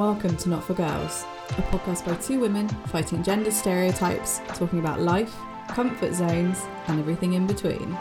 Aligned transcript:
welcome 0.00 0.34
to 0.34 0.48
Not 0.48 0.64
for 0.64 0.72
Girls, 0.72 1.26
a 1.50 1.62
podcast 1.68 2.06
by 2.06 2.14
two 2.14 2.40
women 2.40 2.66
fighting 2.86 3.22
gender 3.22 3.50
stereotypes, 3.50 4.40
talking 4.54 4.78
about 4.78 5.02
life, 5.02 5.36
comfort 5.68 6.14
zones, 6.14 6.62
and 6.86 6.98
everything 6.98 7.34
in 7.34 7.46
between. 7.46 7.92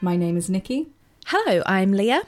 My 0.00 0.16
name 0.16 0.36
is 0.36 0.50
Nikki. 0.50 0.88
Hello, 1.26 1.62
I'm 1.64 1.92
Leah. 1.92 2.24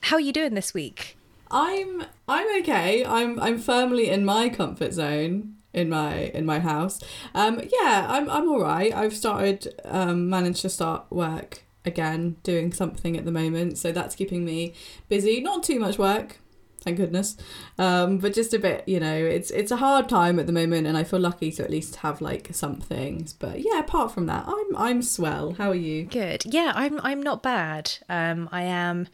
How 0.00 0.16
are 0.16 0.20
you 0.20 0.32
doing 0.32 0.54
this 0.54 0.72
week? 0.72 1.18
I'm 1.50 2.06
I'm 2.26 2.62
okay. 2.62 3.04
I'm 3.04 3.38
I'm 3.38 3.58
firmly 3.58 4.08
in 4.08 4.24
my 4.24 4.48
comfort 4.48 4.94
zone 4.94 5.53
in 5.74 5.88
my 5.88 6.14
in 6.34 6.46
my 6.46 6.60
house. 6.60 7.00
Um 7.34 7.60
yeah, 7.60 8.06
I'm 8.08 8.30
I'm 8.30 8.48
all 8.48 8.60
right. 8.60 8.94
I've 8.94 9.14
started 9.14 9.74
um 9.84 10.28
managed 10.28 10.62
to 10.62 10.68
start 10.68 11.06
work 11.10 11.62
again 11.84 12.36
doing 12.42 12.72
something 12.72 13.16
at 13.16 13.24
the 13.24 13.32
moment, 13.32 13.78
so 13.78 13.92
that's 13.92 14.14
keeping 14.14 14.44
me 14.44 14.74
busy. 15.08 15.40
Not 15.40 15.62
too 15.62 15.78
much 15.78 15.98
work, 15.98 16.38
thank 16.84 16.98
goodness. 16.98 17.36
Um, 17.78 18.18
but 18.18 18.34
just 18.34 18.54
a 18.54 18.58
bit, 18.58 18.86
you 18.86 19.00
know, 19.00 19.14
it's 19.14 19.50
it's 19.50 19.70
a 19.70 19.76
hard 19.76 20.08
time 20.08 20.38
at 20.38 20.46
the 20.46 20.52
moment, 20.52 20.86
and 20.86 20.96
I 20.96 21.04
feel 21.04 21.20
lucky 21.20 21.50
to 21.52 21.64
at 21.64 21.70
least 21.70 21.96
have 21.96 22.20
like 22.20 22.54
some 22.54 22.76
things. 22.76 23.32
But 23.32 23.60
yeah, 23.60 23.80
apart 23.80 24.12
from 24.12 24.26
that, 24.26 24.44
I'm 24.46 24.76
I'm 24.76 25.02
swell. 25.02 25.52
How 25.52 25.70
are 25.70 25.74
you? 25.74 26.04
Good. 26.04 26.44
Yeah, 26.44 26.72
I'm 26.74 27.00
I'm 27.02 27.22
not 27.22 27.42
bad. 27.42 27.92
Um, 28.08 28.48
I 28.52 28.62
am 28.62 29.08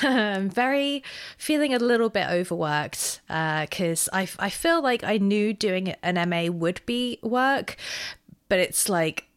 very 0.50 1.02
feeling 1.38 1.74
a 1.74 1.78
little 1.78 2.10
bit 2.10 2.28
overworked 2.28 3.20
because 3.26 4.08
uh, 4.08 4.16
I 4.16 4.28
I 4.38 4.50
feel 4.50 4.82
like 4.82 5.02
I 5.02 5.18
knew 5.18 5.52
doing 5.52 5.94
an 6.02 6.28
MA 6.28 6.46
would 6.52 6.80
be 6.86 7.18
work, 7.22 7.76
but 8.48 8.58
it's 8.58 8.88
like 8.88 9.28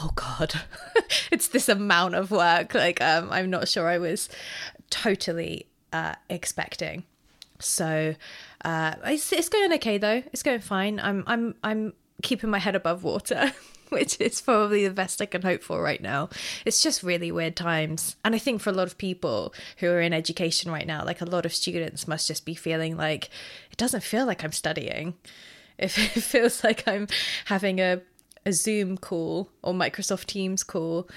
oh 0.00 0.10
god 0.14 0.52
it's 1.32 1.48
this 1.48 1.68
amount 1.68 2.14
of 2.14 2.30
work 2.30 2.74
like 2.74 3.00
um 3.00 3.30
i'm 3.30 3.48
not 3.48 3.68
sure 3.68 3.88
i 3.88 3.96
was 3.96 4.28
totally 4.90 5.66
uh 5.92 6.14
expecting 6.28 7.04
so 7.58 8.14
uh, 8.64 8.94
it's 9.04 9.32
it's 9.32 9.48
going 9.48 9.72
okay 9.74 9.98
though. 9.98 10.22
It's 10.32 10.42
going 10.42 10.60
fine. 10.60 11.00
I'm 11.00 11.24
I'm 11.26 11.54
I'm 11.62 11.92
keeping 12.22 12.50
my 12.50 12.58
head 12.58 12.74
above 12.74 13.04
water. 13.04 13.52
which 13.90 14.20
is 14.20 14.40
probably 14.40 14.86
the 14.86 14.92
best 14.92 15.22
I 15.22 15.26
can 15.26 15.42
hope 15.42 15.62
for 15.62 15.82
right 15.82 16.02
now. 16.02 16.28
It's 16.64 16.82
just 16.82 17.02
really 17.02 17.32
weird 17.32 17.56
times. 17.56 18.16
And 18.24 18.34
I 18.34 18.38
think 18.38 18.60
for 18.60 18.70
a 18.70 18.74
lot 18.74 18.86
of 18.86 18.98
people 18.98 19.54
who 19.78 19.88
are 19.88 20.00
in 20.00 20.12
education 20.12 20.70
right 20.70 20.86
now, 20.86 21.04
like 21.04 21.20
a 21.20 21.26
lot 21.26 21.46
of 21.46 21.54
students 21.54 22.06
must 22.06 22.28
just 22.28 22.44
be 22.44 22.54
feeling 22.54 22.96
like 22.96 23.30
it 23.70 23.78
doesn't 23.78 24.02
feel 24.02 24.26
like 24.26 24.44
I'm 24.44 24.52
studying. 24.52 25.14
If 25.78 25.96
it 25.96 26.22
feels 26.22 26.64
like 26.64 26.88
I'm 26.88 27.06
having 27.44 27.80
a, 27.80 28.00
a 28.44 28.52
Zoom 28.52 28.98
call 28.98 29.48
or 29.62 29.72
Microsoft 29.72 30.26
Teams 30.26 30.64
call 30.64 31.08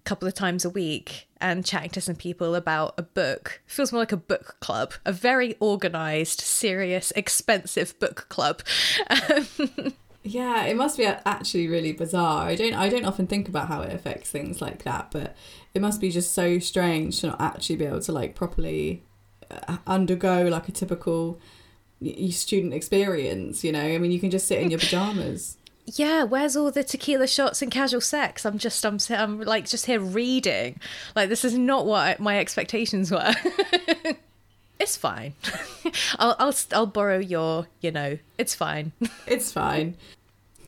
a 0.00 0.08
couple 0.08 0.26
of 0.26 0.34
times 0.34 0.64
a 0.64 0.70
week 0.70 1.28
and 1.40 1.64
chatting 1.64 1.90
to 1.90 2.00
some 2.00 2.16
people 2.16 2.54
about 2.54 2.94
a 2.98 3.02
book. 3.02 3.62
It 3.66 3.72
feels 3.72 3.92
more 3.92 4.00
like 4.00 4.12
a 4.12 4.16
book 4.16 4.56
club, 4.60 4.94
a 5.04 5.12
very 5.12 5.56
organized, 5.60 6.40
serious, 6.40 7.12
expensive 7.16 7.98
book 7.98 8.26
club. 8.28 8.62
yeah, 10.22 10.64
it 10.64 10.76
must 10.76 10.96
be 10.98 11.06
actually 11.06 11.68
really 11.68 11.92
bizarre. 11.92 12.46
I 12.46 12.54
don't 12.54 12.74
I 12.74 12.88
don't 12.88 13.04
often 13.04 13.26
think 13.26 13.48
about 13.48 13.68
how 13.68 13.82
it 13.82 13.92
affects 13.92 14.30
things 14.30 14.60
like 14.60 14.84
that, 14.84 15.10
but 15.10 15.36
it 15.74 15.80
must 15.80 16.00
be 16.00 16.10
just 16.10 16.34
so 16.34 16.58
strange 16.58 17.20
to 17.20 17.28
not 17.28 17.40
actually 17.40 17.76
be 17.76 17.86
able 17.86 18.00
to 18.00 18.12
like 18.12 18.34
properly 18.34 19.04
uh, 19.50 19.78
undergo 19.86 20.44
like 20.44 20.68
a 20.68 20.72
typical 20.72 21.40
student 22.30 22.72
experience, 22.72 23.62
you 23.62 23.72
know? 23.72 23.82
I 23.82 23.98
mean, 23.98 24.10
you 24.10 24.20
can 24.20 24.30
just 24.30 24.46
sit 24.46 24.60
in 24.60 24.70
your 24.70 24.78
pajamas 24.80 25.58
yeah, 25.94 26.24
where's 26.24 26.56
all 26.56 26.70
the 26.70 26.84
tequila 26.84 27.26
shots 27.26 27.62
and 27.62 27.70
casual 27.70 28.00
sex? 28.00 28.44
I'm 28.44 28.58
just, 28.58 28.84
I'm, 28.84 28.98
I'm 29.10 29.40
like 29.40 29.68
just 29.68 29.86
here 29.86 30.00
reading. 30.00 30.78
Like 31.16 31.28
this 31.28 31.44
is 31.44 31.56
not 31.56 31.86
what 31.86 32.20
my 32.20 32.38
expectations 32.38 33.10
were. 33.10 33.32
it's 34.78 34.96
fine. 34.96 35.34
I'll, 36.18 36.36
I'll, 36.38 36.54
I'll 36.72 36.86
borrow 36.86 37.18
your, 37.18 37.68
you 37.80 37.90
know, 37.90 38.18
it's 38.38 38.54
fine. 38.54 38.92
it's 39.26 39.52
fine. 39.52 39.96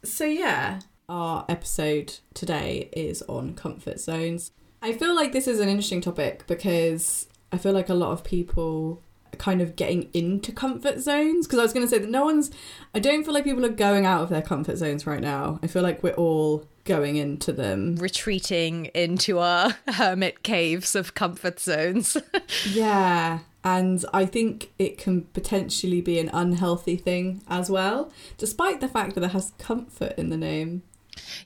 So 0.04 0.24
yeah, 0.24 0.80
our 1.08 1.44
episode 1.48 2.18
today 2.34 2.88
is 2.92 3.22
on 3.22 3.54
comfort 3.54 4.00
zones. 4.00 4.50
I 4.80 4.92
feel 4.92 5.14
like 5.14 5.32
this 5.32 5.46
is 5.46 5.60
an 5.60 5.68
interesting 5.68 6.00
topic 6.00 6.46
because 6.46 7.28
I 7.52 7.58
feel 7.58 7.72
like 7.72 7.88
a 7.88 7.94
lot 7.94 8.12
of 8.12 8.24
people 8.24 9.00
kind 9.38 9.60
of 9.60 9.76
getting 9.76 10.08
into 10.12 10.52
comfort 10.52 11.00
zones 11.00 11.46
because 11.46 11.58
I 11.58 11.62
was 11.62 11.72
going 11.72 11.86
to 11.86 11.90
say 11.90 11.98
that 11.98 12.10
no 12.10 12.24
one's 12.24 12.50
I 12.94 12.98
don't 12.98 13.24
feel 13.24 13.34
like 13.34 13.44
people 13.44 13.64
are 13.64 13.70
going 13.70 14.06
out 14.06 14.22
of 14.22 14.28
their 14.28 14.42
comfort 14.42 14.76
zones 14.76 15.06
right 15.06 15.20
now. 15.20 15.58
I 15.62 15.66
feel 15.66 15.82
like 15.82 16.02
we're 16.02 16.12
all 16.12 16.66
going 16.84 17.16
into 17.16 17.52
them 17.52 17.96
retreating 17.96 18.86
into 18.86 19.38
our 19.38 19.76
hermit 19.88 20.42
caves 20.42 20.94
of 20.94 21.14
comfort 21.14 21.60
zones. 21.60 22.16
yeah, 22.70 23.40
and 23.64 24.04
I 24.12 24.26
think 24.26 24.72
it 24.78 24.98
can 24.98 25.22
potentially 25.22 26.00
be 26.00 26.18
an 26.18 26.30
unhealthy 26.32 26.96
thing 26.96 27.42
as 27.48 27.70
well, 27.70 28.12
despite 28.36 28.80
the 28.80 28.88
fact 28.88 29.14
that 29.14 29.24
it 29.24 29.30
has 29.30 29.52
comfort 29.58 30.14
in 30.16 30.30
the 30.30 30.36
name. 30.36 30.82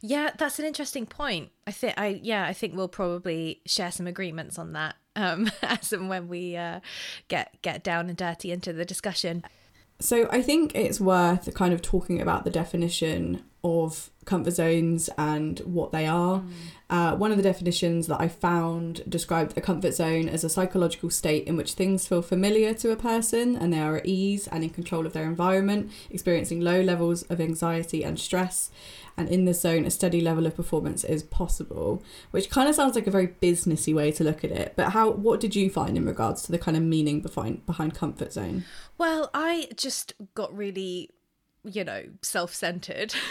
Yeah, 0.01 0.31
that's 0.37 0.59
an 0.59 0.65
interesting 0.65 1.07
point. 1.07 1.51
I 1.67 1.73
think 1.73 1.95
I 1.97 2.21
yeah, 2.23 2.47
I 2.47 2.53
think 2.53 2.75
we'll 2.75 2.89
probably 2.89 3.61
share 3.67 3.91
some 3.91 4.07
agreements 4.07 4.59
on 4.59 4.73
that 4.73 4.97
um, 5.17 5.51
as 5.63 5.93
and 5.93 6.09
when 6.09 6.29
we 6.29 6.57
uh, 6.57 6.81
get 7.29 7.61
get 7.63 7.83
down 7.83 8.09
and 8.09 8.17
dirty 8.17 8.53
into 8.53 8.73
the 8.73 8.85
discussion. 8.85 9.45
So 9.99 10.29
I 10.31 10.43
think 10.43 10.75
it's 10.75 11.01
worth 11.01 11.53
kind 11.55 11.73
of 11.73 11.81
talking 11.81 12.21
about 12.21 12.45
the 12.45 12.51
definition 12.51 13.43
of 13.65 14.11
comfort 14.27 14.53
zones 14.53 15.09
and 15.17 15.59
what 15.61 15.91
they 15.91 16.07
are. 16.07 16.41
Mm. 16.41 16.53
Uh, 16.89 17.17
one 17.17 17.31
of 17.31 17.37
the 17.37 17.43
definitions 17.43 18.07
that 18.07 18.21
I 18.21 18.29
found 18.29 19.03
described 19.09 19.57
a 19.57 19.61
comfort 19.61 19.93
zone 19.93 20.29
as 20.29 20.45
a 20.45 20.49
psychological 20.49 21.11
state 21.11 21.47
in 21.47 21.57
which 21.57 21.73
things 21.73 22.07
feel 22.07 22.23
familiar 22.23 22.75
to 22.75 22.91
a 22.93 22.97
person 22.97 23.57
and 23.57 23.73
they 23.73 23.81
are 23.81 23.97
at 23.97 24.07
ease 24.07 24.47
and 24.49 24.63
in 24.63 24.71
control 24.71 25.07
of 25.07 25.15
their 25.15 25.25
environment, 25.25 25.91
experiencing 26.11 26.61
low 26.61 26.81
levels 26.81 27.23
of 27.25 27.41
anxiety 27.41 28.05
and 28.05 28.21
stress 28.21 28.71
and 29.17 29.29
in 29.29 29.45
the 29.45 29.55
zone 29.55 29.85
a 29.85 29.91
steady 29.91 30.21
level 30.21 30.47
of 30.47 30.55
performance 30.55 31.05
is 31.05 31.23
possible 31.23 32.03
which 32.31 32.51
kind 32.51 32.69
of 32.69 32.75
sounds 32.75 32.95
like 32.95 33.07
a 33.07 33.11
very 33.11 33.29
businessy 33.29 33.95
way 33.95 34.11
to 34.11 34.25
look 34.25 34.45
at 34.45 34.51
it 34.51 34.75
but 34.77 34.91
how 34.91 35.11
what 35.11 35.41
did 35.41 35.55
you 35.55 35.71
find 35.71 35.97
in 35.97 36.05
regards 36.05 36.43
to 36.43 36.53
the 36.53 36.59
kind 36.59 36.77
of 36.77 36.83
meaning 36.83 37.21
behind 37.21 37.65
behind 37.67 37.95
comfort 37.95 38.33
zone 38.33 38.65
well 38.99 39.31
i 39.35 39.69
just 39.77 40.15
got 40.35 40.55
really 40.57 41.11
you 41.65 41.85
know 41.85 42.05
self-centered 42.23 43.15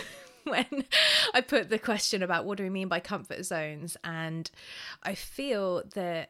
when 0.46 0.86
I 1.34 1.42
put 1.42 1.70
the 1.70 1.80
question 1.80 2.24
about 2.24 2.46
what 2.46 2.58
do 2.58 2.64
we 2.64 2.70
mean 2.70 2.88
by 2.88 3.00
comfort 3.00 3.44
zones. 3.46 3.98
And 4.04 4.50
I 5.04 5.16
feel 5.16 5.84
that 5.96 6.30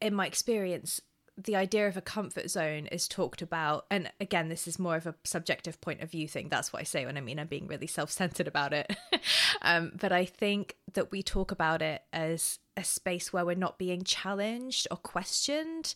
in 0.00 0.14
my 0.14 0.26
experience, 0.26 1.00
the 1.44 1.56
idea 1.56 1.86
of 1.86 1.96
a 1.96 2.02
comfort 2.02 2.50
zone 2.50 2.86
is 2.86 3.06
talked 3.06 3.42
about 3.42 3.86
and 3.90 4.10
again 4.20 4.48
this 4.48 4.66
is 4.66 4.78
more 4.78 4.96
of 4.96 5.06
a 5.06 5.14
subjective 5.24 5.80
point 5.80 6.00
of 6.00 6.10
view 6.10 6.26
thing 6.26 6.48
that's 6.48 6.72
what 6.72 6.80
i 6.80 6.82
say 6.82 7.06
when 7.06 7.16
i 7.16 7.20
mean 7.20 7.38
i'm 7.38 7.46
being 7.46 7.66
really 7.66 7.86
self-centered 7.86 8.48
about 8.48 8.72
it. 8.72 8.94
Um, 9.62 9.92
but 9.98 10.12
i 10.12 10.24
think 10.24 10.76
that 10.94 11.10
we 11.10 11.22
talk 11.22 11.50
about 11.50 11.82
it 11.82 12.02
as 12.12 12.58
a 12.78 12.84
space 12.84 13.32
where 13.32 13.44
we're 13.44 13.56
not 13.56 13.76
being 13.76 14.04
challenged 14.04 14.86
or 14.90 14.96
questioned. 14.96 15.94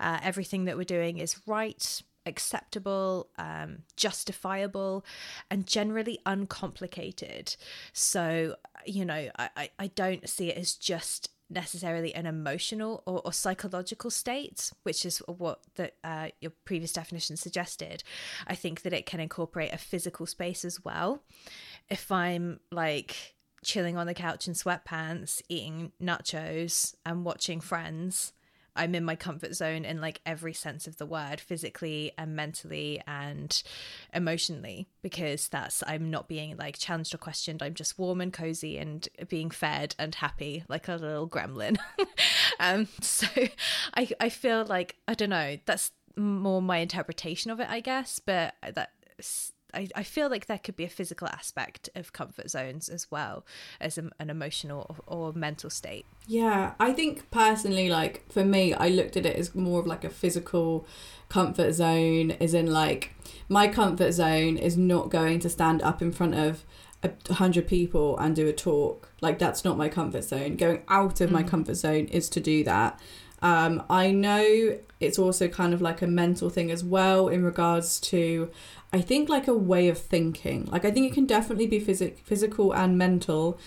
Uh, 0.00 0.18
everything 0.22 0.64
that 0.64 0.76
we're 0.76 0.84
doing 0.84 1.18
is 1.18 1.40
right 1.46 2.02
acceptable 2.26 3.28
um, 3.36 3.82
justifiable 3.96 5.04
and 5.50 5.66
generally 5.66 6.18
uncomplicated. 6.26 7.56
So 7.92 8.56
you 8.86 9.04
know 9.04 9.30
I, 9.38 9.70
I 9.78 9.86
don't 9.88 10.28
see 10.28 10.50
it 10.50 10.58
as 10.58 10.74
just 10.74 11.30
necessarily 11.50 12.14
an 12.14 12.26
emotional 12.26 13.02
or, 13.06 13.20
or 13.24 13.32
psychological 13.32 14.10
state, 14.10 14.72
which 14.82 15.04
is 15.04 15.18
what 15.26 15.60
the, 15.76 15.92
uh, 16.02 16.28
your 16.40 16.52
previous 16.64 16.92
definition 16.92 17.36
suggested. 17.36 18.02
I 18.46 18.54
think 18.54 18.82
that 18.82 18.92
it 18.92 19.06
can 19.06 19.20
incorporate 19.20 19.72
a 19.72 19.78
physical 19.78 20.26
space 20.26 20.64
as 20.64 20.84
well. 20.84 21.22
If 21.88 22.10
I'm 22.10 22.60
like 22.70 23.34
chilling 23.64 23.96
on 23.96 24.06
the 24.06 24.14
couch 24.14 24.46
in 24.46 24.54
sweatpants, 24.54 25.42
eating 25.48 25.92
nachos, 26.02 26.94
and 27.04 27.24
watching 27.24 27.60
Friends, 27.60 28.32
I'm 28.76 28.94
in 28.94 29.04
my 29.04 29.16
comfort 29.16 29.54
zone 29.54 29.84
in 29.84 30.00
like 30.00 30.20
every 30.26 30.52
sense 30.52 30.86
of 30.86 30.96
the 30.96 31.06
word, 31.06 31.40
physically 31.40 32.12
and 32.18 32.34
mentally 32.34 33.00
and 33.06 33.62
emotionally, 34.12 34.88
because 35.02 35.48
that's 35.48 35.82
I'm 35.86 36.10
not 36.10 36.28
being 36.28 36.56
like 36.56 36.78
challenged 36.78 37.14
or 37.14 37.18
questioned. 37.18 37.62
I'm 37.62 37.74
just 37.74 37.98
warm 37.98 38.20
and 38.20 38.32
cozy 38.32 38.78
and 38.78 39.08
being 39.28 39.50
fed 39.50 39.94
and 39.98 40.14
happy 40.14 40.64
like 40.68 40.88
a 40.88 40.96
little 40.96 41.28
gremlin. 41.28 41.78
um, 42.60 42.88
so 43.00 43.26
I 43.94 44.08
I 44.20 44.28
feel 44.28 44.64
like 44.64 44.96
I 45.06 45.14
don't 45.14 45.30
know. 45.30 45.58
That's 45.66 45.92
more 46.16 46.62
my 46.62 46.78
interpretation 46.78 47.50
of 47.50 47.60
it, 47.60 47.68
I 47.68 47.80
guess, 47.80 48.18
but 48.18 48.54
that 48.74 48.90
I, 49.74 49.88
I 49.94 50.02
feel 50.02 50.30
like 50.30 50.46
there 50.46 50.58
could 50.58 50.76
be 50.76 50.84
a 50.84 50.88
physical 50.88 51.28
aspect 51.28 51.88
of 51.94 52.12
comfort 52.12 52.50
zones 52.50 52.88
as 52.88 53.10
well 53.10 53.44
as 53.80 53.98
a, 53.98 54.10
an 54.18 54.30
emotional 54.30 54.86
or, 55.06 55.28
or 55.28 55.32
mental 55.32 55.70
state. 55.70 56.06
Yeah, 56.26 56.74
I 56.78 56.92
think 56.92 57.30
personally, 57.30 57.88
like 57.88 58.30
for 58.30 58.44
me, 58.44 58.72
I 58.72 58.88
looked 58.88 59.16
at 59.16 59.26
it 59.26 59.36
as 59.36 59.54
more 59.54 59.80
of 59.80 59.86
like 59.86 60.04
a 60.04 60.10
physical 60.10 60.86
comfort 61.28 61.72
zone, 61.72 62.32
as 62.32 62.54
in 62.54 62.72
like 62.72 63.14
my 63.48 63.68
comfort 63.68 64.12
zone 64.12 64.56
is 64.56 64.76
not 64.76 65.10
going 65.10 65.40
to 65.40 65.48
stand 65.48 65.82
up 65.82 66.00
in 66.00 66.12
front 66.12 66.34
of 66.34 66.64
a 67.02 67.34
hundred 67.34 67.68
people 67.68 68.16
and 68.18 68.34
do 68.34 68.48
a 68.48 68.52
talk. 68.52 69.10
Like 69.20 69.38
that's 69.38 69.64
not 69.64 69.76
my 69.76 69.88
comfort 69.88 70.24
zone. 70.24 70.56
Going 70.56 70.82
out 70.88 71.20
of 71.20 71.30
mm. 71.30 71.34
my 71.34 71.42
comfort 71.42 71.74
zone 71.74 72.06
is 72.06 72.28
to 72.30 72.40
do 72.40 72.64
that. 72.64 72.98
Um, 73.42 73.82
I 73.90 74.10
know 74.10 74.78
it's 75.00 75.18
also 75.18 75.48
kind 75.48 75.74
of 75.74 75.82
like 75.82 76.00
a 76.00 76.06
mental 76.06 76.48
thing 76.48 76.70
as 76.70 76.82
well 76.82 77.28
in 77.28 77.44
regards 77.44 78.00
to, 78.00 78.50
I 78.94 79.00
think 79.00 79.28
like 79.28 79.48
a 79.48 79.54
way 79.54 79.88
of 79.88 79.98
thinking. 79.98 80.66
Like 80.66 80.84
I 80.84 80.90
think 80.90 81.10
it 81.10 81.14
can 81.14 81.26
definitely 81.26 81.66
be 81.66 81.80
physic 81.80 82.18
physical 82.24 82.72
and 82.72 82.96
mental, 82.96 83.58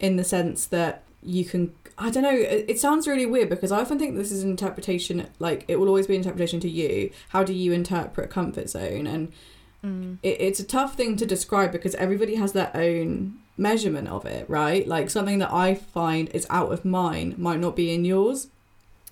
in 0.00 0.16
the 0.16 0.24
sense 0.24 0.66
that 0.66 1.02
you 1.22 1.44
can. 1.44 1.72
I 1.96 2.10
don't 2.10 2.24
know. 2.24 2.34
It, 2.34 2.64
it 2.68 2.80
sounds 2.80 3.06
really 3.06 3.24
weird 3.24 3.48
because 3.48 3.70
I 3.70 3.80
often 3.80 3.98
think 3.98 4.16
this 4.16 4.32
is 4.32 4.42
an 4.42 4.50
interpretation. 4.50 5.28
Like 5.38 5.64
it 5.68 5.76
will 5.76 5.88
always 5.88 6.08
be 6.08 6.14
an 6.14 6.22
interpretation 6.22 6.60
to 6.60 6.68
you. 6.68 7.10
How 7.28 7.44
do 7.44 7.54
you 7.54 7.72
interpret 7.72 8.30
comfort 8.30 8.68
zone 8.68 9.06
and 9.06 9.32
Mm. 9.84 10.18
It, 10.22 10.40
it's 10.40 10.60
a 10.60 10.64
tough 10.64 10.96
thing 10.96 11.16
to 11.16 11.26
describe 11.26 11.70
because 11.70 11.94
everybody 11.96 12.36
has 12.36 12.52
their 12.52 12.70
own 12.74 13.34
measurement 13.56 14.08
of 14.08 14.24
it, 14.24 14.48
right? 14.48 14.86
Like 14.88 15.10
something 15.10 15.38
that 15.38 15.52
I 15.52 15.74
find 15.74 16.28
is 16.30 16.46
out 16.50 16.72
of 16.72 16.84
mine 16.84 17.34
might 17.36 17.60
not 17.60 17.76
be 17.76 17.92
in 17.92 18.04
yours. 18.04 18.48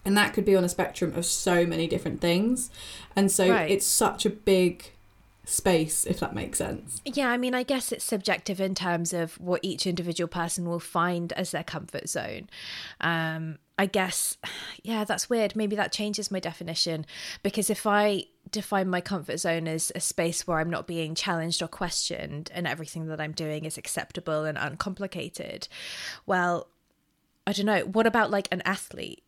And 0.05 0.17
that 0.17 0.33
could 0.33 0.45
be 0.45 0.57
on 0.57 0.65
a 0.65 0.69
spectrum 0.69 1.15
of 1.15 1.25
so 1.25 1.65
many 1.65 1.87
different 1.87 2.21
things. 2.21 2.71
And 3.15 3.31
so 3.31 3.49
right. 3.49 3.71
it's 3.71 3.87
such 3.87 4.27
a 4.27 4.31
big 4.31 4.91
space, 5.53 6.05
if 6.05 6.21
that 6.21 6.35
makes 6.35 6.59
sense. 6.59 7.01
Yeah, 7.05 7.31
I 7.31 7.37
mean, 7.37 7.55
I 7.55 7.63
guess 7.63 7.93
it's 7.93 8.05
subjective 8.05 8.61
in 8.61 8.75
terms 8.75 9.13
of 9.13 9.41
what 9.41 9.61
each 9.63 9.87
individual 9.87 10.29
person 10.29 10.69
will 10.69 10.81
find 10.81 11.33
as 11.35 11.51
their 11.51 11.65
comfort 11.65 12.09
zone. 12.09 12.49
Um, 13.01 13.59
I 13.79 13.87
guess, 13.87 14.39
yeah, 14.83 15.05
that's 15.05 15.29
weird. 15.29 15.57
Maybe 15.57 15.77
that 15.77 15.93
changes 15.93 16.31
my 16.31 16.41
definition 16.41 17.07
because 17.43 17.71
if 17.71 17.87
I 17.87 18.25
define 18.51 18.89
my 18.89 19.01
comfort 19.01 19.39
zone 19.39 19.67
as 19.69 19.93
a 19.95 20.01
space 20.01 20.47
where 20.47 20.59
I'm 20.59 20.71
not 20.71 20.87
being 20.87 21.15
challenged 21.15 21.63
or 21.63 21.69
questioned 21.69 22.51
and 22.55 22.67
everything 22.67 23.07
that 23.07 23.21
I'm 23.21 23.33
doing 23.33 23.65
is 23.65 23.79
acceptable 23.79 24.45
and 24.45 24.59
uncomplicated, 24.59 25.69
well, 26.27 26.69
I 27.47 27.53
don't 27.53 27.67
know. 27.67 27.81
What 27.81 28.07
about 28.07 28.31
like 28.31 28.49
an 28.53 28.63
athlete? 28.65 29.25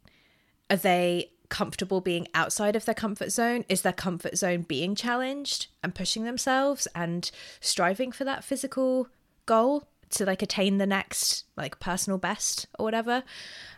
Are 0.71 0.77
they 0.77 1.31
comfortable 1.55 2.01
being 2.01 2.27
outside 2.35 2.75
of 2.75 2.85
their 2.85 2.97
comfort 2.97 3.31
zone? 3.31 3.65
Is 3.69 3.83
their 3.83 3.93
comfort 3.93 4.37
zone 4.37 4.63
being 4.63 4.97
challenged 4.97 5.69
and 5.85 5.95
pushing 5.95 6.25
themselves 6.25 6.89
and 6.97 7.31
striving 7.61 8.11
for 8.11 8.25
that 8.25 8.43
physical 8.43 9.07
goal 9.47 9.87
to 10.11 10.27
like 10.27 10.43
attain 10.43 10.79
the 10.79 10.87
next 10.87 11.45
like 11.57 11.79
personal 11.79 12.19
best 12.19 12.67
or 12.77 12.83
whatever? 12.83 13.23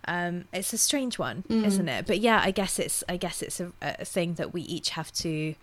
Um, 0.09 0.47
it's 0.55 0.73
a 0.73 0.79
strange 0.79 1.19
one, 1.19 1.45
mm. 1.51 1.67
isn't 1.67 1.87
it? 1.87 2.07
But 2.07 2.21
yeah, 2.21 2.41
I 2.43 2.51
guess 2.51 2.79
it's 2.79 3.05
I 3.11 3.19
guess 3.19 3.43
it's 3.43 3.61
a, 3.61 3.71
a 3.83 4.07
thing 4.07 4.35
that 4.35 4.55
we 4.55 4.63
each 4.63 4.91
have 4.91 5.13
to 5.15 5.55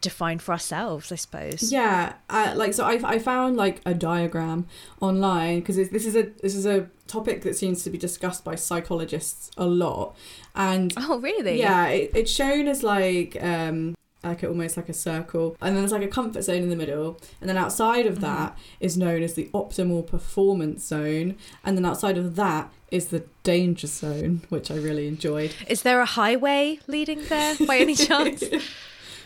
define 0.00 0.38
for 0.38 0.52
ourselves 0.52 1.10
i 1.10 1.16
suppose 1.16 1.72
yeah 1.72 2.14
uh, 2.30 2.52
like 2.56 2.72
so 2.72 2.84
I, 2.84 3.00
I 3.04 3.18
found 3.18 3.56
like 3.56 3.80
a 3.84 3.94
diagram 3.94 4.66
online 5.00 5.60
because 5.60 5.76
this 5.76 6.06
is 6.06 6.14
a 6.14 6.30
this 6.42 6.54
is 6.54 6.66
a 6.66 6.88
topic 7.06 7.42
that 7.42 7.56
seems 7.56 7.82
to 7.84 7.90
be 7.90 7.98
discussed 7.98 8.44
by 8.44 8.54
psychologists 8.54 9.50
a 9.56 9.66
lot 9.66 10.14
and 10.54 10.92
oh 10.96 11.18
really 11.18 11.58
yeah 11.58 11.88
it, 11.88 12.12
it's 12.14 12.30
shown 12.30 12.68
as 12.68 12.82
like 12.82 13.42
um 13.42 13.94
like 14.22 14.42
almost 14.42 14.76
like 14.76 14.88
a 14.88 14.94
circle 14.94 15.56
and 15.60 15.74
then 15.74 15.82
there's 15.82 15.92
like 15.92 16.02
a 16.02 16.08
comfort 16.08 16.42
zone 16.42 16.62
in 16.62 16.70
the 16.70 16.76
middle 16.76 17.20
and 17.40 17.48
then 17.48 17.56
outside 17.56 18.04
of 18.04 18.14
mm-hmm. 18.14 18.24
that 18.24 18.56
mm. 18.56 18.60
is 18.80 18.96
known 18.96 19.22
as 19.22 19.34
the 19.34 19.48
optimal 19.54 20.06
performance 20.06 20.84
zone 20.84 21.36
and 21.64 21.76
then 21.76 21.84
outside 21.84 22.18
of 22.18 22.36
that 22.36 22.70
is 22.90 23.08
the 23.08 23.24
danger 23.42 23.86
zone 23.86 24.42
which 24.48 24.70
i 24.70 24.74
really 24.74 25.06
enjoyed 25.06 25.54
is 25.68 25.82
there 25.82 26.00
a 26.00 26.06
highway 26.06 26.78
leading 26.86 27.24
there 27.26 27.54
by 27.66 27.78
any 27.78 27.94
chance 28.08 28.42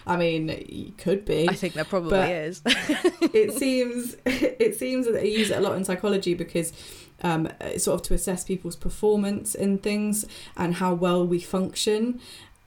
I 0.06 0.16
mean, 0.16 0.50
it 0.50 0.98
could 0.98 1.24
be. 1.24 1.48
I 1.48 1.54
think 1.54 1.74
there 1.74 1.84
probably 1.84 2.18
is. 2.18 2.62
it 2.66 3.52
seems 3.58 4.16
it 4.26 4.76
seems 4.76 5.06
that 5.06 5.12
they 5.12 5.30
use 5.30 5.50
it 5.50 5.58
a 5.58 5.60
lot 5.60 5.76
in 5.76 5.84
psychology 5.84 6.34
because 6.34 6.72
um, 7.22 7.48
sort 7.76 8.00
of 8.00 8.02
to 8.08 8.14
assess 8.14 8.44
people's 8.44 8.76
performance 8.76 9.54
in 9.54 9.78
things 9.78 10.24
and 10.56 10.74
how 10.74 10.94
well 10.94 11.26
we 11.26 11.40
function. 11.40 12.20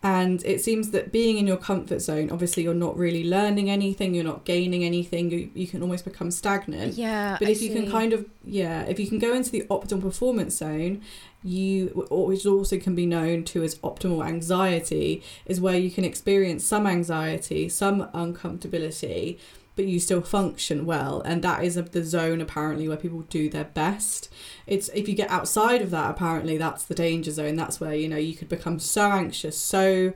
And 0.06 0.46
it 0.46 0.62
seems 0.62 0.92
that 0.92 1.12
being 1.12 1.40
in 1.40 1.48
your 1.48 1.58
comfort 1.58 2.00
zone, 2.00 2.30
obviously, 2.30 2.62
you're 2.62 2.76
not 2.76 2.96
really 2.96 3.24
learning 3.24 3.72
anything, 3.72 4.14
you're 4.14 4.24
not 4.24 4.46
gaining 4.46 4.84
anything, 4.84 5.32
you, 5.32 5.50
you 5.56 5.66
can 5.66 5.82
almost 5.82 6.06
become 6.06 6.30
stagnant. 6.30 6.94
Yeah. 6.94 7.38
But 7.40 7.50
if 7.50 7.60
you 7.60 7.72
can 7.72 7.90
kind 7.90 8.14
of, 8.14 8.24
yeah, 8.46 8.84
if 8.84 9.00
you 9.00 9.08
can 9.08 9.18
go 9.18 9.34
into 9.34 9.50
the 9.50 9.64
optimal 9.64 10.02
performance 10.02 10.58
zone, 10.58 11.02
you, 11.44 12.06
which 12.12 12.46
also 12.46 12.78
can 12.78 12.94
be 12.94 13.08
known 13.08 13.46
to 13.46 13.64
as 13.64 13.80
optimal 13.80 14.24
anxiety, 14.24 15.24
is 15.48 15.60
where 15.60 15.76
you 15.76 15.90
can 15.90 16.06
experience 16.06 16.64
some 16.64 16.86
anxiety, 16.86 17.68
some 17.68 18.08
uncomfortability, 18.10 19.40
but 19.76 19.86
you 19.86 20.00
still 20.00 20.22
function 20.22 20.86
well 20.86 21.22
and 21.26 21.42
that 21.42 21.64
is 21.64 21.76
the 21.76 22.04
zone 22.04 22.42
apparently 22.42 22.88
where 22.88 22.98
people 22.98 23.22
do 23.22 23.50
their 23.50 23.66
best. 23.66 24.32
It's 24.68 24.90
if 24.90 25.08
you 25.08 25.16
get 25.16 25.30
outside 25.30 25.82
of 25.82 25.92
that 25.92 26.10
apparently 26.10 26.58
that's 26.58 26.84
the 26.84 26.96
danger 26.96 27.32
zone. 27.32 27.56
That's 27.56 27.80
where 27.80 27.94
you 27.94 28.08
know 28.08 28.18
you 28.18 28.36
could 28.36 28.50
become 28.50 28.80
so 28.80 29.12
anxious 29.12 29.58
so 29.58 30.14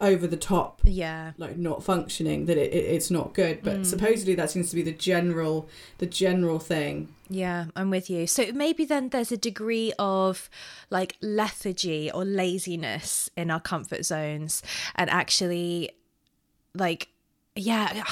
over 0.00 0.26
the 0.26 0.36
top 0.36 0.80
yeah. 0.82 1.32
like 1.38 1.56
not 1.56 1.82
functioning 1.82 2.46
that 2.46 2.58
it, 2.58 2.72
it 2.72 2.84
it's 2.84 3.10
not 3.10 3.34
good. 3.34 3.62
But 3.62 3.80
mm. 3.80 3.86
supposedly 3.86 4.34
that 4.34 4.50
seems 4.50 4.70
to 4.70 4.76
be 4.76 4.82
the 4.82 4.92
general 4.92 5.68
the 5.98 6.06
general 6.06 6.58
thing. 6.58 7.14
Yeah 7.28 7.66
i'm 7.76 7.90
with 7.90 8.10
you. 8.10 8.26
So 8.26 8.52
maybe 8.52 8.84
then 8.84 9.10
there's 9.10 9.32
a 9.32 9.36
degree 9.36 9.92
of 9.98 10.48
like 10.90 11.16
lethargy 11.20 12.10
or 12.10 12.24
laziness 12.24 13.30
in 13.36 13.50
our 13.50 13.60
comfort 13.60 14.04
zones 14.04 14.62
and 14.94 15.10
actually 15.10 15.90
like 16.74 17.08
yeah, 17.56 18.02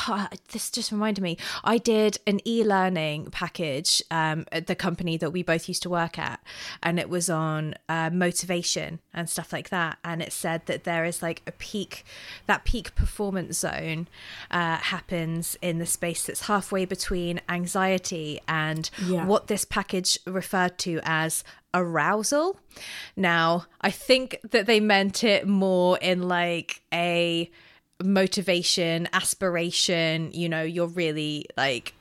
this 0.52 0.70
just 0.70 0.92
reminded 0.92 1.20
me. 1.20 1.36
I 1.64 1.78
did 1.78 2.18
an 2.28 2.40
e-learning 2.46 3.30
package 3.32 4.00
um, 4.08 4.46
at 4.52 4.68
the 4.68 4.76
company 4.76 5.16
that 5.16 5.32
we 5.32 5.42
both 5.42 5.66
used 5.66 5.82
to 5.82 5.90
work 5.90 6.16
at, 6.16 6.40
and 6.80 7.00
it 7.00 7.08
was 7.08 7.28
on 7.28 7.74
uh, 7.88 8.10
motivation 8.10 9.00
and 9.12 9.28
stuff 9.28 9.52
like 9.52 9.70
that. 9.70 9.98
And 10.04 10.22
it 10.22 10.32
said 10.32 10.66
that 10.66 10.84
there 10.84 11.04
is 11.04 11.22
like 11.22 11.42
a 11.44 11.52
peak, 11.52 12.04
that 12.46 12.64
peak 12.64 12.94
performance 12.94 13.58
zone 13.58 14.06
uh, 14.52 14.76
happens 14.76 15.58
in 15.60 15.78
the 15.78 15.86
space 15.86 16.24
that's 16.26 16.42
halfway 16.42 16.84
between 16.84 17.40
anxiety 17.48 18.40
and 18.46 18.90
yeah. 19.04 19.26
what 19.26 19.48
this 19.48 19.64
package 19.64 20.20
referred 20.24 20.78
to 20.78 21.00
as 21.02 21.42
arousal. 21.74 22.60
Now, 23.16 23.66
I 23.80 23.90
think 23.90 24.38
that 24.48 24.66
they 24.66 24.78
meant 24.78 25.24
it 25.24 25.48
more 25.48 25.98
in 25.98 26.28
like 26.28 26.82
a 26.92 27.50
motivation, 28.02 29.08
aspiration, 29.12 30.30
you 30.32 30.48
know, 30.48 30.62
you're 30.62 30.86
really 30.86 31.46
like 31.56 31.94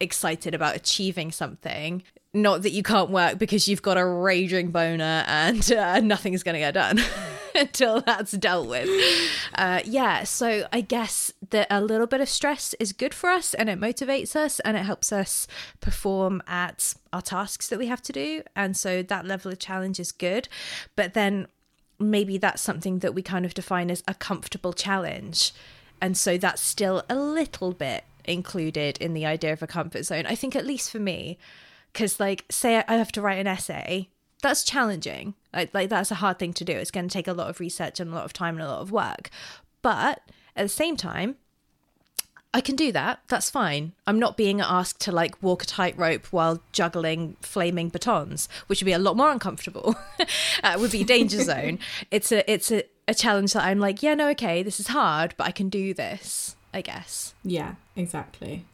excited 0.00 0.54
about 0.54 0.76
achieving 0.76 1.32
something. 1.32 2.02
Not 2.34 2.62
that 2.62 2.70
you 2.70 2.82
can't 2.82 3.10
work 3.10 3.38
because 3.38 3.68
you've 3.68 3.82
got 3.82 3.96
a 3.96 4.04
raging 4.04 4.70
boner 4.70 5.24
and 5.26 5.72
uh, 5.72 6.00
nothing's 6.02 6.42
going 6.42 6.54
to 6.54 6.60
get 6.60 6.74
done 6.74 7.00
until 7.54 8.00
that's 8.02 8.32
dealt 8.32 8.68
with. 8.68 8.88
Uh, 9.54 9.80
yeah, 9.84 10.24
so 10.24 10.66
I 10.72 10.82
guess 10.82 11.32
that 11.50 11.66
a 11.70 11.80
little 11.80 12.06
bit 12.06 12.20
of 12.20 12.28
stress 12.28 12.74
is 12.78 12.92
good 12.92 13.14
for 13.14 13.30
us 13.30 13.54
and 13.54 13.70
it 13.70 13.80
motivates 13.80 14.36
us 14.36 14.60
and 14.60 14.76
it 14.76 14.84
helps 14.84 15.10
us 15.10 15.46
perform 15.80 16.42
at 16.46 16.94
our 17.12 17.22
tasks 17.22 17.68
that 17.68 17.78
we 17.78 17.86
have 17.86 18.02
to 18.02 18.12
do. 18.12 18.42
And 18.54 18.76
so 18.76 19.02
that 19.02 19.26
level 19.26 19.50
of 19.50 19.58
challenge 19.58 19.98
is 19.98 20.12
good. 20.12 20.48
But 20.96 21.14
then 21.14 21.48
maybe 21.98 22.38
that's 22.38 22.62
something 22.62 23.00
that 23.00 23.14
we 23.14 23.22
kind 23.22 23.44
of 23.44 23.54
define 23.54 23.90
as 23.90 24.02
a 24.06 24.14
comfortable 24.14 24.72
challenge. 24.72 25.52
And 26.00 26.16
so 26.16 26.38
that's 26.38 26.62
still 26.62 27.02
a 27.08 27.16
little 27.16 27.72
bit 27.72 28.04
included 28.24 28.98
in 28.98 29.14
the 29.14 29.26
idea 29.26 29.52
of 29.52 29.62
a 29.62 29.66
comfort 29.66 30.04
zone. 30.04 30.26
I 30.26 30.34
think, 30.34 30.54
at 30.54 30.66
least 30.66 30.90
for 30.90 31.00
me, 31.00 31.38
because, 31.92 32.20
like, 32.20 32.44
say 32.50 32.82
I 32.86 32.94
have 32.96 33.12
to 33.12 33.22
write 33.22 33.38
an 33.38 33.46
essay, 33.46 34.08
that's 34.42 34.62
challenging. 34.62 35.34
Like, 35.52 35.74
like, 35.74 35.88
that's 35.88 36.10
a 36.10 36.16
hard 36.16 36.38
thing 36.38 36.52
to 36.54 36.64
do. 36.64 36.72
It's 36.72 36.92
going 36.92 37.08
to 37.08 37.12
take 37.12 37.26
a 37.26 37.32
lot 37.32 37.50
of 37.50 37.58
research 37.58 37.98
and 37.98 38.12
a 38.12 38.14
lot 38.14 38.24
of 38.24 38.32
time 38.32 38.54
and 38.54 38.62
a 38.62 38.70
lot 38.70 38.80
of 38.80 38.92
work. 38.92 39.30
But 39.82 40.20
at 40.54 40.62
the 40.62 40.68
same 40.68 40.96
time, 40.96 41.36
I 42.54 42.60
can 42.62 42.76
do 42.76 42.92
that. 42.92 43.20
That's 43.28 43.50
fine. 43.50 43.92
I'm 44.06 44.18
not 44.18 44.36
being 44.36 44.60
asked 44.60 45.00
to 45.02 45.12
like 45.12 45.40
walk 45.42 45.62
a 45.62 45.66
tightrope 45.66 46.26
while 46.26 46.62
juggling 46.72 47.36
flaming 47.40 47.90
batons, 47.90 48.48
which 48.66 48.80
would 48.80 48.86
be 48.86 48.92
a 48.92 48.98
lot 48.98 49.16
more 49.16 49.30
uncomfortable. 49.30 49.96
uh, 50.64 50.76
would 50.78 50.92
be 50.92 51.04
danger 51.04 51.42
zone. 51.42 51.78
It's 52.10 52.32
a 52.32 52.50
it's 52.50 52.72
a, 52.72 52.84
a 53.06 53.14
challenge 53.14 53.52
that 53.52 53.64
I'm 53.64 53.78
like, 53.78 54.02
yeah, 54.02 54.14
no, 54.14 54.28
okay, 54.30 54.62
this 54.62 54.80
is 54.80 54.88
hard, 54.88 55.34
but 55.36 55.46
I 55.46 55.50
can 55.50 55.68
do 55.68 55.92
this. 55.92 56.56
I 56.72 56.80
guess. 56.80 57.34
Yeah, 57.44 57.74
exactly. 57.96 58.64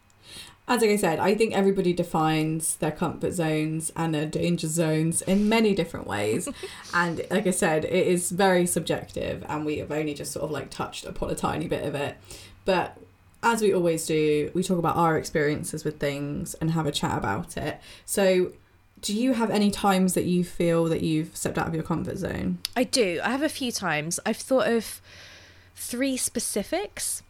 As 0.66 0.80
like 0.80 0.90
I 0.90 0.96
said, 0.96 1.18
I 1.18 1.34
think 1.34 1.54
everybody 1.54 1.92
defines 1.92 2.76
their 2.76 2.90
comfort 2.90 3.32
zones 3.32 3.92
and 3.96 4.14
their 4.14 4.24
danger 4.24 4.68
zones 4.68 5.20
in 5.20 5.48
many 5.48 5.74
different 5.74 6.06
ways. 6.06 6.48
and 6.94 7.22
like 7.30 7.46
I 7.46 7.50
said, 7.50 7.84
it 7.84 8.06
is 8.06 8.30
very 8.30 8.66
subjective, 8.66 9.44
and 9.48 9.66
we 9.66 9.78
have 9.78 9.92
only 9.92 10.14
just 10.14 10.32
sort 10.32 10.44
of 10.44 10.50
like 10.50 10.70
touched 10.70 11.04
upon 11.04 11.30
a 11.30 11.34
tiny 11.34 11.68
bit 11.68 11.84
of 11.84 11.94
it. 11.94 12.16
But 12.64 12.96
as 13.44 13.60
we 13.62 13.72
always 13.72 14.06
do, 14.06 14.50
we 14.54 14.62
talk 14.62 14.78
about 14.78 14.96
our 14.96 15.16
experiences 15.18 15.84
with 15.84 16.00
things 16.00 16.54
and 16.54 16.70
have 16.72 16.86
a 16.86 16.92
chat 16.92 17.16
about 17.18 17.56
it. 17.56 17.80
So, 18.06 18.52
do 19.00 19.12
you 19.14 19.34
have 19.34 19.50
any 19.50 19.70
times 19.70 20.14
that 20.14 20.24
you 20.24 20.42
feel 20.44 20.86
that 20.86 21.02
you've 21.02 21.36
stepped 21.36 21.58
out 21.58 21.68
of 21.68 21.74
your 21.74 21.82
comfort 21.82 22.16
zone? 22.16 22.58
I 22.74 22.84
do. 22.84 23.20
I 23.22 23.30
have 23.30 23.42
a 23.42 23.48
few 23.50 23.70
times. 23.70 24.18
I've 24.24 24.38
thought 24.38 24.66
of 24.66 25.02
three 25.76 26.16
specifics, 26.16 27.22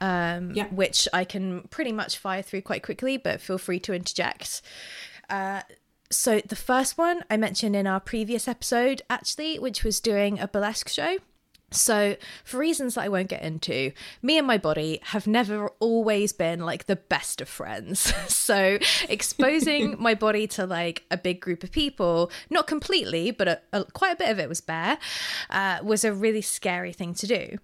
um, 0.00 0.52
Yeah. 0.52 0.66
which 0.68 1.06
I 1.12 1.24
can 1.24 1.62
pretty 1.68 1.92
much 1.92 2.18
fire 2.18 2.42
through 2.42 2.62
quite 2.62 2.82
quickly, 2.82 3.16
but 3.18 3.40
feel 3.40 3.58
free 3.58 3.78
to 3.80 3.94
interject. 3.94 4.62
Uh, 5.30 5.62
so 6.10 6.40
the 6.40 6.56
first 6.56 6.98
one 6.98 7.22
I 7.30 7.36
mentioned 7.36 7.76
in 7.76 7.86
our 7.86 8.00
previous 8.00 8.48
episode, 8.48 9.02
actually, 9.08 9.58
which 9.58 9.84
was 9.84 10.00
doing 10.00 10.38
a 10.40 10.48
burlesque 10.48 10.88
show. 10.88 11.18
So, 11.72 12.16
for 12.44 12.58
reasons 12.58 12.94
that 12.94 13.02
I 13.02 13.08
won't 13.08 13.28
get 13.28 13.42
into, 13.42 13.90
me 14.22 14.38
and 14.38 14.46
my 14.46 14.56
body 14.56 15.00
have 15.06 15.26
never 15.26 15.68
always 15.80 16.32
been 16.32 16.60
like 16.60 16.86
the 16.86 16.94
best 16.94 17.40
of 17.40 17.48
friends. 17.48 17.98
so, 18.32 18.78
exposing 19.08 19.96
my 20.00 20.14
body 20.14 20.46
to 20.48 20.64
like 20.64 21.04
a 21.10 21.16
big 21.16 21.40
group 21.40 21.64
of 21.64 21.72
people, 21.72 22.30
not 22.50 22.68
completely, 22.68 23.32
but 23.32 23.48
a, 23.48 23.60
a, 23.72 23.84
quite 23.84 24.12
a 24.12 24.16
bit 24.16 24.30
of 24.30 24.38
it 24.38 24.48
was 24.48 24.60
bare, 24.60 24.96
uh, 25.50 25.78
was 25.82 26.04
a 26.04 26.12
really 26.12 26.40
scary 26.40 26.92
thing 26.92 27.14
to 27.14 27.26
do. 27.26 27.58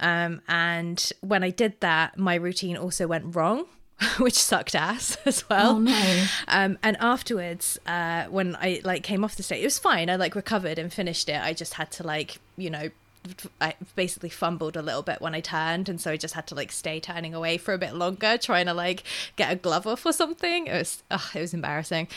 Um, 0.00 0.42
and 0.48 1.12
when 1.20 1.44
I 1.44 1.50
did 1.50 1.80
that, 1.80 2.18
my 2.18 2.34
routine 2.34 2.76
also 2.76 3.06
went 3.06 3.36
wrong. 3.36 3.66
Which 4.18 4.34
sucked 4.34 4.74
ass 4.74 5.16
as 5.24 5.48
well. 5.48 5.76
Oh 5.76 5.78
no. 5.78 6.26
Um, 6.48 6.76
and 6.82 6.98
afterwards, 7.00 7.78
uh, 7.86 8.24
when 8.24 8.54
I 8.56 8.82
like 8.84 9.02
came 9.02 9.24
off 9.24 9.36
the 9.36 9.42
stage, 9.42 9.62
it 9.62 9.64
was 9.64 9.78
fine. 9.78 10.10
I 10.10 10.16
like 10.16 10.34
recovered 10.34 10.78
and 10.78 10.92
finished 10.92 11.30
it. 11.30 11.40
I 11.40 11.54
just 11.54 11.72
had 11.72 11.90
to 11.92 12.02
like, 12.02 12.38
you 12.58 12.68
know, 12.68 12.90
I 13.60 13.74
basically 13.94 14.28
fumbled 14.28 14.76
a 14.76 14.82
little 14.82 15.02
bit 15.02 15.20
when 15.20 15.34
I 15.34 15.40
turned, 15.40 15.88
and 15.88 16.00
so 16.00 16.10
I 16.12 16.16
just 16.16 16.34
had 16.34 16.46
to 16.48 16.54
like 16.54 16.72
stay 16.72 17.00
turning 17.00 17.34
away 17.34 17.58
for 17.58 17.74
a 17.74 17.78
bit 17.78 17.94
longer, 17.94 18.38
trying 18.38 18.66
to 18.66 18.74
like 18.74 19.02
get 19.36 19.52
a 19.52 19.56
glove 19.56 19.86
off 19.86 20.04
or 20.06 20.12
something. 20.12 20.66
It 20.66 20.72
was, 20.72 21.02
ugh, 21.10 21.20
it 21.34 21.40
was 21.40 21.54
embarrassing. 21.54 22.08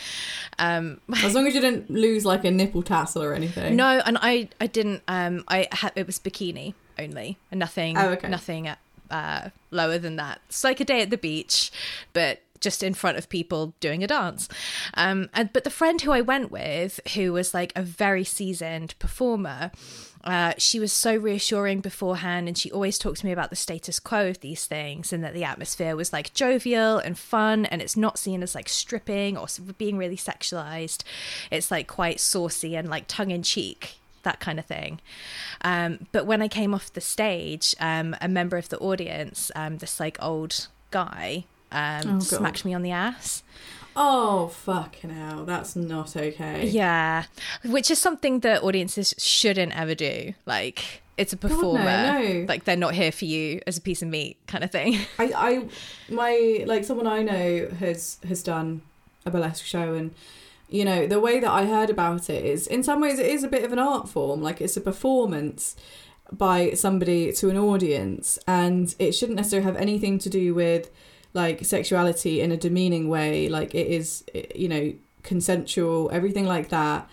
Um, 0.58 1.00
As 1.22 1.34
long 1.34 1.46
as 1.46 1.54
you 1.54 1.60
didn't 1.60 1.90
lose 1.90 2.24
like 2.24 2.44
a 2.44 2.50
nipple 2.50 2.82
tassel 2.82 3.22
or 3.22 3.34
anything. 3.34 3.76
no, 3.76 4.00
and 4.04 4.18
I, 4.20 4.48
I 4.60 4.66
didn't. 4.66 5.02
Um, 5.08 5.44
I 5.48 5.68
had 5.72 5.92
it 5.96 6.06
was 6.06 6.18
bikini 6.18 6.74
only, 6.98 7.38
and 7.50 7.58
nothing, 7.58 7.96
Oh, 7.96 8.10
okay. 8.10 8.28
nothing 8.28 8.68
uh, 9.10 9.50
lower 9.70 9.98
than 9.98 10.16
that. 10.16 10.40
It's 10.48 10.62
like 10.64 10.80
a 10.80 10.84
day 10.84 11.02
at 11.02 11.10
the 11.10 11.16
beach, 11.18 11.70
but 12.12 12.40
just 12.60 12.82
in 12.82 12.92
front 12.92 13.16
of 13.16 13.26
people 13.30 13.72
doing 13.80 14.04
a 14.04 14.06
dance. 14.06 14.46
Um, 14.92 15.30
and 15.32 15.50
but 15.50 15.64
the 15.64 15.70
friend 15.70 15.98
who 16.02 16.12
I 16.12 16.20
went 16.20 16.50
with, 16.52 17.00
who 17.14 17.32
was 17.32 17.54
like 17.54 17.72
a 17.74 17.80
very 17.82 18.22
seasoned 18.22 18.94
performer. 18.98 19.70
Uh, 20.22 20.52
she 20.58 20.78
was 20.78 20.92
so 20.92 21.16
reassuring 21.16 21.80
beforehand, 21.80 22.46
and 22.46 22.56
she 22.58 22.70
always 22.70 22.98
talked 22.98 23.20
to 23.20 23.26
me 23.26 23.32
about 23.32 23.50
the 23.50 23.56
status 23.56 23.98
quo 23.98 24.28
of 24.28 24.40
these 24.40 24.66
things, 24.66 25.12
and 25.12 25.24
that 25.24 25.32
the 25.34 25.44
atmosphere 25.44 25.96
was 25.96 26.12
like 26.12 26.34
jovial 26.34 26.98
and 26.98 27.18
fun, 27.18 27.64
and 27.66 27.80
it's 27.80 27.96
not 27.96 28.18
seen 28.18 28.42
as 28.42 28.54
like 28.54 28.68
stripping 28.68 29.36
or 29.36 29.46
being 29.78 29.96
really 29.96 30.16
sexualized. 30.16 31.02
It's 31.50 31.70
like 31.70 31.86
quite 31.86 32.20
saucy 32.20 32.76
and 32.76 32.88
like 32.90 33.04
tongue 33.08 33.30
in 33.30 33.42
cheek, 33.42 33.94
that 34.22 34.40
kind 34.40 34.58
of 34.58 34.66
thing. 34.66 35.00
Um, 35.62 36.06
but 36.12 36.26
when 36.26 36.42
I 36.42 36.48
came 36.48 36.74
off 36.74 36.92
the 36.92 37.00
stage, 37.00 37.74
um, 37.80 38.14
a 38.20 38.28
member 38.28 38.58
of 38.58 38.68
the 38.68 38.78
audience, 38.78 39.50
um, 39.54 39.78
this 39.78 39.98
like 39.98 40.22
old 40.22 40.68
guy, 40.90 41.44
um, 41.72 42.16
Oh, 42.16 42.20
smacked 42.20 42.64
me 42.64 42.74
on 42.74 42.82
the 42.82 42.90
ass. 42.90 43.42
Oh 43.96 44.48
fucking 44.48 45.10
hell, 45.10 45.44
that's 45.44 45.74
not 45.74 46.16
okay. 46.16 46.66
Yeah, 46.66 47.24
which 47.64 47.90
is 47.90 47.98
something 47.98 48.40
that 48.40 48.62
audiences 48.62 49.14
shouldn't 49.18 49.76
ever 49.76 49.94
do. 49.94 50.34
Like, 50.46 51.02
it's 51.16 51.32
a 51.32 51.36
no, 51.36 51.40
performer. 51.40 51.84
no. 51.84 52.46
Like, 52.48 52.64
they're 52.64 52.76
not 52.76 52.94
here 52.94 53.12
for 53.12 53.24
you 53.24 53.60
as 53.66 53.76
a 53.78 53.80
piece 53.80 54.00
of 54.02 54.08
meat, 54.08 54.36
kind 54.46 54.64
of 54.64 54.70
thing. 54.70 54.98
I, 55.18 55.24
I, 55.36 55.68
my 56.08 56.64
like 56.66 56.84
someone 56.84 57.06
I 57.06 57.22
know 57.22 57.68
has 57.78 58.18
has 58.26 58.42
done 58.42 58.82
a 59.26 59.30
burlesque 59.30 59.64
show, 59.64 59.94
and 59.94 60.14
you 60.68 60.84
know 60.84 61.06
the 61.06 61.20
way 61.20 61.40
that 61.40 61.50
I 61.50 61.66
heard 61.66 61.90
about 61.90 62.30
it 62.30 62.44
is 62.44 62.66
in 62.66 62.82
some 62.82 63.00
ways 63.00 63.18
it 63.18 63.26
is 63.26 63.42
a 63.42 63.48
bit 63.48 63.64
of 63.64 63.72
an 63.72 63.78
art 63.78 64.08
form, 64.08 64.40
like 64.40 64.60
it's 64.60 64.76
a 64.76 64.80
performance 64.80 65.76
by 66.32 66.72
somebody 66.74 67.32
to 67.32 67.50
an 67.50 67.58
audience, 67.58 68.38
and 68.46 68.94
it 68.98 69.12
shouldn't 69.12 69.36
necessarily 69.36 69.64
have 69.64 69.76
anything 69.76 70.18
to 70.20 70.30
do 70.30 70.54
with 70.54 70.90
like 71.32 71.64
sexuality 71.64 72.40
in 72.40 72.52
a 72.52 72.56
demeaning 72.56 73.08
way. 73.08 73.48
Like 73.48 73.74
it 73.74 73.86
is, 73.86 74.24
you 74.54 74.68
know, 74.68 74.92
consensual, 75.22 76.10
everything 76.12 76.46
like 76.46 76.68
that. 76.70 77.08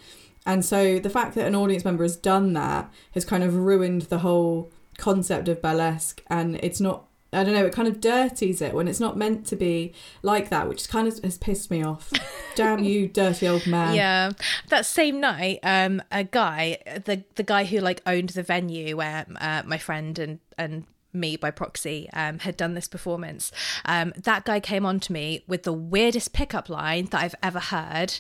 And 0.45 0.63
so 0.63 0.99
the 0.99 1.09
fact 1.09 1.35
that 1.35 1.45
an 1.45 1.55
audience 1.55 1.83
member 1.83 2.03
has 2.03 2.15
done 2.15 2.53
that 2.53 2.91
has 3.11 3.25
kind 3.25 3.43
of 3.43 3.55
ruined 3.55 4.03
the 4.03 4.19
whole 4.19 4.71
concept 4.97 5.47
of 5.47 5.61
burlesque 5.61 6.23
and 6.27 6.55
it's 6.63 6.79
not 6.79 7.03
I 7.33 7.43
don't 7.43 7.53
know, 7.53 7.65
it 7.65 7.73
kind 7.73 7.89
of 7.89 7.99
dirties 7.99 8.61
it 8.61 8.73
when 8.73 8.87
it's 8.87 9.01
not 9.01 9.17
meant 9.17 9.45
to 9.47 9.57
be 9.57 9.93
like 10.23 10.49
that, 10.49 10.69
which 10.69 10.87
kind 10.87 11.09
of 11.09 11.19
has 11.19 11.37
pissed 11.37 11.69
me 11.69 11.83
off. 11.83 12.11
Damn 12.55 12.83
you, 12.83 13.09
dirty 13.09 13.47
old 13.47 13.67
man. 13.67 13.95
Yeah, 13.95 14.31
that 14.69 14.85
same 14.85 15.19
night, 15.19 15.59
um, 15.61 16.01
a 16.09 16.23
guy, 16.23 16.77
the 17.05 17.25
the 17.35 17.43
guy 17.43 17.65
who 17.65 17.79
like 17.79 18.01
owned 18.05 18.29
the 18.29 18.43
venue 18.43 18.95
where 18.95 19.25
uh, 19.41 19.63
my 19.65 19.77
friend 19.77 20.17
and 20.17 20.39
and 20.57 20.85
me 21.13 21.35
by 21.35 21.51
proxy 21.51 22.09
um, 22.13 22.39
had 22.39 22.57
done 22.57 22.73
this 22.73 22.87
performance. 22.87 23.51
Um, 23.85 24.13
that 24.15 24.45
guy 24.45 24.59
came 24.59 24.85
on 24.85 24.99
to 25.01 25.13
me 25.13 25.43
with 25.47 25.63
the 25.63 25.73
weirdest 25.73 26.33
pickup 26.33 26.69
line 26.69 27.05
that 27.07 27.21
I've 27.21 27.35
ever 27.41 27.59
heard. 27.59 28.19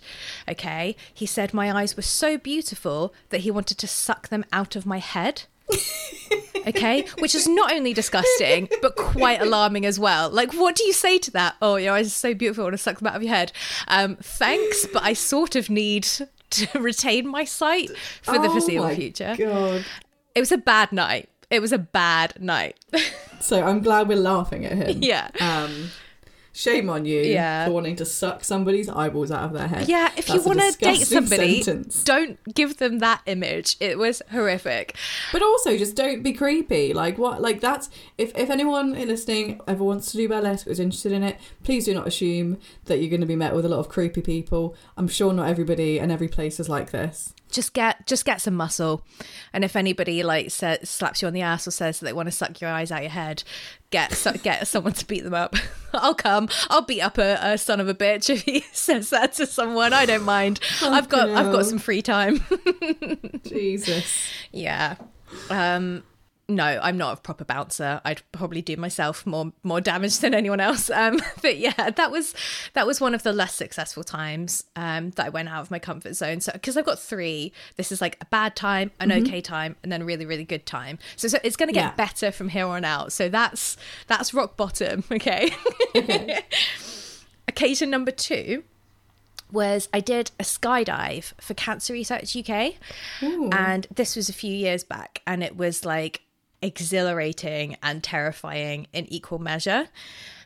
Okay, 0.49 0.95
he 1.13 1.25
said 1.25 1.53
my 1.53 1.71
eyes 1.71 1.95
were 1.95 2.03
so 2.03 2.37
beautiful 2.37 3.13
that 3.29 3.41
he 3.41 3.51
wanted 3.51 3.77
to 3.79 3.87
suck 3.87 4.29
them 4.29 4.45
out 4.51 4.75
of 4.75 4.85
my 4.85 4.99
head. 4.99 5.43
okay 6.67 7.05
which 7.19 7.35
is 7.35 7.45
not 7.45 7.73
only 7.73 7.93
disgusting 7.93 8.69
but 8.81 8.95
quite 8.95 9.41
alarming 9.41 9.85
as 9.85 9.99
well 9.99 10.29
like 10.29 10.53
what 10.53 10.75
do 10.75 10.83
you 10.85 10.93
say 10.93 11.17
to 11.17 11.29
that 11.31 11.55
oh 11.61 11.75
your 11.75 11.93
eyes 11.93 12.07
are 12.07 12.09
so 12.09 12.33
beautiful 12.33 12.63
i 12.63 12.65
want 12.67 12.73
to 12.73 12.77
suck 12.77 12.99
them 12.99 13.07
out 13.07 13.17
of 13.17 13.21
your 13.21 13.33
head 13.33 13.51
um 13.89 14.15
thanks 14.21 14.85
but 14.93 15.03
i 15.03 15.11
sort 15.11 15.57
of 15.57 15.69
need 15.69 16.07
to 16.49 16.67
retain 16.79 17.27
my 17.27 17.43
sight 17.43 17.89
for 18.21 18.39
the 18.39 18.47
Oh 18.47 18.51
foreseeable 18.51 18.95
future 18.95 19.35
God. 19.37 19.85
it 20.33 20.39
was 20.39 20.53
a 20.53 20.57
bad 20.57 20.93
night 20.93 21.29
it 21.49 21.61
was 21.61 21.71
a 21.71 21.77
bad 21.77 22.33
night 22.41 22.75
So 23.39 23.63
I'm 23.63 23.81
glad 23.81 24.07
we're 24.07 24.17
laughing 24.17 24.65
at 24.65 24.73
him. 24.73 25.01
yeah 25.03 25.29
Um, 25.39 25.89
shame 26.53 26.89
on 26.89 27.05
you 27.05 27.21
Yeah. 27.21 27.65
for 27.67 27.71
wanting 27.71 27.95
to 27.97 28.05
suck 28.05 28.43
somebody's 28.43 28.89
eyeballs 28.89 29.29
out 29.29 29.43
of 29.43 29.53
their 29.53 29.67
head. 29.67 29.87
yeah 29.87 30.09
if 30.17 30.27
you 30.27 30.33
That's 30.35 30.45
a 30.45 30.49
want 30.49 30.59
to 30.61 30.77
date 30.79 31.05
somebody 31.05 31.61
sentence. 31.61 32.03
don't 32.03 32.39
give 32.55 32.77
them 32.77 32.97
that 32.99 33.21
image 33.27 33.77
it 33.79 33.99
was 33.99 34.23
horrific 34.31 34.95
But 35.31 35.43
also, 35.43 35.77
just 35.77 35.95
don't 35.95 36.23
be 36.23 36.33
creepy. 36.33 36.93
Like 36.93 37.17
what? 37.19 37.41
Like 37.41 37.61
that's 37.61 37.89
if 38.17 38.35
if 38.35 38.49
anyone 38.49 38.93
listening 38.93 39.61
ever 39.67 39.83
wants 39.83 40.11
to 40.11 40.17
do 40.17 40.27
burlesque 40.27 40.65
or 40.65 40.71
is 40.71 40.79
interested 40.79 41.11
in 41.11 41.21
it, 41.21 41.37
please 41.63 41.85
do 41.85 41.93
not 41.93 42.07
assume 42.07 42.57
that 42.85 42.97
you're 42.99 43.09
going 43.09 43.21
to 43.21 43.27
be 43.27 43.35
met 43.35 43.53
with 43.53 43.65
a 43.65 43.69
lot 43.69 43.79
of 43.79 43.87
creepy 43.89 44.21
people. 44.21 44.75
I'm 44.97 45.07
sure 45.07 45.31
not 45.33 45.47
everybody 45.49 45.99
and 45.99 46.11
every 46.11 46.27
place 46.27 46.59
is 46.59 46.67
like 46.69 46.89
this. 46.91 47.33
Just 47.49 47.73
get 47.73 48.05
just 48.07 48.25
get 48.25 48.41
some 48.41 48.55
muscle. 48.55 49.03
And 49.53 49.63
if 49.63 49.75
anybody 49.75 50.23
like 50.23 50.51
sa- 50.51 50.77
slaps 50.83 51.21
you 51.21 51.27
on 51.27 51.33
the 51.33 51.41
ass 51.41 51.67
or 51.67 51.71
says 51.71 51.99
that 51.99 52.05
they 52.05 52.13
want 52.13 52.27
to 52.27 52.31
suck 52.31 52.59
your 52.61 52.69
eyes 52.69 52.91
out 52.91 53.01
your 53.01 53.11
head 53.11 53.43
get 53.89 54.13
so, 54.13 54.33
get 54.33 54.67
someone 54.67 54.93
to 54.93 55.05
beat 55.05 55.23
them 55.23 55.33
up. 55.33 55.55
I'll 55.93 56.15
come. 56.15 56.49
I'll 56.69 56.81
beat 56.81 57.01
up 57.01 57.17
a, 57.17 57.37
a 57.41 57.57
son 57.57 57.79
of 57.79 57.87
a 57.87 57.93
bitch 57.93 58.29
if 58.29 58.43
he 58.43 58.59
says 58.71 59.09
that 59.11 59.33
to 59.33 59.45
someone. 59.45 59.93
I 59.93 60.05
don't 60.05 60.23
mind. 60.23 60.59
I've 60.81 61.09
got 61.09 61.29
i've 61.29 61.51
got 61.51 61.65
some 61.65 61.79
free 61.79 62.01
time. 62.01 62.43
Jesus. 63.45 64.29
yeah. 64.51 64.95
Um 65.49 66.03
no, 66.49 66.63
I'm 66.63 66.97
not 66.97 67.17
a 67.17 67.21
proper 67.21 67.43
bouncer. 67.43 67.99
I'd 68.05 68.21
probably 68.31 68.61
do 68.61 68.77
myself 68.77 69.25
more 69.25 69.51
more 69.63 69.81
damage 69.81 70.19
than 70.19 70.33
anyone 70.33 70.59
else. 70.59 70.89
Um, 70.97 71.19
but 71.41 71.57
yeah, 71.57 71.89
that 71.91 72.11
was 72.11 72.33
that 72.73 72.87
was 72.87 72.99
one 73.01 73.13
of 73.13 73.23
the 73.23 73.33
less 73.33 73.53
successful 73.53 74.03
times 74.03 74.63
um, 74.75 75.11
that 75.11 75.25
I 75.27 75.29
went 75.29 75.49
out 75.49 75.61
of 75.61 75.69
my 75.71 75.79
comfort 75.79 76.15
zone. 76.15 76.39
So 76.41 76.51
because 76.53 76.77
I've 76.77 76.85
got 76.85 76.99
three, 76.99 77.51
this 77.75 77.91
is 77.91 77.99
like 78.01 78.17
a 78.21 78.25
bad 78.25 78.55
time, 78.55 78.91
an 78.99 79.11
okay 79.11 79.41
time, 79.41 79.75
and 79.83 79.91
then 79.91 80.01
a 80.01 80.05
really 80.05 80.25
really 80.25 80.45
good 80.45 80.65
time. 80.65 80.97
So, 81.17 81.27
so 81.27 81.37
it's 81.43 81.55
going 81.57 81.67
to 81.69 81.73
get 81.73 81.83
Yeah. 81.83 81.95
better 81.95 82.31
from 82.31 82.49
here 82.49 82.65
on 82.65 82.85
out. 82.85 83.11
So 83.11 83.29
that's 83.29 83.75
that's 84.07 84.33
rock 84.33 84.55
bottom. 84.57 85.03
Okay. 85.11 85.51
Occasion 87.47 87.89
number 87.89 88.11
two 88.11 88.63
was 89.51 89.87
I 89.93 89.99
did 90.01 90.31
a 90.39 90.43
skydive 90.43 91.33
for 91.39 91.53
Cancer 91.53 91.93
Research 91.93 92.35
UK. 92.35 92.73
Ooh. 93.23 93.49
And 93.51 93.87
this 93.93 94.15
was 94.15 94.27
a 94.29 94.33
few 94.33 94.53
years 94.53 94.83
back, 94.83 95.21
and 95.25 95.43
it 95.43 95.55
was 95.55 95.85
like 95.85 96.21
exhilarating 96.61 97.77
and 97.83 98.03
terrifying 98.03 98.87
in 98.93 99.05
equal 99.11 99.39
measure 99.39 99.89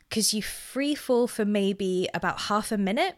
because 0.10 0.34
you 0.34 0.42
free 0.42 0.94
fall 0.94 1.28
for 1.28 1.46
maybe 1.46 2.10
about 2.14 2.42
half 2.42 2.72
a 2.72 2.78
minute 2.78 3.16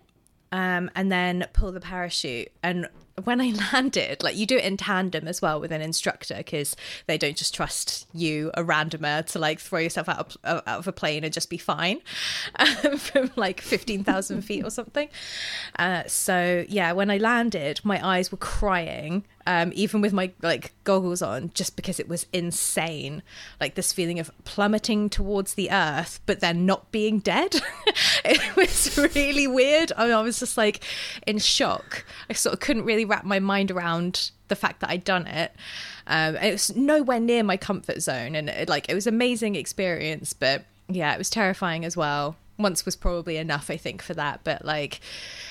um, 0.51 0.91
and 0.95 1.11
then 1.11 1.47
pull 1.53 1.71
the 1.71 1.79
parachute. 1.79 2.49
And 2.61 2.87
when 3.23 3.39
I 3.39 3.53
landed, 3.73 4.23
like 4.23 4.35
you 4.35 4.45
do 4.45 4.57
it 4.57 4.63
in 4.63 4.77
tandem 4.77 5.27
as 5.27 5.41
well 5.41 5.59
with 5.59 5.71
an 5.71 5.81
instructor 5.81 6.35
because 6.37 6.75
they 7.07 7.17
don't 7.17 7.35
just 7.37 7.53
trust 7.53 8.07
you, 8.13 8.51
a 8.55 8.63
randomer, 8.63 9.25
to 9.27 9.39
like 9.39 9.59
throw 9.59 9.79
yourself 9.79 10.09
out 10.09 10.35
of, 10.43 10.63
out 10.65 10.79
of 10.79 10.87
a 10.87 10.91
plane 10.91 11.23
and 11.23 11.33
just 11.33 11.49
be 11.49 11.57
fine 11.57 12.01
um, 12.83 12.97
from 12.97 13.31
like 13.35 13.61
15,000 13.61 14.41
feet 14.41 14.65
or 14.65 14.69
something. 14.69 15.09
Uh, 15.77 16.03
so, 16.07 16.65
yeah, 16.67 16.91
when 16.91 17.09
I 17.09 17.17
landed, 17.17 17.81
my 17.83 18.05
eyes 18.05 18.31
were 18.31 18.37
crying 18.37 19.25
um, 19.45 19.71
even 19.75 20.01
with 20.01 20.13
my 20.13 20.31
like 20.41 20.73
goggles 20.83 21.21
on, 21.21 21.51
just 21.53 21.75
because 21.75 21.99
it 21.99 22.07
was 22.07 22.25
insane. 22.31 23.23
Like 23.59 23.75
this 23.75 23.91
feeling 23.91 24.19
of 24.19 24.31
plummeting 24.45 25.09
towards 25.09 25.55
the 25.55 25.71
earth, 25.71 26.19
but 26.25 26.39
then 26.39 26.65
not 26.65 26.91
being 26.91 27.19
dead. 27.19 27.61
it 28.25 28.55
was 28.55 28.97
really 29.15 29.47
weird. 29.47 29.91
I, 29.97 30.05
mean, 30.05 30.13
I 30.13 30.21
was 30.21 30.39
just 30.39 30.57
like 30.57 30.83
in 31.27 31.39
shock. 31.39 32.05
I 32.29 32.33
sort 32.33 32.53
of 32.53 32.59
couldn't 32.59 32.85
really 32.85 33.02
wrap 33.05 33.25
my 33.25 33.39
mind 33.39 33.71
around 33.71 34.31
the 34.47 34.55
fact 34.55 34.79
that 34.81 34.89
I'd 34.89 35.03
done 35.03 35.27
it. 35.27 35.53
Um, 36.07 36.35
it 36.35 36.51
was 36.51 36.75
nowhere 36.75 37.19
near 37.19 37.43
my 37.43 37.57
comfort 37.57 38.01
zone, 38.01 38.35
and 38.35 38.49
it, 38.49 38.69
like 38.69 38.89
it 38.89 38.93
was 38.93 39.07
amazing 39.07 39.55
experience, 39.55 40.33
but 40.33 40.65
yeah, 40.87 41.13
it 41.13 41.17
was 41.17 41.29
terrifying 41.29 41.85
as 41.85 41.97
well. 41.97 42.35
Once 42.57 42.85
was 42.85 42.95
probably 42.95 43.37
enough, 43.37 43.69
I 43.69 43.77
think, 43.77 44.01
for 44.01 44.13
that. 44.13 44.41
But 44.43 44.63
like, 44.63 44.99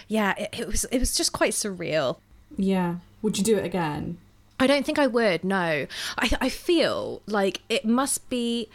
yeah, 0.08 0.34
it, 0.38 0.60
it 0.60 0.66
was 0.66 0.84
it 0.84 0.98
was 0.98 1.14
just 1.14 1.32
quite 1.32 1.52
surreal. 1.52 2.18
Yeah. 2.56 2.96
Would 3.22 3.38
you 3.38 3.44
do 3.44 3.56
it 3.56 3.64
again? 3.64 4.18
I 4.60 4.66
don't 4.66 4.86
think 4.86 4.98
I 4.98 5.06
would. 5.06 5.42
No, 5.42 5.86
I 6.18 6.30
I 6.40 6.48
feel 6.48 7.22
like 7.26 7.62
it 7.68 7.84
must 7.84 8.28
be 8.28 8.68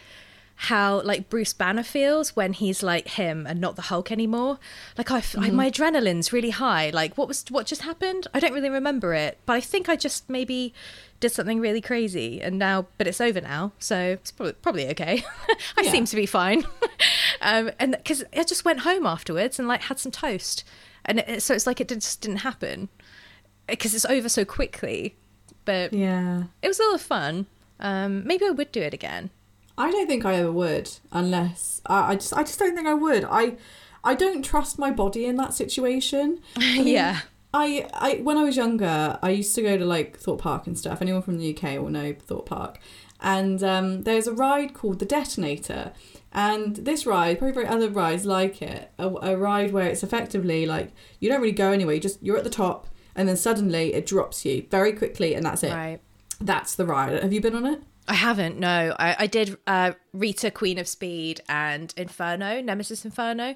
how 0.62 1.00
like 1.02 1.28
Bruce 1.28 1.52
Banner 1.52 1.84
feels 1.84 2.34
when 2.34 2.52
he's 2.52 2.82
like 2.82 3.06
him 3.10 3.46
and 3.46 3.60
not 3.60 3.76
the 3.76 3.82
Hulk 3.82 4.10
anymore. 4.10 4.58
Like 4.96 5.08
I, 5.12 5.20
mm-hmm. 5.20 5.40
I, 5.40 5.50
my 5.50 5.70
adrenaline's 5.70 6.32
really 6.32 6.50
high. 6.50 6.90
Like 6.90 7.16
what 7.16 7.28
was 7.28 7.44
what 7.48 7.66
just 7.66 7.82
happened? 7.82 8.26
I 8.34 8.40
don't 8.40 8.52
really 8.52 8.68
remember 8.68 9.14
it, 9.14 9.38
but 9.46 9.52
I 9.52 9.60
think 9.60 9.88
I 9.88 9.94
just 9.94 10.28
maybe 10.28 10.74
did 11.20 11.30
something 11.30 11.60
really 11.60 11.80
crazy 11.80 12.40
and 12.40 12.58
now 12.58 12.86
but 12.96 13.06
it's 13.08 13.20
over 13.20 13.40
now 13.40 13.72
so 13.80 13.96
it's 13.96 14.30
probably, 14.30 14.52
probably 14.54 14.88
okay 14.88 15.24
i 15.76 15.82
yeah. 15.82 15.90
seem 15.90 16.04
to 16.04 16.14
be 16.14 16.26
fine 16.26 16.64
um, 17.42 17.72
and 17.80 17.90
because 17.90 18.22
i 18.36 18.44
just 18.44 18.64
went 18.64 18.80
home 18.80 19.04
afterwards 19.04 19.58
and 19.58 19.66
like 19.66 19.82
had 19.82 19.98
some 19.98 20.12
toast 20.12 20.62
and 21.04 21.18
it, 21.18 21.42
so 21.42 21.54
it's 21.54 21.66
like 21.66 21.80
it 21.80 21.88
just 21.88 22.20
didn't 22.20 22.38
happen 22.38 22.88
because 23.66 23.96
it's 23.96 24.04
over 24.04 24.28
so 24.28 24.44
quickly 24.44 25.16
but 25.64 25.92
yeah 25.92 26.44
it 26.62 26.68
was 26.68 26.78
a 26.78 26.84
lot 26.84 26.94
of 26.94 27.02
fun 27.02 27.46
um, 27.80 28.24
maybe 28.24 28.44
i 28.46 28.50
would 28.50 28.70
do 28.70 28.80
it 28.80 28.94
again 28.94 29.30
i 29.78 29.90
don't 29.90 30.06
think 30.06 30.24
i 30.24 30.34
ever 30.34 30.52
would 30.52 30.90
unless 31.12 31.80
I, 31.86 32.12
I 32.12 32.14
just 32.16 32.34
i 32.34 32.42
just 32.42 32.58
don't 32.58 32.74
think 32.74 32.86
i 32.88 32.94
would 32.94 33.24
i 33.24 33.56
i 34.04 34.14
don't 34.14 34.44
trust 34.44 34.78
my 34.78 34.90
body 34.90 35.24
in 35.24 35.36
that 35.36 35.54
situation 35.54 36.40
I 36.56 36.60
mean, 36.60 36.86
yeah 36.88 37.20
I, 37.54 37.88
I 37.94 38.16
when 38.16 38.36
I 38.36 38.44
was 38.44 38.56
younger, 38.56 39.18
I 39.22 39.30
used 39.30 39.54
to 39.54 39.62
go 39.62 39.78
to 39.78 39.84
like 39.84 40.18
Thorpe 40.18 40.42
Park 40.42 40.66
and 40.66 40.78
stuff. 40.78 41.00
Anyone 41.00 41.22
from 41.22 41.38
the 41.38 41.56
UK 41.56 41.80
will 41.80 41.88
know 41.88 42.14
Thorpe 42.14 42.46
Park. 42.46 42.78
And 43.20 43.62
um, 43.64 44.02
there's 44.02 44.26
a 44.26 44.32
ride 44.32 44.74
called 44.74 44.98
the 44.98 45.06
Detonator. 45.06 45.92
And 46.32 46.76
this 46.76 47.06
ride, 47.06 47.38
probably 47.38 47.54
very 47.54 47.66
other 47.66 47.88
rides 47.88 48.26
like 48.26 48.60
it, 48.60 48.92
a, 48.98 49.08
a 49.08 49.36
ride 49.36 49.72
where 49.72 49.86
it's 49.86 50.02
effectively 50.02 50.66
like 50.66 50.92
you 51.20 51.28
don't 51.28 51.40
really 51.40 51.52
go 51.52 51.72
anywhere. 51.72 51.94
You 51.94 52.00
just 52.00 52.22
you're 52.22 52.36
at 52.36 52.44
the 52.44 52.50
top, 52.50 52.86
and 53.16 53.28
then 53.28 53.36
suddenly 53.36 53.94
it 53.94 54.06
drops 54.06 54.44
you 54.44 54.66
very 54.70 54.92
quickly, 54.92 55.34
and 55.34 55.44
that's 55.44 55.62
it. 55.62 55.72
Right. 55.72 56.00
That's 56.40 56.74
the 56.74 56.84
ride. 56.84 57.22
Have 57.22 57.32
you 57.32 57.40
been 57.40 57.56
on 57.56 57.66
it? 57.66 57.82
I 58.08 58.14
haven't. 58.14 58.58
No, 58.58 58.94
I, 58.98 59.16
I 59.20 59.26
did 59.26 59.56
uh, 59.66 59.92
Rita, 60.12 60.50
Queen 60.50 60.78
of 60.78 60.88
Speed, 60.88 61.42
and 61.48 61.92
Inferno, 61.96 62.60
Nemesis 62.60 63.04
Inferno. 63.04 63.54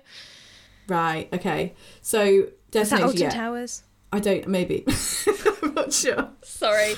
Right. 0.89 1.29
Okay. 1.33 1.75
So 2.01 2.49
Is 2.73 2.91
that 2.91 3.03
Alton 3.03 3.21
yeah. 3.21 3.31
Towers? 3.31 3.83
I 4.15 4.21
don't. 4.21 4.47
Maybe. 4.47 4.85
I'm 5.63 5.73
not 5.73 5.93
sure. 5.93 6.29
Sorry. 6.43 6.95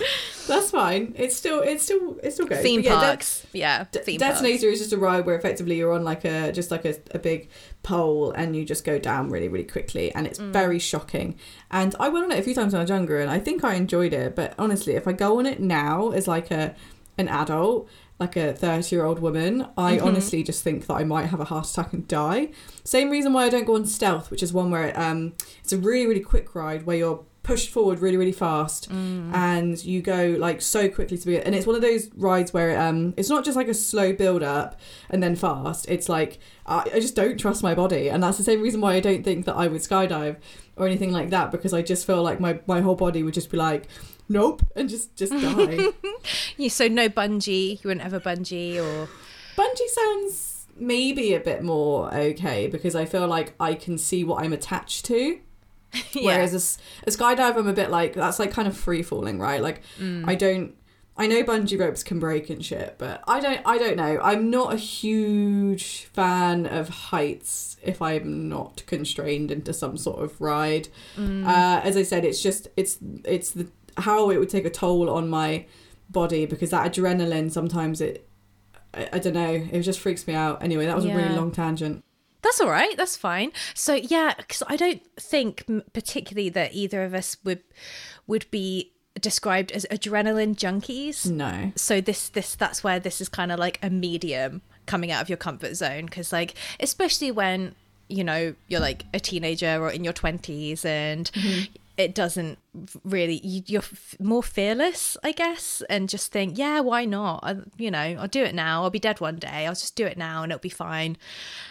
That's 0.48 0.72
fine. 0.72 1.14
It's 1.16 1.36
still. 1.36 1.60
It's 1.60 1.84
still. 1.84 2.18
It's 2.24 2.34
still 2.34 2.46
good. 2.46 2.60
Theme 2.60 2.80
yeah, 2.80 2.98
parks. 2.98 3.46
Yeah. 3.52 3.84
theme 3.84 4.18
Detonator 4.18 4.66
parks. 4.66 4.74
is 4.74 4.78
just 4.80 4.92
a 4.92 4.98
ride 4.98 5.24
where 5.24 5.36
effectively 5.36 5.76
you're 5.76 5.92
on 5.92 6.02
like 6.02 6.24
a 6.24 6.50
just 6.50 6.72
like 6.72 6.84
a, 6.84 6.96
a 7.12 7.20
big 7.20 7.50
pole 7.84 8.32
and 8.32 8.56
you 8.56 8.64
just 8.64 8.84
go 8.84 8.98
down 8.98 9.28
really 9.28 9.48
really 9.48 9.64
quickly 9.64 10.12
and 10.12 10.26
it's 10.26 10.40
mm. 10.40 10.52
very 10.52 10.80
shocking. 10.80 11.38
And 11.70 11.94
I 12.00 12.08
went 12.08 12.24
on 12.24 12.32
it 12.32 12.40
a 12.40 12.42
few 12.42 12.54
times 12.54 12.72
when 12.72 12.80
I 12.80 12.82
was 12.82 12.90
younger 12.90 13.20
and 13.20 13.30
I 13.30 13.38
think 13.38 13.62
I 13.62 13.74
enjoyed 13.74 14.12
it. 14.12 14.34
But 14.34 14.54
honestly, 14.58 14.94
if 14.94 15.06
I 15.06 15.12
go 15.12 15.38
on 15.38 15.46
it 15.46 15.60
now 15.60 16.10
as 16.10 16.26
like 16.26 16.50
a 16.50 16.74
an 17.18 17.28
adult, 17.28 17.88
like 18.18 18.36
a 18.36 18.52
30 18.52 18.94
year 18.94 19.04
old 19.04 19.18
woman, 19.18 19.66
I 19.76 19.96
mm-hmm. 19.96 20.06
honestly 20.06 20.42
just 20.42 20.62
think 20.62 20.86
that 20.86 20.94
I 20.94 21.04
might 21.04 21.26
have 21.26 21.40
a 21.40 21.44
heart 21.44 21.68
attack 21.68 21.92
and 21.92 22.06
die. 22.06 22.50
Same 22.84 23.10
reason 23.10 23.32
why 23.32 23.44
I 23.44 23.48
don't 23.48 23.64
go 23.64 23.74
on 23.74 23.86
stealth, 23.86 24.30
which 24.30 24.42
is 24.42 24.52
one 24.52 24.70
where 24.70 24.88
it, 24.88 24.98
um, 24.98 25.34
it's 25.60 25.72
a 25.72 25.78
really, 25.78 26.06
really 26.06 26.20
quick 26.20 26.54
ride 26.54 26.86
where 26.86 26.96
you're 26.96 27.24
pushed 27.44 27.68
forward 27.68 28.00
really, 28.00 28.16
really 28.16 28.32
fast 28.32 28.90
mm. 28.90 29.32
and 29.34 29.84
you 29.84 30.00
go 30.00 30.34
like 30.38 30.62
so 30.62 30.88
quickly 30.88 31.18
to 31.18 31.26
be. 31.26 31.38
And 31.38 31.54
it's 31.54 31.66
one 31.66 31.76
of 31.76 31.82
those 31.82 32.08
rides 32.16 32.52
where 32.52 32.80
um, 32.80 33.14
it's 33.16 33.28
not 33.28 33.44
just 33.44 33.56
like 33.56 33.68
a 33.68 33.74
slow 33.74 34.12
build 34.12 34.42
up 34.42 34.80
and 35.10 35.22
then 35.22 35.36
fast. 35.36 35.86
It's 35.88 36.08
like 36.08 36.40
I, 36.66 36.88
I 36.94 37.00
just 37.00 37.14
don't 37.14 37.38
trust 37.38 37.62
my 37.62 37.74
body. 37.74 38.08
And 38.08 38.22
that's 38.22 38.38
the 38.38 38.44
same 38.44 38.62
reason 38.62 38.80
why 38.80 38.94
I 38.94 39.00
don't 39.00 39.22
think 39.22 39.44
that 39.44 39.56
I 39.56 39.68
would 39.68 39.82
skydive 39.82 40.36
or 40.76 40.86
anything 40.86 41.12
like 41.12 41.30
that 41.30 41.52
because 41.52 41.72
I 41.72 41.82
just 41.82 42.06
feel 42.06 42.22
like 42.22 42.40
my, 42.40 42.58
my 42.66 42.80
whole 42.80 42.96
body 42.96 43.22
would 43.22 43.34
just 43.34 43.50
be 43.50 43.58
like, 43.58 43.88
nope, 44.28 44.62
and 44.74 44.88
just 44.88 45.16
just 45.16 45.32
die. 45.32 45.88
yeah, 46.56 46.68
so 46.68 46.88
no 46.88 47.08
bungee. 47.08 47.72
You 47.72 47.88
wouldn't 47.88 48.02
have 48.02 48.14
a 48.14 48.20
bungee 48.20 48.76
or 48.76 49.08
bungee 49.56 49.88
sounds 49.88 50.54
maybe 50.76 51.34
a 51.34 51.40
bit 51.40 51.62
more 51.62 52.12
okay 52.12 52.66
because 52.66 52.94
I 52.94 53.04
feel 53.04 53.26
like 53.26 53.54
I 53.60 53.74
can 53.74 53.98
see 53.98 54.24
what 54.24 54.42
I'm 54.42 54.52
attached 54.52 55.04
to. 55.06 55.38
yeah. 56.12 56.24
Whereas 56.24 56.52
a, 56.52 57.08
a 57.08 57.12
skydive, 57.12 57.56
I'm 57.56 57.68
a 57.68 57.72
bit 57.72 57.90
like 57.90 58.14
that's 58.14 58.38
like 58.38 58.50
kind 58.50 58.66
of 58.66 58.76
free 58.76 59.02
falling, 59.02 59.38
right? 59.38 59.62
Like 59.62 59.82
mm. 59.98 60.28
I 60.28 60.34
don't. 60.34 60.74
I 61.16 61.28
know 61.28 61.44
bungee 61.44 61.78
ropes 61.78 62.02
can 62.02 62.18
break 62.18 62.50
and 62.50 62.64
shit, 62.64 62.96
but 62.98 63.22
I 63.28 63.38
don't. 63.38 63.60
I 63.64 63.78
don't 63.78 63.96
know. 63.96 64.18
I'm 64.20 64.50
not 64.50 64.74
a 64.74 64.76
huge 64.76 66.06
fan 66.12 66.66
of 66.66 66.88
heights 66.88 67.76
if 67.84 68.02
I'm 68.02 68.48
not 68.48 68.82
constrained 68.86 69.52
into 69.52 69.72
some 69.72 69.96
sort 69.96 70.20
of 70.24 70.40
ride. 70.40 70.88
Mm. 71.16 71.46
Uh, 71.46 71.80
as 71.84 71.96
I 71.96 72.02
said, 72.02 72.24
it's 72.24 72.42
just 72.42 72.66
it's 72.76 72.98
it's 73.24 73.52
the 73.52 73.68
how 73.98 74.30
it 74.30 74.38
would 74.38 74.48
take 74.48 74.64
a 74.64 74.70
toll 74.70 75.10
on 75.10 75.28
my 75.28 75.66
body 76.10 76.46
because 76.46 76.70
that 76.70 76.92
adrenaline 76.92 77.50
sometimes 77.50 78.00
it 78.00 78.28
I, 78.92 79.08
I 79.14 79.18
don't 79.18 79.34
know 79.34 79.68
it 79.70 79.82
just 79.82 80.00
freaks 80.00 80.26
me 80.26 80.34
out. 80.34 80.62
Anyway 80.62 80.86
that 80.86 80.96
was 80.96 81.04
yeah. 81.04 81.14
a 81.14 81.16
really 81.16 81.34
long 81.34 81.50
tangent. 81.50 82.04
That's 82.42 82.60
all 82.60 82.70
right 82.70 82.96
that's 82.96 83.16
fine. 83.16 83.52
So 83.74 83.94
yeah 83.94 84.34
because 84.36 84.62
i 84.66 84.76
don't 84.76 85.02
think 85.16 85.64
particularly 85.92 86.48
that 86.50 86.74
either 86.74 87.04
of 87.04 87.14
us 87.14 87.36
would 87.44 87.62
would 88.26 88.50
be 88.50 88.92
described 89.20 89.72
as 89.72 89.86
adrenaline 89.90 90.54
junkies. 90.54 91.30
No. 91.30 91.72
So 91.76 92.00
this 92.00 92.28
this 92.28 92.54
that's 92.54 92.82
where 92.82 93.00
this 93.00 93.20
is 93.20 93.28
kind 93.28 93.52
of 93.52 93.58
like 93.58 93.78
a 93.82 93.90
medium 93.90 94.62
coming 94.86 95.10
out 95.10 95.22
of 95.22 95.28
your 95.28 95.38
comfort 95.38 95.74
zone 95.74 96.06
because 96.06 96.32
like 96.32 96.54
especially 96.80 97.30
when 97.30 97.74
you 98.08 98.22
know 98.22 98.54
you're 98.68 98.80
like 98.80 99.04
a 99.14 99.20
teenager 99.20 99.80
or 99.80 99.90
in 99.90 100.04
your 100.04 100.12
20s 100.12 100.84
and 100.84 101.30
mm-hmm 101.32 101.74
it 101.96 102.14
doesn't 102.14 102.58
really 103.04 103.40
you're 103.44 103.82
more 104.18 104.42
fearless 104.42 105.16
i 105.22 105.30
guess 105.30 105.82
and 105.88 106.08
just 106.08 106.32
think 106.32 106.58
yeah 106.58 106.80
why 106.80 107.04
not? 107.04 107.40
I, 107.42 107.56
you 107.76 107.90
know 107.90 107.98
i'll 107.98 108.28
do 108.28 108.42
it 108.42 108.54
now. 108.54 108.82
I'll 108.82 108.90
be 108.90 108.98
dead 108.98 109.20
one 109.20 109.36
day. 109.36 109.66
I'll 109.66 109.74
just 109.74 109.94
do 109.94 110.06
it 110.06 110.18
now 110.18 110.42
and 110.42 110.50
it'll 110.50 110.60
be 110.60 110.68
fine. 110.68 111.16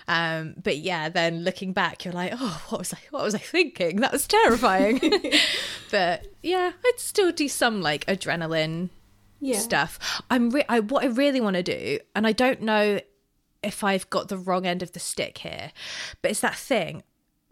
Um, 0.07 0.55
but 0.61 0.77
yeah 0.77 1.09
then 1.09 1.43
looking 1.43 1.73
back 1.73 2.05
you're 2.05 2.13
like 2.13 2.33
oh 2.35 2.63
what 2.69 2.79
was 2.79 2.93
i 2.93 2.99
what 3.09 3.23
was 3.23 3.35
i 3.35 3.39
thinking? 3.39 3.97
That 3.97 4.11
was 4.11 4.27
terrifying. 4.27 5.01
But 5.91 6.25
yeah 6.41 6.71
i'd 6.83 6.99
still 6.99 7.31
do 7.31 7.47
some 7.47 7.81
like 7.81 8.05
adrenaline 8.07 8.89
yeah. 9.39 9.59
stuff. 9.59 10.21
I'm 10.29 10.49
re- 10.49 10.65
I, 10.67 10.79
what 10.79 11.03
i 11.03 11.07
really 11.07 11.41
want 11.41 11.55
to 11.55 11.63
do 11.63 11.99
and 12.15 12.25
i 12.25 12.31
don't 12.31 12.61
know 12.61 12.99
if 13.61 13.83
i've 13.83 14.09
got 14.09 14.29
the 14.29 14.37
wrong 14.37 14.65
end 14.65 14.81
of 14.81 14.93
the 14.93 14.99
stick 14.99 15.39
here 15.39 15.71
but 16.21 16.31
it's 16.31 16.39
that 16.39 16.55
thing 16.55 17.03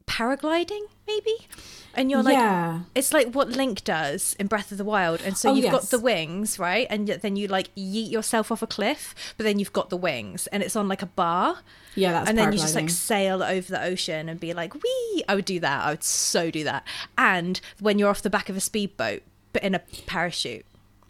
paragliding 0.07 0.81
maybe? 1.07 1.47
And 1.93 2.09
you're 2.09 2.23
like 2.23 2.37
yeah. 2.37 2.81
it's 2.95 3.13
like 3.13 3.33
what 3.33 3.49
link 3.49 3.83
does 3.83 4.35
in 4.39 4.47
breath 4.47 4.71
of 4.71 4.77
the 4.77 4.85
wild. 4.85 5.21
And 5.21 5.37
so 5.37 5.49
oh, 5.49 5.53
you've 5.53 5.65
yes. 5.65 5.73
got 5.73 5.83
the 5.85 5.99
wings 5.99 6.57
right? 6.57 6.87
And 6.89 7.07
then 7.07 7.35
you 7.35 7.47
like 7.47 7.73
yeet 7.75 8.11
yourself 8.11 8.51
off 8.51 8.61
a 8.61 8.67
cliff 8.67 9.13
but 9.37 9.43
then 9.43 9.59
you've 9.59 9.73
got 9.73 9.89
the 9.89 9.97
wings 9.97 10.47
and 10.47 10.63
it's 10.63 10.75
on 10.75 10.87
like 10.87 11.01
a 11.01 11.07
bar. 11.07 11.59
Yeah 11.95 12.13
that's 12.13 12.29
and 12.29 12.37
then 12.37 12.53
you 12.53 12.59
just 12.59 12.75
like 12.75 12.89
sail 12.89 13.43
over 13.43 13.71
the 13.71 13.83
ocean 13.83 14.29
and 14.29 14.39
be 14.39 14.53
like 14.53 14.73
wee! 14.75 15.23
I 15.27 15.35
would 15.35 15.45
do 15.45 15.59
that. 15.59 15.85
I 15.85 15.89
would 15.91 16.03
so 16.03 16.49
do 16.51 16.63
that. 16.63 16.87
And 17.17 17.59
when 17.79 17.99
you're 17.99 18.09
off 18.09 18.21
the 18.21 18.29
back 18.29 18.49
of 18.49 18.55
a 18.55 18.61
speedboat 18.61 19.23
but 19.53 19.63
in 19.63 19.75
a 19.75 19.79
parachute. 20.07 20.65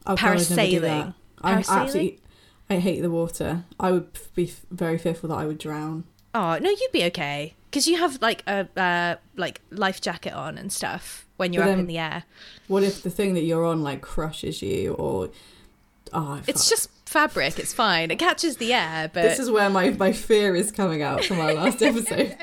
Oh, 0.08 0.16
parasailing. 0.16 1.14
I 1.44 1.54
absolutely 1.54 2.20
i 2.70 2.78
hate 2.78 3.02
the 3.02 3.12
water. 3.12 3.66
I 3.80 3.92
would 3.92 4.18
be 4.34 4.52
very 4.72 4.98
fearful 4.98 5.30
that 5.30 5.36
i 5.36 5.46
would 5.46 5.58
drown. 5.58 6.06
Oh 6.34 6.58
no 6.60 6.70
you'd 6.70 6.92
be 6.92 7.04
okay 7.06 7.56
because 7.72 7.88
you 7.88 7.98
have 7.98 8.22
like 8.22 8.44
a 8.48 8.68
uh, 8.76 9.16
like 9.38 9.62
life 9.72 10.02
jacket 10.02 10.34
on 10.34 10.58
and 10.58 10.72
stuff 10.72 11.26
when 11.38 11.54
you're 11.54 11.64
then, 11.64 11.74
up 11.74 11.80
in 11.80 11.88
the 11.88 11.98
air. 11.98 12.24
What 12.68 12.84
if 12.84 13.02
the 13.02 13.10
thing 13.10 13.34
that 13.36 13.44
you're 13.44 13.66
on 13.66 13.82
like 13.82 14.02
crushes 14.02 14.62
you 14.62 14.94
or? 14.94 15.30
Oh, 16.14 16.42
it's 16.46 16.70
just 16.70 16.90
fabric. 17.08 17.58
It's 17.58 17.74
fine. 17.74 18.12
It 18.12 18.20
catches 18.20 18.58
the 18.58 18.74
air, 18.74 19.10
but 19.14 19.24
this 19.24 19.40
is 19.40 19.50
where 19.50 19.70
my 19.70 19.92
my 19.92 20.12
fear 20.12 20.54
is 20.54 20.72
coming 20.72 21.02
out 21.02 21.24
from 21.24 21.40
our 21.40 21.54
last 21.54 21.82
episode. 21.82 22.36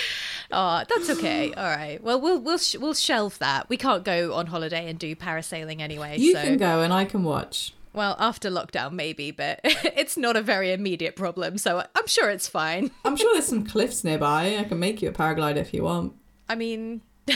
oh, 0.50 0.82
that's 0.88 1.08
okay. 1.10 1.54
All 1.54 1.64
right. 1.64 2.02
Well, 2.02 2.20
we'll 2.20 2.40
we'll 2.40 2.58
sh- 2.58 2.76
we'll 2.76 2.94
shelve 2.94 3.38
that. 3.38 3.68
We 3.68 3.76
can't 3.76 4.04
go 4.04 4.34
on 4.34 4.48
holiday 4.48 4.90
and 4.90 4.98
do 4.98 5.14
parasailing 5.14 5.80
anyway. 5.80 6.18
You 6.18 6.32
so. 6.32 6.42
can 6.42 6.56
go 6.56 6.80
and 6.80 6.92
I 6.92 7.04
can 7.04 7.22
watch. 7.22 7.72
Well, 7.94 8.16
after 8.18 8.50
lockdown, 8.50 8.92
maybe, 8.92 9.30
but 9.30 9.60
it's 9.64 10.16
not 10.16 10.36
a 10.36 10.42
very 10.42 10.72
immediate 10.72 11.14
problem, 11.14 11.58
so 11.58 11.86
I'm 11.94 12.06
sure 12.08 12.28
it's 12.28 12.48
fine. 12.48 12.90
I'm 13.04 13.16
sure 13.16 13.32
there's 13.32 13.46
some 13.46 13.64
cliffs 13.64 14.02
nearby. 14.02 14.56
I 14.58 14.64
can 14.64 14.80
make 14.80 15.00
you 15.00 15.08
a 15.08 15.12
paraglider 15.12 15.58
if 15.58 15.72
you 15.72 15.84
want. 15.84 16.12
I 16.48 16.56
mean, 16.56 17.02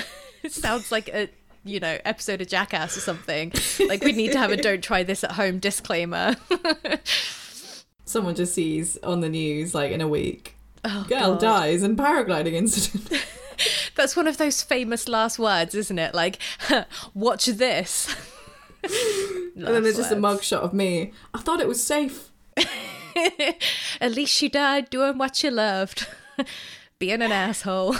it 0.42 0.52
sounds 0.52 0.90
like 0.90 1.08
a 1.08 1.30
you 1.64 1.80
know, 1.80 1.98
episode 2.04 2.40
of 2.40 2.48
Jackass 2.48 2.96
or 2.96 3.00
something. 3.00 3.52
Like 3.86 4.02
we 4.02 4.12
need 4.12 4.32
to 4.32 4.38
have 4.38 4.50
a 4.50 4.56
don't 4.56 4.82
try 4.82 5.02
this 5.02 5.22
at 5.22 5.32
home 5.32 5.58
disclaimer. 5.58 6.36
Someone 8.04 8.34
just 8.34 8.54
sees 8.54 8.96
on 8.98 9.20
the 9.20 9.28
news 9.28 9.74
like 9.74 9.92
in 9.92 10.00
a 10.00 10.08
week. 10.08 10.56
Oh, 10.84 11.04
Girl 11.08 11.32
God. 11.32 11.40
dies 11.40 11.82
in 11.82 11.96
paragliding 11.96 12.52
incident. 12.52 13.22
That's 13.96 14.16
one 14.16 14.26
of 14.26 14.38
those 14.38 14.62
famous 14.62 15.08
last 15.08 15.38
words, 15.38 15.74
isn't 15.74 15.98
it? 15.98 16.14
Like, 16.14 16.38
watch 17.14 17.46
this. 17.46 18.14
and 19.56 19.66
then 19.66 19.82
there's 19.82 19.96
just 19.96 20.12
a 20.12 20.16
mugshot 20.16 20.60
of 20.60 20.72
me. 20.72 21.12
I 21.34 21.38
thought 21.38 21.60
it 21.60 21.68
was 21.68 21.82
safe. 21.82 22.30
At 24.00 24.12
least 24.12 24.40
you 24.40 24.48
died 24.48 24.90
doing 24.90 25.18
what 25.18 25.42
you 25.42 25.50
loved. 25.50 26.06
Being 26.98 27.22
an 27.22 27.32
asshole. 27.32 27.94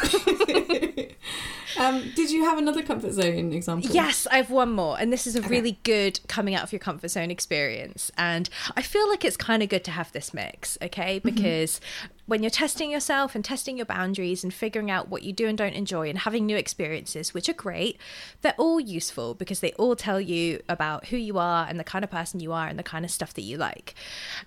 Um, 1.76 2.12
did 2.14 2.30
you 2.30 2.44
have 2.44 2.58
another 2.58 2.82
comfort 2.82 3.12
zone 3.12 3.52
example? 3.52 3.90
Yes, 3.90 4.26
I 4.30 4.36
have 4.36 4.50
one 4.50 4.72
more. 4.72 4.98
And 4.98 5.12
this 5.12 5.26
is 5.26 5.36
a 5.36 5.42
really 5.42 5.78
good 5.82 6.20
coming 6.28 6.54
out 6.54 6.62
of 6.62 6.72
your 6.72 6.78
comfort 6.78 7.08
zone 7.08 7.30
experience. 7.30 8.10
And 8.16 8.48
I 8.76 8.82
feel 8.82 9.08
like 9.08 9.24
it's 9.24 9.36
kind 9.36 9.62
of 9.62 9.68
good 9.68 9.84
to 9.84 9.90
have 9.90 10.12
this 10.12 10.32
mix, 10.32 10.78
okay? 10.82 11.18
Because 11.18 11.80
when 12.26 12.42
you're 12.42 12.50
testing 12.50 12.90
yourself 12.90 13.34
and 13.34 13.44
testing 13.44 13.76
your 13.76 13.86
boundaries 13.86 14.44
and 14.44 14.52
figuring 14.52 14.90
out 14.90 15.08
what 15.08 15.22
you 15.22 15.32
do 15.32 15.46
and 15.46 15.56
don't 15.56 15.72
enjoy 15.74 16.08
and 16.08 16.18
having 16.20 16.46
new 16.46 16.56
experiences, 16.56 17.32
which 17.32 17.48
are 17.48 17.54
great, 17.54 17.98
they're 18.42 18.54
all 18.58 18.80
useful 18.80 19.34
because 19.34 19.60
they 19.60 19.72
all 19.72 19.96
tell 19.96 20.20
you 20.20 20.60
about 20.68 21.06
who 21.06 21.16
you 21.16 21.38
are 21.38 21.66
and 21.68 21.80
the 21.80 21.84
kind 21.84 22.04
of 22.04 22.10
person 22.10 22.40
you 22.40 22.52
are 22.52 22.66
and 22.66 22.78
the 22.78 22.82
kind 22.82 23.04
of 23.04 23.10
stuff 23.10 23.34
that 23.34 23.42
you 23.42 23.56
like. 23.56 23.94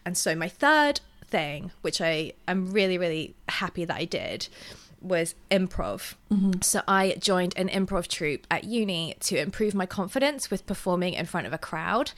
And 0.05 0.17
so, 0.17 0.35
my 0.35 0.47
third 0.47 1.01
thing, 1.25 1.71
which 1.81 2.01
I 2.01 2.33
am 2.47 2.71
really, 2.71 2.97
really 2.97 3.35
happy 3.49 3.85
that 3.85 3.97
I 3.97 4.05
did, 4.05 4.47
was 5.01 5.35
improv. 5.49 6.15
Mm-hmm. 6.31 6.61
So 6.61 6.81
I 6.87 7.15
joined 7.19 7.53
an 7.57 7.67
improv 7.67 8.07
troupe 8.07 8.47
at 8.49 8.63
uni 8.63 9.15
to 9.21 9.37
improve 9.37 9.73
my 9.73 9.85
confidence 9.85 10.49
with 10.49 10.65
performing 10.65 11.13
in 11.13 11.25
front 11.25 11.47
of 11.47 11.53
a 11.53 11.57
crowd. 11.57 12.11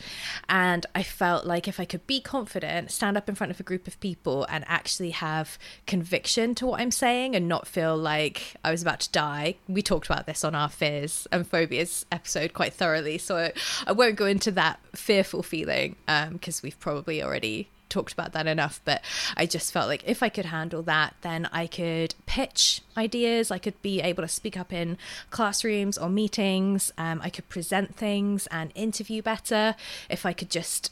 And 0.49 0.85
I 0.93 1.03
felt 1.03 1.45
like 1.45 1.67
if 1.67 1.79
I 1.79 1.85
could 1.85 2.05
be 2.05 2.21
confident, 2.21 2.91
stand 2.91 3.17
up 3.17 3.29
in 3.29 3.35
front 3.35 3.51
of 3.51 3.59
a 3.59 3.63
group 3.63 3.87
of 3.87 3.99
people 3.99 4.45
and 4.49 4.63
actually 4.67 5.11
have 5.11 5.57
conviction 5.87 6.55
to 6.55 6.67
what 6.67 6.81
I'm 6.81 6.91
saying 6.91 7.35
and 7.35 7.47
not 7.47 7.67
feel 7.67 7.97
like 7.97 8.55
I 8.63 8.71
was 8.71 8.81
about 8.81 8.99
to 9.01 9.11
die. 9.11 9.55
We 9.67 9.81
talked 9.81 10.05
about 10.05 10.25
this 10.25 10.43
on 10.43 10.55
our 10.55 10.69
fears 10.69 11.27
and 11.31 11.47
phobias 11.47 12.05
episode 12.11 12.53
quite 12.53 12.73
thoroughly. 12.73 13.17
So 13.17 13.51
I, 13.87 13.91
won't 13.93 14.15
go 14.15 14.25
into 14.25 14.51
that 14.51 14.79
fearful 14.95 15.43
feeling 15.43 15.95
um, 16.07 16.33
because 16.33 16.61
we've 16.61 16.79
probably 16.79 17.23
already 17.23 17.69
talked 17.93 18.11
about 18.13 18.33
that 18.33 18.47
enough, 18.47 18.81
but 18.83 19.01
I 19.37 19.45
just 19.45 19.71
felt 19.71 19.87
like 19.87 20.03
if 20.05 20.21
I 20.23 20.29
could 20.29 20.45
handle 20.45 20.81
that, 20.83 21.15
then 21.21 21.47
I 21.51 21.67
could 21.67 22.15
pitch 22.25 22.81
ideas. 22.97 23.51
I 23.51 23.59
could 23.59 23.79
be 23.81 24.01
able 24.01 24.23
to 24.23 24.27
speak 24.27 24.57
up 24.57 24.73
in 24.73 24.97
classrooms 25.29 25.97
or 25.97 26.09
meetings. 26.09 26.91
Um, 26.97 27.21
I 27.23 27.29
could 27.29 27.47
present 27.49 27.95
things 27.95 28.47
and 28.47 28.71
interview 28.75 29.21
better 29.21 29.75
if 30.09 30.25
I 30.25 30.33
could 30.33 30.49
just 30.49 30.91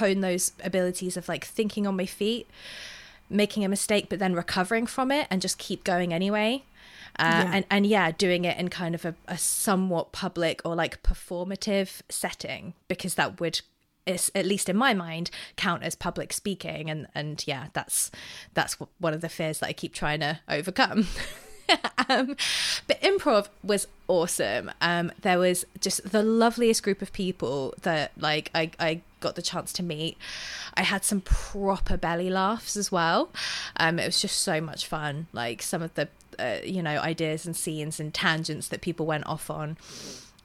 hone 0.00 0.20
those 0.20 0.52
abilities 0.64 1.16
of 1.16 1.28
like 1.28 1.44
thinking 1.44 1.86
on 1.86 1.96
my 1.96 2.06
feet, 2.06 2.46
making 3.30 3.64
a 3.64 3.68
mistake, 3.68 4.08
but 4.08 4.18
then 4.18 4.34
recovering 4.34 4.86
from 4.86 5.10
it 5.10 5.26
and 5.30 5.40
just 5.42 5.58
keep 5.58 5.84
going 5.84 6.12
anyway. 6.12 6.62
Uh, 7.18 7.42
Yeah. 7.44 7.50
and, 7.52 7.64
and 7.70 7.86
yeah, 7.86 8.10
doing 8.12 8.44
it 8.44 8.56
in 8.58 8.68
kind 8.68 8.94
of 8.94 9.04
a, 9.04 9.14
a 9.26 9.36
somewhat 9.38 10.12
public 10.12 10.60
or 10.64 10.74
like 10.76 11.02
performative 11.02 12.00
setting 12.08 12.74
because 12.86 13.14
that 13.14 13.40
would 13.40 13.60
is 14.08 14.30
at 14.34 14.46
least 14.46 14.68
in 14.68 14.76
my 14.76 14.94
mind 14.94 15.30
count 15.56 15.82
as 15.82 15.94
public 15.94 16.32
speaking. 16.32 16.90
And 16.90 17.06
and 17.14 17.42
yeah 17.46 17.66
that's 17.72 18.10
that's 18.54 18.74
one 18.98 19.14
of 19.14 19.20
the 19.20 19.28
fears 19.28 19.60
that 19.60 19.68
i 19.68 19.72
keep 19.72 19.92
trying 19.92 20.20
to 20.20 20.40
overcome. 20.48 21.06
Um, 22.08 22.36
but 22.86 22.98
improv 23.02 23.48
was 23.62 23.86
awesome. 24.06 24.70
Um, 24.80 25.12
there 25.20 25.38
was 25.38 25.66
just 25.78 26.10
the 26.10 26.22
loveliest 26.22 26.82
group 26.82 27.02
of 27.02 27.12
people 27.12 27.74
that 27.82 28.12
like 28.16 28.50
I, 28.54 28.70
I 28.80 29.02
got 29.20 29.34
the 29.34 29.42
chance 29.42 29.72
to 29.74 29.82
meet. 29.82 30.16
I 30.74 30.82
had 30.82 31.04
some 31.04 31.20
proper 31.20 31.98
belly 31.98 32.30
laughs 32.30 32.76
as 32.76 32.90
well. 32.90 33.30
Um, 33.76 33.98
it 33.98 34.06
was 34.06 34.22
just 34.22 34.40
so 34.40 34.60
much 34.60 34.86
fun. 34.86 35.26
Like 35.34 35.60
some 35.60 35.82
of 35.82 35.92
the 35.94 36.08
uh, 36.38 36.60
you 36.64 36.82
know 36.82 36.98
ideas 36.98 37.44
and 37.44 37.54
scenes 37.54 38.00
and 38.00 38.14
tangents 38.14 38.68
that 38.68 38.80
people 38.80 39.04
went 39.04 39.26
off 39.26 39.50
on 39.50 39.76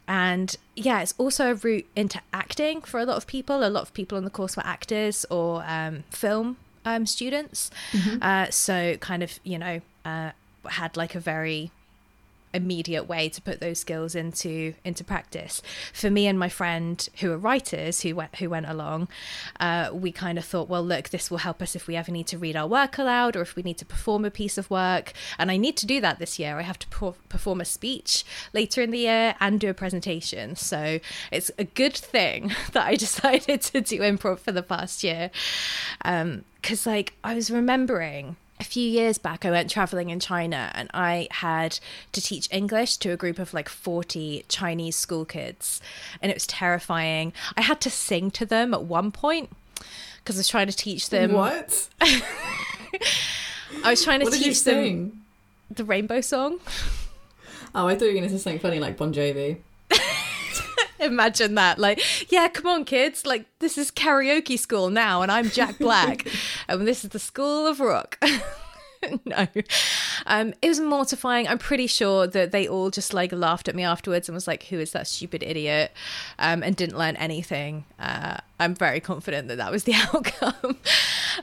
and 0.08 0.56
yeah 0.76 1.02
it's 1.02 1.14
also 1.18 1.52
a 1.52 1.56
route 1.56 1.86
into 1.96 2.20
acting 2.34 2.82
for 2.82 3.00
a 3.00 3.06
lot 3.06 3.18
of 3.18 3.28
people. 3.28 3.64
A 3.64 3.70
lot 3.70 3.82
of 3.82 3.94
people 3.94 4.18
on 4.18 4.24
the 4.24 4.30
course 4.30 4.58
were 4.58 4.66
actors 4.66 5.26
or 5.30 5.64
um, 5.68 6.04
film 6.10 6.58
um, 6.86 7.06
students. 7.06 7.72
Uh, 8.22 8.50
so 8.50 8.98
kind 8.98 9.24
of 9.24 9.40
you 9.44 9.58
know 9.58 9.82
uh, 10.06 10.32
had 10.66 10.98
like 10.98 11.16
a 11.16 11.20
very 11.20 11.72
immediate 12.54 13.04
way 13.04 13.30
to 13.30 13.42
put 13.42 13.60
those 13.60 13.80
skills 13.80 14.16
into 14.16 14.74
into 14.84 15.04
practice. 15.04 15.62
For 15.94 16.10
me 16.10 16.28
and 16.28 16.38
my 16.38 16.50
friend 16.50 17.08
who 17.20 17.32
are 17.32 17.38
writers 17.38 18.02
who 18.02 18.16
went 18.16 18.36
who 18.36 18.50
went 18.50 18.68
along 18.68 19.08
uh, 19.60 19.90
we 19.94 20.12
kind 20.12 20.38
of 20.38 20.46
thought 20.46 20.70
well 20.70 20.84
look 20.84 21.10
this 21.10 21.32
will 21.32 21.40
help 21.40 21.62
us 21.62 21.76
if 21.76 21.88
we 21.88 21.96
ever 21.96 22.12
need 22.12 22.28
to 22.28 22.38
read 22.38 22.56
our 22.56 22.68
work 22.68 22.98
aloud 22.98 23.36
or 23.36 23.42
if 23.42 23.56
we 23.56 23.64
need 23.64 23.78
to 23.78 23.86
perform 23.86 24.26
a 24.26 24.32
piece 24.32 24.58
of 24.58 24.70
work. 24.70 25.14
And 25.38 25.52
i 25.52 25.58
need 25.58 25.78
to 25.78 25.86
do 25.86 26.00
that 26.02 26.20
this 26.20 26.40
year. 26.40 26.58
I 26.58 26.64
have 26.64 26.80
to 26.80 26.88
per- 26.88 27.14
perform 27.30 27.62
a 27.62 27.66
speech 27.66 28.24
later 28.54 28.82
in 28.82 28.92
the 28.92 29.00
year 29.00 29.36
and 29.40 29.60
do 29.60 29.70
a 29.70 29.74
presentation. 29.74 30.56
So 30.56 31.00
it's 31.32 31.52
a 31.58 31.64
good 31.64 31.96
thing 31.96 32.52
that 32.74 32.86
i 32.86 32.96
decided 33.04 33.62
to 33.62 33.82
do 33.82 34.00
improv 34.00 34.40
for 34.40 34.52
the 34.52 34.64
past 34.64 35.04
year. 35.04 35.32
Because 36.04 36.86
like 36.86 37.14
i 37.24 37.34
was 37.34 37.50
remembering 37.50 38.36
a 38.64 38.66
few 38.66 38.88
years 38.90 39.18
back, 39.18 39.44
I 39.46 39.52
went 39.52 39.70
traveling 39.70 40.10
in 40.10 40.22
China 40.22 40.72
and 40.74 40.90
I 40.94 41.28
had 41.32 41.80
to 42.14 42.22
teach 42.22 42.48
English 42.50 42.96
to 42.98 43.10
a 43.10 43.18
group 43.18 43.38
of 43.38 43.54
like 43.54 43.68
40 43.68 44.46
Chinese 44.48 44.96
school 44.96 45.26
kids. 45.26 45.82
And 46.22 46.32
it 46.32 46.36
was 46.36 46.48
terrifying. 46.48 47.34
I 47.58 47.62
had 47.62 47.82
to 47.82 47.90
sing 47.90 48.32
to 48.32 48.46
them 48.46 48.74
at 48.74 48.86
one 48.86 49.12
point 49.12 49.50
because 50.20 50.38
I 50.38 50.40
was 50.40 50.48
trying 50.48 50.68
to 50.68 50.76
teach 50.76 51.10
them. 51.10 51.34
What? 51.34 51.90
I 52.02 52.22
was 53.86 54.02
trying 54.04 54.22
to 54.22 54.26
What 54.28 54.34
you 54.38 54.46
teach 54.46 54.64
them 54.64 54.76
sing? 54.84 55.22
the 55.70 55.84
rainbow 55.84 56.22
song. 56.22 56.60
Oh, 57.76 57.88
I 57.88 57.96
thought 57.96 58.06
you 58.06 58.12
were 58.12 58.20
going 58.20 58.24
to 58.24 58.30
say 58.30 58.38
something 58.38 58.60
funny 58.60 58.80
like 58.80 58.96
Bon 58.96 59.14
Jovi. 59.14 59.58
Imagine 61.04 61.56
that. 61.56 61.80
Like, 61.80 62.02
yeah, 62.32 62.48
come 62.48 62.68
on, 62.68 62.86
kids. 62.86 63.26
Like, 63.26 63.46
this 63.60 63.78
is 63.78 63.92
karaoke 63.92 64.58
school 64.58 64.90
now, 64.90 65.22
and 65.22 65.32
I'm 65.32 65.50
Jack 65.50 65.78
Black, 65.78 66.28
and 66.68 66.88
this 66.88 67.04
is 67.04 67.12
the 67.12 67.20
School 67.20 67.68
of 67.68 67.80
Rock. 67.80 68.18
no, 69.26 69.48
um, 70.26 70.54
it 70.62 70.70
was 70.70 70.80
mortifying. 70.80 71.48
I'm 71.48 71.58
pretty 71.58 71.88
sure 71.88 72.28
that 72.28 72.52
they 72.52 72.68
all 72.68 72.90
just 72.90 73.14
like 73.14 73.32
laughed 73.32 73.68
at 73.68 73.76
me 73.76 73.84
afterwards 73.84 74.30
and 74.30 74.34
was 74.34 74.48
like, 74.48 74.64
"Who 74.64 74.80
is 74.80 74.92
that 74.92 75.08
stupid 75.08 75.44
idiot?" 75.44 75.92
Um, 76.40 76.64
and 76.64 76.76
didn't 76.76 76.98
learn 76.98 77.16
anything. 77.18 77.86
Uh, 78.00 78.38
I'm 78.60 78.76
very 78.76 79.00
confident 79.00 79.48
that 79.50 79.58
that 79.58 79.72
was 79.72 79.84
the 79.84 79.94
outcome. 80.14 80.78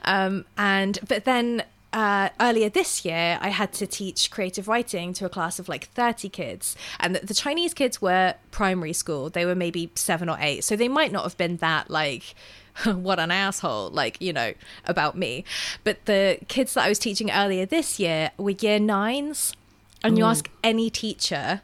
um, 0.04 0.44
and 0.56 0.98
but 1.06 1.24
then 1.24 1.64
uh, 1.92 2.28
earlier 2.40 2.68
this 2.68 3.04
year, 3.04 3.38
I 3.40 3.48
had 3.48 3.72
to 3.74 3.86
teach 3.86 4.30
creative 4.30 4.68
writing 4.68 5.12
to 5.14 5.26
a 5.26 5.28
class 5.28 5.58
of 5.58 5.68
like 5.68 5.88
30 5.88 6.28
kids. 6.28 6.76
And 6.98 7.16
the, 7.16 7.26
the 7.26 7.34
Chinese 7.34 7.74
kids 7.74 8.00
were 8.00 8.34
primary 8.50 8.92
school. 8.92 9.30
They 9.30 9.44
were 9.44 9.54
maybe 9.54 9.90
seven 9.94 10.28
or 10.28 10.36
eight. 10.40 10.64
So 10.64 10.76
they 10.76 10.88
might 10.88 11.12
not 11.12 11.24
have 11.24 11.36
been 11.36 11.56
that 11.58 11.90
like, 11.90 12.34
what 12.84 13.18
an 13.18 13.30
asshole, 13.30 13.90
like, 13.90 14.20
you 14.20 14.32
know, 14.32 14.54
about 14.84 15.16
me. 15.16 15.44
But 15.84 16.04
the 16.04 16.38
kids 16.48 16.74
that 16.74 16.84
I 16.84 16.88
was 16.88 16.98
teaching 16.98 17.30
earlier 17.30 17.66
this 17.66 17.98
year 17.98 18.30
were 18.38 18.50
year 18.50 18.78
nines. 18.78 19.54
And 20.02 20.16
you 20.16 20.24
ask 20.24 20.48
any 20.64 20.88
teacher, 20.88 21.60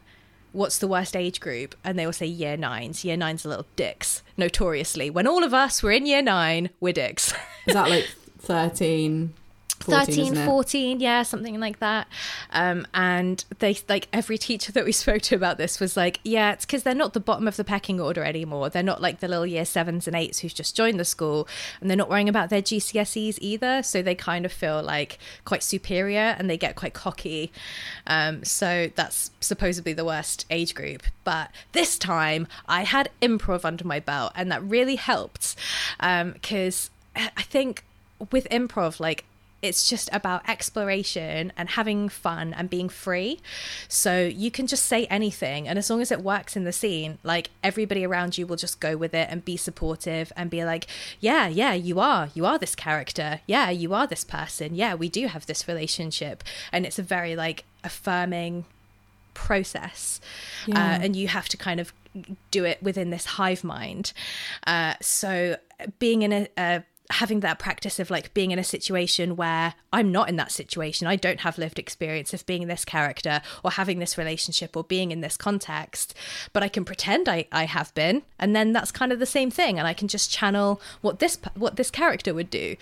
what's 0.51 0.77
the 0.77 0.87
worst 0.87 1.15
age 1.15 1.39
group? 1.39 1.73
And 1.83 1.97
they 1.97 2.05
will 2.05 2.13
say 2.13 2.27
year 2.27 2.55
nines. 2.55 3.03
Year 3.03 3.17
nines 3.17 3.45
are 3.45 3.49
little 3.49 3.65
dicks, 3.75 4.21
notoriously. 4.37 5.09
When 5.09 5.25
all 5.25 5.43
of 5.43 5.55
us 5.55 5.81
were 5.81 5.91
in 5.91 6.05
year 6.05 6.21
nine, 6.21 6.69
we're 6.79 6.93
dicks. 6.93 7.33
Is 7.65 7.73
that 7.73 7.89
like 7.89 8.07
13, 8.39 9.33
14, 9.87 10.33
13 10.33 10.45
14 10.45 10.99
yeah 10.99 11.23
something 11.23 11.59
like 11.59 11.79
that. 11.79 12.07
Um 12.51 12.87
and 12.93 13.43
they 13.59 13.77
like 13.89 14.07
every 14.13 14.37
teacher 14.37 14.71
that 14.73 14.85
we 14.85 14.91
spoke 14.91 15.21
to 15.23 15.35
about 15.35 15.57
this 15.57 15.79
was 15.79 15.97
like 15.97 16.19
yeah 16.23 16.53
it's 16.53 16.65
because 16.65 16.83
they're 16.83 16.95
not 16.95 17.13
the 17.13 17.19
bottom 17.19 17.47
of 17.47 17.57
the 17.57 17.63
pecking 17.63 17.99
order 17.99 18.23
anymore. 18.23 18.69
They're 18.69 18.83
not 18.83 19.01
like 19.01 19.19
the 19.19 19.27
little 19.27 19.45
year 19.45 19.65
sevens 19.65 20.07
and 20.07 20.15
eights 20.15 20.39
who've 20.39 20.53
just 20.53 20.75
joined 20.75 20.99
the 20.99 21.05
school 21.05 21.47
and 21.81 21.89
they're 21.89 21.97
not 21.97 22.09
worrying 22.09 22.29
about 22.29 22.49
their 22.49 22.61
gcse's 22.61 23.39
either. 23.41 23.83
So 23.83 24.01
they 24.01 24.15
kind 24.15 24.45
of 24.45 24.51
feel 24.51 24.81
like 24.83 25.19
quite 25.45 25.63
superior 25.63 26.35
and 26.37 26.49
they 26.49 26.57
get 26.57 26.75
quite 26.75 26.93
cocky. 26.93 27.51
Um 28.05 28.43
so 28.43 28.89
that's 28.95 29.31
supposedly 29.39 29.93
the 29.93 30.05
worst 30.05 30.45
age 30.49 30.75
group. 30.75 31.03
But 31.23 31.51
this 31.71 31.97
time 31.97 32.47
i 32.67 32.83
had 32.83 33.09
improv 33.21 33.65
under 33.65 33.85
my 33.85 33.99
belt 33.99 34.31
and 34.35 34.51
that 34.51 34.63
really 34.63 34.95
helped 34.95 35.55
um 35.99 36.31
because 36.31 36.89
i 37.15 37.41
think 37.43 37.83
with 38.31 38.47
improv 38.49 38.99
like 38.99 39.25
it's 39.67 39.89
just 39.89 40.09
about 40.11 40.47
exploration 40.49 41.53
and 41.57 41.69
having 41.69 42.09
fun 42.09 42.53
and 42.53 42.69
being 42.69 42.89
free. 42.89 43.39
So 43.87 44.25
you 44.25 44.49
can 44.51 44.67
just 44.67 44.85
say 44.85 45.05
anything. 45.05 45.67
And 45.67 45.77
as 45.77 45.89
long 45.89 46.01
as 46.01 46.11
it 46.11 46.21
works 46.21 46.55
in 46.55 46.63
the 46.63 46.71
scene, 46.73 47.17
like 47.23 47.49
everybody 47.63 48.05
around 48.05 48.37
you 48.37 48.47
will 48.47 48.55
just 48.55 48.79
go 48.79 48.97
with 48.97 49.13
it 49.13 49.27
and 49.29 49.43
be 49.45 49.57
supportive 49.57 50.31
and 50.35 50.49
be 50.49 50.63
like, 50.65 50.87
yeah, 51.19 51.47
yeah, 51.47 51.73
you 51.73 51.99
are. 51.99 52.29
You 52.33 52.45
are 52.45 52.57
this 52.57 52.75
character. 52.75 53.41
Yeah, 53.45 53.69
you 53.69 53.93
are 53.93 54.07
this 54.07 54.23
person. 54.23 54.75
Yeah, 54.75 54.95
we 54.95 55.09
do 55.09 55.27
have 55.27 55.45
this 55.45 55.67
relationship. 55.67 56.43
And 56.71 56.85
it's 56.85 56.99
a 56.99 57.03
very 57.03 57.35
like 57.35 57.65
affirming 57.83 58.65
process 59.33 60.19
Yeah. 60.65 60.75
uh, 60.79 60.99
and 61.03 61.15
you 61.15 61.27
have 61.27 61.47
to 61.49 61.57
kind 61.57 61.79
of 61.79 61.93
do 62.49 62.65
it 62.65 62.81
within 62.81 63.11
this 63.11 63.25
hive 63.25 63.63
mind 63.63 64.11
uh, 64.65 64.95
so 64.99 65.57
being 65.99 66.23
in 66.23 66.33
a, 66.33 66.47
a 66.57 66.83
having 67.09 67.39
that 67.39 67.57
practice 67.57 67.99
of 67.99 68.09
like 68.09 68.33
being 68.33 68.51
in 68.51 68.59
a 68.59 68.63
situation 68.63 69.35
where 69.35 69.75
I'm 69.93 70.11
not 70.11 70.27
in 70.27 70.35
that 70.35 70.51
situation. 70.51 71.07
I 71.07 71.15
don't 71.15 71.39
have 71.41 71.57
lived 71.57 71.79
experience 71.79 72.33
of 72.33 72.45
being 72.45 72.67
this 72.67 72.83
character 72.83 73.41
or 73.63 73.71
having 73.71 73.99
this 73.99 74.17
relationship 74.17 74.75
or 74.75 74.83
being 74.83 75.11
in 75.11 75.21
this 75.21 75.37
context, 75.37 76.13
but 76.51 76.63
I 76.63 76.67
can 76.67 76.83
pretend 76.83 77.29
I, 77.29 77.45
I 77.51 77.65
have 77.65 77.93
been. 77.93 78.23
And 78.37 78.55
then 78.55 78.73
that's 78.73 78.91
kind 78.91 79.13
of 79.13 79.19
the 79.19 79.25
same 79.25 79.49
thing. 79.49 79.79
And 79.79 79.87
I 79.87 79.93
can 79.93 80.07
just 80.07 80.31
channel 80.31 80.81
what 81.01 81.19
this, 81.19 81.37
what 81.55 81.77
this 81.77 81.89
character 81.89 82.33
would 82.33 82.49
do. 82.49 82.75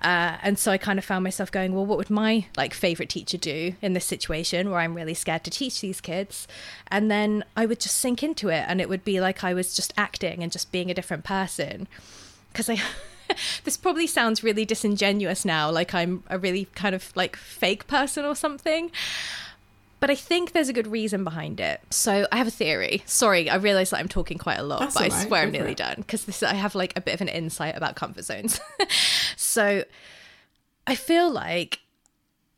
Uh, 0.00 0.38
and 0.42 0.58
so 0.58 0.70
I 0.70 0.78
kind 0.78 0.98
of 0.98 1.04
found 1.04 1.24
myself 1.24 1.50
going, 1.50 1.74
well, 1.74 1.86
what 1.86 1.98
would 1.98 2.10
my 2.10 2.46
like 2.56 2.74
favorite 2.74 3.08
teacher 3.08 3.38
do 3.38 3.74
in 3.82 3.92
this 3.92 4.04
situation 4.04 4.70
where 4.70 4.80
I'm 4.80 4.94
really 4.94 5.14
scared 5.14 5.42
to 5.44 5.50
teach 5.50 5.80
these 5.80 6.00
kids? 6.00 6.46
And 6.88 7.10
then 7.10 7.44
I 7.56 7.66
would 7.66 7.80
just 7.80 7.98
sink 7.98 8.22
into 8.22 8.50
it 8.50 8.64
and 8.68 8.80
it 8.80 8.88
would 8.88 9.04
be 9.04 9.20
like 9.20 9.42
I 9.42 9.52
was 9.52 9.74
just 9.74 9.92
acting 9.96 10.42
and 10.42 10.52
just 10.52 10.70
being 10.70 10.90
a 10.90 10.94
different 10.94 11.24
person. 11.24 11.88
Because 12.52 12.70
I, 12.70 12.80
this 13.64 13.76
probably 13.76 14.06
sounds 14.06 14.42
really 14.42 14.64
disingenuous 14.64 15.44
now, 15.44 15.70
like 15.70 15.94
I'm 15.94 16.22
a 16.28 16.38
really 16.38 16.66
kind 16.74 16.94
of 16.94 17.14
like 17.16 17.36
fake 17.36 17.86
person 17.86 18.24
or 18.24 18.34
something. 18.34 18.90
But 20.00 20.10
I 20.10 20.16
think 20.16 20.52
there's 20.52 20.68
a 20.68 20.74
good 20.74 20.86
reason 20.86 21.24
behind 21.24 21.60
it. 21.60 21.80
So 21.88 22.26
I 22.30 22.36
have 22.36 22.46
a 22.46 22.50
theory. 22.50 23.02
Sorry, 23.06 23.48
I 23.48 23.56
realize 23.56 23.88
that 23.88 24.00
I'm 24.00 24.08
talking 24.08 24.36
quite 24.36 24.58
a 24.58 24.62
lot, 24.62 24.80
That's 24.80 24.94
but 24.94 25.04
I 25.04 25.08
right, 25.08 25.26
swear 25.26 25.42
I'm 25.44 25.50
nearly 25.50 25.74
done 25.74 25.94
because 25.96 26.26
this 26.26 26.42
I 26.42 26.52
have 26.54 26.74
like 26.74 26.92
a 26.94 27.00
bit 27.00 27.14
of 27.14 27.20
an 27.22 27.28
insight 27.28 27.74
about 27.76 27.96
comfort 27.96 28.24
zones. 28.24 28.60
so 29.36 29.84
I 30.86 30.94
feel 30.94 31.30
like 31.30 31.80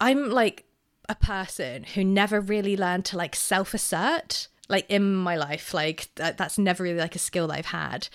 I'm 0.00 0.30
like 0.30 0.64
a 1.08 1.14
person 1.14 1.84
who 1.84 2.02
never 2.02 2.40
really 2.40 2.76
learned 2.76 3.04
to 3.06 3.16
like 3.16 3.36
self 3.36 3.74
assert 3.74 4.48
like 4.68 4.86
in 4.88 5.14
my 5.14 5.36
life 5.36 5.72
like 5.72 6.08
that, 6.16 6.36
that's 6.36 6.58
never 6.58 6.82
really 6.82 6.98
like 6.98 7.14
a 7.14 7.20
skill 7.20 7.46
that 7.48 7.58
i've 7.58 7.66
had. 7.66 8.08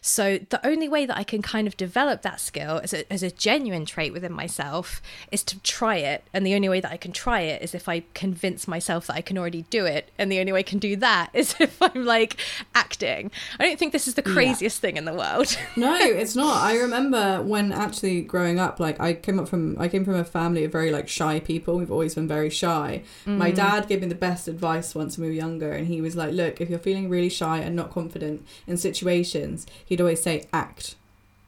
So 0.00 0.38
the 0.50 0.64
only 0.66 0.88
way 0.88 1.06
that 1.06 1.16
i 1.16 1.24
can 1.24 1.42
kind 1.42 1.66
of 1.66 1.76
develop 1.76 2.22
that 2.22 2.40
skill 2.40 2.80
as 2.82 2.92
a, 2.92 3.10
as 3.12 3.22
a 3.22 3.30
genuine 3.30 3.86
trait 3.86 4.12
within 4.12 4.32
myself 4.32 5.00
is 5.32 5.42
to 5.44 5.60
try 5.60 5.96
it. 5.96 6.24
And 6.32 6.46
the 6.46 6.54
only 6.54 6.68
way 6.68 6.80
that 6.80 6.92
i 6.92 6.96
can 6.96 7.12
try 7.12 7.40
it 7.40 7.62
is 7.62 7.74
if 7.74 7.88
i 7.88 8.02
convince 8.14 8.68
myself 8.68 9.06
that 9.06 9.16
i 9.16 9.20
can 9.20 9.38
already 9.38 9.62
do 9.70 9.86
it. 9.86 10.10
And 10.18 10.30
the 10.30 10.40
only 10.40 10.52
way 10.52 10.60
i 10.60 10.64
can 10.64 10.78
do 10.78 10.96
that 10.96 11.30
is 11.34 11.54
if 11.58 11.80
i'm 11.80 12.04
like 12.04 12.36
acting. 12.74 13.30
I 13.58 13.64
don't 13.64 13.78
think 13.78 13.92
this 13.92 14.06
is 14.08 14.14
the 14.14 14.22
craziest 14.22 14.80
thing 14.80 14.96
in 14.96 15.04
the 15.04 15.14
world. 15.14 15.56
No, 15.76 15.96
it's 15.96 16.36
not. 16.36 16.62
I 16.62 16.76
remember 16.78 17.42
when 17.42 17.72
actually 17.72 18.22
growing 18.22 18.58
up, 18.58 18.78
like 18.78 19.00
I 19.00 19.12
came 19.12 19.38
up 19.38 19.48
from 19.48 19.76
I 19.78 19.88
came 19.88 20.04
from 20.04 20.14
a 20.14 20.24
family 20.24 20.64
of 20.64 20.72
very 20.72 20.90
like 20.90 21.08
shy 21.08 21.40
people. 21.40 21.76
We've 21.76 21.90
always 21.90 22.14
been 22.14 22.28
very 22.28 22.50
shy. 22.50 23.02
My 23.26 23.50
mm. 23.50 23.56
dad 23.56 23.88
gave 23.88 24.00
me 24.00 24.06
the 24.06 24.14
best 24.14 24.46
advice 24.46 24.94
once 24.94 25.18
when 25.18 25.28
we 25.28 25.34
were 25.34 25.36
younger, 25.36 25.72
and 25.72 25.86
he 25.86 25.93
was 26.00 26.16
like, 26.16 26.32
"Look, 26.32 26.60
if 26.60 26.70
you're 26.70 26.78
feeling 26.78 27.08
really 27.08 27.28
shy 27.28 27.58
and 27.58 27.74
not 27.76 27.90
confident 27.90 28.44
in 28.66 28.76
situations, 28.76 29.66
he'd 29.84 30.00
always 30.00 30.22
say 30.22 30.46
act, 30.52 30.96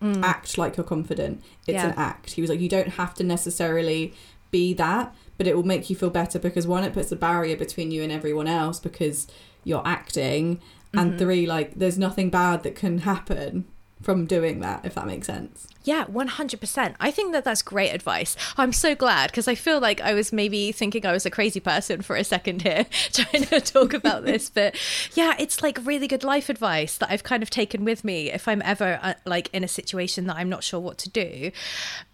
mm. 0.03 0.23
act 0.23 0.59
like 0.59 0.77
you're 0.77 0.85
confident. 0.85 1.43
It's 1.67 1.75
Yeah. 1.75 1.89
an 1.89 1.95
act." 1.97 2.33
He 2.33 2.41
was 2.41 2.51
like, 2.51 2.61
"You 2.61 2.69
don't 2.69 2.91
have 2.91 3.15
to 3.15 3.25
necessarily 3.25 4.13
be 4.51 4.75
that." 4.75 5.15
But 5.39 5.47
it 5.47 5.55
will 5.55 5.65
make 5.65 5.91
you 5.91 5.97
feel 5.97 6.09
better 6.09 6.39
because 6.39 6.67
one, 6.67 6.83
it 6.83 6.95
puts 6.95 7.13
a 7.13 7.17
barrier 7.17 7.57
between 7.57 7.91
you 7.91 8.03
and 8.03 8.11
everyone 8.11 8.47
else 8.47 8.81
because 8.81 9.27
you're 9.65 9.87
acting, 9.87 10.61
and 10.95 11.11
mm-hmm. 11.11 11.19
three, 11.19 11.47
like 11.47 11.75
there's 11.75 11.99
nothing 11.99 12.31
bad 12.31 12.63
that 12.63 12.75
can 12.75 12.99
happen 12.99 13.67
from 14.03 14.25
doing 14.27 14.61
that, 14.61 14.85
if 14.85 14.95
that 14.95 15.07
makes 15.07 15.27
sense. 15.27 15.69
Yeah, 15.87 16.05
100%. 16.07 16.97
I 16.99 17.11
think 17.13 17.33
that 17.33 17.45
that's 17.45 17.63
great 17.63 17.91
advice. 17.91 18.37
I'm 18.57 18.73
so 18.73 18.97
glad 18.97 19.31
because 19.31 19.47
I 19.47 19.55
feel 19.55 19.79
like 19.81 20.01
I 20.01 20.15
was 20.15 20.33
maybe 20.33 20.73
thinking 20.73 21.07
I 21.07 21.13
was 21.13 21.25
a 21.25 21.31
crazy 21.31 21.61
person 21.61 22.03
for 22.03 22.17
a 22.17 22.25
second 22.25 22.63
here 22.63 22.87
trying 23.13 23.45
to 23.45 23.61
talk 23.61 23.95
about 23.95 24.25
this. 24.25 24.51
But 24.57 24.75
yeah, 25.15 25.35
it's 25.39 25.63
like 25.63 25.79
really 25.85 26.09
good 26.09 26.25
life 26.25 26.49
advice 26.49 26.97
that 26.99 27.11
I've 27.11 27.23
kind 27.23 27.43
of 27.43 27.51
taken 27.51 27.85
with 27.85 28.05
me 28.05 28.33
if 28.33 28.49
I'm 28.49 28.63
ever 28.63 28.99
uh, 29.03 29.15
like 29.25 29.49
in 29.53 29.63
a 29.63 29.69
situation 29.69 30.27
that 30.27 30.37
I'm 30.37 30.49
not 30.49 30.65
sure 30.65 30.81
what 30.81 30.99
to 30.99 31.11
do. 31.11 31.53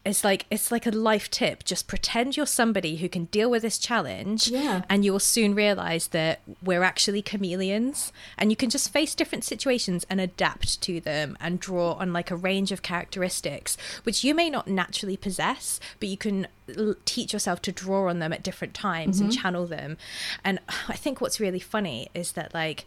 It's 0.04 0.24
like 0.24 0.46
it's 0.50 0.72
like 0.72 0.84
a 0.86 0.90
life 0.90 1.30
tip. 1.30 1.62
Just 1.64 1.86
pretend 1.86 2.36
you're 2.36 2.46
somebody 2.46 2.96
who 2.96 3.08
can 3.08 3.26
deal 3.26 3.48
with 3.50 3.62
this 3.62 3.78
challenge 3.78 4.48
Yeah. 4.48 4.82
and 4.90 5.04
you 5.04 5.12
will 5.12 5.20
soon 5.20 5.54
realize 5.54 6.08
that 6.08 6.40
we're 6.62 6.82
actually 6.82 7.22
chameleons 7.22 8.12
and 8.36 8.50
you 8.50 8.56
can 8.56 8.68
just 8.68 8.92
face 8.92 9.14
different 9.14 9.44
situations 9.44 10.04
and 10.10 10.20
adapt 10.20 10.82
to 10.82 11.00
them 11.00 11.36
and 11.40 11.60
draw 11.60 11.92
on 11.92 12.12
like 12.12 12.30
a 12.32 12.36
range 12.36 12.72
of 12.72 12.82
characteristics 12.82 13.61
which 14.04 14.24
you 14.24 14.34
may 14.34 14.48
not 14.50 14.68
naturally 14.68 15.16
possess 15.16 15.80
but 16.00 16.08
you 16.08 16.16
can 16.16 16.46
l- 16.76 16.94
teach 17.04 17.32
yourself 17.32 17.60
to 17.62 17.72
draw 17.72 18.08
on 18.08 18.18
them 18.18 18.32
at 18.32 18.42
different 18.42 18.74
times 18.74 19.20
and 19.20 19.30
mm-hmm. 19.30 19.40
channel 19.40 19.66
them 19.66 19.96
and 20.44 20.58
i 20.88 20.94
think 20.94 21.20
what's 21.20 21.40
really 21.40 21.60
funny 21.60 22.08
is 22.14 22.32
that 22.32 22.52
like 22.54 22.84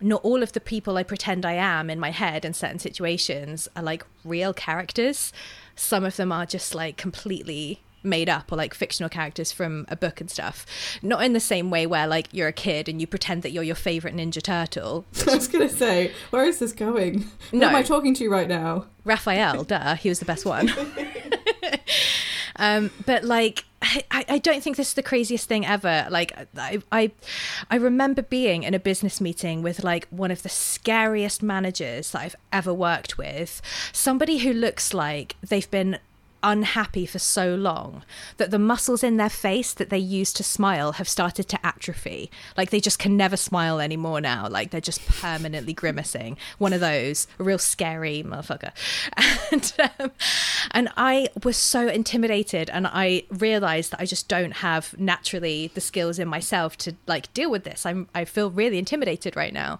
not 0.00 0.22
all 0.24 0.42
of 0.42 0.52
the 0.52 0.60
people 0.60 0.96
I 0.98 1.02
pretend 1.02 1.46
I 1.46 1.54
am 1.54 1.88
in 1.88 1.98
my 1.98 2.10
head 2.10 2.44
in 2.44 2.52
certain 2.52 2.78
situations 2.78 3.68
are 3.74 3.82
like 3.82 4.04
real 4.24 4.52
characters. 4.52 5.32
Some 5.74 6.04
of 6.04 6.16
them 6.16 6.32
are 6.32 6.46
just 6.46 6.74
like 6.74 6.96
completely 6.96 7.80
made 8.06 8.28
up 8.28 8.50
or 8.52 8.56
like 8.56 8.72
fictional 8.72 9.08
characters 9.10 9.52
from 9.52 9.84
a 9.88 9.96
book 9.96 10.20
and 10.20 10.30
stuff. 10.30 10.64
Not 11.02 11.22
in 11.24 11.32
the 11.32 11.40
same 11.40 11.70
way 11.70 11.86
where 11.86 12.06
like 12.06 12.28
you're 12.32 12.48
a 12.48 12.52
kid 12.52 12.88
and 12.88 13.00
you 13.00 13.06
pretend 13.06 13.42
that 13.42 13.50
you're 13.50 13.62
your 13.64 13.74
favorite 13.74 14.14
Ninja 14.14 14.42
Turtle. 14.42 15.04
I 15.28 15.34
was 15.34 15.48
gonna 15.48 15.68
say, 15.68 16.12
where 16.30 16.44
is 16.44 16.58
this 16.58 16.72
going? 16.72 17.26
Who 17.50 17.58
No. 17.58 17.68
am 17.68 17.74
I 17.76 17.82
talking 17.82 18.14
to 18.14 18.28
right 18.30 18.48
now? 18.48 18.86
Raphael, 19.04 19.64
duh, 19.64 19.94
he 19.96 20.08
was 20.08 20.18
the 20.18 20.24
best 20.24 20.44
one. 20.46 20.70
um, 22.56 22.90
but 23.04 23.24
like, 23.24 23.64
I, 23.82 24.24
I 24.28 24.38
don't 24.38 24.62
think 24.62 24.76
this 24.76 24.88
is 24.88 24.94
the 24.94 25.02
craziest 25.02 25.46
thing 25.48 25.64
ever. 25.64 26.06
Like, 26.10 26.32
I, 26.56 26.82
I, 26.90 27.12
I 27.70 27.76
remember 27.76 28.22
being 28.22 28.62
in 28.64 28.74
a 28.74 28.80
business 28.80 29.20
meeting 29.20 29.62
with 29.62 29.84
like 29.84 30.08
one 30.08 30.30
of 30.30 30.42
the 30.42 30.48
scariest 30.48 31.42
managers 31.42 32.10
that 32.10 32.22
I've 32.22 32.36
ever 32.52 32.72
worked 32.74 33.16
with. 33.18 33.60
Somebody 33.92 34.38
who 34.38 34.52
looks 34.52 34.92
like 34.94 35.36
they've 35.46 35.70
been 35.70 35.98
unhappy 36.42 37.06
for 37.06 37.18
so 37.18 37.54
long 37.54 38.02
that 38.36 38.50
the 38.50 38.58
muscles 38.58 39.02
in 39.02 39.16
their 39.16 39.30
face 39.30 39.72
that 39.74 39.90
they 39.90 39.98
use 39.98 40.32
to 40.34 40.42
smile 40.44 40.92
have 40.92 41.08
started 41.08 41.48
to 41.48 41.66
atrophy. 41.66 42.30
Like 42.56 42.70
they 42.70 42.80
just 42.80 42.98
can 42.98 43.16
never 43.16 43.36
smile 43.36 43.80
anymore 43.80 44.20
now. 44.20 44.48
Like 44.48 44.70
they're 44.70 44.80
just 44.80 45.06
permanently 45.06 45.72
grimacing. 45.72 46.36
One 46.58 46.72
of 46.72 46.80
those, 46.80 47.26
a 47.38 47.44
real 47.44 47.58
scary 47.58 48.22
motherfucker. 48.22 48.72
And 49.52 49.72
um, 50.00 50.10
and 50.72 50.88
I 50.96 51.28
was 51.44 51.56
so 51.56 51.88
intimidated, 51.88 52.68
and 52.70 52.86
I 52.86 53.24
realized 53.30 53.92
that 53.92 54.00
I 54.00 54.04
just 54.06 54.28
don't 54.28 54.52
have 54.56 54.98
naturally 54.98 55.70
the 55.72 55.80
skills 55.80 56.18
in 56.18 56.26
myself 56.26 56.76
to 56.78 56.94
like 57.06 57.32
deal 57.32 57.50
with 57.50 57.64
this. 57.64 57.86
I'm 57.86 58.08
I 58.14 58.24
feel 58.24 58.50
really 58.50 58.78
intimidated 58.78 59.36
right 59.36 59.52
now, 59.52 59.78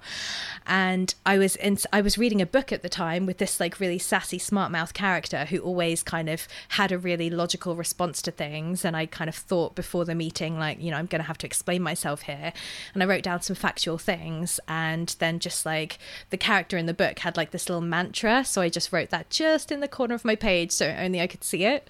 and 0.67 1.15
I 1.25 1.39
was 1.39 1.57
in 1.57 1.79
I 1.93 2.01
was 2.01 2.17
reading 2.17 2.41
a 2.41 2.47
book 2.47 2.73
at 2.73 2.83
the 2.83 2.89
time 2.89 3.27
with 3.27 3.39
this 3.39 3.59
like 3.59 3.81
really 3.81 3.99
sassy 3.99 4.39
smart 4.39 4.71
mouth 4.71 4.95
character 4.95 5.47
who 5.47 5.59
always 5.59 6.03
kind 6.03 6.29
of 6.29 6.46
had 6.71 6.93
a 6.93 6.99
really 6.99 7.31
logical 7.31 7.77
response 7.77 8.23
to 8.23 8.31
things, 8.31 8.85
and 8.85 8.97
I 8.97 9.07
kind 9.07 9.29
of 9.29 9.35
thought 9.35 9.75
before 9.75 10.05
the 10.05 10.15
meeting 10.15 10.59
like 10.59 10.81
you 10.81 10.91
know 10.91 10.97
I'm 10.97 11.07
going 11.07 11.23
to 11.23 11.27
have 11.29 11.39
to 11.39 11.47
explain 11.47 11.83
myself 11.83 12.23
here, 12.23 12.53
and 12.95 13.03
I 13.03 13.07
wrote 13.07 13.23
down 13.23 13.43
some 13.43 13.57
factual 13.57 13.99
things, 13.99 14.61
and 14.69 15.15
then 15.19 15.39
just 15.39 15.67
like 15.67 15.99
the 16.31 16.37
character 16.37 16.77
in 16.77 16.87
the 16.87 16.95
book 16.95 17.21
had 17.21 17.37
like 17.37 17.51
this 17.51 17.69
little 17.69 17.83
mantra, 17.83 18.45
so 18.45 18.63
I 18.63 18.69
just 18.69 18.93
wrote 18.93 19.11
that 19.11 19.31
just 19.31 19.73
in 19.73 19.81
the 19.81 19.89
corner 19.89 20.15
of 20.15 20.25
my 20.25 20.35
page 20.35 20.73
so 20.73 20.95
only 20.99 21.21
I 21.21 21.27
could 21.27 21.45
see 21.45 21.65
it. 21.65 21.89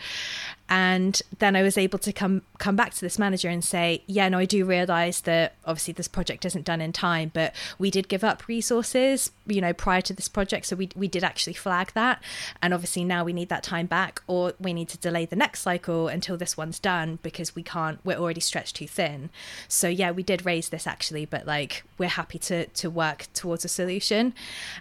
And 0.68 1.20
then 1.38 1.54
I 1.54 1.62
was 1.62 1.78
able 1.78 1.98
to 2.00 2.12
come 2.12 2.42
come 2.58 2.74
back 2.74 2.92
to 2.94 3.00
this 3.00 3.18
manager 3.18 3.48
and 3.48 3.64
say, 3.64 4.02
yeah, 4.06 4.28
no, 4.28 4.38
I 4.38 4.46
do 4.46 4.64
realize 4.64 5.20
that 5.22 5.54
obviously 5.64 5.92
this 5.92 6.08
project 6.08 6.44
isn't 6.44 6.64
done 6.64 6.80
in 6.80 6.92
time, 6.92 7.30
but 7.32 7.54
we 7.78 7.90
did 7.90 8.08
give 8.08 8.24
up 8.24 8.48
resources, 8.48 9.30
you 9.46 9.60
know, 9.60 9.72
prior 9.72 10.00
to 10.02 10.12
this 10.12 10.28
project, 10.28 10.66
so 10.66 10.76
we 10.76 10.88
we 10.96 11.08
did 11.08 11.22
actually 11.22 11.52
flag 11.52 11.92
that, 11.94 12.22
and 12.60 12.74
obviously 12.74 13.04
now 13.04 13.22
we 13.24 13.32
need 13.32 13.48
that 13.48 13.62
time 13.62 13.86
back, 13.86 14.22
or 14.26 14.54
we 14.58 14.72
need 14.72 14.88
to 14.88 14.98
delay 14.98 15.24
the 15.24 15.36
next 15.36 15.60
cycle 15.60 16.08
until 16.08 16.36
this 16.36 16.56
one's 16.56 16.78
done 16.78 17.18
because 17.22 17.54
we 17.54 17.62
can't, 17.62 18.00
we're 18.04 18.18
already 18.18 18.40
stretched 18.40 18.76
too 18.76 18.88
thin. 18.88 19.30
So 19.68 19.88
yeah, 19.88 20.10
we 20.10 20.22
did 20.22 20.44
raise 20.44 20.70
this 20.70 20.86
actually, 20.86 21.26
but 21.26 21.46
like 21.46 21.84
we're 21.98 22.08
happy 22.08 22.38
to 22.40 22.66
to 22.66 22.90
work 22.90 23.26
towards 23.34 23.64
a 23.64 23.68
solution, 23.68 24.34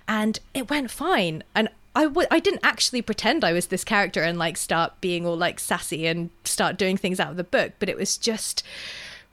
and 0.07 0.39
it 0.53 0.69
went 0.69 0.89
fine, 0.89 1.43
and 1.53 1.69
I 1.95 2.03
w- 2.03 2.27
I 2.29 2.39
didn't 2.39 2.61
actually 2.63 3.01
pretend 3.01 3.43
I 3.43 3.53
was 3.53 3.67
this 3.67 3.83
character 3.83 4.21
and 4.21 4.37
like 4.37 4.57
start 4.57 4.99
being 5.01 5.25
all 5.25 5.37
like 5.37 5.59
sassy 5.59 6.05
and 6.05 6.29
start 6.43 6.77
doing 6.77 6.97
things 6.97 7.19
out 7.19 7.31
of 7.31 7.37
the 7.37 7.43
book, 7.43 7.73
but 7.79 7.89
it 7.89 7.97
was 7.97 8.17
just 8.17 8.63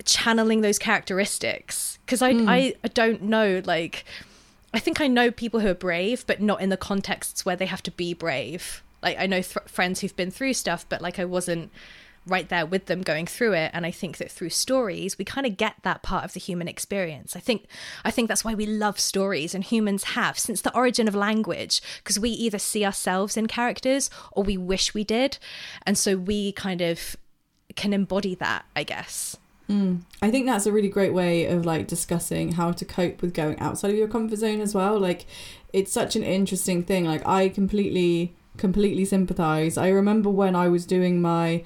channeling 0.05 0.63
those 0.63 0.79
characteristics 0.79 1.99
because 2.05 2.23
I, 2.23 2.33
hmm. 2.33 2.49
I 2.49 2.75
I 2.83 2.89
don't 2.89 3.23
know 3.23 3.63
like 3.65 4.05
I 4.75 4.79
think 4.79 5.01
I 5.01 5.07
know 5.07 5.31
people 5.31 5.61
who 5.61 5.69
are 5.69 5.75
brave, 5.75 6.25
but 6.27 6.41
not 6.41 6.61
in 6.61 6.71
the 6.71 6.77
contexts 6.77 7.45
where 7.45 7.57
they 7.57 7.67
have 7.67 7.83
to 7.83 7.91
be 7.91 8.15
brave. 8.15 8.83
Like 9.03 9.19
I 9.19 9.27
know 9.27 9.43
th- 9.43 9.67
friends 9.67 10.01
who've 10.01 10.17
been 10.17 10.31
through 10.31 10.55
stuff, 10.55 10.87
but 10.89 11.03
like 11.03 11.19
I 11.19 11.25
wasn't 11.25 11.71
right 12.27 12.49
there 12.49 12.65
with 12.65 12.87
them 12.87 13.03
going 13.03 13.27
through 13.27 13.53
it 13.53 13.71
and 13.75 13.85
i 13.85 13.91
think 13.91 14.19
that 14.19 14.31
through 14.31 14.49
stories 14.49 15.19
we 15.19 15.25
kind 15.25 15.47
of 15.47 15.57
get 15.57 15.75
that 15.83 16.03
part 16.03 16.25
of 16.25 16.33
the 16.33 16.41
human 16.41 16.69
experience 16.69 17.35
i 17.35 17.41
think 17.41 17.67
i 18.05 18.11
think 18.11 18.29
that's 18.29 18.45
why 18.45 18.55
we 18.55 18.67
love 18.67 18.99
stories 18.99 19.55
and 19.55 19.65
humans 19.65 20.05
have 20.05 20.39
since 20.39 20.61
the 20.61 20.75
origin 20.77 21.09
of 21.09 21.15
language 21.15 21.81
because 21.99 22.19
we 22.19 22.31
either 22.31 22.59
see 22.59 22.85
ourselves 22.85 23.37
in 23.37 23.47
characters 23.47 24.11
or 24.33 24.45
we 24.45 24.57
wish 24.57 24.95
we 24.95 25.05
did 25.05 25.39
and 25.85 25.99
so 25.99 26.17
we 26.17 26.53
kind 26.53 26.81
of 26.81 27.17
can 27.75 27.93
embody 27.93 28.35
that 28.35 28.65
i 28.77 28.83
guess 28.83 29.37
Mm. 29.69 30.01
I 30.21 30.31
think 30.31 30.47
that's 30.47 30.67
a 30.67 30.73
really 30.73 30.89
great 30.89 31.15
way 31.15 31.47
of 31.47 31.65
like 31.65 31.87
discussing 31.87 32.53
how 32.53 32.73
to 32.73 32.85
cope 32.85 33.23
with 33.23 33.33
going 33.33 33.59
outside 33.59 33.91
of 33.91 33.97
your 33.97 34.09
comfort 34.09 34.37
zone 34.37 34.61
as 34.61 34.75
well. 34.75 34.99
Like 34.99 35.25
it's 35.73 35.93
such 35.93 36.17
an 36.17 36.23
interesting 36.23 36.83
thing. 36.83 37.05
Like 37.05 37.27
I 37.27 37.49
completely 37.49 38.35
completely 38.57 39.05
sympathize. 39.05 39.79
I 39.79 39.89
remember 39.89 40.29
when 40.29 40.55
I 40.55 40.69
was 40.69 40.85
doing 40.85 41.23
my 41.23 41.65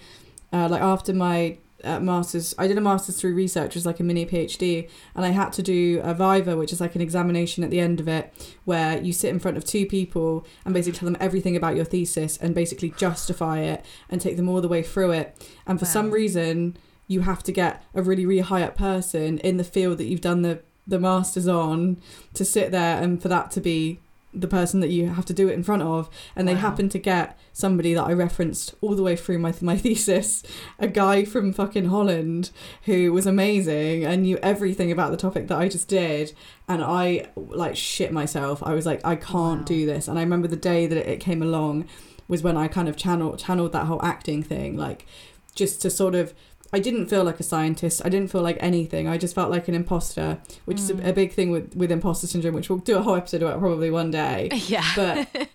uh, 0.53 0.69
like 0.69 0.83
after 0.83 1.13
my 1.13 1.59
uh, 1.85 2.01
masters 2.01 2.55
i 2.59 2.67
did 2.67 2.79
a 2.79 2.81
masters 2.81 3.21
through 3.21 3.35
research 3.35 3.67
which 3.69 3.77
is 3.77 3.87
like 3.87 4.01
a 4.01 4.03
mini 4.03 4.25
phd 4.25 4.89
and 5.15 5.25
i 5.25 5.29
had 5.29 5.53
to 5.53 5.63
do 5.63 6.01
a 6.03 6.15
viva 6.15 6.57
which 6.57 6.73
is 6.73 6.81
like 6.81 6.95
an 6.95 7.03
examination 7.03 7.63
at 7.63 7.69
the 7.71 7.79
end 7.79 8.01
of 8.01 8.09
it 8.09 8.33
where 8.65 9.01
you 9.03 9.13
sit 9.13 9.29
in 9.29 9.39
front 9.39 9.57
of 9.59 9.65
two 9.65 9.85
people 9.87 10.45
and 10.65 10.73
basically 10.73 10.99
tell 10.99 11.07
them 11.07 11.17
everything 11.21 11.55
about 11.55 11.77
your 11.77 11.85
thesis 11.85 12.39
and 12.39 12.55
basically 12.55 12.91
justify 12.97 13.61
it 13.61 13.85
and 14.09 14.21
take 14.23 14.37
them 14.37 14.49
all 14.49 14.61
the 14.63 14.69
way 14.69 14.83
through 14.83 15.11
it 15.13 15.37
and 15.67 15.79
for 15.79 15.85
Wow. 15.85 15.91
some 15.93 16.11
reason 16.11 16.77
you 17.09 17.21
have 17.21 17.43
to 17.43 17.53
get 17.53 17.83
a 17.95 18.03
really 18.03 18.25
really 18.25 18.41
high 18.41 18.63
up 18.63 18.75
person 18.77 19.39
in 19.39 19.59
the 19.59 19.65
field 19.65 19.99
that 19.99 20.05
you've 20.07 20.23
done 20.23 20.41
the 20.43 20.61
the 20.87 20.99
masters 20.99 21.47
on 21.47 22.01
to 22.33 22.45
sit 22.45 22.71
there 22.71 23.03
and 23.03 23.21
for 23.21 23.29
that 23.29 23.51
to 23.51 23.61
be 23.61 24.01
the 24.39 24.47
person 24.49 24.81
that 24.81 24.91
you 24.91 25.09
have 25.09 25.25
to 25.25 25.33
do 25.33 25.49
it 25.49 25.55
in 25.55 25.63
front 25.63 25.83
of 25.83 26.11
and 26.37 26.47
they 26.47 26.55
Wow. 26.55 26.61
happen 26.61 26.89
to 26.91 26.99
get 26.99 27.39
somebody 27.53 27.95
that 27.95 28.05
I 28.05 28.13
referenced 28.13 28.75
all 28.83 28.95
the 28.95 29.03
way 29.03 29.17
through 29.17 29.39
my 29.39 29.55
my 29.63 29.77
thesis, 29.85 30.43
a 30.79 30.87
guy 30.87 31.25
from 31.25 31.53
fucking 31.55 31.87
Holland 31.87 32.51
who 32.83 33.13
was 33.13 33.27
amazing 33.27 34.05
and 34.05 34.23
knew 34.23 34.37
everything 34.43 34.93
about 34.93 35.11
the 35.11 35.17
topic 35.17 35.49
that 35.49 35.59
I 35.59 35.69
just 35.69 35.89
did, 35.89 36.35
and 36.69 36.85
I 36.85 37.29
like 37.37 37.77
shit 37.77 38.13
myself. 38.13 38.63
I 38.63 38.75
was 38.75 38.85
like, 38.85 39.01
I 39.05 39.17
can't 39.17 39.61
Wow. 39.61 39.65
do 39.67 39.87
this, 39.87 40.07
and 40.09 40.19
I 40.19 40.23
remember 40.23 40.49
the 40.49 40.57
day 40.57 40.87
that 40.87 41.11
it 41.11 41.19
came 41.21 41.43
along 41.43 41.87
was 42.29 42.43
when 42.43 42.57
I 42.57 42.69
kind 42.69 42.89
of 42.89 42.97
channeled 42.97 43.39
channeled 43.39 43.73
that 43.73 43.87
whole 43.87 44.03
acting 44.05 44.43
thing, 44.43 44.77
like 44.77 45.07
just 45.55 45.81
to 45.83 45.91
sort 45.91 46.15
of. 46.15 46.35
I 46.73 46.79
didn't 46.81 47.07
feel 47.07 47.23
like 47.25 47.39
a 47.39 47.45
scientist. 47.45 48.03
I 48.05 48.09
didn't 48.09 48.31
feel 48.31 48.43
like 48.43 48.57
anything. 48.61 49.07
I 49.09 49.19
just 49.19 49.35
felt 49.35 49.51
like 49.51 49.69
an 49.69 49.75
imposter, 49.75 50.39
which 50.65 50.79
is 50.81 50.91
Mm. 50.91 51.05
a, 51.05 51.11
a 51.11 51.13
big 51.13 51.33
thing 51.33 51.51
with, 51.51 51.75
with 51.77 51.91
imposter 51.93 52.27
syndrome, 52.27 52.55
which 52.55 52.69
we'll 52.69 52.79
do 52.79 52.97
a 52.99 53.03
whole 53.03 53.15
episode 53.15 53.43
about 53.43 53.61
probably 53.61 53.91
one 53.91 54.11
day 54.11 54.49
Yeah. 54.67 54.85
but 54.97 55.29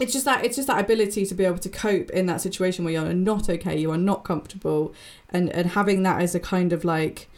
it's 0.00 0.12
just 0.12 0.24
that 0.24 0.44
it's 0.44 0.56
just 0.56 0.66
that 0.68 0.80
ability 0.80 1.24
to 1.26 1.34
be 1.34 1.44
able 1.44 1.58
to 1.58 1.68
cope 1.68 2.10
in 2.10 2.26
that 2.26 2.40
situation 2.40 2.84
where 2.84 2.94
you're 2.94 3.12
not 3.14 3.48
okay 3.48 3.78
you 3.78 3.90
are 3.92 3.96
not 3.98 4.24
comfortable 4.24 4.92
and 5.30 5.48
and 5.50 5.70
having 5.70 6.02
that 6.02 6.20
as 6.20 6.34
a 6.34 6.40
kind 6.40 6.72
of 6.72 6.82
like 6.84 7.28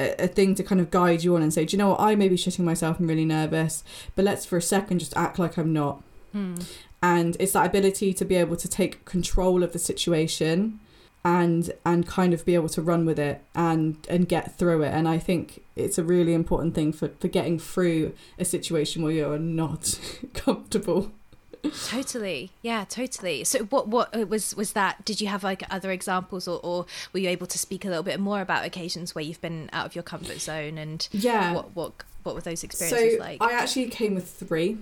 a, 0.00 0.24
a 0.24 0.26
thing 0.26 0.52
to 0.56 0.64
kind 0.64 0.80
of 0.80 0.90
guide 0.90 1.22
you 1.22 1.36
on 1.36 1.42
and 1.42 1.54
say 1.54 1.64
do 1.64 1.76
you 1.76 1.78
know 1.78 1.90
what 1.90 2.00
i 2.00 2.16
may 2.16 2.28
be 2.28 2.34
shitting 2.36 2.64
myself 2.64 2.98
i'm 2.98 3.06
really 3.06 3.24
nervous 3.24 3.84
but 4.16 4.24
let's 4.24 4.44
for 4.44 4.56
a 4.56 4.62
second 4.62 4.98
just 4.98 5.16
act 5.16 5.38
like 5.38 5.56
i'm 5.56 5.72
not 5.72 6.02
Hmm. 6.32 6.56
and 7.00 7.36
it's 7.38 7.52
that 7.52 7.64
ability 7.66 8.12
to 8.14 8.24
be 8.24 8.34
able 8.34 8.56
to 8.56 8.66
take 8.68 9.04
control 9.04 9.62
of 9.62 9.72
the 9.72 9.78
situation 9.78 10.80
and 11.26 11.72
and 11.84 12.06
kind 12.06 12.32
of 12.32 12.44
be 12.44 12.54
able 12.54 12.68
to 12.68 12.80
run 12.80 13.04
with 13.04 13.18
it 13.18 13.42
and 13.52 13.96
and 14.08 14.28
get 14.28 14.56
through 14.56 14.84
it 14.84 14.94
and 14.94 15.08
i 15.08 15.18
think 15.18 15.60
it's 15.74 15.98
a 15.98 16.04
really 16.04 16.32
important 16.32 16.72
thing 16.72 16.92
for 16.92 17.08
for 17.18 17.26
getting 17.26 17.58
through 17.58 18.14
a 18.38 18.44
situation 18.44 19.02
where 19.02 19.12
you're 19.12 19.38
not 19.38 19.98
comfortable 20.34 21.10
Totally. 21.88 22.52
Yeah, 22.62 22.84
totally. 22.84 23.42
So 23.42 23.64
what 23.64 23.88
what 23.88 24.16
uh, 24.16 24.24
was 24.26 24.54
was 24.54 24.74
that 24.74 25.04
did 25.04 25.20
you 25.20 25.26
have 25.26 25.42
like 25.42 25.64
other 25.68 25.90
examples 25.90 26.46
or, 26.46 26.60
or 26.62 26.86
were 27.12 27.18
you 27.18 27.28
able 27.28 27.48
to 27.48 27.58
speak 27.58 27.84
a 27.84 27.88
little 27.88 28.04
bit 28.04 28.20
more 28.20 28.40
about 28.40 28.64
occasions 28.64 29.16
where 29.16 29.24
you've 29.24 29.40
been 29.40 29.68
out 29.72 29.84
of 29.86 29.96
your 29.96 30.04
comfort 30.04 30.38
zone 30.38 30.78
and 30.78 31.08
yeah 31.10 31.52
what 31.52 31.74
what 31.74 31.92
what 32.22 32.36
were 32.36 32.40
those 32.40 32.62
experiences 32.62 33.14
so 33.14 33.18
like? 33.18 33.42
i 33.42 33.52
actually 33.52 33.88
came 33.88 34.14
with 34.14 34.30
three 34.30 34.78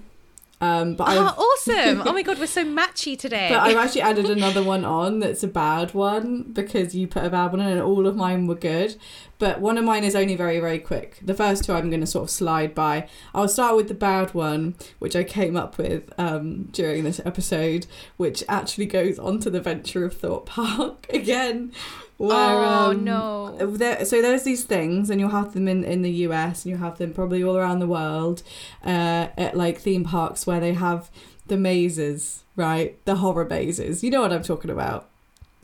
um 0.60 0.94
but 0.94 1.08
Oh, 1.08 1.24
awesome! 1.26 2.02
Oh 2.06 2.12
my 2.12 2.22
god, 2.28 2.38
we're 2.38 2.46
so 2.46 2.64
matchy 2.64 3.18
today. 3.18 3.48
but 3.50 3.58
I've 3.60 3.76
actually 3.76 4.02
added 4.02 4.26
another 4.30 4.62
one 4.62 4.84
on 4.84 5.18
that's 5.18 5.42
a 5.42 5.48
bad 5.48 5.94
one 5.94 6.42
because 6.52 6.94
you 6.94 7.06
put 7.06 7.24
a 7.24 7.30
bad 7.30 7.52
one 7.52 7.60
in 7.60 7.68
and 7.68 7.80
all 7.82 8.06
of 8.06 8.16
mine 8.16 8.46
were 8.46 8.54
good. 8.54 8.96
But 9.40 9.60
one 9.60 9.76
of 9.76 9.84
mine 9.84 10.04
is 10.04 10.14
only 10.14 10.36
very, 10.36 10.60
very 10.60 10.78
quick. 10.78 11.18
The 11.20 11.34
first 11.34 11.64
two 11.64 11.72
I'm 11.72 11.90
going 11.90 12.00
to 12.00 12.06
sort 12.06 12.22
of 12.24 12.30
slide 12.30 12.72
by. 12.74 13.08
I'll 13.34 13.48
start 13.48 13.74
with 13.76 13.88
the 13.88 13.94
bad 13.94 14.32
one, 14.32 14.76
which 15.00 15.16
I 15.16 15.24
came 15.24 15.56
up 15.56 15.76
with 15.76 16.12
um, 16.18 16.68
during 16.70 17.02
this 17.02 17.20
episode, 17.24 17.86
which 18.16 18.44
actually 18.48 18.86
goes 18.86 19.18
onto 19.18 19.50
the 19.50 19.60
venture 19.60 20.04
of 20.04 20.16
Thorpe 20.16 20.46
Park 20.50 21.06
again. 21.10 21.72
Where, 22.16 22.32
oh 22.32 22.90
um, 22.90 23.04
no. 23.04 23.56
there, 23.58 24.04
so 24.04 24.22
there's 24.22 24.44
these 24.44 24.64
things 24.64 25.10
and 25.10 25.20
you'll 25.20 25.30
have 25.30 25.52
them 25.52 25.66
in, 25.66 25.82
in 25.84 26.02
the 26.02 26.10
US 26.28 26.64
and 26.64 26.70
you'll 26.70 26.80
have 26.80 26.98
them 26.98 27.12
probably 27.12 27.42
all 27.42 27.56
around 27.56 27.80
the 27.80 27.86
world 27.88 28.42
uh, 28.84 29.28
at 29.36 29.56
like 29.56 29.78
theme 29.80 30.04
parks 30.04 30.46
where 30.46 30.60
they 30.60 30.74
have 30.74 31.10
the 31.46 31.56
mazes 31.56 32.44
right 32.56 33.04
the 33.04 33.16
horror 33.16 33.44
mazes 33.44 34.02
you 34.04 34.10
know 34.10 34.22
what 34.22 34.32
i'm 34.32 34.42
talking 34.42 34.70
about 34.70 35.08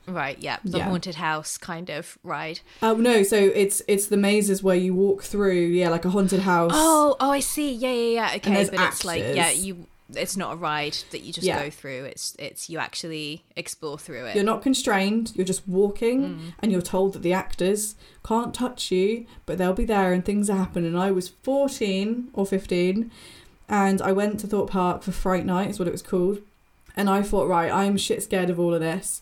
Right, 0.06 0.36
yeah. 0.40 0.56
The 0.64 0.78
Yeah. 0.78 0.84
haunted 0.88 1.14
house 1.16 1.56
kind 1.56 1.88
of 1.88 2.18
ride. 2.24 2.60
oh 2.82 2.94
no 2.96 3.22
so 3.22 3.36
it's 3.36 3.80
it's 3.86 4.06
the 4.06 4.16
mazes 4.16 4.60
where 4.62 4.74
you 4.76 4.92
walk 4.92 5.22
through 5.22 5.52
yeah 5.68 5.88
like 5.88 6.04
a 6.04 6.10
haunted 6.10 6.40
house 6.40 6.72
Oh, 6.74 7.16
oh, 7.20 7.30
I 7.30 7.40
see. 7.40 7.72
Yeah, 7.72 7.92
yeah, 7.92 8.14
yeah. 8.30 8.36
Okay, 8.36 8.68
but 8.70 8.80
it's 8.88 9.04
like 9.04 9.22
yeah, 9.22 9.50
you. 9.50 9.86
It's 10.16 10.36
not 10.36 10.54
a 10.54 10.56
ride 10.56 10.96
that 11.10 11.22
you 11.22 11.32
just 11.32 11.46
Yeah. 11.46 11.62
go 11.62 11.70
through. 11.70 12.04
It's 12.04 12.34
it's 12.38 12.68
you 12.70 12.78
actually 12.78 13.44
explore 13.56 13.98
through 13.98 14.26
it. 14.26 14.34
you're 14.34 14.44
not 14.44 14.62
constrained 14.62 15.32
you're 15.34 15.44
just 15.44 15.66
walking 15.68 16.20
Mm. 16.22 16.38
and 16.60 16.72
you're 16.72 16.82
told 16.82 17.12
that 17.12 17.22
the 17.22 17.32
actors 17.32 17.94
can't 18.24 18.52
touch 18.54 18.90
you 18.90 19.26
but 19.46 19.58
they'll 19.58 19.72
be 19.72 19.84
there 19.84 20.12
and 20.12 20.24
things 20.24 20.48
are 20.50 20.56
happening 20.56 20.86
and 20.86 20.98
i 20.98 21.10
was 21.10 21.28
14 21.28 22.28
or 22.32 22.46
15 22.46 23.10
and 23.68 24.00
i 24.02 24.12
went 24.12 24.40
to 24.40 24.46
Thorpe 24.46 24.70
Park 24.70 25.02
for 25.02 25.12
fright 25.12 25.44
night 25.44 25.70
is 25.70 25.78
what 25.78 25.88
it 25.88 25.92
was 25.92 26.02
called 26.02 26.38
and 26.96 27.08
i 27.10 27.22
thought 27.22 27.48
right 27.48 27.70
i'm 27.72 27.96
shit 27.96 28.22
scared 28.22 28.50
of 28.50 28.58
all 28.58 28.74
of 28.74 28.80
this 28.80 29.20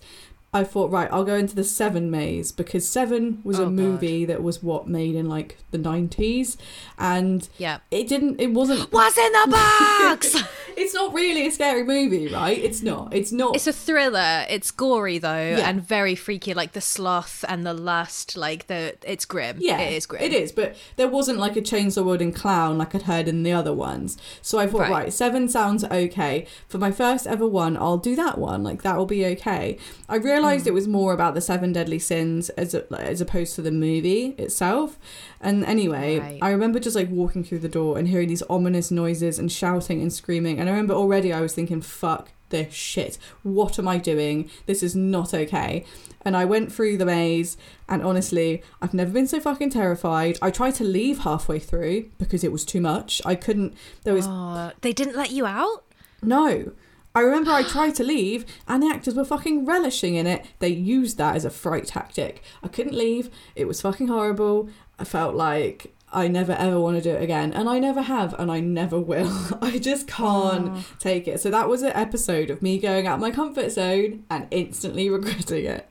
i 0.55 0.65
thought 0.65 0.91
right 0.91 1.09
i'll 1.13 1.25
go 1.25 1.35
into 1.35 1.55
the 1.55 1.63
seven 1.65 2.11
maze 2.11 2.53
because 2.53 2.89
seven 2.89 3.41
was 3.45 3.59
Oh, 3.59 3.65
a 3.65 3.67
God. 3.67 3.73
movie 3.75 4.25
that 4.25 4.43
was 4.43 4.63
what 4.63 4.89
made 4.89 5.15
in 5.15 5.29
like 5.29 5.59
the 5.73 5.79
90s 5.79 6.57
and 6.99 7.49
Yeah. 7.59 7.79
it 7.91 8.09
didn't 8.09 8.41
it 8.41 8.53
wasn't 8.53 8.91
What's 8.93 9.19
in 9.19 9.33
the 9.33 9.47
box? 9.51 10.37
it's 10.77 10.95
not 10.95 11.13
really 11.13 11.47
a 11.47 11.51
scary 11.51 11.83
movie 11.85 12.29
right 12.29 12.57
it's 12.59 12.83
not 12.83 13.13
it's 13.15 13.31
not 13.33 13.55
It's 13.57 13.67
a 13.67 13.73
thriller. 13.73 14.47
It's 14.49 14.71
gory 14.71 15.19
though, 15.19 15.57
Yeah. 15.59 15.69
and 15.69 15.83
very 15.87 16.15
freaky. 16.15 16.55
Like 16.55 16.73
the 16.73 16.81
sloth 16.81 17.45
and 17.49 17.67
the 17.67 17.75
lust. 17.75 18.37
Like 18.37 18.67
the 18.69 18.97
it's 19.03 19.25
grim. 19.25 19.57
Yeah, 19.61 19.79
it 19.81 19.93
is 19.95 20.07
grim. 20.07 20.23
It 20.23 20.33
is, 20.33 20.53
but 20.53 20.77
there 20.97 21.09
wasn't 21.09 21.39
like 21.39 21.57
a 21.57 21.61
chainsaw 21.61 22.05
wielding 22.05 22.33
clown 22.33 22.79
like 22.79 22.95
I'd 22.95 23.03
heard 23.03 23.29
in 23.29 23.43
the 23.43 23.53
other 23.53 23.73
ones. 23.73 24.17
So 24.43 24.59
I 24.59 24.67
thought, 24.67 24.81
Right. 24.81 24.91
right. 24.91 25.13
seven 25.13 25.49
sounds 25.49 25.85
okay. 25.85 26.47
For 26.69 26.79
my 26.79 26.91
first 26.91 27.27
ever 27.27 27.47
one, 27.47 27.77
I'll 27.77 27.99
do 27.99 28.15
that 28.17 28.39
one. 28.39 28.63
Like 28.63 28.83
that 28.83 28.97
will 28.97 29.07
be 29.07 29.25
okay. 29.27 29.79
I 30.09 30.17
realised 30.17 30.38
Hmm. 30.43 30.69
it 30.69 30.75
was 30.75 30.89
more 30.89 31.13
about 31.13 31.35
the 31.35 31.41
seven 31.41 31.73
deadly 31.73 31.99
sins 31.99 32.49
as 32.51 32.75
a, 32.75 32.85
as 33.01 33.21
opposed 33.21 33.55
to 33.57 33.63
the 33.63 33.71
movie 33.71 34.35
itself. 34.39 34.99
And 35.41 35.65
anyway, 35.65 36.19
Right. 36.19 36.39
I 36.43 36.51
remember 36.51 36.79
just 36.81 36.97
like 36.97 37.11
walking 37.11 37.45
through 37.45 37.61
the 37.61 37.69
door 37.69 37.99
and 37.99 38.09
hearing 38.09 38.29
these 38.29 38.43
ominous 38.51 38.91
noises 38.91 39.39
and 39.39 39.51
shouting 39.51 40.01
and 40.03 40.13
screaming. 40.13 40.59
And 40.59 40.69
I 40.69 40.73
remember 40.73 40.95
already 40.95 41.33
I 41.33 41.41
was 41.41 41.55
thinking, 41.55 41.81
fuck 41.81 42.31
this 42.51 42.73
shit. 42.73 43.19
What 43.43 43.79
am 43.79 43.87
I 43.87 43.99
doing? 43.99 44.49
This 44.67 44.83
is 44.83 44.97
not 44.97 45.35
okay. 45.35 45.85
And 46.23 46.37
I 46.37 46.45
went 46.47 46.73
through 46.73 46.97
the 46.97 47.05
maze, 47.07 47.57
and 47.89 48.03
honestly, 48.03 48.63
I've 48.83 48.93
never 48.95 49.11
been 49.13 49.27
so 49.27 49.39
fucking 49.39 49.71
terrified. 49.71 50.39
I 50.43 50.51
tried 50.51 50.75
to 50.77 50.85
leave 50.85 51.19
halfway 51.21 51.59
through 51.59 52.11
because 52.19 52.43
it 52.45 52.51
was 52.53 52.65
too 52.65 52.81
much. 52.81 53.21
I 53.25 53.35
couldn't, 53.35 53.75
there 54.05 54.15
was 54.15 54.27
Oh, 54.29 54.73
they 54.81 54.93
didn't 54.93 55.17
let 55.17 55.31
you 55.31 55.47
out. 55.47 55.85
no. 56.23 56.73
I 57.19 57.23
remember 57.23 57.51
I 57.51 57.65
tried 57.65 57.97
to 57.97 58.05
leave 58.05 58.47
and 58.69 58.83
the 58.83 58.87
actors 58.89 59.15
were 59.17 59.25
fucking 59.25 59.65
relishing 59.67 60.15
in 60.15 60.27
it. 60.29 60.45
They 60.61 60.69
used 60.69 61.19
that 61.19 61.35
as 61.35 61.45
a 61.45 61.51
fright 61.51 61.87
tactic. 61.87 62.43
I 62.63 62.69
couldn't 62.69 62.95
leave. 62.95 63.29
It 63.57 63.67
was 63.67 63.81
fucking 63.81 64.07
horrible. 64.07 64.69
I 65.01 65.05
felt 65.05 65.35
like 65.35 65.93
I 66.13 66.29
never 66.29 66.53
ever 66.53 66.79
want 66.81 66.97
to 66.97 67.03
do 67.03 67.11
it 67.11 67.21
again. 67.23 67.53
And 67.53 67.69
I 67.69 67.81
never 67.81 68.03
have 68.03 68.35
and 68.39 68.53
I 68.53 68.61
never 68.61 69.01
will. 69.01 69.33
I 69.61 69.79
just 69.79 70.07
can't 70.07 70.71
Oh. 70.71 70.85
take 71.01 71.27
it. 71.27 71.41
So 71.41 71.51
that 71.51 71.69
was 71.69 71.83
an 71.83 71.93
episode 71.95 72.51
of 72.51 72.63
me 72.63 72.79
going 72.79 73.09
out 73.09 73.19
my 73.19 73.33
comfort 73.33 73.71
zone 73.73 74.23
and 74.31 74.47
instantly 74.53 75.11
regretting 75.17 75.65
it. 75.65 75.89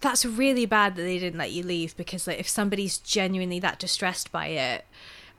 That's 0.00 0.24
really 0.24 0.64
bad 0.66 0.94
that 0.94 1.02
they 1.02 1.18
didn't 1.18 1.38
let 1.40 1.50
you 1.50 1.64
leave 1.64 1.96
because 1.96 2.28
like 2.28 2.38
if 2.38 2.48
somebody's 2.48 2.98
genuinely 2.98 3.58
that 3.60 3.80
distressed 3.80 4.30
by 4.30 4.46
it, 4.46 4.84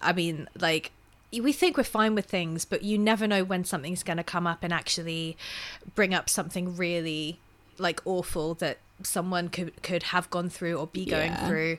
I 0.02 0.12
mean, 0.12 0.50
like 0.60 0.92
we 1.32 1.52
think 1.54 1.78
we're 1.78 1.84
fine 1.84 2.16
with 2.16 2.26
things, 2.26 2.66
but 2.66 2.84
you 2.84 2.98
never 2.98 3.28
know 3.28 3.44
when 3.44 3.64
something's 3.66 4.04
going 4.04 4.18
to 4.18 4.24
come 4.24 4.48
up 4.48 4.60
and 4.64 4.72
actually 4.74 5.38
bring 5.96 6.14
up 6.14 6.30
something 6.30 6.76
really 6.78 7.40
like 7.80 8.02
awful 8.06 8.54
that 8.56 8.78
someone 9.04 9.50
could 9.50 9.84
could 9.84 10.02
have 10.02 10.28
gone 10.32 10.50
through 10.50 10.74
or 10.76 10.88
be 10.88 11.06
going 11.06 11.32
Yeah. 11.32 11.48
through 11.48 11.78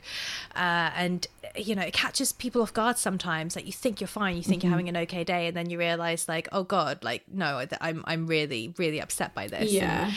uh, 0.55 0.91
and 0.95 1.27
you 1.57 1.75
know 1.75 1.83
it 1.83 1.93
catches 1.93 2.31
people 2.33 2.63
off 2.63 2.73
guard 2.73 2.97
sometimes 2.97 3.57
like 3.57 3.67
you 3.67 3.73
think 3.73 4.01
you're 4.01 4.07
fine 4.07 4.37
you 4.37 4.43
think 4.45 4.61
Mm-hmm. 4.61 4.67
you're 4.69 4.71
having 4.71 4.89
an 4.89 4.97
okay 4.99 5.25
day 5.25 5.49
and 5.49 5.57
then 5.57 5.69
you 5.69 5.77
realize 5.81 6.29
like 6.29 6.47
oh 6.53 6.63
god 6.63 7.03
like 7.03 7.25
no 7.33 7.67
i'm 7.81 8.05
i'm 8.07 8.29
really 8.29 8.73
really 8.79 9.01
upset 9.01 9.35
by 9.35 9.49
this 9.49 9.63
And 9.63 9.71
Yeah. 9.71 10.13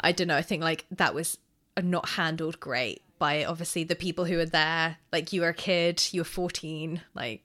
I 0.00 0.12
don't 0.12 0.28
know. 0.28 0.36
I 0.36 0.40
think 0.40 0.62
like 0.62 0.86
that 0.92 1.14
was 1.14 1.36
not 1.82 2.08
handled 2.10 2.58
great 2.58 3.02
by 3.18 3.44
obviously 3.44 3.84
the 3.84 3.94
people 3.96 4.24
who 4.24 4.36
were 4.38 4.46
there. 4.46 4.96
Like 5.12 5.34
you 5.34 5.42
were 5.42 5.48
a 5.48 5.54
kid, 5.54 6.02
you 6.12 6.22
were 6.22 6.24
fourteen. 6.24 7.02
Like 7.14 7.42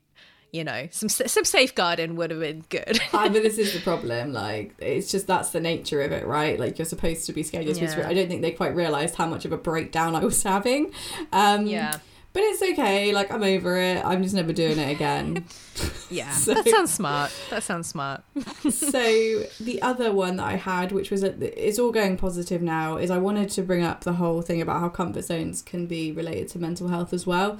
you 0.52 0.64
know, 0.64 0.88
some 0.92 1.08
some 1.10 1.46
safeguarding 1.46 2.16
would 2.18 2.30
have 2.32 2.40
been 2.40 2.64
good. 2.70 3.00
I 3.14 3.30
but 3.30 3.42
this 3.42 3.58
is 3.58 3.74
the 3.74 3.80
problem. 3.90 4.34
Like, 4.34 4.76
it's 4.80 5.10
just 5.12 5.28
that's 5.28 5.52
the 5.52 5.60
nature 5.62 6.02
of 6.02 6.12
it, 6.12 6.26
right? 6.26 6.60
Like, 6.60 6.78
you're 6.78 6.86
supposed 6.86 7.26
to 7.28 7.34
be 7.34 7.44
scared. 7.44 7.66
You're 7.66 7.76
supposed 7.76 7.96
to. 7.96 8.08
I 8.08 8.14
don't 8.14 8.28
think 8.28 8.42
they 8.42 8.52
quite 8.52 8.76
realised 8.76 9.16
how 9.16 9.28
much 9.28 9.46
of 9.46 9.52
a 9.52 9.58
breakdown 9.58 10.16
I 10.16 10.24
was 10.26 10.44
having. 10.56 10.92
Um, 11.32 11.66
yeah, 11.68 11.98
but 12.34 12.44
it's 12.44 12.62
okay. 12.62 13.14
Like 13.14 13.32
I'm 13.32 13.44
over 13.44 13.78
it. 13.78 14.04
I'm 14.06 14.24
just 14.24 14.36
never 14.36 14.52
doing 14.54 14.78
it 14.78 14.92
again. 14.92 15.46
Yeah, 16.10 16.32
So- 16.32 16.54
that 16.54 16.68
sounds 16.68 16.92
smart. 16.94 17.32
That 17.50 17.64
sounds 17.64 17.88
smart. 17.88 18.24
so 18.70 19.44
the 19.60 19.80
other 19.82 20.12
one 20.12 20.36
that 20.38 20.46
I 20.46 20.56
had, 20.58 20.92
which 20.92 21.12
was 21.12 21.24
a, 21.24 21.68
it's 21.70 21.80
all 21.80 21.92
going 21.92 22.18
positive 22.18 22.62
now, 22.62 22.98
is 22.98 23.10
I 23.10 23.18
wanted 23.18 23.50
to 23.52 23.62
bring 23.62 23.84
up 23.84 24.04
the 24.04 24.14
whole 24.14 24.42
thing 24.42 24.62
about 24.62 24.82
how 24.82 24.90
comfort 24.90 25.24
zones 25.24 25.62
can 25.62 25.88
be 25.88 26.12
related 26.12 26.50
to 26.50 26.60
mental 26.60 26.90
health 26.90 27.14
as 27.14 27.26
well, 27.26 27.58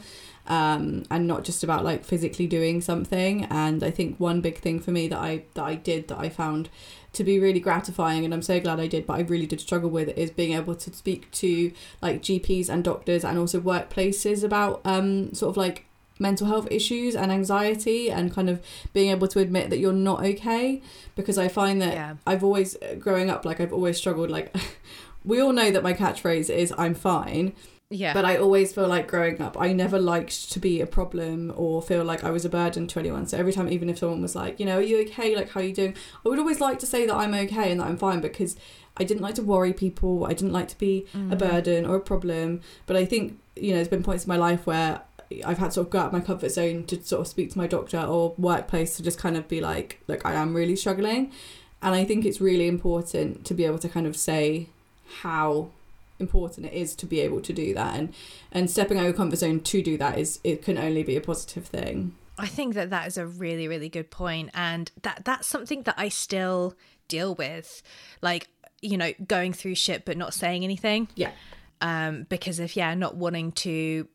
um, 0.48 1.04
and 1.10 1.28
not 1.28 1.44
just 1.44 1.64
about 1.64 1.84
like 1.84 2.04
physically 2.04 2.48
doing 2.48 2.82
something. 2.82 3.46
And 3.46 3.84
I 3.84 3.92
think 3.92 4.18
one 4.20 4.42
big 4.42 4.58
thing 4.60 4.80
for 4.80 4.92
me 4.92 5.08
that 5.08 5.20
I 5.20 5.44
that 5.54 5.64
I 5.64 5.76
did 5.76 6.08
that 6.10 6.20
I 6.20 6.30
found 6.30 6.70
to 7.14 7.24
be 7.24 7.40
really 7.40 7.60
gratifying, 7.60 8.24
and 8.24 8.34
I'm 8.34 8.42
so 8.42 8.60
glad 8.60 8.80
I 8.80 8.88
did, 8.88 9.06
but 9.06 9.14
I 9.18 9.22
really 9.22 9.46
did 9.46 9.60
struggle 9.60 9.90
with 9.90 10.10
is 10.18 10.32
being 10.32 10.54
able 10.54 10.76
to 10.76 10.94
speak 10.94 11.30
to 11.32 11.72
like 12.02 12.22
GPs 12.22 12.70
and 12.70 12.84
doctors 12.84 13.24
and 13.26 13.38
also 13.38 13.60
workplaces 13.60 14.44
about 14.44 14.82
um, 14.86 15.34
sort 15.34 15.50
of 15.52 15.58
like 15.58 15.86
mental 16.20 16.48
health 16.48 16.68
issues 16.70 17.16
and 17.16 17.32
anxiety 17.32 18.12
and 18.12 18.34
kind 18.34 18.50
of 18.50 18.62
being 18.94 19.10
able 19.10 19.28
to 19.28 19.40
admit 19.40 19.72
that 19.72 19.80
you're 19.80 19.92
not 19.92 20.24
okay 20.24 20.82
because 21.16 21.38
I 21.38 21.48
find 21.48 21.82
that 21.82 21.94
Yeah. 21.94 22.16
I've 22.28 22.44
always 22.44 22.78
growing 23.00 23.30
up 23.32 23.44
like 23.44 23.60
I've 23.60 23.74
always 23.74 23.98
struggled 23.98 24.30
like 24.30 24.56
we 25.26 25.42
all 25.42 25.52
know 25.52 25.72
that 25.72 25.82
my 25.82 25.94
catchphrase 25.94 26.50
is 26.54 26.72
I'm 26.78 26.94
fine 26.94 27.54
Yeah, 27.92 28.14
but 28.14 28.26
I 28.26 28.38
always 28.38 28.74
feel 28.74 28.88
like 28.88 29.08
growing 29.08 29.42
up 29.42 29.56
I 29.60 29.74
never 29.74 30.00
liked 30.00 30.52
to 30.54 30.60
be 30.60 30.82
a 30.82 30.88
problem 30.88 31.54
or 31.56 31.82
feel 31.82 32.04
like 32.04 32.24
I 32.24 32.32
was 32.32 32.46
a 32.46 32.50
burden 32.50 32.88
to 32.88 33.00
anyone 33.00 33.28
so 33.28 33.38
every 33.38 33.54
time 33.54 33.68
even 33.70 33.90
if 33.90 33.98
someone 34.00 34.22
was 34.22 34.36
like 34.36 34.60
you 34.60 34.66
know 34.66 34.78
are 34.78 34.82
you 34.82 35.02
okay 35.02 35.36
like 35.36 35.50
how 35.50 35.60
are 35.60 35.64
you 35.64 35.74
doing 35.76 35.94
I 36.26 36.30
would 36.30 36.40
always 36.40 36.62
like 36.62 36.80
to 36.80 36.86
say 36.86 37.06
that 37.06 37.16
I'm 37.16 37.34
okay 37.34 37.70
and 37.72 37.80
that 37.82 37.88
I'm 37.88 37.98
fine 37.98 38.22
because 38.22 38.56
I 38.98 39.04
didn't 39.04 39.22
like 39.22 39.36
to 39.36 39.44
worry 39.44 39.74
people 39.74 40.26
I 40.26 40.34
didn't 40.34 40.54
like 40.54 40.70
to 40.70 40.78
be 40.78 41.06
Mm. 41.16 41.32
a 41.32 41.36
burden 41.36 41.86
or 41.86 41.96
a 41.98 42.02
problem. 42.02 42.62
But 42.86 42.96
I 42.98 43.06
think, 43.06 43.40
you 43.56 43.70
know, 43.72 43.76
there's 43.78 43.88
been 43.88 44.04
points 44.04 44.24
in 44.26 44.30
my 44.30 44.38
life 44.38 44.66
where 44.66 45.02
I've 45.46 45.58
had 45.58 45.68
to 45.68 45.72
sort 45.72 45.88
of 45.88 45.92
go 45.92 46.00
out 46.00 46.08
of 46.08 46.14
my 46.14 46.20
comfort 46.22 46.52
zone 46.52 46.84
to 46.86 47.02
sort 47.04 47.22
of 47.22 47.28
speak 47.28 47.52
to 47.52 47.58
my 47.58 47.68
doctor 47.68 48.00
or 48.00 48.34
workplace 48.38 48.96
to 48.98 49.04
just 49.04 49.18
kind 49.18 49.36
of 49.38 49.48
be 49.48 49.60
like, 49.62 50.02
look, 50.08 50.26
I 50.26 50.34
am 50.34 50.54
really 50.54 50.76
struggling. 50.76 51.32
And 51.82 51.96
I 51.96 52.04
think 52.06 52.26
it's 52.26 52.40
really 52.42 52.68
important 52.68 53.46
to 53.46 53.54
be 53.54 53.64
able 53.66 53.80
to 53.80 53.90
kind 53.90 54.06
of 54.08 54.16
say 54.18 54.68
how 55.22 55.70
important 56.22 56.66
it 56.66 56.74
is 56.74 56.96
to 56.96 57.06
be 57.06 57.20
able 57.20 57.42
to 57.42 57.52
do 57.52 57.74
that 57.74 57.96
and 57.98 58.14
and 58.54 58.72
stepping 58.72 58.98
out 58.98 59.02
of 59.02 59.08
your 59.08 59.14
comfort 59.14 59.40
zone 59.40 59.60
to 59.60 59.82
do 59.82 59.98
that 59.98 60.18
is 60.18 60.40
it 60.46 60.62
can 60.62 60.78
only 60.78 61.04
be 61.04 61.18
a 61.18 61.22
positive 61.22 61.66
thing 61.66 62.16
I 62.38 62.48
think 62.48 62.74
that 62.74 62.90
that 62.90 63.06
is 63.06 63.20
a 63.20 63.28
really, 63.28 63.68
really 63.68 63.90
good 63.90 64.10
point, 64.10 64.50
and 64.56 64.90
that 65.04 65.26
that's 65.26 65.46
something 65.46 65.84
that 65.84 65.94
I 65.96 66.10
still 66.10 66.74
deal 67.08 67.36
with, 67.36 67.84
like 68.24 68.48
you 68.82 68.98
know, 68.98 69.14
going 69.28 69.54
through 69.54 69.76
shit 69.76 70.06
but 70.06 70.18
not 70.18 70.34
saying 70.34 70.64
anything. 70.64 71.08
yeah 71.14 71.32
um, 71.82 72.26
because 72.30 72.60
if 72.60 72.78
yeah 72.78 72.94
not 72.94 73.16
wanting 73.16 73.52
to 73.52 74.08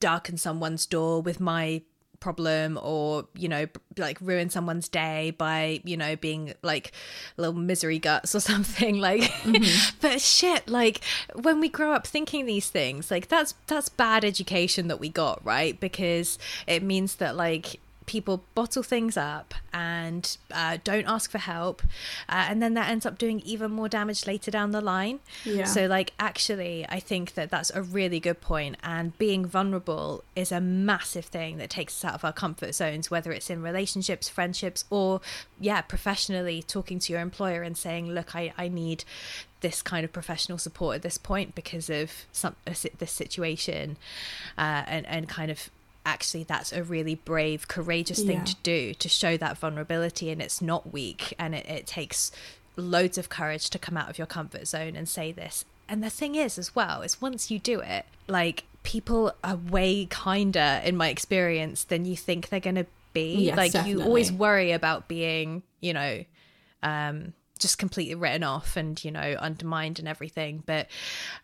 darken 0.00 0.36
someone's 0.36 0.86
door 0.86 1.20
with 1.20 1.40
my 1.40 1.82
problem 2.20 2.78
or 2.82 3.26
you 3.36 3.48
know 3.48 3.66
like 3.96 4.20
ruin 4.20 4.50
someone's 4.50 4.88
day 4.88 5.30
by 5.38 5.80
you 5.84 5.96
know 5.96 6.16
being 6.16 6.52
like 6.62 6.92
little 7.36 7.54
misery 7.54 7.98
guts 7.98 8.34
or 8.34 8.40
something 8.52 8.98
like 8.98 9.22
mm-hmm. 9.22 9.96
but 10.00 10.20
shit 10.20 10.68
like 10.68 11.00
when 11.34 11.60
we 11.60 11.68
grow 11.68 11.92
up 11.92 12.06
thinking 12.06 12.46
these 12.46 12.70
things 12.70 13.10
like 13.10 13.28
that's 13.28 13.54
that's 13.66 13.88
bad 13.88 14.24
education 14.24 14.88
that 14.88 15.00
we 15.00 15.08
got 15.08 15.44
right? 15.44 15.80
Because 15.80 16.38
it 16.66 16.82
means 16.82 17.16
that 17.16 17.36
like 17.36 17.80
people 18.08 18.42
bottle 18.56 18.82
things 18.82 19.16
up 19.16 19.54
and 19.72 20.36
uh, 20.50 20.78
don't 20.82 21.06
ask 21.06 21.30
for 21.30 21.38
help 21.38 21.82
uh, 22.28 22.46
and 22.48 22.60
then 22.62 22.74
that 22.74 22.88
ends 22.90 23.06
up 23.06 23.18
doing 23.18 23.38
even 23.44 23.70
more 23.70 23.88
damage 23.88 24.26
later 24.26 24.50
down 24.50 24.72
the 24.72 24.80
line 24.80 25.20
Yeah. 25.44 25.64
so 25.66 25.86
like 25.86 26.12
actually 26.18 26.84
i 26.88 26.98
think 26.98 27.34
that 27.34 27.50
that's 27.50 27.70
a 27.70 27.82
really 27.82 28.18
good 28.18 28.40
point 28.40 28.76
and 28.82 29.16
being 29.18 29.44
vulnerable 29.46 30.24
is 30.34 30.50
a 30.50 30.60
massive 30.60 31.26
thing 31.26 31.58
that 31.58 31.70
takes 31.70 31.92
us 32.02 32.08
out 32.08 32.14
of 32.14 32.24
our 32.24 32.32
comfort 32.32 32.74
zones 32.74 33.10
whether 33.10 33.30
it's 33.30 33.50
in 33.50 33.62
relationships 33.62 34.28
friendships 34.28 34.84
or 34.90 35.20
yeah 35.60 35.80
professionally 35.82 36.62
talking 36.62 36.98
to 36.98 37.12
your 37.12 37.20
employer 37.22 37.62
and 37.62 37.76
saying 37.76 38.08
look 38.10 38.34
i, 38.34 38.52
I 38.56 38.68
need 38.68 39.04
this 39.60 39.82
kind 39.82 40.04
of 40.04 40.12
professional 40.12 40.56
support 40.56 40.94
at 40.96 41.02
this 41.02 41.18
point 41.18 41.54
because 41.54 41.90
of 41.90 42.12
some 42.32 42.54
this 42.66 43.10
situation 43.12 43.96
uh, 44.56 44.84
and 44.86 45.04
and 45.06 45.28
kind 45.28 45.50
of 45.50 45.68
actually 46.08 46.42
that's 46.44 46.72
a 46.72 46.82
really 46.82 47.14
brave 47.14 47.68
courageous 47.68 48.18
thing 48.22 48.38
Yeah. 48.38 48.44
to 48.44 48.56
do 48.62 48.94
to 48.94 49.08
show 49.08 49.36
that 49.36 49.58
vulnerability 49.58 50.30
and 50.30 50.40
it's 50.40 50.60
not 50.62 50.92
weak 50.92 51.34
and 51.38 51.54
it, 51.54 51.66
it 51.68 51.86
takes 51.86 52.32
loads 52.76 53.18
of 53.18 53.28
courage 53.28 53.70
to 53.70 53.78
come 53.78 53.96
out 53.96 54.08
of 54.08 54.16
your 54.18 54.26
comfort 54.26 54.66
zone 54.66 54.96
and 54.96 55.08
say 55.08 55.32
this. 55.32 55.64
And 55.88 56.02
the 56.02 56.10
thing 56.10 56.34
is 56.34 56.58
as 56.58 56.74
well 56.74 57.02
is 57.02 57.20
once 57.20 57.50
you 57.50 57.58
do 57.58 57.80
it 57.80 58.04
like 58.26 58.64
people 58.82 59.32
are 59.44 59.56
way 59.56 60.06
kinder 60.06 60.80
in 60.84 60.96
my 60.96 61.08
experience 61.08 61.84
than 61.84 62.04
you 62.04 62.16
think 62.16 62.48
they're 62.48 62.60
going 62.60 62.76
to 62.76 62.86
be. 63.12 63.46
Yes, 63.46 63.56
like 63.56 63.86
you 63.86 64.02
always 64.02 64.30
worry 64.32 64.72
about 64.72 65.08
being 65.08 65.62
you 65.80 65.92
know 65.92 66.24
um 66.82 67.32
just 67.58 67.76
completely 67.78 68.14
written 68.14 68.44
off 68.44 68.76
and 68.76 69.02
you 69.02 69.10
know 69.10 69.20
undermined 69.40 69.98
and 69.98 70.06
everything. 70.06 70.62
But 70.64 70.86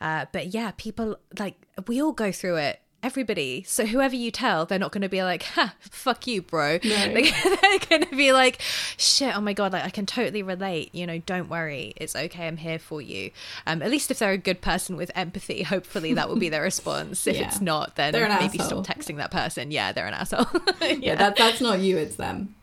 uh 0.01 0.27
but 0.33 0.55
yeah 0.55 0.71
people 0.77 1.17
like 1.39 1.57
we 1.89 2.01
all 2.01 2.13
go 2.13 2.31
through 2.31 2.57
it 2.57 2.81
everybody. 3.05 3.63
So 3.65 3.85
whoever 3.87 4.15
you 4.17 4.31
tell 4.31 4.65
they're 4.65 4.79
not 4.79 4.91
going 4.93 5.03
to 5.03 5.09
be 5.09 5.23
like 5.23 5.43
ha 5.43 5.75
fuck 5.81 6.27
you 6.27 6.41
bro. 6.43 6.79
No. 6.83 6.97
like, 7.13 7.35
they're 7.45 7.79
going 7.89 8.05
to 8.11 8.17
be 8.17 8.33
like 8.33 8.61
shit 8.97 9.37
oh 9.37 9.41
my 9.41 9.53
god 9.53 9.73
like 9.73 9.85
i 9.85 9.91
can 9.91 10.07
totally 10.07 10.43
relate. 10.43 10.95
You 10.95 11.07
know 11.07 11.19
don't 11.19 11.49
worry. 11.49 11.93
It's 11.97 12.17
okay. 12.17 12.47
I'm 12.47 12.57
here 12.57 12.79
for 12.79 13.03
you. 13.03 13.31
Um 13.67 13.83
at 13.83 13.91
least 13.91 14.11
if 14.11 14.19
they're 14.19 14.33
a 14.33 14.39
good 14.39 14.61
person 14.61 14.97
with 14.97 15.11
empathy 15.15 15.63
hopefully 15.63 16.15
that 16.15 16.29
will 16.29 16.37
be 16.39 16.49
their 16.49 16.63
response. 16.73 17.27
If 17.27 17.37
Yeah. 17.37 17.47
it's 17.49 17.61
not 17.61 17.97
then 17.97 18.13
maybe 18.13 18.59
asshole. 18.59 18.83
stop 18.85 18.97
texting 18.97 19.17
that 19.19 19.31
person. 19.31 19.71
Yeah 19.71 19.93
they're 19.93 20.07
an 20.07 20.15
asshole. 20.15 20.47
Yeah. 20.81 21.15
that, 21.17 21.37
that's 21.37 21.61
not 21.61 21.81
you 21.81 21.99
it's 21.99 22.17
them. 22.17 22.55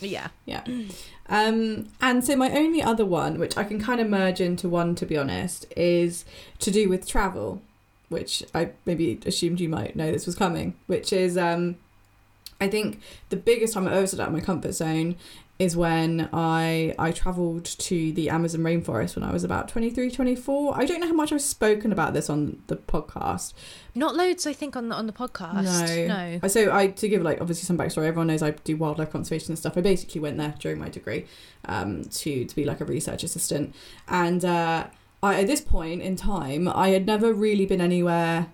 Yeah. 0.00 0.28
Yeah. 0.46 0.62
Um, 1.28 1.88
and 2.00 2.24
so 2.24 2.34
my 2.36 2.50
only 2.52 2.82
other 2.82 3.04
one, 3.04 3.38
which 3.38 3.56
I 3.56 3.64
can 3.64 3.80
kind 3.80 4.00
of 4.00 4.08
merge 4.08 4.40
into 4.40 4.68
one 4.68 4.94
to 4.96 5.06
be 5.06 5.16
honest, 5.16 5.66
is 5.76 6.24
to 6.60 6.70
do 6.70 6.88
with 6.88 7.06
travel, 7.06 7.60
which 8.10 8.44
I 8.54 8.70
maybe 8.84 9.18
assumed 9.24 9.60
you 9.60 9.68
might 9.70 9.96
know 9.96 10.12
this 10.12 10.26
was 10.26 10.34
coming, 10.34 10.74
which 10.86 11.12
is 11.12 11.38
um, 11.38 11.76
I 12.60 12.68
think 12.68 13.00
the 13.30 13.36
biggest 13.36 13.72
time 13.72 13.88
I 13.88 13.94
ever 13.94 14.06
stepped 14.06 14.20
out 14.20 14.28
of 14.28 14.34
my 14.34 14.40
comfort 14.40 14.72
zone 14.72 15.16
is 15.60 15.76
when 15.76 16.28
I 16.32 16.94
I 16.98 17.12
travelled 17.12 17.64
to 17.66 18.12
the 18.12 18.30
Amazon 18.30 18.62
rainforest 18.62 19.14
when 19.14 19.22
I 19.22 19.30
was 19.30 19.44
about 19.44 19.68
23, 19.68 20.10
24. 20.10 20.76
I 20.76 20.86
don't 20.86 21.00
know 21.00 21.06
how 21.06 21.12
much 21.12 21.32
I've 21.32 21.42
spoken 21.42 21.92
about 21.92 22.14
this 22.14 22.30
on 22.30 22.62
the 22.66 22.76
podcast, 22.76 23.52
not 23.94 24.14
loads 24.14 24.46
i 24.46 24.52
think 24.52 24.74
on 24.74 24.88
the 24.88 24.94
on 24.94 25.06
the 25.06 25.12
podcast 25.12 26.08
no. 26.08 26.38
no 26.40 26.48
So 26.48 26.74
I 26.74 26.88
to 26.88 27.08
give 27.08 27.22
like 27.22 27.40
obviously 27.40 27.64
some 27.64 27.76
backstory. 27.76 28.06
Everyone 28.06 28.28
knows 28.28 28.42
I 28.42 28.52
do 28.52 28.76
wildlife 28.76 29.10
conservation 29.10 29.52
and 29.52 29.58
stuff. 29.58 29.76
I 29.76 29.82
basically 29.82 30.20
went 30.20 30.38
there 30.38 30.54
during 30.58 30.78
my 30.78 30.88
degree, 30.88 31.26
um, 31.66 32.04
to 32.04 32.44
to 32.46 32.56
be 32.56 32.64
like 32.64 32.80
a 32.80 32.86
research 32.86 33.22
assistant. 33.22 33.74
And 34.08 34.44
uh, 34.44 34.86
I 35.22 35.40
at 35.40 35.46
this 35.46 35.60
point 35.60 36.02
in 36.02 36.16
time, 36.16 36.68
I 36.68 36.90
had 36.90 37.06
never 37.06 37.32
really 37.32 37.66
been 37.66 37.80
anywhere 37.80 38.48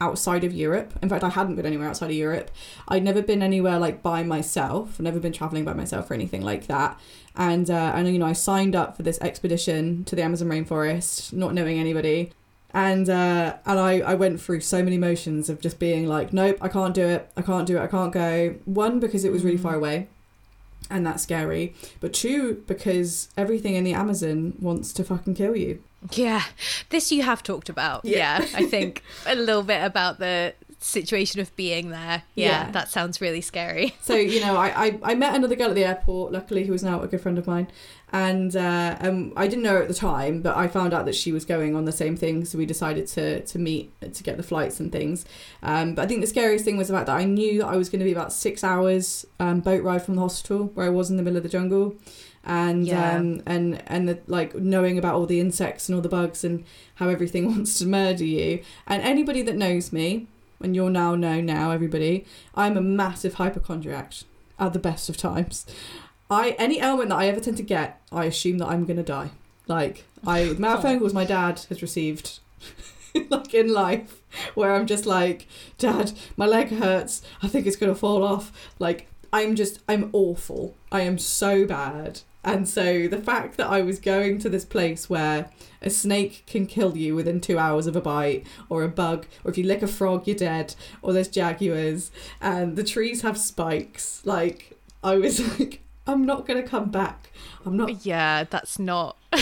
outside 0.00 0.44
of 0.44 0.52
Europe. 0.52 0.94
In 1.02 1.08
fact, 1.08 1.22
I 1.22 1.28
hadn't 1.28 1.56
been 1.56 1.66
anywhere 1.66 1.88
outside 1.88 2.10
of 2.10 2.16
Europe. 2.16 2.50
I'd 2.88 3.04
never 3.04 3.20
been 3.22 3.42
anywhere 3.42 3.78
like 3.78 4.02
by 4.02 4.22
myself. 4.22 4.94
I've 4.94 5.00
never 5.00 5.20
been 5.20 5.32
traveling 5.32 5.64
by 5.64 5.74
myself 5.74 6.10
or 6.10 6.14
anything 6.14 6.42
like 6.42 6.66
that. 6.66 6.98
And 7.36 7.70
uh, 7.70 7.92
and 7.94 8.08
you 8.08 8.18
know, 8.18 8.26
I 8.26 8.32
signed 8.32 8.74
up 8.74 8.96
for 8.96 9.02
this 9.02 9.20
expedition 9.20 10.04
to 10.04 10.16
the 10.16 10.22
Amazon 10.22 10.48
rainforest, 10.48 11.32
not 11.32 11.54
knowing 11.54 11.78
anybody. 11.78 12.32
And 12.72 13.10
uh, 13.10 13.56
and 13.66 13.78
I, 13.78 14.00
I 14.00 14.14
went 14.14 14.40
through 14.40 14.60
so 14.60 14.82
many 14.82 14.96
motions 14.96 15.48
of 15.48 15.60
just 15.60 15.78
being 15.78 16.06
like, 16.06 16.32
nope, 16.32 16.56
I 16.60 16.68
can't 16.68 16.94
do 16.94 17.06
it, 17.06 17.30
I 17.36 17.42
can't 17.42 17.66
do 17.66 17.76
it, 17.76 17.82
I 17.82 17.86
can't 17.86 18.12
go. 18.12 18.56
One 18.64 19.00
because 19.00 19.24
it 19.24 19.32
was 19.32 19.44
really 19.44 19.58
far 19.58 19.74
away, 19.74 20.08
and 20.88 21.04
that's 21.06 21.22
scary. 21.22 21.74
But 22.00 22.12
two 22.12 22.64
because 22.66 23.28
everything 23.36 23.74
in 23.74 23.84
the 23.84 23.92
Amazon 23.92 24.54
wants 24.60 24.92
to 24.94 25.04
fucking 25.04 25.34
kill 25.34 25.56
you. 25.56 25.82
Yeah, 26.12 26.42
this 26.88 27.12
you 27.12 27.22
have 27.22 27.42
talked 27.42 27.68
about. 27.68 28.04
Yeah. 28.04 28.40
Yeah, 28.40 28.46
I 28.54 28.64
think 28.70 29.02
a 29.26 29.34
little 29.34 29.62
bit 29.62 29.84
about 29.84 30.18
the 30.18 30.54
situation 30.82 31.40
of 31.40 31.54
being 31.56 31.90
there. 31.90 32.22
Yeah, 32.34 32.46
Yeah. 32.66 32.70
that 32.70 32.88
sounds 32.88 33.20
really 33.20 33.42
scary. 33.42 33.94
So 34.02 34.14
you 34.16 34.40
know, 34.40 34.56
I, 34.56 34.86
I, 34.86 34.98
I 35.02 35.14
met 35.14 35.34
another 35.36 35.54
girl 35.56 35.68
at 35.68 35.74
the 35.74 35.84
airport. 35.84 36.32
Luckily, 36.32 36.64
who 36.64 36.72
was 36.72 36.82
now 36.82 37.02
a 37.02 37.06
good 37.06 37.20
friend 37.20 37.36
of 37.38 37.46
mine, 37.46 37.68
and 38.12 38.56
uh, 38.56 38.96
um, 39.00 39.32
I 39.36 39.46
didn't 39.46 39.62
know 39.62 39.74
her 39.74 39.82
at 39.82 39.88
the 39.88 39.94
time, 39.94 40.40
but 40.42 40.56
I 40.56 40.68
found 40.68 40.94
out 40.94 41.04
that 41.04 41.14
she 41.14 41.32
was 41.32 41.44
going 41.44 41.76
on 41.76 41.84
the 41.84 41.92
same 41.92 42.16
thing. 42.16 42.44
So 42.46 42.56
we 42.56 42.64
decided 42.66 43.06
to 43.08 43.42
to 43.44 43.58
meet 43.58 43.92
to 44.14 44.22
get 44.22 44.38
the 44.38 44.42
flights 44.42 44.80
and 44.80 44.90
things. 44.90 45.26
Um, 45.62 45.94
but 45.94 46.02
I 46.02 46.06
think 46.06 46.22
the 46.22 46.26
scariest 46.26 46.64
thing 46.64 46.78
was 46.78 46.88
the 46.88 46.94
fact 46.94 47.06
that 47.08 47.16
I 47.16 47.24
knew 47.24 47.58
that 47.58 47.66
I 47.68 47.76
was 47.76 47.90
going 47.90 48.00
to 48.00 48.04
be 48.06 48.12
about 48.12 48.32
six 48.32 48.64
hours 48.64 49.26
um, 49.38 49.60
boat 49.60 49.82
ride 49.84 50.02
from 50.02 50.14
the 50.16 50.22
hospital 50.22 50.70
where 50.74 50.86
I 50.86 50.90
was 50.90 51.10
in 51.10 51.18
the 51.18 51.22
middle 51.22 51.36
of 51.36 51.42
the 51.42 51.48
jungle. 51.50 51.94
And 52.44 52.86
Yeah. 52.86 53.16
um 53.16 53.42
and 53.46 53.82
and 53.86 54.08
the, 54.08 54.18
like 54.26 54.54
knowing 54.54 54.96
about 54.98 55.14
all 55.14 55.26
the 55.26 55.40
insects 55.40 55.88
and 55.88 55.94
all 55.96 56.00
the 56.02 56.08
bugs 56.08 56.42
and 56.42 56.64
how 56.94 57.08
everything 57.08 57.46
wants 57.52 57.78
to 57.78 57.86
murder 57.86 58.24
you 58.24 58.62
and 58.86 59.02
anybody 59.02 59.42
that 59.42 59.56
knows 59.56 59.92
me 59.92 60.26
and 60.62 60.74
you'll 60.74 60.88
now 60.88 61.14
know 61.14 61.40
now 61.42 61.70
everybody 61.70 62.24
i'm 62.54 62.78
a 62.78 62.80
massive 62.80 63.34
hypochondriac 63.34 64.14
at 64.58 64.72
the 64.72 64.78
best 64.78 65.10
of 65.10 65.18
times 65.18 65.66
i 66.30 66.50
any 66.58 66.80
ailment 66.80 67.10
that 67.10 67.16
i 67.18 67.28
ever 67.28 67.40
tend 67.40 67.58
to 67.58 67.62
get 67.62 68.00
i 68.10 68.24
assume 68.24 68.56
that 68.56 68.68
i'm 68.68 68.86
gonna 68.86 69.02
die 69.02 69.30
like 69.68 70.04
i 70.26 70.44
the 70.44 70.56
amount 70.56 70.76
of 70.78 70.82
phone 70.82 70.98
calls 70.98 71.12
my 71.14 71.24
dad 71.26 71.60
has 71.68 71.82
received 71.82 72.38
like 73.28 73.52
in 73.52 73.70
life 73.72 74.16
where 74.54 74.74
I'm 74.74 74.86
just 74.86 75.04
like, 75.04 75.48
Dad, 75.78 76.12
my 76.36 76.46
leg 76.46 76.68
hurts. 76.70 77.20
I 77.42 77.48
think 77.48 77.66
it's 77.66 77.74
gonna 77.74 77.96
fall 77.96 78.22
off. 78.22 78.52
Like 78.78 79.08
I'm 79.32 79.56
just 79.56 79.80
I'm 79.88 80.08
awful. 80.12 80.76
I 80.92 81.00
am 81.00 81.18
so 81.18 81.66
bad. 81.66 82.20
And 82.42 82.68
so 82.68 83.06
the 83.06 83.18
fact 83.18 83.56
that 83.58 83.68
I 83.68 83.82
was 83.82 83.98
going 83.98 84.38
to 84.40 84.48
this 84.48 84.64
place 84.64 85.10
where 85.10 85.50
a 85.82 85.90
snake 85.90 86.44
can 86.46 86.66
kill 86.66 86.96
you 86.96 87.14
within 87.14 87.40
two 87.40 87.58
hours 87.58 87.86
of 87.86 87.96
a 87.96 88.00
bite, 88.00 88.46
or 88.68 88.82
a 88.82 88.88
bug, 88.88 89.26
or 89.44 89.50
if 89.50 89.58
you 89.58 89.64
lick 89.64 89.82
a 89.82 89.86
frog, 89.86 90.26
you're 90.26 90.36
dead, 90.36 90.74
or 91.02 91.12
there's 91.12 91.28
jaguars, 91.28 92.10
and 92.40 92.76
the 92.76 92.84
trees 92.84 93.22
have 93.22 93.38
spikes, 93.38 94.22
like, 94.24 94.78
I 95.02 95.16
was 95.16 95.40
like, 95.58 95.82
I'm 96.06 96.24
not 96.24 96.46
going 96.46 96.62
to 96.62 96.68
come 96.68 96.90
back. 96.90 97.30
I'm 97.64 97.76
not. 97.76 98.04
Yeah, 98.04 98.44
that's 98.44 98.78
not. 98.78 99.16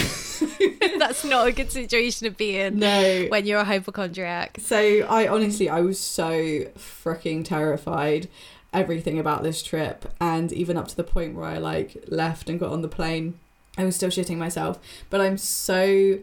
that's 0.99 1.25
not 1.25 1.47
a 1.47 1.53
good 1.53 1.71
situation 1.71 2.29
to 2.29 2.35
be 2.35 2.59
in. 2.59 2.79
No. 2.79 3.27
When 3.29 3.47
you're 3.47 3.61
a 3.61 3.65
hypochondriac. 3.65 4.59
So 4.61 4.77
I 5.09 5.29
honestly, 5.29 5.69
I 5.69 5.81
was 5.81 5.99
so 6.01 6.31
freaking 6.77 7.45
terrified 7.45 8.29
everything 8.73 9.19
about 9.19 9.43
this 9.43 9.63
trip 9.63 10.13
and 10.21 10.53
even 10.53 10.77
up 10.77 10.89
to 10.89 10.97
the 10.97 11.05
point 11.05 11.35
where 11.35 11.47
I 11.47 11.59
like 11.59 12.05
left 12.09 12.51
and 12.51 12.61
got 12.61 12.71
on 12.71 12.83
the 12.83 12.89
plane 12.89 13.39
I 13.79 13.85
was 13.85 13.97
still 13.97 14.11
shitting 14.11 14.37
myself. 14.37 14.79
But 15.09 15.21
I'm 15.21 15.39
so 15.39 16.19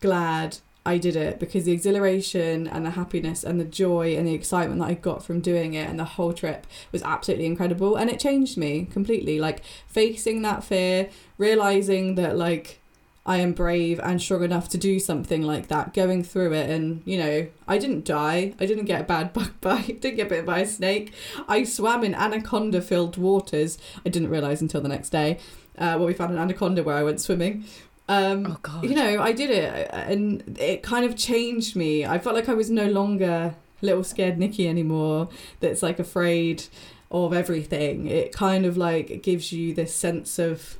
glad 0.00 0.58
I 0.86 0.98
did 0.98 1.16
it 1.16 1.40
because 1.40 1.64
the 1.64 1.72
exhilaration 1.72 2.68
and 2.68 2.86
the 2.86 2.90
happiness 2.90 3.42
and 3.42 3.58
the 3.58 3.64
joy 3.64 4.14
and 4.16 4.26
the 4.26 4.34
excitement 4.34 4.80
that 4.80 4.88
I 4.88 4.94
got 4.94 5.24
from 5.24 5.40
doing 5.40 5.74
it 5.74 5.88
and 5.88 5.98
the 5.98 6.04
whole 6.04 6.32
trip 6.32 6.66
was 6.92 7.02
absolutely 7.02 7.46
incredible 7.46 7.96
and 7.96 8.08
it 8.08 8.20
changed 8.20 8.56
me 8.56 8.86
completely. 8.90 9.40
Like 9.40 9.62
facing 9.86 10.42
that 10.42 10.62
fear 10.62 11.08
realizing 11.38 12.14
that 12.16 12.36
like 12.36 12.77
I 13.28 13.36
am 13.36 13.52
brave 13.52 14.00
and 14.02 14.22
strong 14.22 14.42
enough 14.42 14.70
to 14.70 14.78
do 14.78 14.98
something 14.98 15.42
like 15.42 15.68
that, 15.68 15.92
going 15.92 16.24
through 16.24 16.54
it. 16.54 16.70
And, 16.70 17.02
you 17.04 17.18
know, 17.18 17.46
I 17.68 17.76
didn't 17.76 18.06
die. 18.06 18.54
I 18.58 18.64
didn't 18.64 18.86
get 18.86 19.02
a 19.02 19.04
bad 19.04 19.32
bug 19.34 19.52
bite, 19.60 20.00
didn't 20.00 20.16
get 20.16 20.30
bit 20.30 20.46
by 20.46 20.60
a 20.60 20.66
snake. 20.66 21.12
I 21.46 21.64
swam 21.64 22.04
in 22.04 22.14
anaconda 22.14 22.80
filled 22.80 23.18
waters. 23.18 23.76
I 24.06 24.08
didn't 24.08 24.30
realise 24.30 24.62
until 24.62 24.80
the 24.80 24.88
next 24.88 25.10
day 25.10 25.38
uh, 25.76 25.96
when 25.98 26.06
we 26.06 26.14
found 26.14 26.32
an 26.32 26.38
anaconda 26.38 26.82
where 26.82 26.96
I 26.96 27.02
went 27.02 27.20
swimming. 27.20 27.64
Um, 28.08 28.46
oh, 28.46 28.58
God. 28.62 28.84
You 28.84 28.94
know, 28.94 29.20
I 29.20 29.32
did 29.32 29.50
it 29.50 29.90
and 29.92 30.58
it 30.58 30.82
kind 30.82 31.04
of 31.04 31.14
changed 31.14 31.76
me. 31.76 32.06
I 32.06 32.18
felt 32.18 32.34
like 32.34 32.48
I 32.48 32.54
was 32.54 32.70
no 32.70 32.86
longer 32.86 33.54
little 33.82 34.04
scared 34.04 34.38
Nikki 34.38 34.66
anymore 34.66 35.28
that's 35.60 35.82
like 35.82 35.98
afraid 35.98 36.64
of 37.10 37.34
everything. 37.34 38.06
It 38.06 38.32
kind 38.32 38.64
of 38.64 38.78
like 38.78 39.22
gives 39.22 39.52
you 39.52 39.74
this 39.74 39.94
sense 39.94 40.38
of 40.38 40.77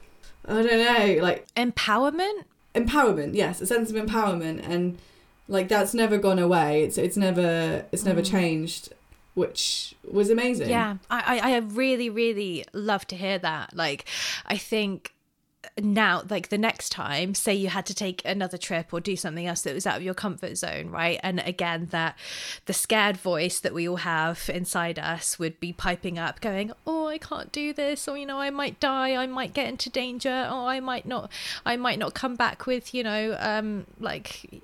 I 0.49 0.63
don't 0.63 0.67
know, 0.67 1.23
like 1.23 1.47
empowerment. 1.55 2.45
Empowerment, 2.75 3.35
yes, 3.35 3.61
a 3.61 3.67
sense 3.67 3.91
of 3.91 3.97
empowerment, 3.97 4.67
and 4.69 4.99
like 5.47 5.69
that's 5.69 5.95
never 5.95 6.19
gone 6.19 6.39
away. 6.39 6.85
It's 6.85 6.97
it's 6.97 7.17
never 7.17 7.85
it's 7.93 8.05
never 8.05 8.23
mm. 8.23 8.31
changed, 8.31 8.93
which 9.35 9.95
was 10.11 10.31
amazing. 10.31 10.71
Yeah, 10.71 10.97
I 11.11 11.41
I 11.43 11.57
really 11.59 12.09
really 12.09 12.65
love 12.73 13.07
to 13.09 13.17
hear 13.17 13.39
that. 13.39 13.77
Like, 13.77 14.07
I 14.47 14.57
think 14.57 15.13
now 15.81 16.23
like 16.29 16.49
the 16.49 16.59
next 16.59 16.91
time 16.91 17.35
say 17.35 17.55
you 17.55 17.69
had 17.69 17.87
to 17.87 17.95
take 17.95 18.23
another 18.25 18.59
trip 18.59 18.93
or 18.93 19.01
do 19.01 19.17
something 19.17 19.47
else 19.47 19.63
that 19.63 19.75
was 19.75 19.87
out 19.87 19.97
of 19.97 20.03
your 20.03 20.15
comfort 20.15 20.57
zone 20.57 20.91
right 20.91 21.19
and 21.23 21.41
again 21.41 21.89
that 21.91 22.17
the 22.67 22.73
scared 22.73 23.17
voice 23.17 23.61
that 23.61 23.75
we 23.75 23.89
all 23.89 23.97
have 23.97 24.51
inside 24.53 24.99
us 24.99 25.39
would 25.39 25.59
be 25.61 25.73
piping 25.73 26.19
up 26.19 26.41
going 26.41 26.73
oh 26.87 27.07
i 27.07 27.19
can't 27.19 27.53
do 27.53 27.73
this 27.73 28.09
or 28.09 28.17
you 28.17 28.27
know 28.27 28.39
i 28.39 28.51
might 28.51 28.79
die 28.81 29.15
i 29.15 29.27
might 29.27 29.53
get 29.53 29.69
into 29.69 29.91
danger 29.91 30.49
or 30.51 30.69
i 30.69 30.81
might 30.81 31.07
not 31.07 31.31
i 31.65 31.77
might 31.77 31.99
not 31.99 32.15
come 32.15 32.37
back 32.37 32.67
with 32.67 32.95
you 32.95 33.03
know 33.03 33.37
um 33.41 33.87
like 33.99 34.63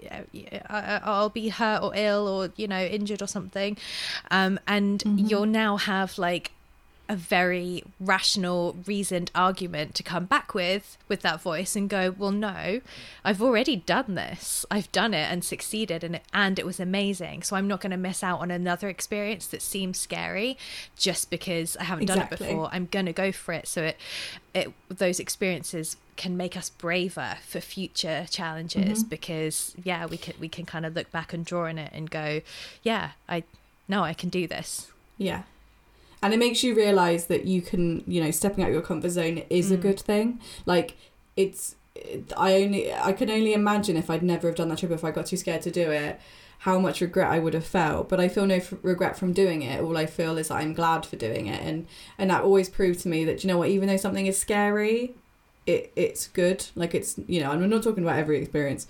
i'll 0.71 1.31
be 1.31 1.49
hurt 1.49 1.83
or 1.83 1.93
ill 1.95 2.29
or 2.29 2.53
you 2.57 2.69
know 2.69 2.81
injured 2.81 3.23
or 3.23 3.27
something 3.27 3.77
um 4.31 4.59
and 4.67 5.01
mm-hmm. 5.01 5.27
you'll 5.27 5.47
now 5.47 5.77
have 5.77 6.19
like 6.19 6.53
a 7.09 7.17
very 7.17 7.85
rational 8.01 8.77
reasoned 8.87 9.31
argument 9.35 9.95
to 9.95 10.03
come 10.03 10.25
back 10.25 10.55
with 10.55 10.97
with 11.07 11.21
that 11.21 11.41
voice 11.41 11.77
and 11.77 11.91
go 11.91 12.15
well 12.17 12.31
no 12.31 12.81
i've 13.25 13.43
already 13.43 13.77
done 13.77 14.15
this. 14.15 14.65
I've 14.71 14.91
done 14.93 15.13
it 15.13 15.31
and 15.31 15.45
succeeded 15.45 16.03
and 16.03 16.17
it, 16.17 16.23
and 16.33 16.59
it 16.59 16.65
was 16.65 16.81
amazing. 16.81 17.43
So 17.43 17.57
i'm 17.57 17.69
not 17.69 17.81
going 17.81 17.91
to 17.91 17.97
miss 17.97 18.23
out 18.23 18.41
on 18.41 18.51
another 18.51 18.89
experience 18.89 19.47
that 19.49 19.61
seems 19.61 19.99
scary 19.99 20.57
just 20.97 21.31
because 21.31 21.77
i 21.77 21.85
haven't 21.85 22.05
exactly. 22.05 22.37
done 22.37 22.47
it 22.47 22.51
before. 22.51 22.69
I'm 22.73 22.87
going 22.87 23.07
to 23.07 23.13
go 23.13 23.33
for 23.33 23.53
it. 23.53 23.69
So 23.69 23.83
it 23.83 23.97
it 24.55 24.73
those 24.89 25.21
experiences 25.21 25.97
can 26.17 26.37
make 26.37 26.57
us 26.57 26.71
braver 26.71 27.39
for 27.47 27.61
future 27.61 28.27
challenges 28.31 29.01
mm-hmm. 29.01 29.09
because 29.09 29.75
yeah 29.83 30.07
we 30.07 30.17
can 30.17 30.35
we 30.41 30.49
can 30.49 30.65
kind 30.65 30.87
of 30.87 30.95
look 30.95 31.11
back 31.11 31.33
and 31.33 31.45
draw 31.45 31.67
on 31.67 31.77
it 31.77 31.91
and 31.93 32.09
go 32.09 32.41
yeah 32.85 33.11
i 33.29 33.43
no 33.89 34.03
i 34.03 34.15
can 34.15 34.31
do 34.31 34.47
this. 34.47 34.91
Yeah 35.19 35.43
and 36.25 36.33
it 36.33 36.39
makes 36.39 36.65
you 36.65 36.75
realize 36.75 37.27
that 37.27 37.45
you 37.45 37.61
can 37.61 38.03
you 38.07 38.23
know 38.23 38.31
stepping 38.31 38.65
out 38.65 38.69
of 38.69 38.73
your 38.73 38.83
comfort 38.83 39.11
zone 39.11 39.43
is 39.51 39.71
mm. 39.71 39.75
a 39.75 39.77
good 39.77 40.01
thing. 40.01 40.41
Like 40.67 40.97
it's 41.37 41.77
i 42.37 42.55
only 42.55 42.93
i 42.93 43.13
can 43.13 43.31
only 43.31 43.53
imagine 43.53 43.97
if 43.97 44.11
i'd 44.11 44.23
never 44.23 44.49
have 44.49 44.57
done 44.57 44.69
that 44.69 44.79
trip 44.79 44.91
if 44.91 45.05
i 45.05 45.13
got 45.13 45.27
too 45.27 45.37
scared 45.37 45.63
to 45.63 45.71
do 45.71 45.93
it 45.93 46.19
how 46.65 46.79
much 46.79 47.01
regret 47.03 47.31
i 47.31 47.39
would 47.39 47.53
have 47.53 47.67
felt. 47.67 48.09
But 48.09 48.21
i 48.21 48.29
feel 48.29 48.47
no 48.47 48.55
f- 48.55 48.73
regret 48.81 49.19
from 49.19 49.35
doing 49.35 49.61
it. 49.61 49.83
All 49.83 49.99
i 49.99 50.07
feel 50.07 50.39
is 50.39 50.51
i'm 50.51 50.73
glad 50.73 51.05
for 51.05 51.17
doing 51.17 51.47
it. 51.47 51.61
And 51.61 51.87
and 52.17 52.31
that 52.31 52.43
always 52.43 52.71
proved 52.71 53.01
to 53.01 53.09
me 53.09 53.25
that 53.27 53.45
you 53.45 53.49
know 53.49 53.59
what 53.59 53.69
even 53.69 53.87
though 53.87 53.99
something 53.99 54.27
is 54.27 54.39
scary 54.39 55.15
it 55.67 55.93
it's 55.95 56.29
good. 56.29 56.65
Like 56.75 56.95
it's 56.95 57.21
you 57.27 57.41
know 57.41 57.51
and 57.51 57.63
i'm 57.63 57.69
not 57.69 57.83
talking 57.83 58.03
about 58.03 58.19
every 58.19 58.41
experience. 58.41 58.87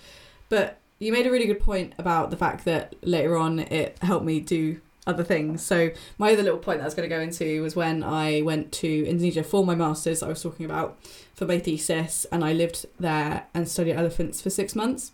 But 0.47 0.79
you 0.99 1.11
made 1.11 1.27
a 1.27 1.31
really 1.31 1.47
good 1.47 1.59
point 1.59 1.93
about 1.97 2.29
the 2.29 2.37
fact 2.37 2.63
that 2.63 2.95
later 3.01 3.35
on 3.35 3.59
it 3.59 3.97
helped 4.01 4.25
me 4.25 4.39
do 4.39 4.79
other 5.07 5.23
things. 5.23 5.61
So 5.61 5.91
my 6.17 6.33
other 6.33 6.43
little 6.43 6.59
point 6.59 6.79
that 6.79 6.83
I 6.83 6.87
was 6.87 6.95
going 6.95 7.09
to 7.09 7.15
go 7.15 7.21
into 7.21 7.61
was 7.61 7.75
when 7.75 8.03
I 8.03 8.41
went 8.41 8.71
to 8.73 9.05
Indonesia 9.07 9.43
for 9.43 9.65
my 9.65 9.75
masters. 9.75 10.23
I 10.23 10.27
was 10.27 10.41
talking 10.41 10.65
about 10.65 10.97
for 11.33 11.45
my 11.45 11.59
thesis, 11.59 12.25
and 12.31 12.43
I 12.43 12.53
lived 12.53 12.85
there 12.99 13.45
and 13.53 13.67
studied 13.67 13.93
elephants 13.93 14.41
for 14.41 14.49
six 14.49 14.75
months. 14.75 15.11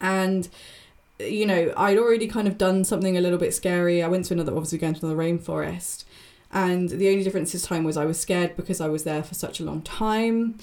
And 0.00 0.48
you 1.18 1.46
know, 1.46 1.72
I'd 1.76 1.98
already 1.98 2.26
kind 2.26 2.48
of 2.48 2.58
done 2.58 2.84
something 2.84 3.16
a 3.16 3.20
little 3.20 3.38
bit 3.38 3.54
scary. 3.54 4.02
I 4.02 4.08
went 4.08 4.24
to 4.26 4.34
another, 4.34 4.52
obviously 4.52 4.78
going 4.78 4.94
to 4.94 5.06
the 5.06 5.14
rainforest, 5.14 6.04
and 6.52 6.88
the 6.88 7.08
only 7.08 7.24
difference 7.24 7.52
this 7.52 7.62
time 7.62 7.84
was 7.84 7.96
I 7.96 8.04
was 8.04 8.20
scared 8.20 8.56
because 8.56 8.80
I 8.80 8.88
was 8.88 9.04
there 9.04 9.22
for 9.22 9.34
such 9.34 9.60
a 9.60 9.64
long 9.64 9.82
time. 9.82 10.58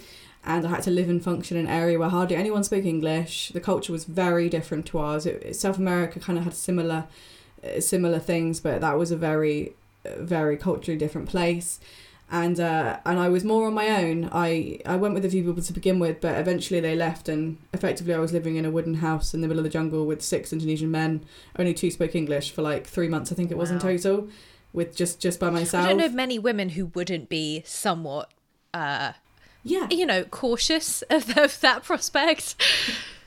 And 0.45 0.65
I 0.65 0.69
had 0.69 0.83
to 0.83 0.91
live 0.91 1.09
and 1.09 1.21
function 1.21 1.57
in 1.57 1.65
an 1.65 1.71
area 1.71 1.99
where 1.99 2.07
hardly 2.07 2.37
anyone 2.37 2.63
spoke 2.63 2.85
English. 2.85 3.49
The 3.49 3.59
culture 3.59 3.91
was 3.91 4.05
very 4.05 4.47
different 4.47 4.85
to 4.87 4.99
ours. 4.99 5.25
It, 5.25 5.53
South 5.55 5.77
America 5.77 6.19
kind 6.19 6.39
of 6.39 6.45
had 6.45 6.53
similar 6.53 7.07
similar 7.79 8.19
things, 8.19 8.59
but 8.59 8.81
that 8.81 8.97
was 8.97 9.11
a 9.11 9.17
very, 9.17 9.73
very 10.17 10.57
culturally 10.57 10.97
different 10.97 11.29
place. 11.29 11.79
And 12.31 12.59
uh, 12.59 12.99
and 13.07 13.17
I 13.19 13.27
was 13.27 13.43
more 13.43 13.65
on 13.65 13.73
my 13.73 13.89
own. 14.03 14.29
I, 14.31 14.79
I 14.85 14.97
went 14.97 15.15
with 15.15 15.25
a 15.25 15.29
few 15.29 15.43
people 15.43 15.63
to 15.63 15.73
begin 15.73 15.97
with, 15.97 16.21
but 16.21 16.37
eventually 16.37 16.79
they 16.79 16.95
left, 16.95 17.27
and 17.27 17.57
effectively 17.73 18.13
I 18.13 18.19
was 18.19 18.31
living 18.31 18.55
in 18.55 18.65
a 18.65 18.71
wooden 18.71 18.95
house 18.95 19.33
in 19.33 19.41
the 19.41 19.47
middle 19.47 19.59
of 19.59 19.63
the 19.63 19.69
jungle 19.69 20.05
with 20.05 20.21
six 20.21 20.53
Indonesian 20.53 20.91
men. 20.91 21.25
Only 21.57 21.73
two 21.73 21.89
spoke 21.89 22.13
English 22.13 22.51
for 22.51 22.61
like 22.61 22.85
three 22.85 23.07
months, 23.07 23.31
I 23.31 23.35
think 23.35 23.49
it 23.49 23.57
was 23.57 23.69
wow. 23.69 23.75
in 23.75 23.81
total, 23.81 24.27
with 24.73 24.95
just 24.95 25.19
just 25.19 25.39
by 25.39 25.49
myself. 25.49 25.85
I 25.85 25.89
don't 25.89 25.97
know 25.97 26.09
many 26.09 26.37
women 26.37 26.69
who 26.69 26.91
wouldn't 26.93 27.29
be 27.29 27.63
somewhat, 27.65 28.29
uh, 28.75 29.13
yeah, 29.63 29.87
you 29.89 30.05
know, 30.05 30.23
cautious 30.23 31.01
of, 31.09 31.35
of 31.35 31.59
that 31.61 31.83
prospect. 31.83 32.55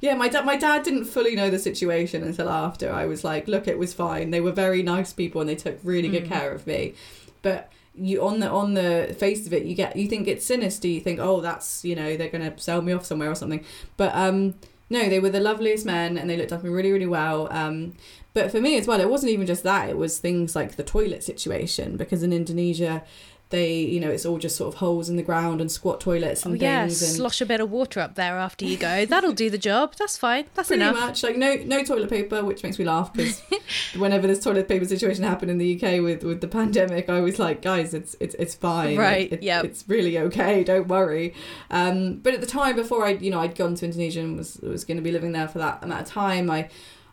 yeah, 0.00 0.14
my 0.14 0.28
dad 0.28 0.44
my 0.44 0.56
dad 0.56 0.84
didn't 0.84 1.06
fully 1.06 1.34
know 1.34 1.50
the 1.50 1.58
situation 1.58 2.22
until 2.22 2.48
after. 2.48 2.92
I 2.92 3.06
was 3.06 3.24
like, 3.24 3.48
look, 3.48 3.66
it 3.66 3.78
was 3.78 3.92
fine. 3.92 4.30
They 4.30 4.40
were 4.40 4.52
very 4.52 4.82
nice 4.82 5.12
people 5.12 5.40
and 5.40 5.50
they 5.50 5.56
took 5.56 5.78
really 5.82 6.08
good 6.08 6.24
mm. 6.24 6.28
care 6.28 6.52
of 6.52 6.66
me. 6.66 6.94
But 7.42 7.72
you 7.94 8.24
on 8.24 8.40
the 8.40 8.48
on 8.48 8.74
the 8.74 9.14
face 9.18 9.46
of 9.46 9.52
it, 9.52 9.64
you 9.64 9.74
get 9.74 9.96
you 9.96 10.06
think 10.06 10.28
it's 10.28 10.46
sinister. 10.46 10.86
You 10.86 11.00
think, 11.00 11.18
oh, 11.18 11.40
that's 11.40 11.84
you 11.84 11.96
know 11.96 12.16
they're 12.16 12.28
gonna 12.28 12.58
sell 12.58 12.80
me 12.80 12.92
off 12.92 13.04
somewhere 13.04 13.30
or 13.30 13.34
something. 13.34 13.64
But 13.96 14.14
um, 14.14 14.54
no, 14.88 15.08
they 15.08 15.18
were 15.18 15.30
the 15.30 15.40
loveliest 15.40 15.84
men 15.84 16.16
and 16.16 16.30
they 16.30 16.36
looked 16.36 16.52
after 16.52 16.66
me 16.66 16.72
really 16.72 16.92
really 16.92 17.06
well. 17.06 17.48
Um, 17.50 17.94
but 18.34 18.52
for 18.52 18.60
me 18.60 18.78
as 18.78 18.86
well, 18.86 19.00
it 19.00 19.10
wasn't 19.10 19.32
even 19.32 19.46
just 19.46 19.64
that. 19.64 19.88
It 19.88 19.96
was 19.96 20.18
things 20.18 20.54
like 20.54 20.76
the 20.76 20.84
toilet 20.84 21.24
situation 21.24 21.96
because 21.96 22.22
in 22.22 22.32
Indonesia 22.32 23.02
they 23.50 23.78
you 23.78 23.98
know 24.00 24.10
it's 24.10 24.26
all 24.26 24.38
just 24.38 24.56
sort 24.56 24.72
of 24.72 24.80
holes 24.80 25.08
in 25.08 25.16
the 25.16 25.22
ground 25.22 25.60
and 25.60 25.70
squat 25.70 26.00
toilets 26.00 26.44
and 26.44 26.54
oh, 26.54 26.64
yeah, 26.64 26.82
things 26.86 27.02
and 27.02 27.12
slosh 27.12 27.40
a 27.40 27.46
bit 27.46 27.60
of 27.60 27.70
water 27.70 28.00
up 28.00 28.14
there 28.14 28.36
after 28.36 28.64
you 28.64 28.76
go. 28.76 29.06
That'll 29.06 29.32
do 29.32 29.48
the 29.48 29.58
job. 29.58 29.94
That's 29.98 30.18
fine. 30.18 30.46
That's 30.54 30.68
pretty 30.68 30.82
enough. 30.82 30.96
much. 30.96 31.22
Like 31.22 31.36
no 31.36 31.56
no 31.56 31.82
toilet 31.84 32.10
paper 32.10 32.44
which 32.44 32.62
makes 32.62 32.78
me 32.78 32.84
laugh 32.84 33.12
because 33.12 33.42
whenever 33.96 34.26
this 34.26 34.42
toilet 34.42 34.68
paper 34.68 34.84
situation 34.84 35.24
happened 35.24 35.50
in 35.50 35.58
the 35.58 35.76
UK 35.76 36.02
with 36.02 36.24
with 36.24 36.40
the 36.40 36.48
pandemic 36.48 37.08
I 37.08 37.20
was 37.20 37.38
like 37.38 37.62
guys 37.62 37.94
it's 37.94 38.16
it's 38.20 38.34
it's 38.38 38.54
fine. 38.54 38.98
Right 38.98 39.30
like, 39.30 39.40
it, 39.40 39.42
yeah 39.42 39.62
it's 39.62 39.84
really 39.88 40.18
okay. 40.18 40.64
Don't 40.64 40.88
worry. 40.88 41.34
Um 41.70 42.16
but 42.16 42.34
at 42.34 42.40
the 42.40 42.46
time 42.46 42.76
before 42.76 43.06
I 43.06 43.10
you 43.10 43.30
know 43.30 43.40
I'd 43.40 43.54
gone 43.54 43.74
to 43.76 43.84
Indonesia 43.84 44.20
and 44.20 44.36
was 44.36 44.58
was 44.62 44.84
going 44.84 44.98
to 44.98 45.02
be 45.02 45.12
living 45.12 45.32
there 45.32 45.48
for 45.48 45.58
that 45.58 45.82
amount 45.82 46.02
of 46.02 46.08
time 46.08 46.50
I 46.50 46.68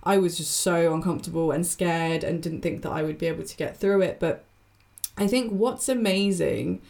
I 0.05 0.17
was 0.17 0.37
just 0.37 0.57
so 0.57 0.93
uncomfortable 0.93 1.51
and 1.51 1.65
scared 1.65 2.23
and 2.23 2.41
didn't 2.41 2.61
think 2.61 2.83
that 2.83 2.91
I 2.91 3.01
would 3.01 3.17
be 3.17 3.25
able 3.25 3.43
to 3.43 3.57
get 3.57 3.77
through 3.77 4.01
it. 4.01 4.19
But 4.19 4.45
I 5.17 5.27
think 5.27 5.51
what's 5.51 5.87
amazing 5.89 6.81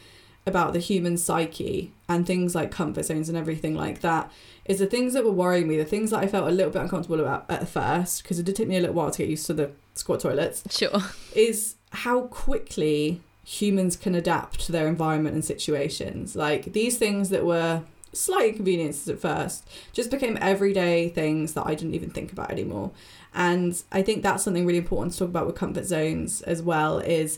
about 0.47 0.73
the 0.73 0.79
human 0.79 1.17
psyche 1.17 1.91
and 2.07 2.25
things 2.25 2.53
like 2.53 2.71
comfort 2.71 3.03
zones 3.05 3.29
and 3.29 3.37
everything 3.37 3.73
like 3.75 4.01
that 4.01 4.31
is 4.65 4.79
the 4.79 4.85
things 4.85 5.13
that 5.13 5.23
were 5.25 5.31
worrying 5.31 5.67
me, 5.67 5.77
the 5.77 5.85
things 5.85 6.11
that 6.11 6.19
I 6.23 6.27
felt 6.27 6.47
a 6.47 6.51
little 6.51 6.71
bit 6.71 6.81
uncomfortable 6.81 7.19
about 7.19 7.49
at 7.49 7.67
first, 7.67 8.21
because 8.23 8.37
it 8.39 8.45
did 8.45 8.55
take 8.55 8.67
me 8.67 8.77
a 8.77 8.79
little 8.81 8.95
while 8.95 9.09
to 9.11 9.17
get 9.17 9.29
used 9.29 9.47
to 9.47 9.53
the 9.53 9.71
squat 9.95 10.19
toilets, 10.19 10.63
Sure. 10.69 11.01
is 11.35 11.75
how 11.91 12.21
quickly 12.27 13.21
humans 13.43 13.95
can 13.95 14.13
adapt 14.15 14.59
to 14.61 14.71
their 14.71 14.87
environment 14.87 15.35
and 15.35 15.45
situations. 15.45 16.35
Like 16.35 16.73
these 16.73 16.97
things 16.97 17.29
that 17.29 17.45
were 17.45 17.81
slight 18.13 18.49
inconveniences 18.49 19.09
at 19.09 19.19
first 19.19 19.67
just 19.93 20.09
became 20.09 20.37
everyday 20.41 21.09
things 21.09 21.53
that 21.53 21.65
I 21.65 21.75
didn't 21.75 21.95
even 21.95 22.09
think 22.09 22.31
about 22.31 22.49
anymore. 22.51 22.91
And 23.33 23.81
I 23.91 24.01
think 24.01 24.23
that's 24.23 24.43
something 24.43 24.65
really 24.65 24.77
important 24.79 25.13
to 25.13 25.19
talk 25.19 25.29
about 25.29 25.45
with 25.47 25.55
comfort 25.55 25.85
zones 25.85 26.41
as 26.43 26.61
well 26.61 26.99
is 26.99 27.37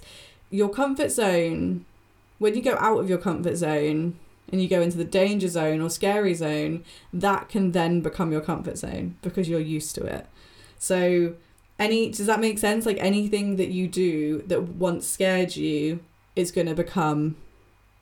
your 0.50 0.70
comfort 0.70 1.12
zone 1.12 1.86
when 2.39 2.56
you 2.56 2.62
go 2.62 2.76
out 2.80 3.00
of 3.00 3.10
your 3.10 3.18
comfort 3.18 3.56
zone 3.56 4.18
and 4.52 4.62
you 4.62 4.68
go 4.68 4.82
into 4.82 4.98
the 4.98 5.04
danger 5.04 5.48
zone 5.48 5.82
or 5.82 5.89
scary 5.89 6.34
zone, 6.34 6.84
that 7.12 7.50
can 7.50 7.72
then 7.72 8.02
become 8.02 8.32
your 8.32 8.41
comfort 8.41 8.78
zone 8.78 9.18
because 9.22 9.50
you're 9.50 9.60
used 9.60 9.95
to 9.95 10.06
it. 10.06 10.28
So 10.80 11.34
any 11.80 12.12
does 12.12 12.28
that 12.28 12.39
make 12.39 12.60
sense? 12.60 12.86
Like 12.86 12.98
anything 13.00 13.58
that 13.58 13.70
you 13.70 13.88
do 13.88 14.43
that 14.48 14.64
once 14.64 15.08
scared 15.08 15.56
you 15.56 16.00
is 16.36 16.52
going 16.52 16.68
to 16.68 16.76
become 16.76 17.36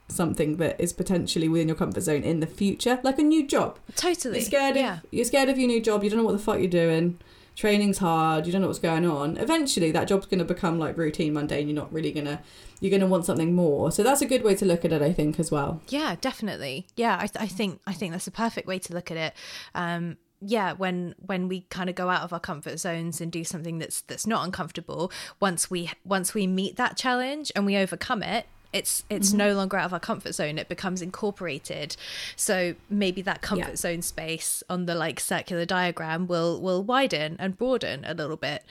something 0.07 0.57
that 0.57 0.79
is 0.79 0.93
potentially 0.93 1.49
within 1.49 1.67
your 1.67 1.77
comfort 1.77 2.01
zone 2.01 2.23
in 2.23 2.39
the 2.39 2.47
future, 2.47 2.99
like 3.01 3.17
a 3.17 3.23
new 3.23 3.47
job. 3.47 3.79
Totally. 3.95 4.39
You're 4.39 4.45
scared 4.45 4.75
of 4.75 4.81
yeah. 4.81 4.99
you're 5.11 5.25
scared 5.25 5.49
of 5.49 5.57
your 5.57 5.67
new 5.67 5.81
job. 5.81 6.03
You 6.03 6.09
don't 6.09 6.19
know 6.19 6.25
what 6.25 6.33
the 6.33 6.39
fuck 6.39 6.59
you're 6.59 6.67
doing. 6.67 7.19
Training's 7.55 7.99
hard. 7.99 8.45
You 8.45 8.51
don't 8.51 8.61
know 8.61 8.67
what's 8.67 8.79
going 8.79 9.05
on. 9.05 9.37
Eventually, 9.37 9.91
that 9.91 10.07
job's 10.07 10.25
going 10.25 10.39
to 10.39 10.45
become 10.45 10.77
like 10.77 10.97
routine, 10.97 11.33
mundane. 11.33 11.67
You're 11.67 11.75
not 11.75 11.91
really 11.91 12.11
gonna. 12.11 12.41
You're 12.81 12.89
going 12.89 13.01
to 13.01 13.07
want 13.07 13.25
something 13.25 13.55
more. 13.55 13.91
So 13.91 14.03
that's 14.03 14.21
a 14.21 14.25
good 14.25 14.43
way 14.43 14.55
to 14.55 14.65
look 14.65 14.83
at 14.83 14.91
it, 14.91 15.01
I 15.01 15.13
think, 15.13 15.39
as 15.39 15.49
well. 15.49 15.81
Yeah, 15.87 16.15
definitely. 16.19 16.87
Yeah, 16.97 17.15
I, 17.15 17.27
th- 17.27 17.41
I 17.41 17.47
think 17.47 17.79
I 17.87 17.93
think 17.93 18.11
that's 18.11 18.27
a 18.27 18.31
perfect 18.31 18.67
way 18.67 18.79
to 18.79 18.93
look 18.93 19.09
at 19.11 19.17
it. 19.17 19.33
Um, 19.73 20.17
yeah, 20.41 20.73
when 20.73 21.15
when 21.17 21.47
we 21.47 21.61
kind 21.61 21.89
of 21.89 21.95
go 21.95 22.09
out 22.09 22.21
of 22.21 22.33
our 22.33 22.39
comfort 22.39 22.79
zones 22.79 23.21
and 23.21 23.31
do 23.31 23.43
something 23.43 23.79
that's 23.79 24.01
that's 24.01 24.27
not 24.27 24.45
uncomfortable, 24.45 25.11
once 25.39 25.69
we 25.69 25.89
once 26.03 26.33
we 26.33 26.47
meet 26.47 26.75
that 26.75 26.97
challenge 26.97 27.51
and 27.55 27.65
we 27.65 27.77
overcome 27.77 28.21
it, 28.21 28.45
it's 28.75 29.03
it's 29.09 29.29
Mm-hmm. 29.29 29.37
no 29.37 29.53
longer 29.53 29.77
out 29.77 29.85
of 29.85 29.93
our 29.93 29.99
comfort 29.99 30.33
zone 30.35 30.57
it 30.57 30.67
becomes 30.69 31.01
incorporated 31.01 31.95
so 32.35 32.75
maybe 32.89 33.21
that 33.21 33.41
comfort 33.41 33.69
Yeah. 33.69 33.75
zone 33.75 34.01
space 34.01 34.63
on 34.69 34.85
the 34.85 34.95
like 34.95 35.19
circular 35.19 35.65
diagram 35.65 36.27
will 36.27 36.59
will 36.61 36.83
widen 36.83 37.35
and 37.39 37.57
broaden 37.57 38.03
a 38.05 38.13
little 38.13 38.37
bit 38.37 38.63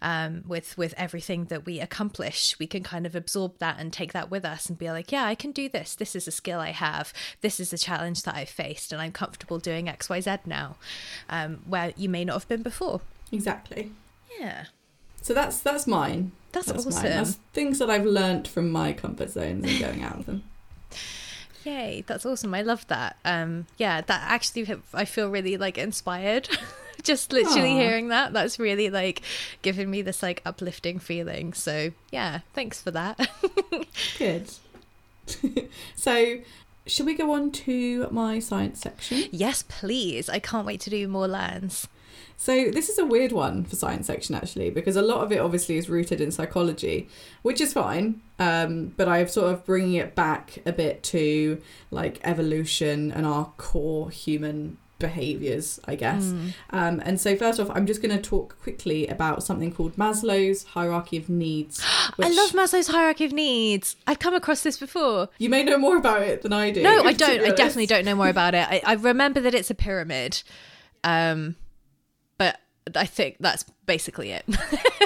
um, 0.00 0.44
with 0.46 0.78
with 0.78 0.94
everything 0.96 1.46
that 1.46 1.66
we 1.66 1.80
accomplish 1.80 2.56
we 2.58 2.66
can 2.66 2.82
kind 2.82 3.04
of 3.06 3.14
absorb 3.14 3.58
that 3.58 3.76
and 3.80 3.92
take 3.92 4.12
that 4.12 4.30
with 4.30 4.44
us 4.44 4.68
and 4.68 4.78
be 4.78 4.90
like 4.90 5.10
yeah 5.10 5.24
i 5.24 5.34
can 5.34 5.50
do 5.52 5.68
this 5.68 5.94
this 5.96 6.14
is 6.14 6.28
a 6.28 6.30
skill 6.30 6.60
i 6.60 6.70
have 6.70 7.12
this 7.40 7.58
is 7.60 7.72
a 7.72 7.78
challenge 7.78 8.22
that 8.22 8.34
i've 8.36 8.48
faced 8.48 8.92
and 8.92 9.02
i'm 9.02 9.12
comfortable 9.12 9.58
doing 9.58 9.86
xyz 9.86 10.38
now 10.46 10.76
um, 11.28 11.58
where 11.66 11.92
you 11.96 12.08
may 12.08 12.24
not 12.24 12.34
have 12.34 12.48
been 12.48 12.62
before 12.62 13.00
Exactly. 13.32 13.90
yeah 14.40 14.66
So 15.20 15.34
that's 15.34 15.58
that's 15.60 15.86
mine. 15.86 16.32
That's 16.52 16.70
awesome. 16.70 17.02
That's 17.02 17.38
things 17.52 17.78
that 17.78 17.90
I've 17.90 18.06
learnt 18.06 18.48
from 18.48 18.70
my 18.70 18.92
comfort 18.92 19.30
zones 19.30 19.68
and 19.68 19.80
going 19.80 20.02
out 20.02 20.20
of 20.20 20.26
them. 20.26 20.44
Yay, 21.64 22.04
that's 22.06 22.24
awesome. 22.24 22.54
I 22.54 22.62
love 22.62 22.86
that. 22.88 23.16
Um 23.24 23.66
yeah, 23.76 24.00
that 24.00 24.22
actually 24.24 24.66
I 24.94 25.04
feel 25.04 25.28
really 25.30 25.56
like 25.56 25.76
inspired. 25.76 26.48
Just 27.02 27.32
literally 27.32 27.72
Aw. 27.72 27.78
hearing 27.78 28.08
that. 28.08 28.32
That's 28.32 28.58
really 28.58 28.90
like 28.90 29.22
giving 29.62 29.90
me 29.90 30.02
this 30.02 30.22
like 30.22 30.42
uplifting 30.44 30.98
feeling. 30.98 31.52
So, 31.52 31.92
yeah, 32.10 32.40
thanks 32.54 32.82
for 32.82 32.90
that. 32.90 33.28
Good. 34.18 34.50
so, 35.94 36.38
should 36.86 37.06
we 37.06 37.14
go 37.14 37.32
on 37.32 37.52
to 37.52 38.08
my 38.10 38.40
science 38.40 38.80
section? 38.80 39.24
yes, 39.30 39.62
please. 39.68 40.28
I 40.28 40.38
can't 40.38 40.66
wait 40.66 40.80
to 40.82 40.90
do 40.90 41.06
more 41.06 41.28
lands. 41.28 41.86
So 42.40 42.70
this 42.70 42.88
is 42.88 42.98
a 42.98 43.04
weird 43.04 43.32
one 43.32 43.64
for 43.64 43.74
science 43.74 44.06
section 44.06 44.36
actually, 44.36 44.70
because 44.70 44.94
a 44.94 45.02
lot 45.02 45.24
of 45.24 45.32
it 45.32 45.40
obviously 45.40 45.76
is 45.76 45.90
rooted 45.90 46.20
in 46.20 46.30
psychology, 46.30 47.08
which 47.42 47.60
is 47.60 47.72
fine. 47.72 48.20
Um, 48.38 48.94
but 48.96 49.08
I'm 49.08 49.26
sort 49.26 49.52
of 49.52 49.66
bringing 49.66 49.94
it 49.94 50.14
back 50.14 50.60
a 50.64 50.72
bit 50.72 51.02
to 51.04 51.60
like 51.90 52.20
evolution 52.22 53.10
and 53.10 53.26
our 53.26 53.46
core 53.56 54.08
human 54.10 54.78
behaviors, 55.00 55.80
I 55.86 55.96
guess. 55.96 56.26
Mm. 56.26 56.52
Um, 56.70 57.02
and 57.04 57.20
so 57.20 57.36
first 57.36 57.58
off, 57.58 57.70
I'm 57.70 57.86
just 57.86 58.00
going 58.00 58.16
to 58.16 58.22
talk 58.22 58.56
quickly 58.62 59.08
about 59.08 59.42
something 59.42 59.72
called 59.72 59.96
Maslow's 59.96 60.62
hierarchy 60.62 61.16
of 61.16 61.28
needs. 61.28 61.82
Which... 62.16 62.28
I 62.28 62.30
love 62.30 62.50
Maslow's 62.50 62.86
hierarchy 62.86 63.24
of 63.24 63.32
needs. 63.32 63.96
I've 64.06 64.20
come 64.20 64.34
across 64.34 64.62
this 64.62 64.78
before. 64.78 65.28
You 65.38 65.48
may 65.48 65.64
know 65.64 65.76
more 65.76 65.96
about 65.96 66.22
it 66.22 66.42
than 66.42 66.52
I 66.52 66.70
do. 66.70 66.84
No, 66.84 67.02
I 67.02 67.12
don't. 67.14 67.40
I 67.40 67.50
definitely 67.50 67.86
don't 67.86 68.04
know 68.04 68.14
more 68.14 68.28
about 68.28 68.54
it. 68.54 68.64
I, 68.70 68.80
I 68.86 68.92
remember 68.92 69.40
that 69.40 69.56
it's 69.56 69.70
a 69.70 69.74
pyramid. 69.74 70.44
Um 71.02 71.56
I 72.94 73.06
think 73.06 73.36
that's 73.40 73.64
basically 73.86 74.30
it. 74.30 74.44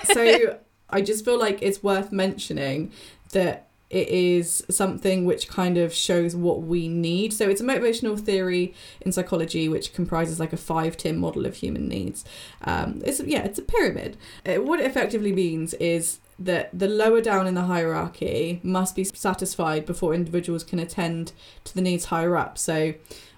so 0.05 0.59
I 0.91 1.01
just 1.01 1.25
feel 1.25 1.39
like 1.39 1.63
it's 1.63 1.83
worth 1.83 2.13
mentioning 2.13 2.93
that 3.33 3.69
it 3.93 4.09
is 4.09 4.65
something 4.71 5.27
which 5.27 5.49
kind 5.49 5.77
of 5.77 5.93
shows 5.93 6.35
what 6.35 6.63
we 6.63 6.89
need. 6.89 7.33
So 7.33 7.49
it's 7.49 7.61
a 7.61 7.65
motivational 7.65 8.19
theory 8.19 8.75
in 9.03 9.13
psychology 9.13 9.69
which 9.69 9.93
comprises 9.93 10.41
like 10.41 10.55
a 10.55 10.57
five 10.57 10.97
tier 10.97 11.13
model 11.13 11.45
of 11.45 11.57
human 11.57 11.89
needs. 11.89 12.25
Um, 12.65 13.03
it's 13.05 13.21
yeah, 13.21 13.43
it's 13.45 13.59
a 13.59 13.63
pyramid. 13.63 14.17
Uh, 14.47 14.55
what 14.63 14.81
it 14.81 14.87
effectively 14.87 15.33
means 15.33 15.75
is 15.75 16.21
that 16.39 16.71
the 16.77 16.89
lower 16.89 17.21
down 17.21 17.47
in 17.47 17.55
the 17.55 17.63
hierarchy 17.63 18.61
must 18.63 18.97
be 18.97 19.05
satisfied 19.05 19.85
before 19.85 20.15
individuals 20.15 20.65
can 20.65 20.79
attend 20.79 21.33
to 21.65 21.75
the 21.75 21.83
needs 21.83 22.07
higher 22.07 22.35
up. 22.35 22.57
So 22.57 22.95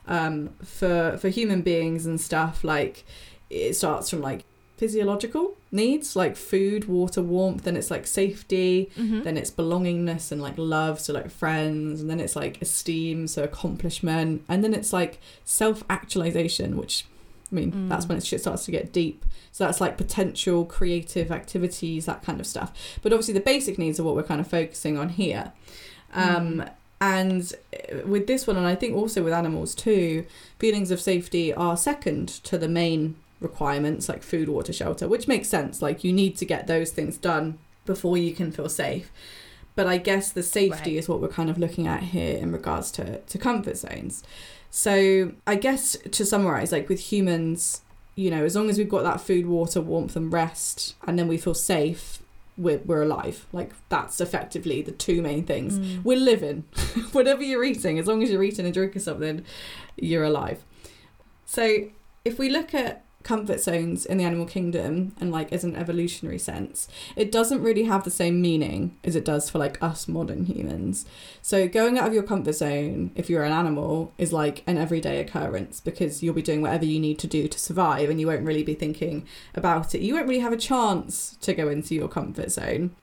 um, 0.06 0.50
for 0.62 1.18
for 1.18 1.30
human 1.30 1.62
beings 1.62 2.06
and 2.06 2.20
stuff 2.20 2.62
like 2.62 3.04
it 3.50 3.74
starts 3.74 4.10
from 4.10 4.20
like 4.20 4.44
physiological 4.76 5.56
needs 5.70 6.16
like 6.16 6.34
food 6.36 6.86
water 6.88 7.22
warmth 7.22 7.62
then 7.62 7.76
it's 7.76 7.90
like 7.92 8.06
safety 8.08 8.90
Mhm. 8.98 9.22
then 9.22 9.36
it's 9.36 9.50
belongingness 9.50 10.32
and 10.32 10.42
like 10.42 10.54
love 10.58 10.98
so 11.00 11.12
like 11.12 11.30
friends 11.30 12.00
and 12.00 12.10
then 12.10 12.18
it's 12.18 12.34
like 12.34 12.60
esteem 12.60 13.28
so 13.28 13.44
accomplishment 13.44 14.42
and 14.48 14.64
then 14.64 14.74
it's 14.74 14.92
like 14.92 15.20
self-actualization 15.44 16.76
which 16.76 17.04
i 17.50 17.54
mean 17.54 17.72
Mm. 17.72 17.88
that's 17.88 18.06
when 18.08 18.18
it 18.18 18.24
shit 18.26 18.40
starts 18.40 18.64
to 18.64 18.70
get 18.70 18.92
deep 18.92 19.24
so 19.52 19.64
that's 19.64 19.80
like 19.80 19.96
potential 19.96 20.64
creative 20.64 21.30
activities 21.30 22.06
that 22.06 22.22
kind 22.22 22.40
of 22.40 22.46
stuff 22.46 22.72
but 23.02 23.12
obviously 23.12 23.34
the 23.34 23.40
basic 23.40 23.78
needs 23.78 24.00
are 24.00 24.04
what 24.04 24.14
we're 24.16 24.22
kind 24.22 24.40
of 24.40 24.46
focusing 24.48 24.98
on 24.98 25.10
here 25.10 25.52
um 26.14 26.64
and 27.00 27.52
uh, 27.74 28.06
with 28.06 28.26
this 28.26 28.46
one 28.46 28.56
and 28.56 28.66
i 28.66 28.74
think 28.74 28.96
also 28.96 29.22
with 29.22 29.32
animals 29.32 29.74
too 29.74 30.24
feelings 30.58 30.90
of 30.90 31.00
safety 31.00 31.52
are 31.52 31.76
second 31.76 32.28
to 32.28 32.56
the 32.58 32.68
main 32.68 33.16
requirements 33.44 34.08
like 34.08 34.22
food 34.22 34.48
water 34.48 34.72
shelter 34.72 35.06
which 35.06 35.28
makes 35.28 35.48
sense. 35.48 35.80
Like 35.80 36.02
you 36.02 36.12
need 36.12 36.36
to 36.38 36.44
get 36.44 36.66
those 36.66 36.90
things 36.90 37.16
done 37.16 37.58
before 37.86 38.16
you 38.16 38.32
can 38.34 38.50
feel 38.50 38.68
safe. 38.68 39.12
But 39.76 39.86
i 39.86 39.98
guess 39.98 40.30
the 40.32 40.42
safety 40.42 40.92
Right. 40.92 40.98
is 41.00 41.08
what 41.08 41.20
we're 41.20 41.28
kind 41.40 41.50
of 41.50 41.58
looking 41.58 41.86
at 41.86 42.02
here 42.14 42.36
in 42.38 42.50
regards 42.52 42.90
to 42.92 43.18
to 43.20 43.38
comfort 43.38 43.76
zones. 43.76 44.22
So 44.70 45.32
i 45.46 45.54
guess 45.54 45.96
to 46.10 46.24
summarize 46.24 46.72
like 46.72 46.88
with 46.88 47.00
humans 47.12 47.82
you 48.16 48.30
know 48.30 48.44
as 48.44 48.54
long 48.56 48.70
as 48.70 48.78
we've 48.78 48.88
got 48.96 49.02
that 49.02 49.20
food 49.20 49.46
water 49.46 49.80
warmth 49.80 50.14
and 50.16 50.32
rest 50.32 50.94
and 51.06 51.18
then 51.18 51.26
we 51.28 51.36
feel 51.36 51.54
safe 51.54 52.20
we're, 52.56 52.78
we're 52.86 53.02
alive. 53.02 53.46
Like 53.52 53.72
that's 53.88 54.20
effectively 54.20 54.80
the 54.80 54.92
two 54.92 55.20
main 55.22 55.42
things. 55.44 55.76
Mm. 55.76 56.04
we're 56.04 56.16
living. 56.32 56.62
Whatever 57.12 57.42
you're 57.42 57.64
eating 57.64 57.98
as 57.98 58.06
long 58.06 58.22
as 58.22 58.30
you're 58.30 58.44
eating 58.44 58.64
and 58.64 58.72
drinking 58.72 59.02
something 59.02 59.44
you're 59.96 60.22
alive. 60.22 60.64
So 61.46 61.64
if 62.24 62.38
we 62.38 62.48
look 62.50 62.72
at 62.72 63.04
comfort 63.24 63.60
zones 63.60 64.06
in 64.06 64.18
the 64.18 64.24
animal 64.24 64.46
kingdom 64.46 65.14
and 65.20 65.32
like 65.32 65.52
as 65.52 65.64
an 65.64 65.74
evolutionary 65.74 66.38
sense 66.38 66.86
it 67.16 67.32
doesn't 67.32 67.62
really 67.62 67.84
have 67.84 68.04
the 68.04 68.10
same 68.10 68.40
meaning 68.40 68.96
as 69.02 69.16
it 69.16 69.24
does 69.24 69.50
for 69.50 69.58
like 69.58 69.82
us 69.82 70.06
modern 70.06 70.44
humans. 70.44 71.04
So 71.42 71.66
going 71.66 71.98
out 71.98 72.06
of 72.06 72.14
your 72.14 72.22
comfort 72.22 72.54
zone 72.54 73.10
if 73.16 73.28
you're 73.28 73.44
an 73.44 73.52
animal 73.52 74.12
is 74.18 74.32
like 74.32 74.62
an 74.66 74.78
everyday 74.78 75.20
occurrence 75.20 75.80
because 75.80 76.22
you'll 76.22 76.34
be 76.34 76.42
doing 76.42 76.62
whatever 76.62 76.84
you 76.84 77.00
need 77.00 77.18
to 77.20 77.26
do 77.26 77.48
to 77.48 77.58
survive 77.58 78.10
and 78.10 78.20
you 78.20 78.26
won't 78.26 78.44
really 78.44 78.62
be 78.62 78.74
thinking 78.74 79.26
about 79.54 79.94
it. 79.94 80.02
You 80.02 80.14
won't 80.14 80.28
really 80.28 80.40
have 80.40 80.52
a 80.52 80.58
chance 80.58 81.36
to 81.40 81.54
go 81.54 81.68
into 81.68 81.94
your 81.94 82.08
comfort 82.08 82.52
zone 82.52 82.94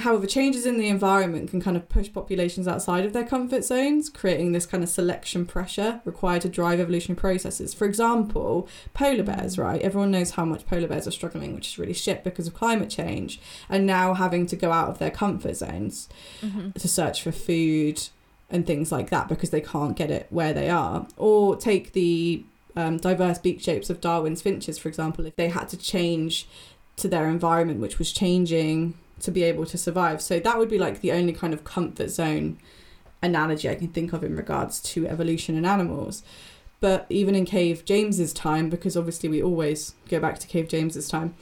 However, 0.00 0.26
changes 0.26 0.66
in 0.66 0.76
the 0.76 0.88
environment 0.88 1.48
can 1.48 1.62
kind 1.62 1.74
of 1.74 1.88
push 1.88 2.12
populations 2.12 2.68
outside 2.68 3.06
of 3.06 3.14
their 3.14 3.24
comfort 3.24 3.64
zones, 3.64 4.10
creating 4.10 4.52
this 4.52 4.66
kind 4.66 4.82
of 4.84 4.90
selection 4.90 5.46
pressure 5.46 6.02
required 6.04 6.42
to 6.42 6.50
drive 6.50 6.78
evolutionary 6.78 7.18
processes. 7.18 7.72
For 7.72 7.86
example, 7.86 8.68
polar 8.92 9.22
bears, 9.22 9.56
right? 9.56 9.80
Everyone 9.80 10.10
knows 10.10 10.32
how 10.32 10.44
much 10.44 10.66
polar 10.66 10.88
bears 10.88 11.06
are 11.08 11.10
struggling, 11.10 11.54
which 11.54 11.68
is 11.68 11.78
really 11.78 11.94
shit 11.94 12.22
because 12.22 12.46
of 12.46 12.52
climate 12.52 12.90
change, 12.90 13.40
and 13.70 13.86
now 13.86 14.12
having 14.12 14.44
to 14.48 14.56
go 14.56 14.72
out 14.72 14.90
of 14.90 14.98
their 14.98 15.10
comfort 15.10 15.56
zones 15.56 16.10
Mhm. 16.42 16.74
to 16.74 16.86
search 16.86 17.22
for 17.22 17.32
food 17.32 18.08
and 18.50 18.66
things 18.66 18.92
like 18.92 19.08
that 19.08 19.26
because 19.28 19.48
they 19.50 19.60
can't 19.62 19.96
get 19.96 20.10
it 20.10 20.26
where 20.28 20.52
they 20.52 20.68
are. 20.68 21.06
Or 21.16 21.56
take 21.56 21.92
the 21.94 22.44
um, 22.76 22.98
diverse 22.98 23.38
beak 23.38 23.60
shapes 23.60 23.88
of 23.90 24.00
Darwin's 24.00 24.40
finches, 24.42 24.78
for 24.78 24.88
example, 24.88 25.24
if 25.26 25.34
they 25.36 25.48
had 25.48 25.68
to 25.70 25.76
change 25.76 26.46
to 26.96 27.08
their 27.08 27.26
environment, 27.26 27.80
which 27.80 27.98
was 27.98 28.12
changing 28.12 28.94
to 29.20 29.30
be 29.30 29.42
able 29.42 29.66
to 29.66 29.78
survive. 29.78 30.22
So 30.22 30.40
that 30.40 30.58
would 30.58 30.68
be 30.68 30.78
like 30.78 31.00
the 31.00 31.12
only 31.12 31.32
kind 31.32 31.52
of 31.52 31.64
comfort 31.64 32.10
zone 32.10 32.58
analogy 33.22 33.68
I 33.68 33.74
can 33.74 33.88
think 33.88 34.12
of 34.12 34.22
in 34.22 34.36
regards 34.36 34.80
to 34.80 35.06
evolution 35.06 35.56
in 35.56 35.64
animals. 35.64 36.22
But 36.80 37.06
even 37.08 37.34
in 37.34 37.44
Cave 37.44 37.84
James's 37.84 38.32
time, 38.32 38.70
because 38.70 38.96
obviously 38.96 39.28
we 39.28 39.42
always 39.42 39.94
go 40.08 40.20
back 40.20 40.38
to 40.38 40.46
Cave 40.46 40.68
James's 40.68 41.08
time, 41.08 41.34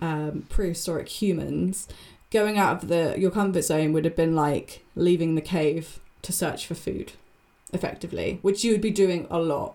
um, 0.00 0.46
prehistoric 0.48 1.08
humans, 1.08 1.88
going 2.30 2.58
out 2.58 2.82
of 2.82 2.88
the 2.88 3.14
your 3.18 3.30
comfort 3.30 3.62
zone 3.62 3.92
would 3.92 4.04
have 4.04 4.14
been 4.14 4.36
like 4.36 4.84
leaving 4.94 5.34
the 5.34 5.40
cave 5.40 5.98
to 6.22 6.32
search 6.32 6.66
for 6.66 6.74
food, 6.74 7.12
effectively, 7.72 8.38
which 8.42 8.62
you 8.62 8.72
would 8.72 8.80
be 8.80 8.90
doing 8.90 9.26
a 9.30 9.40
lot 9.40 9.74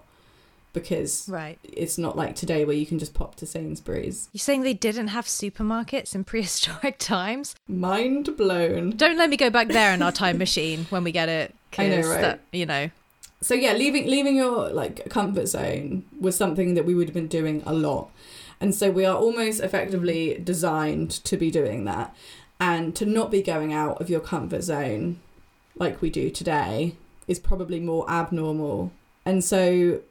because 0.74 1.30
right. 1.30 1.58
it's 1.64 1.98
not 1.98 2.18
like 2.18 2.36
today 2.36 2.66
where 2.66 2.76
you 2.76 2.86
can 2.86 3.00
just 3.00 3.14
pop 3.14 3.36
to 3.36 3.46
Sainsbury's. 3.46 4.28
You're 4.34 4.40
saying 4.40 4.64
they 4.64 4.74
didn't 4.74 5.10
have 5.10 5.26
supermarkets 5.26 6.16
in 6.16 6.24
prehistoric 6.24 6.98
times? 7.00 7.56
Mind 7.68 8.36
blown. 8.36 8.92
Don't 8.92 9.18
let 9.18 9.30
me 9.30 9.38
go 9.38 9.50
back 9.50 9.68
there 9.70 9.94
in 9.94 10.02
our 10.02 10.12
time 10.12 10.38
machine 10.38 10.88
when 10.90 11.04
we 11.04 11.12
get 11.12 11.30
it. 11.30 11.56
I 11.78 11.88
know, 11.88 12.02
right? 12.02 12.22
That, 12.22 12.40
you 12.52 12.66
know. 12.66 12.90
So 13.42 13.54
yeah, 13.54 13.74
leaving 13.74 14.08
leaving 14.08 14.36
your 14.36 14.70
like 14.70 15.10
comfort 15.10 15.48
zone 15.48 16.06
was 16.20 16.36
something 16.36 16.76
that 16.76 16.86
we 16.86 16.96
would 16.96 17.08
have 17.08 17.14
been 17.14 17.28
doing 17.28 17.62
a 17.66 17.74
lot. 17.74 18.10
And 18.60 18.74
so 18.74 18.90
we 18.90 19.06
are 19.06 19.18
almost 19.18 19.62
effectively 19.62 20.40
designed 20.42 21.12
to 21.26 21.36
be 21.36 21.52
doing 21.52 21.84
that. 21.86 22.16
And 22.60 22.96
to 22.96 23.06
not 23.06 23.30
be 23.30 23.42
going 23.42 23.74
out 23.74 24.00
of 24.00 24.10
your 24.10 24.22
comfort 24.22 24.64
zone 24.64 25.20
like 25.76 26.02
we 26.02 26.10
do 26.10 26.30
today 26.30 26.96
is 27.28 27.40
probably 27.40 27.80
more 27.80 28.10
abnormal. 28.10 28.92
And 29.26 29.44
so 29.44 30.02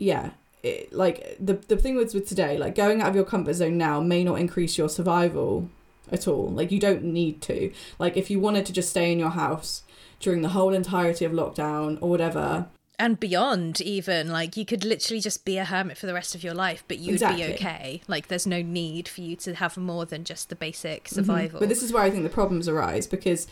yeah, 0.00 0.30
it, 0.64 0.92
like 0.92 1.36
the 1.38 1.54
the 1.54 1.76
thing 1.76 1.94
with 1.94 2.12
with 2.14 2.28
today, 2.28 2.58
like 2.58 2.74
going 2.74 3.00
out 3.00 3.10
of 3.10 3.14
your 3.14 3.24
comfort 3.24 3.54
zone 3.54 3.78
now 3.78 4.00
may 4.00 4.24
not 4.24 4.40
increase 4.40 4.76
your 4.76 4.88
survival 4.88 5.68
at 6.10 6.26
all. 6.26 6.48
Like 6.48 6.72
you 6.72 6.80
don't 6.80 7.04
need 7.04 7.40
to. 7.42 7.72
Like 7.98 8.16
if 8.16 8.30
you 8.30 8.40
wanted 8.40 8.66
to 8.66 8.72
just 8.72 8.90
stay 8.90 9.12
in 9.12 9.18
your 9.18 9.30
house 9.30 9.84
during 10.18 10.42
the 10.42 10.48
whole 10.48 10.74
entirety 10.74 11.24
of 11.24 11.32
lockdown 11.32 11.98
or 12.00 12.10
whatever, 12.10 12.66
and 12.98 13.18
beyond 13.18 13.80
even 13.80 14.28
like 14.28 14.56
you 14.56 14.66
could 14.66 14.84
literally 14.84 15.20
just 15.20 15.44
be 15.44 15.56
a 15.56 15.64
hermit 15.64 15.96
for 15.96 16.06
the 16.06 16.12
rest 16.12 16.34
of 16.34 16.44
your 16.44 16.52
life 16.52 16.84
but 16.86 16.98
you'd 16.98 17.14
exactly. 17.14 17.46
be 17.46 17.54
okay 17.54 18.02
like 18.06 18.28
there's 18.28 18.46
no 18.46 18.60
need 18.60 19.08
for 19.08 19.22
you 19.22 19.34
to 19.34 19.54
have 19.54 19.78
more 19.78 20.04
than 20.04 20.22
just 20.22 20.50
the 20.50 20.54
basic 20.54 21.04
mm-hmm. 21.04 21.14
survival 21.14 21.48
mm-hmm. 21.48 21.58
but 21.60 21.68
this 21.70 21.82
is 21.82 21.94
where 21.94 22.02
i 22.02 22.10
think 22.10 22.22
the 22.22 22.28
problems 22.28 22.68
arise 22.68 23.06
because 23.06 23.46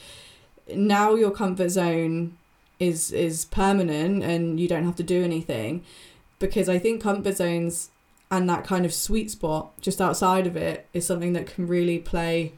now 0.75 1.15
your 1.15 1.31
comfort 1.31 1.71
zone 1.71 2.37
is 2.79 3.11
is 3.11 3.47
permanent 3.47 4.23
and 4.23 4.61
you 4.61 4.69
don't 4.69 4.85
have 4.85 4.97
to 4.97 5.03
do 5.03 5.25
anything 5.25 5.83
because 6.39 6.69
I 6.69 6.79
think 6.79 7.03
comfort 7.03 7.37
zones 7.37 7.91
and 8.31 8.49
that 8.49 8.65
kind 8.65 8.85
of 8.85 8.93
sweet 8.93 9.31
spot 9.31 9.73
just 9.81 10.01
outside 10.01 10.47
of 10.47 10.57
it 10.57 10.87
is 10.93 11.07
something 11.07 11.33
that 11.33 11.47
can 11.47 11.67
really 11.67 11.99
play 11.99 12.53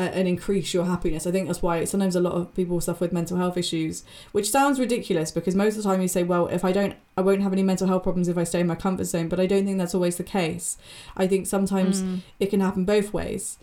and 0.00 0.26
increase 0.26 0.72
your 0.72 0.86
happiness. 0.86 1.26
I 1.26 1.30
think 1.30 1.46
that's 1.46 1.60
why 1.60 1.84
sometimes 1.84 2.16
a 2.16 2.20
lot 2.20 2.32
of 2.32 2.54
people 2.54 2.80
suffer 2.80 3.04
with 3.04 3.12
mental 3.12 3.36
health 3.36 3.56
issues, 3.56 4.02
which 4.32 4.50
sounds 4.50 4.80
ridiculous 4.80 5.30
because 5.30 5.54
most 5.54 5.76
of 5.76 5.82
the 5.82 5.88
time 5.88 6.00
you 6.00 6.08
say, 6.08 6.22
well, 6.22 6.46
if 6.48 6.64
I 6.64 6.72
don't, 6.72 6.94
I 7.16 7.20
won't 7.20 7.42
have 7.42 7.52
any 7.52 7.62
mental 7.62 7.86
health 7.86 8.02
problems 8.02 8.28
if 8.28 8.38
I 8.38 8.44
stay 8.44 8.60
in 8.60 8.66
my 8.66 8.74
comfort 8.74 9.04
zone. 9.04 9.28
But 9.28 9.40
I 9.40 9.46
don't 9.46 9.66
think 9.66 9.78
that's 9.78 9.94
always 9.94 10.16
the 10.16 10.24
case. 10.24 10.78
I 11.16 11.26
think 11.26 11.46
sometimes 11.46 12.02
mm. 12.02 12.20
it 12.38 12.46
can 12.46 12.60
happen 12.60 12.84
both 12.84 13.12
ways. 13.12 13.58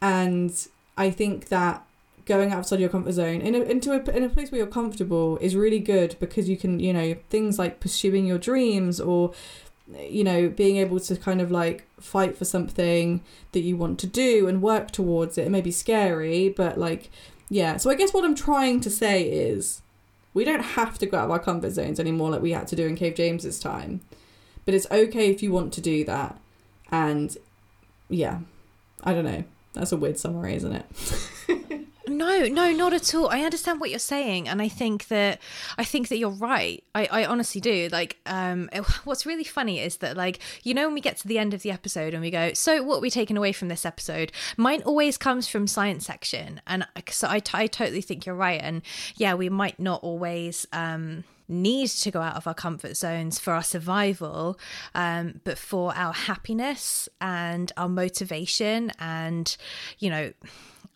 And 0.00 0.54
I 0.96 1.10
think 1.10 1.48
that 1.48 1.84
going 2.30 2.52
outside 2.52 2.78
your 2.78 2.88
comfort 2.88 3.10
zone 3.10 3.40
in 3.40 3.56
a, 3.56 3.60
into 3.62 3.90
a, 3.90 4.16
in 4.16 4.22
a 4.22 4.28
place 4.28 4.52
where 4.52 4.58
you're 4.60 4.66
comfortable 4.68 5.36
is 5.38 5.56
really 5.56 5.80
good 5.80 6.14
because 6.20 6.48
you 6.48 6.56
can 6.56 6.78
you 6.78 6.92
know 6.92 7.16
things 7.28 7.58
like 7.58 7.80
pursuing 7.80 8.24
your 8.24 8.38
dreams 8.38 9.00
or 9.00 9.32
you 9.98 10.22
know 10.22 10.48
being 10.48 10.76
able 10.76 11.00
to 11.00 11.16
kind 11.16 11.40
of 11.40 11.50
like 11.50 11.88
fight 11.98 12.38
for 12.38 12.44
something 12.44 13.20
that 13.50 13.62
you 13.62 13.76
want 13.76 13.98
to 13.98 14.06
do 14.06 14.46
and 14.46 14.62
work 14.62 14.92
towards 14.92 15.36
it. 15.36 15.46
It 15.48 15.50
may 15.50 15.60
be 15.60 15.72
scary 15.72 16.48
but 16.48 16.78
like 16.78 17.10
yeah. 17.48 17.78
So 17.78 17.90
i 17.90 17.96
guess 17.96 18.14
what 18.14 18.24
i'm 18.24 18.36
trying 18.36 18.80
to 18.82 18.90
say 18.90 19.24
is 19.24 19.82
we 20.32 20.44
don't 20.44 20.62
have 20.78 20.98
to 20.98 21.06
go 21.06 21.18
out 21.18 21.24
of 21.24 21.32
our 21.32 21.40
comfort 21.40 21.72
zones 21.72 21.98
anymore 21.98 22.30
like 22.30 22.42
we 22.42 22.52
had 22.52 22.68
to 22.68 22.76
do 22.76 22.86
in 22.86 22.94
cave 22.94 23.16
james's 23.16 23.58
time. 23.58 24.02
But 24.64 24.74
it's 24.74 24.86
okay 24.88 25.30
if 25.32 25.42
you 25.42 25.50
want 25.50 25.72
to 25.72 25.80
do 25.80 26.04
that. 26.04 26.38
And 26.92 27.36
yeah. 28.08 28.38
I 29.02 29.14
don't 29.14 29.24
know. 29.24 29.42
That's 29.72 29.90
a 29.90 29.96
weird 29.96 30.18
summary 30.18 30.54
isn't 30.54 30.76
it 30.76 31.86
No, 32.10 32.46
no, 32.46 32.72
not 32.72 32.92
at 32.92 33.14
all. 33.14 33.28
I 33.28 33.42
understand 33.42 33.80
what 33.80 33.90
you're 33.90 33.98
saying, 33.98 34.48
and 34.48 34.60
I 34.60 34.68
think 34.68 35.06
that 35.08 35.40
I 35.78 35.84
think 35.84 36.08
that 36.08 36.18
you're 36.18 36.30
right. 36.30 36.82
I, 36.94 37.06
I 37.06 37.24
honestly 37.24 37.60
do. 37.60 37.88
Like, 37.90 38.18
um, 38.26 38.68
it, 38.72 38.80
what's 39.04 39.24
really 39.24 39.44
funny 39.44 39.78
is 39.78 39.98
that, 39.98 40.16
like, 40.16 40.40
you 40.64 40.74
know, 40.74 40.86
when 40.86 40.94
we 40.94 41.00
get 41.00 41.16
to 41.18 41.28
the 41.28 41.38
end 41.38 41.54
of 41.54 41.62
the 41.62 41.70
episode 41.70 42.12
and 42.12 42.20
we 42.20 42.30
go, 42.30 42.52
"So, 42.52 42.82
what 42.82 42.98
are 42.98 43.00
we 43.00 43.10
taking 43.10 43.36
away 43.36 43.52
from 43.52 43.68
this 43.68 43.86
episode?" 43.86 44.32
Mine 44.56 44.82
always 44.84 45.16
comes 45.16 45.46
from 45.46 45.66
science 45.66 46.06
section, 46.06 46.60
and 46.66 46.86
so 47.08 47.28
I, 47.28 47.40
I 47.54 47.66
totally 47.68 48.02
think 48.02 48.26
you're 48.26 48.34
right. 48.34 48.60
And 48.60 48.82
yeah, 49.16 49.34
we 49.34 49.48
might 49.48 49.78
not 49.78 50.02
always. 50.02 50.66
Um, 50.72 51.24
need 51.52 51.88
to 51.88 52.12
go 52.12 52.20
out 52.20 52.36
of 52.36 52.46
our 52.46 52.54
comfort 52.54 52.96
zones 52.96 53.40
for 53.40 53.52
our 53.52 53.62
survival, 53.64 54.56
um, 54.94 55.40
but 55.42 55.58
for 55.58 55.92
our 55.96 56.12
happiness 56.12 57.08
and 57.20 57.72
our 57.76 57.88
motivation, 57.88 58.92
and 59.00 59.56
you 59.98 60.08
know, 60.08 60.32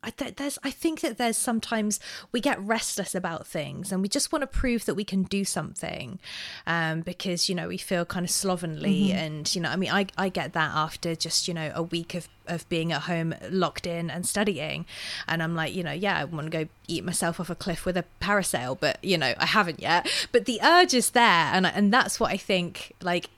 I, 0.04 0.30
there's 0.30 0.58
I 0.62 0.70
think 0.70 1.00
that 1.00 1.18
there's 1.18 1.36
sometimes 1.36 2.00
we 2.32 2.40
get 2.40 2.60
restless 2.60 3.14
about 3.14 3.46
things 3.46 3.92
and 3.92 4.02
we 4.02 4.08
just 4.08 4.32
want 4.32 4.42
to 4.42 4.46
prove 4.46 4.84
that 4.86 4.94
we 4.94 5.04
can 5.04 5.24
do 5.24 5.44
something 5.44 6.18
um, 6.66 7.00
because 7.00 7.48
you 7.48 7.54
know 7.54 7.68
we 7.68 7.78
feel 7.78 8.04
kind 8.04 8.24
of 8.24 8.30
slovenly 8.30 9.08
mm-hmm. 9.08 9.18
and 9.18 9.54
you 9.54 9.60
know 9.60 9.70
I 9.70 9.76
mean 9.76 9.90
I, 9.90 10.06
I 10.16 10.28
get 10.28 10.52
that 10.52 10.72
after 10.74 11.14
just 11.14 11.48
you 11.48 11.54
know 11.54 11.72
a 11.74 11.82
week 11.82 12.14
of 12.14 12.28
of 12.46 12.68
being 12.68 12.92
at 12.92 13.02
home 13.02 13.34
locked 13.50 13.86
in 13.86 14.10
and 14.10 14.26
studying 14.26 14.84
and 15.26 15.42
I'm 15.42 15.54
like 15.54 15.74
you 15.74 15.82
know 15.82 15.92
yeah 15.92 16.18
I 16.18 16.24
want 16.24 16.50
to 16.50 16.64
go 16.64 16.68
eat 16.86 17.04
myself 17.04 17.40
off 17.40 17.48
a 17.48 17.54
cliff 17.54 17.86
with 17.86 17.96
a 17.96 18.04
parasail 18.20 18.78
but 18.78 19.02
you 19.02 19.16
know 19.16 19.32
I 19.38 19.46
haven't 19.46 19.80
yet 19.80 20.06
but 20.32 20.44
the 20.44 20.60
urge 20.62 20.94
is 20.94 21.10
there 21.10 21.22
and 21.24 21.66
and 21.66 21.92
that's 21.92 22.20
what 22.20 22.30
I 22.30 22.36
think 22.36 22.92
like 23.00 23.30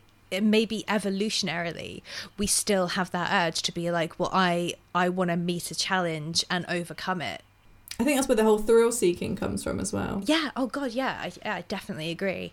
maybe 0.42 0.84
evolutionarily 0.88 2.02
we 2.36 2.46
still 2.46 2.88
have 2.88 3.10
that 3.10 3.30
urge 3.32 3.62
to 3.62 3.72
be 3.72 3.90
like 3.90 4.18
well 4.18 4.30
i 4.32 4.74
i 4.94 5.08
want 5.08 5.30
to 5.30 5.36
meet 5.36 5.70
a 5.70 5.74
challenge 5.74 6.44
and 6.50 6.64
overcome 6.68 7.20
it. 7.20 7.42
I 7.98 8.04
think 8.04 8.18
that's 8.18 8.28
where 8.28 8.36
the 8.36 8.42
whole 8.42 8.58
thrill 8.58 8.92
seeking 8.92 9.36
comes 9.36 9.62
from 9.62 9.80
as 9.80 9.92
well. 9.92 10.22
Yeah 10.24 10.50
oh 10.56 10.66
god 10.66 10.92
yeah 10.92 11.18
i, 11.22 11.32
I 11.48 11.60
definitely 11.62 12.10
agree. 12.10 12.52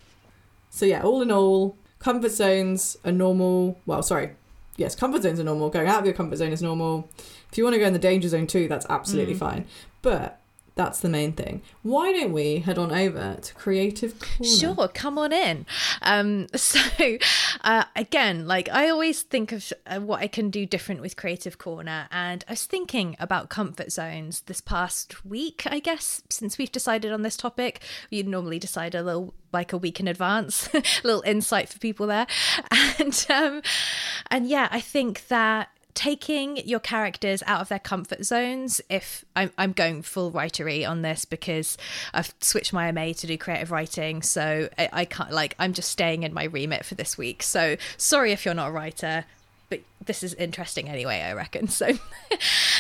So 0.70 0.86
yeah 0.86 1.02
all 1.02 1.22
in 1.22 1.32
all 1.32 1.78
comfort 2.00 2.32
zones 2.32 2.98
are 3.06 3.12
normal 3.12 3.80
well 3.86 4.04
sorry 4.04 4.32
yes 4.78 4.96
comfort 4.96 5.24
zones 5.24 5.40
are 5.40 5.44
normal 5.44 5.70
going 5.70 5.88
out 5.88 6.00
of 6.00 6.06
your 6.06 6.14
comfort 6.14 6.38
zone 6.38 6.52
is 6.52 6.62
normal. 6.62 7.10
If 7.52 7.58
you 7.58 7.64
want 7.64 7.76
to 7.76 7.80
go 7.80 7.86
in 7.86 7.94
the 7.94 8.00
danger 8.00 8.30
zone 8.30 8.48
too 8.48 8.68
that's 8.68 8.86
absolutely 8.90 9.36
mm. 9.36 9.40
fine. 9.40 9.66
But 10.02 10.40
that's 10.76 11.02
the 11.02 11.10
main 11.10 11.34
thing. 11.34 11.62
Why 11.84 12.12
don't 12.12 12.34
we 12.34 12.60
head 12.60 12.78
on 12.78 12.92
over 12.92 13.38
to 13.40 13.54
Creative 13.54 14.18
Corner? 14.20 14.52
Sure, 14.52 14.88
come 14.88 15.18
on 15.20 15.32
in. 15.32 15.66
Um, 16.02 16.48
so, 16.56 16.80
uh, 17.64 17.84
again, 17.96 18.48
like 18.48 18.70
I 18.70 18.90
always 18.90 19.22
think 19.22 19.52
of 19.52 19.72
uh, 19.86 20.00
what 20.00 20.22
I 20.22 20.28
can 20.28 20.50
do 20.50 20.66
different 20.66 21.02
with 21.02 21.16
Creative 21.16 21.58
Corner, 21.58 22.08
and 22.12 22.44
I 22.48 22.54
was 22.54 22.66
thinking 22.66 23.16
about 23.20 23.50
comfort 23.50 23.92
zones 23.92 24.42
this 24.42 24.62
past 24.62 25.24
week, 25.26 25.64
I 25.68 25.80
guess, 25.80 26.24
since 26.30 26.58
we've 26.58 26.72
decided 26.72 27.12
on 27.12 27.22
this 27.22 27.38
topic. 27.38 27.82
You 28.10 28.24
normally 28.24 28.60
decide 28.60 28.96
a 28.96 29.04
little 29.04 29.34
like 29.52 29.72
a 29.72 29.78
week 29.78 30.00
in 30.00 30.08
advance, 30.08 30.68
a 30.74 30.84
little 31.04 31.22
insight 31.22 31.70
for 31.70 31.78
people 31.78 32.08
there, 32.08 32.28
and 33.00 33.26
um, 33.30 33.62
and 34.32 34.48
yeah, 34.48 34.68
I 34.72 34.80
think 34.80 35.28
that 35.28 35.70
taking 35.94 36.58
your 36.58 36.80
characters 36.80 37.44
out 37.46 37.62
of 37.62 37.70
their 37.70 37.80
comfort 37.80 38.24
zones 38.26 38.82
if 38.90 39.24
I'm, 39.36 39.52
I'm 39.58 39.74
going 39.74 40.02
full 40.02 40.32
writery 40.32 40.88
on 40.88 41.02
this 41.02 41.26
because 41.26 41.78
i've 42.14 42.34
switched 42.40 42.74
my 42.74 42.92
ma 42.92 43.12
to 43.14 43.28
do 43.28 43.38
creative 43.38 43.72
writing 43.72 44.22
so 44.22 44.70
I, 44.78 44.90
I 44.92 45.06
can't 45.06 45.32
like 45.32 45.56
i'm 45.60 45.74
just 45.74 45.90
staying 45.90 46.24
in 46.24 46.34
my 46.34 46.46
remit 46.46 46.86
for 46.86 46.96
this 46.96 47.18
week. 47.18 47.44
So 47.44 47.78
sorry 47.98 48.32
if 48.32 48.46
you're 48.46 48.54
not 48.54 48.70
a 48.70 48.72
writer 48.72 49.26
but 49.74 50.06
this 50.06 50.22
is 50.22 50.34
interesting 50.36 50.88
anyway, 50.90 51.22
I 51.22 51.34
reckon. 51.34 51.68
So, 51.74 51.98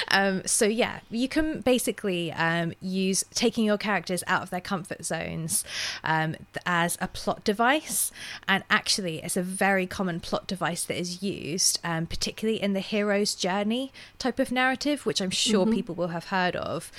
um, 0.09 0.43
so 0.45 0.65
yeah, 0.65 0.99
you 1.09 1.27
can 1.27 1.61
basically 1.61 2.31
um, 2.31 2.73
use 2.79 3.25
taking 3.33 3.65
your 3.65 3.77
characters 3.77 4.23
out 4.27 4.43
of 4.43 4.49
their 4.51 4.61
comfort 4.61 5.03
zones 5.03 5.65
um, 6.03 6.35
as 6.65 6.95
a 7.01 7.07
plot 7.07 7.43
device, 7.43 8.11
and 8.47 8.63
actually, 8.69 9.23
it's 9.23 9.35
a 9.35 9.41
very 9.41 9.87
common 9.87 10.19
plot 10.19 10.45
device 10.45 10.85
that 10.85 10.97
is 10.97 11.23
used, 11.23 11.79
um, 11.83 12.05
particularly 12.05 12.61
in 12.61 12.73
the 12.73 12.81
hero's 12.81 13.33
journey 13.33 13.91
type 14.19 14.37
of 14.39 14.51
narrative, 14.51 15.07
which 15.07 15.21
I'm 15.21 15.31
sure 15.31 15.65
mm-hmm. 15.65 15.73
people 15.73 15.95
will 15.95 16.09
have 16.09 16.25
heard 16.25 16.55
of. 16.55 16.91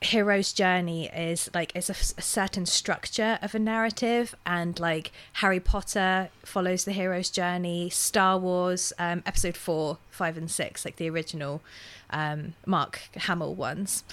Hero's 0.00 0.52
journey 0.52 1.06
is 1.08 1.50
like 1.52 1.74
is 1.74 1.90
a, 1.90 1.92
a, 2.18 2.22
certain 2.22 2.66
structure 2.66 3.38
of 3.42 3.52
a 3.54 3.58
narrative 3.58 4.36
and 4.46 4.78
like 4.78 5.10
harry 5.34 5.58
potter 5.58 6.30
follows 6.44 6.84
the 6.84 6.92
hero's 6.92 7.30
journey 7.30 7.90
star 7.90 8.38
wars 8.38 8.92
um, 9.00 9.24
episode 9.26 9.56
four 9.56 9.98
five 10.08 10.36
and 10.36 10.48
six 10.48 10.84
like 10.84 10.96
the 10.96 11.10
original 11.10 11.60
um, 12.10 12.54
Mark 12.66 13.00
Hamill 13.14 13.54
ones. 13.54 14.04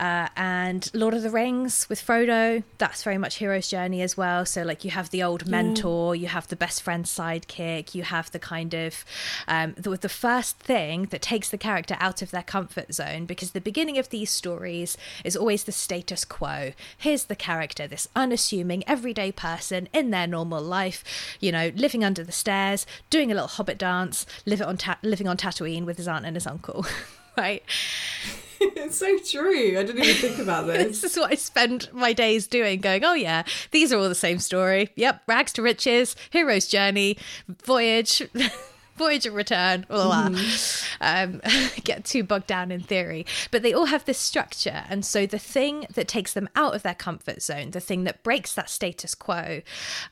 Uh, 0.00 0.28
and 0.36 0.90
Lord 0.94 1.12
of 1.12 1.22
the 1.22 1.30
Rings 1.30 1.88
with 1.88 2.04
Frodo, 2.04 2.62
that's 2.78 3.02
very 3.02 3.18
much 3.18 3.38
hero's 3.38 3.68
journey 3.68 4.00
as 4.00 4.16
well. 4.16 4.46
So, 4.46 4.62
like, 4.62 4.84
you 4.84 4.92
have 4.92 5.10
the 5.10 5.24
old 5.24 5.48
mentor, 5.48 6.14
you 6.14 6.28
have 6.28 6.46
the 6.46 6.54
best 6.54 6.82
friend 6.82 7.04
sidekick, 7.04 7.96
you 7.96 8.04
have 8.04 8.30
the 8.30 8.38
kind 8.38 8.74
of 8.74 9.04
um, 9.48 9.74
the, 9.76 9.90
the 9.96 10.08
first 10.08 10.58
thing 10.60 11.06
that 11.06 11.20
takes 11.20 11.48
the 11.50 11.58
character 11.58 11.96
out 11.98 12.22
of 12.22 12.30
their 12.30 12.44
comfort 12.44 12.94
zone 12.94 13.26
because 13.26 13.50
the 13.50 13.60
beginning 13.60 13.98
of 13.98 14.10
these 14.10 14.30
stories 14.30 14.96
is 15.24 15.36
always 15.36 15.64
the 15.64 15.72
status 15.72 16.24
quo. 16.24 16.72
Here's 16.96 17.24
the 17.24 17.34
character, 17.34 17.88
this 17.88 18.08
unassuming, 18.14 18.84
everyday 18.86 19.32
person 19.32 19.88
in 19.92 20.10
their 20.10 20.28
normal 20.28 20.62
life, 20.62 21.02
you 21.40 21.50
know, 21.50 21.72
living 21.74 22.04
under 22.04 22.22
the 22.22 22.30
stairs, 22.30 22.86
doing 23.10 23.32
a 23.32 23.34
little 23.34 23.48
hobbit 23.48 23.78
dance, 23.78 24.26
live 24.46 24.62
on 24.62 24.76
ta- 24.76 24.98
living 25.02 25.26
on 25.26 25.36
Tatooine 25.36 25.84
with 25.84 25.96
his 25.96 26.06
aunt 26.06 26.24
and 26.24 26.36
his 26.36 26.46
uncle, 26.46 26.86
right? 27.38 27.62
it's 28.60 28.98
so 28.98 29.18
true. 29.18 29.78
I 29.78 29.82
didn't 29.82 30.02
even 30.02 30.14
think 30.16 30.38
about 30.38 30.66
this. 30.66 31.00
this 31.00 31.12
is 31.12 31.18
what 31.18 31.32
I 31.32 31.36
spend 31.36 31.88
my 31.92 32.12
days 32.12 32.46
doing, 32.46 32.80
going, 32.80 33.04
oh 33.04 33.14
yeah, 33.14 33.44
these 33.70 33.92
are 33.92 33.98
all 33.98 34.08
the 34.08 34.14
same 34.14 34.38
story. 34.38 34.90
Yep, 34.96 35.22
rags 35.26 35.52
to 35.54 35.62
riches, 35.62 36.16
hero's 36.30 36.66
journey, 36.66 37.16
voyage. 37.64 38.22
Voyage 38.96 39.26
of 39.26 39.34
return, 39.34 39.86
blah, 39.88 40.28
blah. 40.28 40.40
Um, 41.00 41.40
get 41.84 42.04
too 42.04 42.24
bogged 42.24 42.48
down 42.48 42.72
in 42.72 42.80
theory. 42.80 43.26
But 43.52 43.62
they 43.62 43.72
all 43.72 43.84
have 43.84 44.04
this 44.06 44.18
structure. 44.18 44.82
And 44.88 45.06
so 45.06 45.24
the 45.24 45.38
thing 45.38 45.86
that 45.94 46.08
takes 46.08 46.32
them 46.32 46.48
out 46.56 46.74
of 46.74 46.82
their 46.82 46.96
comfort 46.96 47.40
zone, 47.40 47.70
the 47.70 47.78
thing 47.78 48.02
that 48.02 48.24
breaks 48.24 48.54
that 48.54 48.68
status 48.68 49.14
quo, 49.14 49.62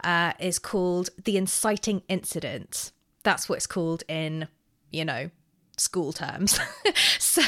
uh, 0.05 0.35
is 0.39 0.61
called 0.61 1.11
the 1.25 1.37
inciting 1.37 2.03
incident. 2.09 2.93
That's 3.25 3.49
what 3.49 3.57
it's 3.57 3.67
called 3.67 4.05
in, 4.07 4.47
you 4.93 5.05
know, 5.05 5.31
school 5.77 6.13
terms. 6.13 6.59
so 7.19 7.43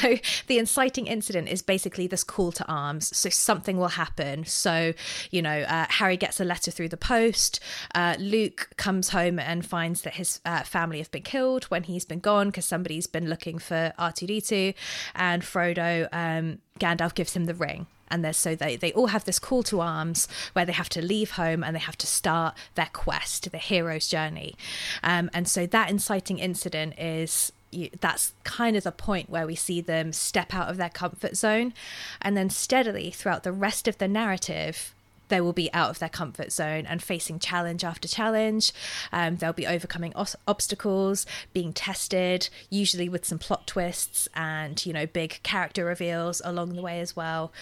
the 0.47 0.59
inciting 0.59 1.07
incident 1.07 1.49
is 1.49 1.62
basically 1.62 2.07
this 2.07 2.24
call 2.24 2.53
to 2.53 2.66
arms. 2.66 3.16
So 3.16 3.29
something 3.29 3.79
will 3.79 3.89
happen. 3.89 4.45
So, 4.45 4.93
you 5.31 5.43
know, 5.43 5.61
uh, 5.61 5.87
Harry 5.89 6.16
gets 6.16 6.41
a 6.41 6.45
letter 6.45 6.70
through 6.70 6.91
the 6.91 6.97
post. 6.97 7.61
Uh, 7.95 8.16
Luke 8.18 8.70
comes 8.76 9.11
home 9.11 9.39
and 9.39 9.64
finds 9.64 10.03
that 10.03 10.14
his 10.14 10.41
uh, 10.45 10.62
family 10.62 10.99
have 10.99 11.11
been 11.11 11.22
killed 11.22 11.64
when 11.64 11.85
he's 11.85 12.05
been 12.05 12.20
gone 12.20 12.49
because 12.49 12.66
somebody's 12.66 13.07
been 13.07 13.29
looking 13.29 13.59
for 13.59 13.93
R2D2. 13.99 14.74
And 15.14 15.43
Frodo, 15.43 16.09
um, 16.12 16.59
Gandalf 16.79 17.14
gives 17.14 17.35
him 17.35 17.47
the 17.47 17.55
ring 17.55 17.87
and 18.11 18.24
there's 18.24 18.37
so 18.37 18.55
they 18.55 18.76
they 18.76 18.93
all 18.93 19.09
have 19.09 19.24
this 19.24 19.39
call 19.39 19.62
to 19.62 19.81
arms 19.81 20.29
where 20.55 20.64
they 20.64 20.72
have 20.72 20.89
to 20.89 21.03
leave 21.03 21.33
home 21.33 21.62
and 21.62 21.76
they 21.76 21.81
have 21.81 21.99
to 21.99 22.07
start 22.07 22.57
their 22.74 22.89
quest 22.93 23.51
the 23.51 23.59
hero's 23.59 24.09
journey 24.09 24.55
um, 25.03 25.29
and 25.35 25.47
so 25.47 25.66
that 25.66 25.91
inciting 25.91 26.39
incident 26.39 26.99
is 26.99 27.53
you, 27.71 27.91
that's 28.01 28.33
kind 28.45 28.77
of 28.77 28.85
the 28.85 28.93
point 28.93 29.31
where 29.31 29.47
we 29.47 29.55
see 29.55 29.81
them 29.81 30.12
step 30.12 30.55
out 30.55 30.69
of 30.69 30.77
their 30.77 30.89
comfort 30.89 31.37
zone 31.37 31.75
and 32.21 32.37
then 32.37 32.51
steadily 32.51 33.11
throughout 33.11 33.43
the 33.43 33.53
rest 33.53 33.87
of 33.89 33.99
the 33.99 34.09
narrative 34.09 34.95
they 35.29 35.41
will 35.41 35.53
be 35.53 35.73
out 35.73 35.91
of 35.91 35.99
their 35.99 36.09
comfort 36.09 36.53
zone 36.53 36.87
and 36.87 37.03
facing 37.03 37.39
challenge 37.39 37.85
after 37.85 38.09
challenge. 38.09 38.73
Um, 39.12 39.37
they'll 39.37 39.53
be 39.53 39.66
overcoming 39.66 40.12
os- 40.14 40.37
obstacles, 40.47 41.27
being 41.53 41.73
tested, 41.73 42.49
usually 42.71 43.09
with 43.09 43.25
some 43.25 43.39
plot 43.39 43.66
twists 43.66 44.29
and, 44.35 44.85
you 44.85 44.93
know, 44.93 45.07
big 45.07 45.41
character 45.43 45.85
reveals 45.85 46.43
along 46.45 46.75
the 46.75 46.83
way 46.83 47.01
as 47.01 47.14
well. 47.14 47.53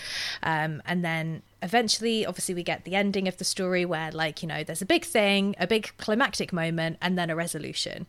Um, 0.42 0.82
and 0.86 1.04
then 1.04 1.42
eventually 1.62 2.26
obviously 2.26 2.54
we 2.54 2.62
get 2.62 2.84
the 2.84 2.94
ending 2.94 3.26
of 3.26 3.36
the 3.38 3.44
story 3.44 3.84
where 3.84 4.10
like 4.12 4.42
you 4.42 4.48
know 4.48 4.62
there's 4.62 4.82
a 4.82 4.86
big 4.86 5.04
thing 5.04 5.54
a 5.58 5.66
big 5.66 5.90
climactic 5.98 6.52
moment 6.52 6.98
and 7.00 7.18
then 7.18 7.30
a 7.30 7.36
resolution. 7.36 8.06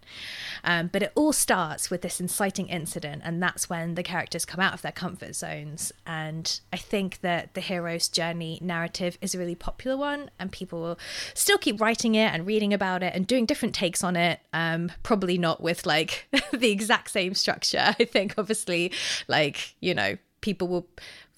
Um, 0.63 0.89
but 0.91 1.03
it 1.03 1.11
all 1.15 1.33
starts 1.33 1.89
with 1.89 2.01
this 2.01 2.19
inciting 2.19 2.67
incident 2.67 3.21
and 3.25 3.41
that's 3.41 3.69
when 3.69 3.95
the 3.95 4.03
characters 4.03 4.45
come 4.45 4.59
out 4.59 4.73
of 4.73 4.81
their 4.81 4.91
comfort 4.91 5.35
zones. 5.35 5.91
And 6.05 6.59
i 6.73 6.77
think 6.77 7.21
that 7.21 7.53
the 7.53 7.61
hero's 7.61 8.07
journey 8.07 8.59
narrative 8.61 9.17
is 9.21 9.33
a 9.33 9.39
really 9.39 9.55
popular 9.55 9.97
one 9.97 10.29
and 10.39 10.51
people 10.51 10.81
will 10.81 10.99
still 11.33 11.57
keep 11.57 11.79
writing 11.79 12.15
it 12.15 12.33
and 12.33 12.45
reading 12.45 12.73
about 12.73 13.03
it 13.03 13.13
and 13.15 13.25
doing 13.25 13.45
different 13.45 13.75
takes 13.75 14.03
on 14.03 14.15
it 14.15 14.39
um, 14.53 14.91
probably 15.03 15.37
not 15.37 15.61
with 15.61 15.85
like 15.85 16.27
the 16.51 16.71
exact 16.71 17.09
same 17.09 17.33
structure. 17.33 17.95
I 17.99 18.05
think 18.05 18.35
obviously 18.37 18.91
like 19.27 19.75
you 19.79 19.93
know 19.93 20.17
people 20.41 20.67
will 20.67 20.87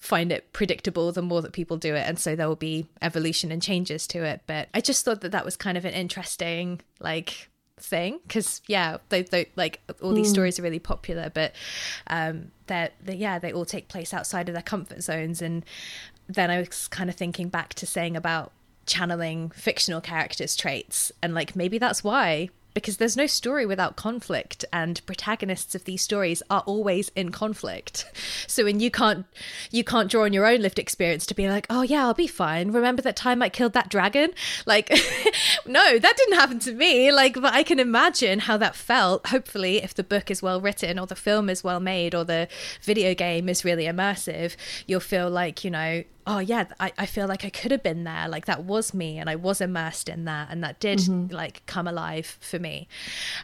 find 0.00 0.32
it 0.32 0.50
predictable 0.52 1.12
the 1.12 1.22
more 1.22 1.42
that 1.42 1.52
people 1.52 1.76
do 1.76 1.94
it 1.94 2.06
and 2.06 2.18
so 2.18 2.34
there 2.34 2.48
will 2.48 2.56
be 2.56 2.86
evolution 3.02 3.52
and 3.52 3.62
changes 3.62 4.06
to 4.06 4.24
it 4.24 4.40
but 4.46 4.66
i 4.72 4.80
just 4.80 5.04
thought 5.04 5.20
that 5.20 5.30
that 5.30 5.44
was 5.44 5.56
kind 5.56 5.76
of 5.76 5.84
an 5.84 5.92
interesting 5.92 6.80
like 7.00 7.50
thing 7.78 8.18
because 8.26 8.62
yeah 8.66 8.96
they, 9.10 9.22
they 9.22 9.46
like 9.56 9.80
all 10.02 10.12
these 10.12 10.28
mm. 10.28 10.32
stories 10.32 10.58
are 10.58 10.62
really 10.62 10.78
popular 10.78 11.30
but 11.32 11.54
um 12.08 12.50
that 12.66 12.92
yeah 13.06 13.38
they 13.38 13.52
all 13.52 13.64
take 13.64 13.88
place 13.88 14.12
outside 14.12 14.48
of 14.48 14.54
their 14.54 14.62
comfort 14.62 15.02
zones 15.02 15.42
and 15.42 15.64
then 16.28 16.50
i 16.50 16.58
was 16.58 16.88
kind 16.88 17.10
of 17.10 17.16
thinking 17.16 17.48
back 17.48 17.74
to 17.74 17.86
saying 17.86 18.16
about 18.16 18.52
channeling 18.86 19.50
fictional 19.50 20.00
characters 20.00 20.56
traits 20.56 21.12
and 21.22 21.34
like 21.34 21.54
maybe 21.54 21.78
that's 21.78 22.02
why 22.02 22.48
because 22.74 22.96
there's 22.96 23.16
no 23.16 23.26
story 23.26 23.66
without 23.66 23.96
conflict 23.96 24.64
and 24.72 25.04
protagonists 25.06 25.74
of 25.74 25.84
these 25.84 26.02
stories 26.02 26.42
are 26.50 26.62
always 26.66 27.10
in 27.14 27.30
conflict. 27.30 28.06
So 28.46 28.64
when 28.64 28.80
you 28.80 28.90
can't 28.90 29.26
you 29.70 29.84
can't 29.84 30.10
draw 30.10 30.24
on 30.24 30.32
your 30.32 30.44
own 30.46 30.60
lived 30.60 30.78
experience 30.78 31.24
to 31.26 31.34
be 31.34 31.48
like 31.48 31.66
oh 31.70 31.82
yeah 31.82 32.04
i'll 32.04 32.14
be 32.14 32.26
fine. 32.26 32.72
Remember 32.72 33.00
that 33.02 33.14
time 33.14 33.42
i 33.42 33.48
killed 33.48 33.74
that 33.74 33.88
dragon? 33.88 34.30
Like 34.66 34.90
no 35.66 35.98
that 35.98 36.16
didn't 36.16 36.34
happen 36.34 36.58
to 36.60 36.72
me. 36.72 37.12
Like 37.12 37.34
but 37.34 37.52
i 37.52 37.62
can 37.62 37.78
imagine 37.78 38.40
how 38.40 38.56
that 38.56 38.74
felt. 38.74 39.28
Hopefully 39.28 39.82
if 39.82 39.94
the 39.94 40.02
book 40.02 40.30
is 40.30 40.42
well 40.42 40.60
written 40.60 40.98
or 40.98 41.06
the 41.06 41.14
film 41.14 41.48
is 41.48 41.62
well 41.62 41.80
made 41.80 42.14
or 42.14 42.24
the 42.24 42.48
video 42.82 43.14
game 43.14 43.48
is 43.48 43.64
really 43.64 43.84
immersive 43.84 44.56
you'll 44.86 45.00
feel 45.00 45.30
like 45.30 45.64
you 45.64 45.70
know 45.70 46.02
oh 46.26 46.38
yeah 46.38 46.64
I, 46.78 46.92
I 46.98 47.06
feel 47.06 47.26
like 47.26 47.44
i 47.44 47.50
could 47.50 47.70
have 47.70 47.82
been 47.82 48.04
there 48.04 48.28
like 48.28 48.46
that 48.46 48.64
was 48.64 48.92
me 48.92 49.18
and 49.18 49.28
i 49.28 49.36
was 49.36 49.60
immersed 49.60 50.08
in 50.08 50.24
that 50.24 50.48
and 50.50 50.62
that 50.62 50.80
did 50.80 50.98
mm-hmm. 51.00 51.34
like 51.34 51.64
come 51.66 51.86
alive 51.86 52.38
for 52.40 52.58
me 52.58 52.88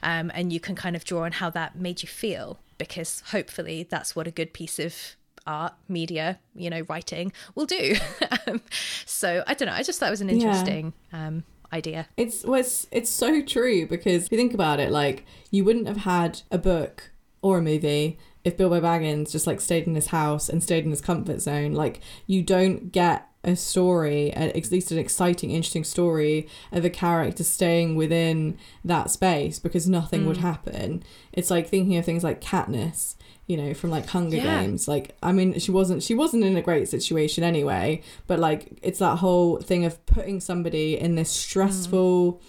um, 0.02 0.30
and 0.34 0.52
you 0.52 0.60
can 0.60 0.74
kind 0.74 0.96
of 0.96 1.04
draw 1.04 1.24
on 1.24 1.32
how 1.32 1.50
that 1.50 1.76
made 1.76 2.02
you 2.02 2.08
feel 2.08 2.58
because 2.78 3.22
hopefully 3.30 3.86
that's 3.88 4.14
what 4.14 4.26
a 4.26 4.30
good 4.30 4.52
piece 4.52 4.78
of 4.78 5.16
art 5.46 5.74
media 5.88 6.38
you 6.54 6.68
know 6.68 6.82
writing 6.88 7.32
will 7.54 7.66
do 7.66 7.94
um, 8.46 8.60
so 9.04 9.44
i 9.46 9.54
don't 9.54 9.68
know 9.68 9.74
i 9.74 9.82
just 9.82 10.00
thought 10.00 10.08
it 10.08 10.10
was 10.10 10.20
an 10.20 10.30
interesting 10.30 10.92
yeah. 11.12 11.26
um, 11.28 11.44
idea 11.72 12.08
it's 12.16 12.44
well, 12.44 12.60
it's 12.60 12.86
it's 12.90 13.10
so 13.10 13.42
true 13.42 13.86
because 13.86 14.26
if 14.26 14.32
you 14.32 14.38
think 14.38 14.54
about 14.54 14.80
it 14.80 14.90
like 14.90 15.24
you 15.50 15.64
wouldn't 15.64 15.86
have 15.86 15.98
had 15.98 16.42
a 16.50 16.58
book 16.58 17.10
or 17.42 17.58
a 17.58 17.62
movie 17.62 18.18
if 18.46 18.56
Bilbo 18.56 18.80
Baggins 18.80 19.32
just 19.32 19.44
like 19.44 19.60
stayed 19.60 19.88
in 19.88 19.96
his 19.96 20.06
house 20.06 20.48
and 20.48 20.62
stayed 20.62 20.84
in 20.84 20.90
his 20.90 21.00
comfort 21.00 21.40
zone, 21.40 21.72
like 21.72 22.00
you 22.28 22.42
don't 22.42 22.92
get 22.92 23.28
a 23.42 23.56
story, 23.56 24.32
at 24.34 24.54
least 24.70 24.92
an 24.92 24.98
exciting, 24.98 25.50
interesting 25.50 25.82
story 25.82 26.48
of 26.70 26.84
a 26.84 26.90
character 26.90 27.42
staying 27.42 27.96
within 27.96 28.56
that 28.84 29.10
space 29.10 29.58
because 29.58 29.88
nothing 29.88 30.22
mm. 30.22 30.26
would 30.26 30.36
happen. 30.36 31.02
It's 31.32 31.50
like 31.50 31.68
thinking 31.68 31.96
of 31.96 32.04
things 32.04 32.22
like 32.22 32.40
Katniss, 32.40 33.16
you 33.48 33.56
know, 33.56 33.74
from 33.74 33.90
like 33.90 34.06
Hunger 34.06 34.36
yeah. 34.36 34.60
Games. 34.60 34.86
Like, 34.86 35.16
I 35.24 35.32
mean, 35.32 35.58
she 35.58 35.72
wasn't 35.72 36.04
she 36.04 36.14
wasn't 36.14 36.44
in 36.44 36.56
a 36.56 36.62
great 36.62 36.88
situation 36.88 37.42
anyway, 37.42 38.00
but 38.28 38.38
like 38.38 38.78
it's 38.80 39.00
that 39.00 39.16
whole 39.16 39.56
thing 39.58 39.84
of 39.84 40.06
putting 40.06 40.38
somebody 40.38 40.96
in 40.96 41.16
this 41.16 41.30
stressful 41.30 42.40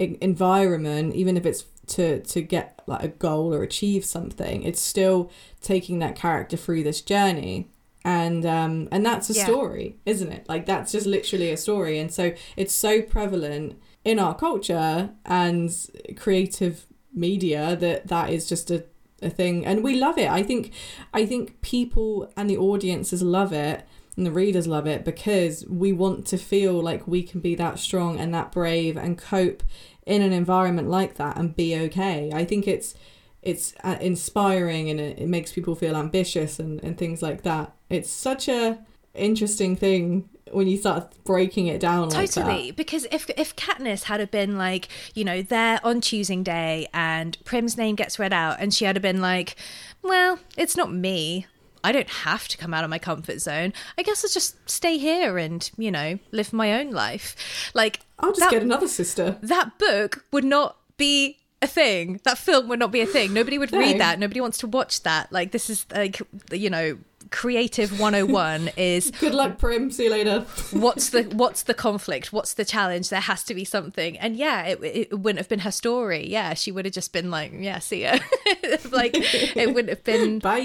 mm. 0.00 0.18
environment, 0.18 1.14
even 1.14 1.36
if 1.36 1.46
it's 1.46 1.64
to 1.86 2.20
to 2.20 2.42
get 2.42 2.80
like 2.86 3.02
a 3.02 3.08
goal 3.08 3.54
or 3.54 3.62
achieve 3.62 4.04
something 4.04 4.62
it's 4.62 4.80
still 4.80 5.30
taking 5.60 5.98
that 5.98 6.14
character 6.16 6.56
through 6.56 6.82
this 6.82 7.00
journey. 7.00 7.70
And 8.04 8.44
um 8.44 8.88
and 8.92 9.04
that's 9.04 9.30
a 9.30 9.34
yeah. 9.34 9.44
story 9.44 9.96
isn't 10.04 10.30
it? 10.30 10.48
Like 10.48 10.66
that's 10.66 10.92
just 10.92 11.06
literally 11.06 11.50
a 11.50 11.56
story. 11.56 11.98
And 11.98 12.12
so 12.12 12.32
it's 12.56 12.74
so 12.74 13.02
prevalent 13.02 13.80
in 14.04 14.18
our 14.18 14.34
culture 14.34 15.10
and 15.24 15.70
creative 16.16 16.86
media 17.14 17.76
that 17.76 18.08
that 18.08 18.30
is 18.30 18.46
just 18.48 18.70
a, 18.70 18.84
a 19.22 19.30
thing. 19.30 19.64
And 19.64 19.82
we 19.82 19.96
love 19.96 20.18
it. 20.18 20.28
I 20.28 20.42
think 20.42 20.72
i 21.12 21.24
think 21.24 21.60
people 21.62 22.30
and 22.36 22.50
the 22.50 22.58
audiences 22.58 23.22
love 23.22 23.52
it 23.52 23.86
and 24.16 24.24
the 24.24 24.30
readers 24.30 24.66
love 24.66 24.86
it 24.86 25.04
because 25.04 25.64
we 25.68 25.92
want 25.92 26.26
to 26.26 26.36
feel 26.36 26.80
like 26.80 27.06
we 27.08 27.22
can 27.22 27.40
be 27.40 27.54
that 27.56 27.78
strong 27.78 28.18
and 28.18 28.32
that 28.32 28.52
brave 28.52 28.96
and 28.96 29.18
cope 29.18 29.62
in 30.06 30.22
an 30.22 30.32
environment 30.32 30.88
like 30.88 31.14
that 31.14 31.36
and 31.36 31.56
be 31.56 31.76
okay. 31.76 32.30
I 32.32 32.44
think 32.44 32.66
it's 32.68 32.94
it's 33.42 33.74
uh, 33.84 33.96
inspiring 34.00 34.88
and 34.88 34.98
it, 34.98 35.18
it 35.18 35.28
makes 35.28 35.52
people 35.52 35.74
feel 35.74 35.96
ambitious 35.96 36.58
and, 36.58 36.82
and 36.82 36.96
things 36.96 37.22
like 37.22 37.42
that. 37.42 37.72
It's 37.90 38.10
such 38.10 38.48
a 38.48 38.78
interesting 39.14 39.76
thing 39.76 40.28
when 40.50 40.66
you 40.66 40.76
start 40.76 41.12
breaking 41.24 41.66
it 41.66 41.80
down 41.80 42.08
totally 42.10 42.66
like 42.66 42.76
because 42.76 43.06
if 43.10 43.30
if 43.36 43.56
Katniss 43.56 44.04
had 44.04 44.30
been 44.30 44.58
like 44.58 44.88
you 45.14 45.24
know 45.24 45.40
there 45.40 45.80
on 45.84 46.00
choosing 46.00 46.42
day 46.42 46.86
and 46.92 47.36
Prim's 47.44 47.76
name 47.76 47.94
gets 47.94 48.18
read 48.18 48.32
out 48.32 48.56
and 48.58 48.74
she 48.74 48.84
had 48.84 49.00
been 49.00 49.20
like 49.20 49.56
well 50.02 50.38
it's 50.56 50.76
not 50.76 50.92
me 50.92 51.46
I 51.84 51.92
don't 51.92 52.08
have 52.08 52.48
to 52.48 52.56
come 52.58 52.74
out 52.74 52.82
of 52.82 52.90
my 52.90 52.98
comfort 52.98 53.40
zone. 53.40 53.72
I 53.96 54.02
guess 54.02 54.24
I'll 54.24 54.30
just 54.30 54.56
stay 54.68 54.96
here 54.98 55.38
and, 55.38 55.70
you 55.76 55.90
know, 55.92 56.18
live 56.32 56.52
my 56.52 56.72
own 56.80 56.90
life. 56.90 57.70
Like, 57.74 58.00
I'll 58.18 58.30
just 58.30 58.40
that, 58.40 58.50
get 58.50 58.62
another 58.62 58.88
sister. 58.88 59.36
That 59.42 59.78
book 59.78 60.24
would 60.32 60.44
not 60.44 60.76
be 60.96 61.36
a 61.60 61.66
thing. 61.66 62.20
That 62.24 62.38
film 62.38 62.68
would 62.68 62.78
not 62.78 62.90
be 62.90 63.00
a 63.00 63.06
thing. 63.06 63.32
Nobody 63.32 63.58
would 63.58 63.70
No. 63.72 63.78
read 63.78 64.00
that. 64.00 64.18
Nobody 64.18 64.40
wants 64.40 64.58
to 64.58 64.66
watch 64.66 65.02
that. 65.02 65.30
Like 65.32 65.52
this 65.52 65.68
is 65.70 65.86
like 65.94 66.20
you 66.50 66.70
know, 66.70 66.98
creative 67.30 67.98
101 68.00 68.70
is 68.76 69.10
Good 69.20 69.34
luck, 69.34 69.58
Prim. 69.58 69.90
See 69.90 70.04
you 70.04 70.10
later. 70.10 70.40
what's 70.72 71.10
the 71.10 71.22
what's 71.24 71.62
the 71.64 71.74
conflict 71.74 72.32
what's 72.32 72.54
the 72.54 72.64
challenge 72.64 73.08
there 73.08 73.20
has 73.20 73.42
to 73.44 73.54
be 73.54 73.64
something 73.64 74.18
and 74.18 74.36
yeah 74.36 74.62
it, 74.64 74.78
it 74.82 75.18
wouldn't 75.20 75.38
have 75.38 75.48
been 75.48 75.60
her 75.60 75.70
story 75.70 76.26
yeah 76.28 76.54
she 76.54 76.70
would 76.72 76.84
have 76.84 76.94
just 76.94 77.12
been 77.12 77.30
like 77.30 77.52
yeah 77.54 77.78
see 77.78 78.02
ya 78.02 78.18
like 78.90 79.12
it 79.14 79.68
wouldn't 79.74 79.88
have 79.90 80.04
been 80.04 80.38
Bye. 80.40 80.60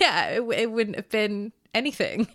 yeah 0.00 0.28
it, 0.30 0.42
it 0.52 0.70
wouldn't 0.70 0.96
have 0.96 1.08
been 1.08 1.52
anything 1.74 2.26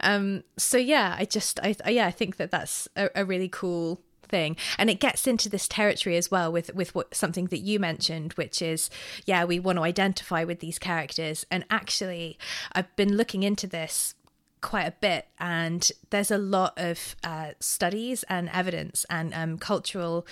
um 0.00 0.42
so 0.56 0.76
yeah 0.78 1.14
i 1.18 1.24
just 1.24 1.60
i 1.60 1.74
I- 1.84 1.90
yeah 1.90 2.06
i 2.06 2.10
think 2.10 2.36
that 2.38 2.50
that's 2.50 2.88
a, 2.96 3.10
a 3.14 3.24
really 3.24 3.48
cool 3.48 4.00
thing. 4.28 4.56
And 4.78 4.90
it 4.90 5.00
gets 5.00 5.26
into 5.26 5.48
this 5.48 5.68
territory 5.68 6.16
as 6.16 6.30
well 6.30 6.52
with 6.52 6.74
with 6.74 6.94
what 6.94 7.14
something 7.14 7.46
that 7.46 7.58
you 7.58 7.78
mentioned 7.78 8.32
which 8.34 8.62
is 8.62 8.90
yeah 9.26 9.44
we 9.44 9.58
want 9.58 9.76
to 9.76 9.82
identify 9.82 10.44
with 10.44 10.60
these 10.60 10.78
characters. 10.78 11.44
And 11.50 11.64
actually 11.70 12.38
i've 12.72 12.94
been 12.96 13.16
looking 13.16 13.42
into 13.42 13.66
this 13.66 14.14
quite 14.60 14.86
a 14.86 14.94
bit 15.00 15.26
and 15.38 15.90
there's 16.10 16.30
a 16.30 16.38
lot 16.38 16.74
of 16.76 17.16
uh, 17.24 17.50
studies 17.60 18.24
and 18.24 18.50
evidence 18.52 19.06
and 19.08 19.32
um, 19.34 19.58
cultural 19.58 20.26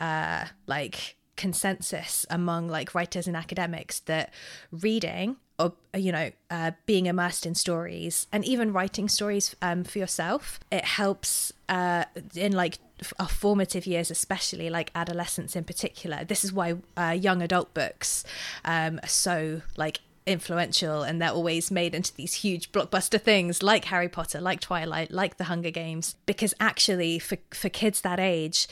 uh, 0.00 0.46
like 0.66 1.16
consensus 1.36 2.24
among 2.30 2.68
like 2.68 2.94
writers 2.94 3.26
and 3.26 3.36
academics 3.36 4.00
that 4.00 4.32
reading 4.70 5.36
or 5.58 5.72
you 5.94 6.10
know 6.10 6.30
uh, 6.50 6.70
being 6.86 7.06
immersed 7.06 7.44
in 7.44 7.54
stories 7.54 8.26
and 8.32 8.44
even 8.44 8.72
writing 8.72 9.08
stories 9.08 9.54
um, 9.60 9.84
for 9.84 9.98
yourself 9.98 10.58
it 10.70 10.84
helps 10.84 11.52
uh, 11.68 12.04
in 12.34 12.52
like 12.52 12.78
our 13.18 13.28
formative 13.28 13.86
years 13.86 14.10
especially 14.10 14.70
like 14.70 14.90
adolescence 14.94 15.56
in 15.56 15.64
particular. 15.64 16.24
This 16.24 16.44
is 16.44 16.52
why 16.52 16.76
uh, 16.96 17.16
young 17.18 17.42
adult 17.42 17.74
books 17.74 18.24
um, 18.64 18.98
are 19.02 19.08
so 19.08 19.62
like 19.76 20.00
influential 20.26 21.02
and 21.02 21.22
they're 21.22 21.30
always 21.30 21.70
made 21.70 21.94
into 21.94 22.12
these 22.14 22.34
huge 22.34 22.72
blockbuster 22.72 23.20
things 23.20 23.62
like 23.62 23.84
Harry 23.86 24.08
Potter, 24.08 24.40
like 24.40 24.60
Twilight, 24.60 25.10
like 25.10 25.36
The 25.36 25.44
Hunger 25.44 25.70
Games 25.70 26.16
because 26.26 26.52
actually 26.58 27.18
for 27.18 27.38
for 27.52 27.68
kids 27.68 28.00
that 28.00 28.18
age 28.18 28.66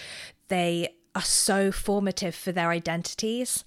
they 0.48 0.94
are 1.14 1.22
so 1.22 1.70
formative 1.70 2.34
for 2.34 2.52
their 2.52 2.70
identities 2.70 3.64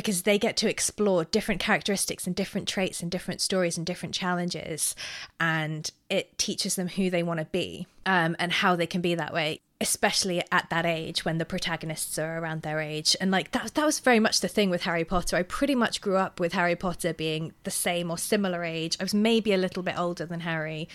because 0.00 0.22
they 0.22 0.38
get 0.38 0.56
to 0.56 0.66
explore 0.68 1.24
different 1.24 1.60
characteristics 1.60 2.26
and 2.26 2.34
different 2.34 2.66
traits 2.66 3.02
and 3.02 3.10
different 3.10 3.40
stories 3.42 3.76
and 3.76 3.86
different 3.86 4.14
challenges 4.14 4.94
and 5.38 5.90
it 6.08 6.38
teaches 6.38 6.74
them 6.74 6.88
who 6.88 7.10
they 7.10 7.22
want 7.22 7.38
to 7.38 7.44
be 7.46 7.86
um, 8.06 8.34
and 8.38 8.50
how 8.50 8.74
they 8.74 8.86
can 8.86 9.02
be 9.02 9.14
that 9.14 9.34
way 9.34 9.60
especially 9.82 10.42
at 10.52 10.68
that 10.68 10.84
age 10.84 11.24
when 11.24 11.38
the 11.38 11.44
protagonists 11.44 12.18
are 12.18 12.38
around 12.38 12.60
their 12.60 12.80
age. 12.80 13.16
And 13.18 13.30
like 13.30 13.52
that, 13.52 13.72
that 13.74 13.86
was 13.86 13.98
very 13.98 14.20
much 14.20 14.40
the 14.40 14.48
thing 14.48 14.68
with 14.68 14.82
harry 14.82 15.04
potter. 15.04 15.36
I 15.36 15.42
pretty 15.42 15.74
much 15.74 16.02
grew 16.02 16.16
up 16.16 16.38
with 16.38 16.52
harry 16.52 16.76
potter 16.76 17.14
being 17.14 17.52
the 17.64 17.70
same 17.70 18.10
or 18.10 18.18
similar 18.18 18.62
age. 18.62 18.96
I 19.00 19.04
was 19.04 19.14
maybe 19.14 19.54
a 19.54 19.58
little 19.58 19.82
bit 19.82 19.98
older 19.98 20.26
than 20.26 20.40
harry 20.40 20.88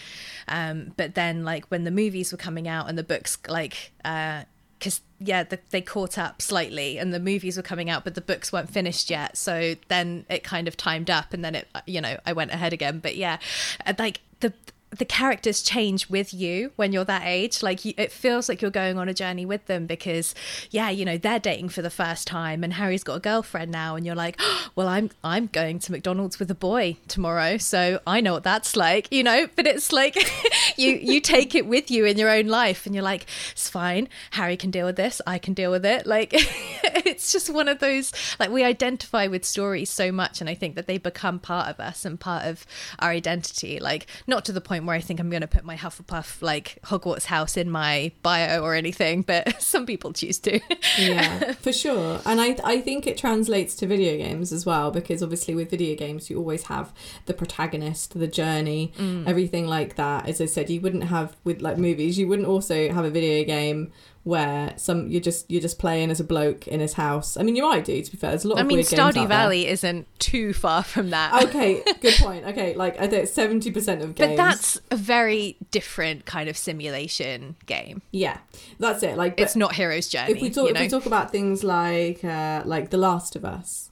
um, 0.48 0.94
but 0.98 1.16
then 1.16 1.44
like 1.44 1.66
when 1.72 1.84
the 1.84 1.92
movies 1.92 2.32
were 2.32 2.38
coming 2.38 2.68
out 2.68 2.88
and 2.88 2.98
the 2.98 3.04
books 3.04 3.40
like 3.48 3.92
uh, 4.04 4.44
because 4.86 5.02
yeah 5.18 5.42
the, 5.42 5.58
they 5.72 5.82
caught 5.82 6.20
up 6.20 6.44
slightly 6.44 7.00
and 7.00 7.12
the 7.12 7.20
movies 7.20 7.58
were 7.58 7.64
coming 7.64 7.90
out 7.90 8.04
but 8.04 8.14
the 8.14 8.22
books 8.22 8.54
weren't 8.54 8.70
finished 8.70 9.10
yet. 9.10 9.36
So 9.36 9.74
then 9.88 10.28
it 10.30 10.44
kind 10.44 10.68
of 10.68 10.78
timed 10.78 11.10
up 11.10 11.34
and 11.34 11.44
then 11.44 11.56
it 11.56 11.68
you 11.88 12.00
know 12.00 12.18
i 12.26 12.34
went 12.34 12.52
ahead 12.52 12.72
again. 12.72 13.00
But 13.00 13.16
yeah 13.16 13.40
uh, 13.86 13.94
like 13.98 14.22
the 14.42 14.54
the 14.98 15.06
characters 15.06 15.62
change 15.62 16.10
with 16.10 16.34
you 16.34 16.72
when 16.76 16.92
you're 16.92 17.06
that 17.06 17.24
age. 17.26 17.64
Like 17.64 17.86
you, 17.86 17.94
it 17.98 18.12
feels 18.12 18.50
like 18.50 18.62
you're 18.62 18.72
going 18.72 18.98
on 18.98 19.10
a 19.10 19.14
journey 19.14 19.46
with 19.46 19.66
them 19.66 19.86
because 19.86 20.36
yeah 20.72 20.90
you 20.90 21.06
know 21.06 21.18
they're 21.18 21.40
dating 21.40 21.70
for 21.70 21.82
the 21.82 21.90
first 21.90 22.28
time 22.28 22.64
and 22.64 22.74
harry's 22.74 23.04
got 23.04 23.16
a 23.16 23.20
girlfriend 23.20 23.72
now 23.72 23.96
and 23.96 24.06
you're 24.06 24.16
like 24.16 24.36
oh, 24.40 24.70
well 24.76 24.88
i'm 24.88 25.10
i'm 25.24 25.48
going 25.48 25.80
to 25.80 25.92
mcdonald's 25.92 26.40
with 26.40 26.50
a 26.52 26.56
boy 26.56 26.98
tomorrow 27.08 27.58
so 27.58 28.00
i 28.06 28.20
know 28.22 28.34
what 28.34 28.44
that's 28.44 28.76
like 28.76 29.08
you 29.12 29.24
know? 29.24 29.48
But 29.56 29.68
it's 29.68 29.92
like 29.92 30.16
you 30.78 30.92
you 30.92 31.22
take 31.22 31.56
it 31.56 31.66
with 31.66 31.90
you 31.90 32.06
in 32.06 32.18
your 32.18 32.30
own 32.30 32.48
life 32.48 32.86
and 32.86 32.94
you're 32.94 33.04
like 33.04 33.26
it's 33.52 33.70
fine. 33.70 34.08
Harry 34.32 34.58
can 34.58 34.72
deal 34.72 34.86
with 34.86 34.96
this. 34.96 35.22
I 35.26 35.38
can 35.38 35.54
deal 35.54 35.72
with 35.72 35.86
it. 35.86 36.06
Like 36.06 36.32
it's 36.34 37.32
just 37.32 37.50
one 37.50 37.68
of 37.68 37.80
those 37.80 38.12
like 38.40 38.52
we 38.52 38.64
identify 38.64 39.28
with 39.28 39.46
stories 39.46 39.90
so 39.90 40.12
much 40.12 40.42
and 40.42 40.50
i 40.50 40.54
think 40.54 40.76
that 40.76 40.88
they 40.88 40.98
become 40.98 41.40
part 41.40 41.68
of 41.70 41.80
us 41.80 42.06
and 42.06 42.20
part 42.20 42.46
of 42.46 42.66
our 43.00 43.10
identity. 43.10 43.80
Like 43.80 44.08
not 44.28 44.46
to 44.46 44.52
the 44.52 44.62
point 44.62 44.85
where 44.86 44.96
i 44.96 45.02
think 45.02 45.20
i'm 45.20 45.30
going 45.30 45.42
to 45.42 45.48
put 45.48 45.64
my 45.64 45.76
hufflepuff 45.76 46.42
like 46.42 46.80
hogwarts 46.86 47.26
house 47.26 47.58
in 47.58 47.70
my 47.70 48.12
bio 48.22 48.62
or 48.62 48.76
anything 48.76 49.22
but 49.22 49.62
some 49.62 49.86
people 49.86 50.14
choose 50.14 50.40
to 50.40 50.60
yeah, 50.98 51.54
for 51.62 51.74
sure. 51.74 52.20
And 52.26 52.42
I 52.42 52.58
I 52.64 52.82
think 52.82 53.08
it 53.08 53.18
translates 53.18 53.76
to 53.76 53.88
video 53.88 54.18
games 54.18 54.52
as 54.52 54.66
well 54.66 54.92
because 54.92 55.22
obviously 55.22 55.56
with 55.56 55.70
video 55.70 55.96
games 55.96 56.30
you 56.30 56.38
always 56.38 56.64
have 56.64 56.94
the 57.26 57.34
protagonist, 57.34 58.18
the 58.18 58.28
journey, 58.28 58.94
mm. 58.98 59.28
everything 59.28 59.68
like 59.68 59.96
that. 59.96 60.28
As 60.28 60.42
I 60.42 60.46
said, 60.46 60.70
you 60.70 60.82
wouldn't 60.82 61.06
have 61.06 61.36
with 61.44 61.62
like 61.62 61.78
movies. 61.78 62.18
You 62.18 62.28
wouldn't 62.28 62.48
also 62.48 62.92
have 62.92 63.06
a 63.06 63.10
video 63.10 63.44
game 63.46 63.92
where 64.26 64.74
some 64.76 65.08
you're 65.08 65.22
just 65.22 65.50
you're 65.52 65.62
just 65.62 65.78
playing 65.78 66.10
as 66.10 66.20
a 66.20 66.24
bloke 66.24 66.68
in 66.68 66.80
his 66.80 66.94
house. 66.94 67.38
I 67.38 67.44
mean, 67.44 67.56
you 67.56 67.62
might 67.62 67.86
do. 67.86 68.02
To 68.02 68.12
be 68.12 68.18
fair, 68.18 68.32
there's 68.32 68.44
a 68.44 68.48
lot 68.48 68.58
i 68.58 68.62
of 68.62 68.68
mean 68.68 68.78
weird 68.78 68.88
games 68.88 69.00
out 69.00 69.14
stardew 69.14 69.28
valley 69.28 69.68
isn't 69.68 70.08
too 70.20 70.52
far 70.52 70.82
from 70.82 71.12
that 71.12 71.44
Okay, 71.44 71.84
good 72.02 72.16
point. 72.16 72.44
Okay, 72.44 72.74
like 72.74 73.00
I 73.00 73.08
think 73.08 73.28
seventy 73.28 73.70
percent 73.70 74.02
of 74.02 74.16
games. 74.16 74.32
but 74.32 74.36
that's 74.36 74.82
a 74.90 74.96
very 74.96 75.58
different 75.70 76.26
kind 76.26 76.50
of 76.50 76.58
simulation 76.58 77.56
game 77.68 78.02
yeah, 78.12 78.40
that's 78.80 79.04
it. 79.04 79.16
Like, 79.16 79.40
it's 79.40 79.56
not 79.56 79.76
hero's 79.76 80.08
journey 80.08 80.34
if 80.34 80.42
we 80.42 80.50
talk 80.50 80.70
you 80.70 80.76
if 80.76 80.82
we 80.82 80.88
talk 80.90 81.06
about 81.06 81.32
things 81.32 81.64
like 81.64 82.26
uh, 82.26 82.64
like 82.66 82.90
The 82.90 82.98
Last 82.98 83.36
of 83.36 83.46
Us. 83.46 83.92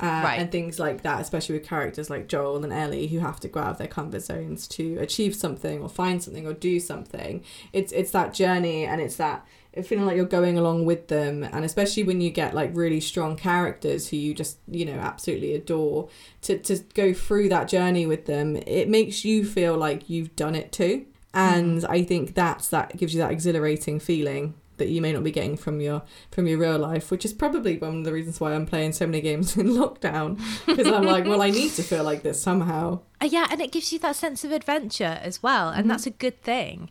Uh, 0.00 0.22
Right. 0.24 0.38
And 0.40 0.52
things 0.52 0.78
like 0.78 1.02
that, 1.02 1.20
especially 1.20 1.58
with 1.58 1.66
characters 1.66 2.08
like 2.08 2.28
Joel 2.28 2.62
and 2.62 2.72
Ellie 2.72 3.08
who 3.08 3.18
have 3.18 3.40
to 3.40 3.48
go 3.48 3.58
out 3.58 3.70
of 3.70 3.78
their 3.78 3.88
comfort 3.88 4.22
zones 4.22 4.68
to 4.68 4.96
achieve 4.98 5.34
something 5.34 5.82
or 5.82 5.88
find 5.88 6.22
something 6.22 6.46
or 6.46 6.52
do 6.52 6.78
something. 6.78 7.42
It's 7.72 7.90
it's 7.92 8.12
that 8.12 8.32
journey 8.32 8.84
and 8.84 9.00
it's 9.00 9.16
that 9.16 9.44
feeling 9.86 10.06
like 10.06 10.16
you're 10.16 10.24
going 10.26 10.58
along 10.58 10.84
with 10.84 11.08
them. 11.08 11.42
And 11.44 11.64
especially 11.64 12.02
when 12.04 12.20
you 12.20 12.30
get 12.30 12.54
like 12.54 12.70
really 12.74 13.00
strong 13.00 13.36
characters 13.36 14.08
who 14.08 14.16
you 14.16 14.34
just 14.34 14.58
you 14.68 14.84
know 14.84 14.98
absolutely 14.98 15.54
adore, 15.54 16.08
to 16.42 16.58
to 16.58 16.78
go 16.94 17.12
through 17.12 17.48
that 17.50 17.68
journey 17.68 18.06
with 18.06 18.26
them, 18.26 18.56
it 18.66 18.88
makes 18.88 19.24
you 19.24 19.44
feel 19.44 19.76
like 19.76 20.08
you've 20.10 20.34
done 20.36 20.54
it 20.54 20.72
too. 20.72 21.06
And 21.34 21.84
I 21.84 22.02
think 22.02 22.34
that's 22.34 22.68
that 22.68 22.96
gives 22.96 23.14
you 23.14 23.20
that 23.20 23.30
exhilarating 23.30 24.00
feeling 24.00 24.54
that 24.78 24.88
you 24.88 25.02
may 25.02 25.12
not 25.12 25.24
be 25.24 25.32
getting 25.32 25.56
from 25.56 25.80
your 25.80 26.02
from 26.30 26.46
your 26.46 26.56
real 26.58 26.78
life, 26.78 27.10
which 27.10 27.24
is 27.24 27.32
probably 27.32 27.78
one 27.78 27.98
of 27.98 28.04
the 28.04 28.12
reasons 28.12 28.40
why 28.40 28.54
I'm 28.54 28.64
playing 28.64 28.92
so 28.92 29.06
many 29.06 29.20
games 29.20 29.56
in 29.60 29.68
lockdown 29.68 30.40
because 30.66 30.86
I'm 30.86 31.04
like, 31.04 31.24
well, 31.26 31.42
I 31.42 31.50
need 31.50 31.72
to 31.72 31.82
feel 31.82 32.04
like 32.04 32.22
this 32.22 32.40
somehow. 32.40 33.00
Uh, 33.20 33.26
yeah, 33.26 33.46
and 33.50 33.60
it 33.60 33.72
gives 33.72 33.92
you 33.92 33.98
that 33.98 34.14
sense 34.16 34.44
of 34.44 34.52
adventure 34.52 35.18
as 35.22 35.42
well, 35.42 35.70
Mm-hmm. 35.70 35.80
and 35.80 35.90
that's 35.90 36.06
a 36.06 36.10
good 36.10 36.40
thing. 36.42 36.90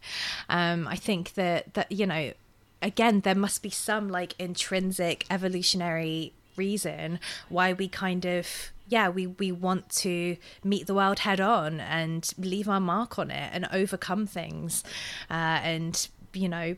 Um, 0.50 0.88
I 0.88 0.98
think 0.98 1.34
that 1.36 1.74
that 1.76 1.92
you 1.92 2.06
know, 2.06 2.34
again, 2.82 3.22
there 3.22 3.36
must 3.36 3.62
be 3.62 3.70
some 3.70 4.10
like 4.10 4.36
intrinsic 4.40 5.26
evolutionary 5.30 6.34
reason 6.56 7.20
why 7.50 7.72
we 7.72 7.88
kind 7.88 8.26
of 8.26 8.48
yeah 8.88 9.08
we 9.10 9.28
we 9.28 9.52
want 9.52 9.88
to 9.90 10.36
meet 10.64 10.88
the 10.88 10.94
world 10.96 11.20
head 11.20 11.40
on 11.40 11.80
and 11.80 12.32
leave 12.38 12.68
our 12.68 12.80
mark 12.80 13.20
on 13.20 13.30
it 13.30 13.50
and 13.54 13.68
overcome 13.72 14.26
things. 14.26 14.84
Uh, 15.30 15.60
and 15.64 16.08
you 16.34 16.50
know 16.50 16.76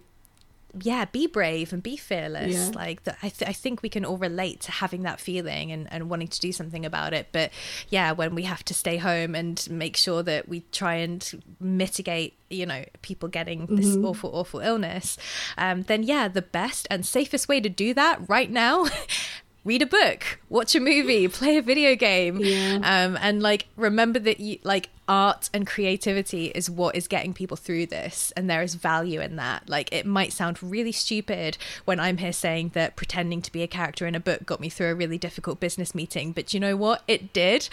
yeah 0.82 1.06
be 1.06 1.28
brave 1.28 1.74
and 1.74 1.82
be 1.82 1.98
fearless. 1.98 2.54
Yeah. 2.54 2.72
like 2.76 3.04
that 3.04 3.18
I, 3.24 3.30
th- 3.30 3.50
I 3.50 3.54
think 3.54 3.82
we 3.82 3.90
can 3.90 4.06
all 4.06 4.18
relate 4.18 4.62
to 4.62 4.72
having 4.72 5.04
that 5.04 5.20
feeling 5.20 5.72
and, 5.72 5.92
and 5.92 6.10
wanting 6.10 6.28
to 6.28 6.40
do 6.40 6.52
something 6.52 6.86
about 6.86 7.14
it. 7.14 7.28
But 7.32 7.52
yeah 7.90 8.12
when 8.12 8.36
we 8.36 8.44
have 8.44 8.64
to 8.66 8.74
stay 8.74 8.98
home 8.98 9.36
and 9.36 9.68
make 9.70 9.98
sure 9.98 10.24
that 10.24 10.48
we 10.48 10.62
try 10.72 10.96
and 10.96 11.44
mitigate 11.60 12.36
you 12.50 12.66
know 12.66 12.84
people 13.02 13.30
getting 13.30 13.66
this 13.68 13.96
awful 13.98 14.32
awful 14.34 14.60
illness 14.60 15.18
um, 15.58 15.84
then 15.84 16.02
yeah 16.04 16.28
the 16.28 16.42
best 16.42 16.88
and 16.90 17.06
safest 17.06 17.48
way 17.48 17.60
to 17.60 17.70
do 17.70 17.94
that 17.94 18.20
right 18.28 18.50
now 18.50 18.86
read 19.66 19.82
a 19.82 19.86
book 19.86 20.40
watch 20.50 20.74
a 20.76 20.80
movie 20.80 21.28
play 21.28 21.58
a 21.58 21.62
video 21.62 21.96
game. 21.96 22.38
Yeah. 22.42 22.80
um, 22.84 23.18
and 23.22 23.42
like 23.42 23.68
remember 23.76 24.20
that 24.20 24.40
you 24.40 24.58
like 24.64 24.90
art 25.08 25.50
and 25.54 25.66
creativity 25.66 26.48
is 26.48 26.70
what 26.70 26.96
is 26.96 27.08
getting 27.08 27.34
people 27.34 27.58
through 27.58 27.88
this 27.88 28.32
and 28.38 28.50
there 28.50 28.62
is 28.62 28.76
value 28.76 29.20
in 29.22 29.36
that. 29.36 29.68
Like 29.70 29.92
it 29.92 30.06
might 30.06 30.34
sound 30.34 30.62
really 30.62 30.92
stupid 30.92 31.58
when 31.86 32.00
i'm 32.00 32.18
here 32.18 32.34
saying 32.34 32.70
that 32.74 32.96
pretending 32.96 33.42
to 33.42 33.52
be 33.52 33.64
a 33.64 33.68
character 33.68 34.06
in 34.08 34.16
a 34.16 34.20
book 34.20 34.46
got 34.46 34.60
me 34.60 34.70
through 34.70 34.92
a 34.92 34.96
really 34.96 35.18
difficult 35.18 35.60
business 35.60 35.94
meeting 35.94 36.32
but 36.32 36.54
you 36.54 36.60
know 36.60 36.76
what? 36.76 37.04
It 37.08 37.34
did 37.34 37.70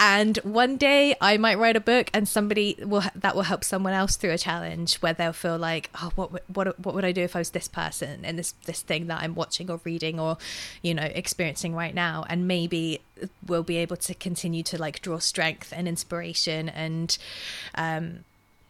and 0.00 0.38
one 0.38 0.76
day 0.76 1.14
i 1.20 1.36
might 1.36 1.58
write 1.58 1.76
a 1.76 1.80
book 1.80 2.10
and 2.12 2.28
somebody 2.28 2.76
will 2.80 3.04
that 3.14 3.36
will 3.36 3.42
help 3.42 3.62
someone 3.62 3.92
else 3.92 4.16
through 4.16 4.30
a 4.30 4.38
challenge 4.38 4.96
where 4.96 5.12
they'll 5.12 5.32
feel 5.32 5.58
like 5.58 5.90
oh 6.02 6.10
what 6.16 6.48
what 6.48 6.80
what 6.80 6.94
would 6.94 7.04
i 7.04 7.12
do 7.12 7.22
if 7.22 7.36
i 7.36 7.38
was 7.38 7.50
this 7.50 7.68
person 7.68 8.24
and 8.24 8.38
this 8.38 8.52
this 8.64 8.82
thing 8.82 9.06
that 9.06 9.22
i'm 9.22 9.34
watching 9.34 9.70
or 9.70 9.80
reading 9.84 10.18
or 10.18 10.36
you 10.82 10.94
know 10.94 11.02
experiencing 11.02 11.74
right 11.74 11.94
now? 11.94 12.24
And 12.28 12.48
maybe 12.48 13.00
we'll 13.46 13.62
be 13.62 13.76
able 13.76 13.96
to 13.96 14.14
continue 14.14 14.62
to 14.64 14.78
like 14.78 15.02
draw 15.02 15.18
strength 15.18 15.72
and 15.76 15.86
inspiration 15.86 16.68
and 16.68 17.16
um 17.74 18.24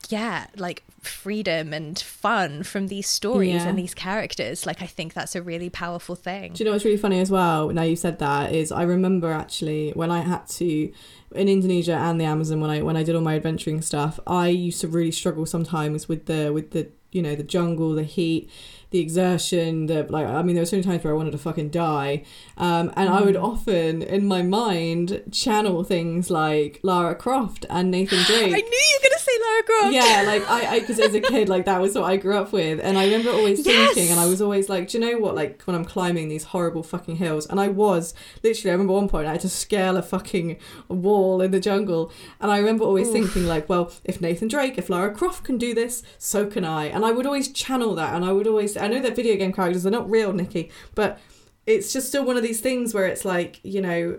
yeah, 0.09 0.47
like 0.57 0.83
freedom 1.01 1.73
and 1.73 1.99
fun 1.99 2.63
from 2.63 2.89
these 2.89 3.07
stories 3.09 3.55
Yeah. 3.55 3.69
and 3.69 3.79
these 3.79 3.95
characters. 3.95 4.67
Like 4.67 4.83
I 4.83 4.87
think 4.87 5.15
that's 5.15 5.35
a 5.35 5.43
really 5.43 5.71
powerful 5.71 6.15
thing. 6.15 6.53
Do 6.53 6.63
you 6.63 6.65
know 6.67 6.73
what's 6.73 6.85
really 6.85 6.97
funny 6.97 7.21
as 7.21 7.31
well? 7.31 7.69
Now 7.71 7.83
you 7.83 7.97
said 7.97 8.19
that 8.19 8.53
is 8.53 8.71
I 8.73 8.83
remember 8.83 9.31
actually 9.31 9.91
when 9.93 10.11
I 10.11 10.21
had 10.21 10.47
to 10.49 10.93
in 11.35 11.49
Indonesia 11.49 11.95
and 11.95 12.21
the 12.21 12.25
Amazon 12.25 12.61
when 12.61 12.71
I 12.71 12.83
when 12.83 12.97
I 12.97 13.03
did 13.03 13.15
all 13.15 13.23
my 13.23 13.35
adventuring 13.37 13.81
stuff, 13.83 14.19
I 14.27 14.49
used 14.49 14.81
to 14.83 14.89
really 14.89 15.13
struggle 15.13 15.47
sometimes 15.47 16.09
with 16.09 16.27
the 16.27 16.53
with 16.53 16.73
the 16.73 16.89
you 17.13 17.23
know 17.23 17.35
the 17.35 17.43
jungle, 17.43 17.95
the 17.95 18.05
heat, 18.05 18.49
the 18.91 18.99
exertion, 19.01 19.87
the 19.87 20.05
like. 20.11 20.27
I 20.27 20.43
mean, 20.43 20.55
there 20.55 20.63
were 20.63 20.67
so 20.67 20.77
many 20.77 20.87
times 20.87 21.03
where 21.03 21.13
I 21.13 21.17
wanted 21.17 21.33
to 21.33 21.39
fucking 21.39 21.71
die, 21.71 22.25
um, 22.57 22.93
and 22.97 23.09
I 23.09 23.23
would 23.23 23.37
often 23.37 24.03
in 24.03 24.27
my 24.27 24.43
mind 24.43 25.23
channel 25.33 25.83
things 25.83 26.31
like 26.31 26.79
Lara 26.85 27.15
Croft 27.17 27.67
and 27.71 27.91
Nathan 27.91 28.23
Drake. 28.27 28.53
I 28.55 28.61
knew 28.61 28.85
you 28.91 28.99
were 29.03 29.09
gonna 29.09 29.20
say 29.31 29.43
Lara 29.43 29.63
Croft. 29.63 29.95
Yeah, 29.95 30.23
like 30.27 30.51
I, 30.51 30.81
because 30.81 30.99
as 30.99 31.15
a 31.15 31.21
kid, 31.21 31.49
like 31.49 31.65
that 31.67 31.81
was 31.81 31.95
what 31.95 32.05
I 32.05 32.17
grew 32.17 32.37
up 32.37 32.53
with, 32.53 32.81
and 32.81 32.99
I 32.99 33.05
remember 33.05 33.31
always 33.31 33.65
Yes! 33.65 33.95
thinking, 33.95 34.11
and 34.11 34.21
I 34.21 34.27
was 34.27 34.43
always 34.43 34.69
like, 34.69 34.89
do 34.89 34.99
you 34.99 35.05
know 35.05 35.19
what? 35.19 35.35
Like 35.35 35.63
when 35.63 35.75
I'm 35.77 35.85
climbing 35.85 36.29
these 36.29 36.45
horrible 36.45 36.83
fucking 36.83 37.17
hills, 37.17 37.47
and 37.47 37.61
I 37.61 37.69
was 37.69 38.15
literally, 38.43 38.71
I 38.71 38.75
remember 38.75 38.93
one 38.95 39.09
point 39.09 39.27
I 39.27 39.33
had 39.33 39.41
to 39.43 39.49
scale 39.49 39.97
a 39.97 40.03
fucking 40.03 40.57
wall 40.89 41.41
in 41.41 41.51
the 41.51 41.61
jungle, 41.61 42.13
and 42.41 42.51
I 42.51 42.59
remember 42.59 42.85
always 42.85 43.11
thinking 43.11 43.47
like, 43.47 43.69
well, 43.69 43.93
if 44.05 44.21
Nathan 44.21 44.49
Drake, 44.49 44.79
if 44.79 44.91
Lara 44.91 45.15
Croft 45.15 45.45
can 45.45 45.59
do 45.59 45.75
this, 45.75 46.03
so 46.19 46.47
can 46.47 46.65
I, 46.65 46.87
and 46.87 47.05
I 47.05 47.13
would 47.13 47.27
always 47.27 47.53
channel 47.53 47.95
that, 47.97 48.15
and 48.15 48.25
I 48.25 48.33
would 48.33 48.47
always, 48.47 48.77
I 48.77 48.89
know 48.89 49.01
that 49.01 49.17
video 49.17 49.37
game 49.37 49.53
characters 49.53 49.87
are 49.87 49.91
not 49.91 50.11
real, 50.11 50.33
Nikki, 50.33 50.71
but 50.95 51.19
it's 51.67 51.93
just 51.93 52.09
still 52.09 52.25
one 52.25 52.37
of 52.37 52.43
these 52.43 52.61
things 52.61 52.95
where 52.95 53.07
it's 53.07 53.25
like, 53.25 53.61
you 53.63 53.81
know. 53.81 54.19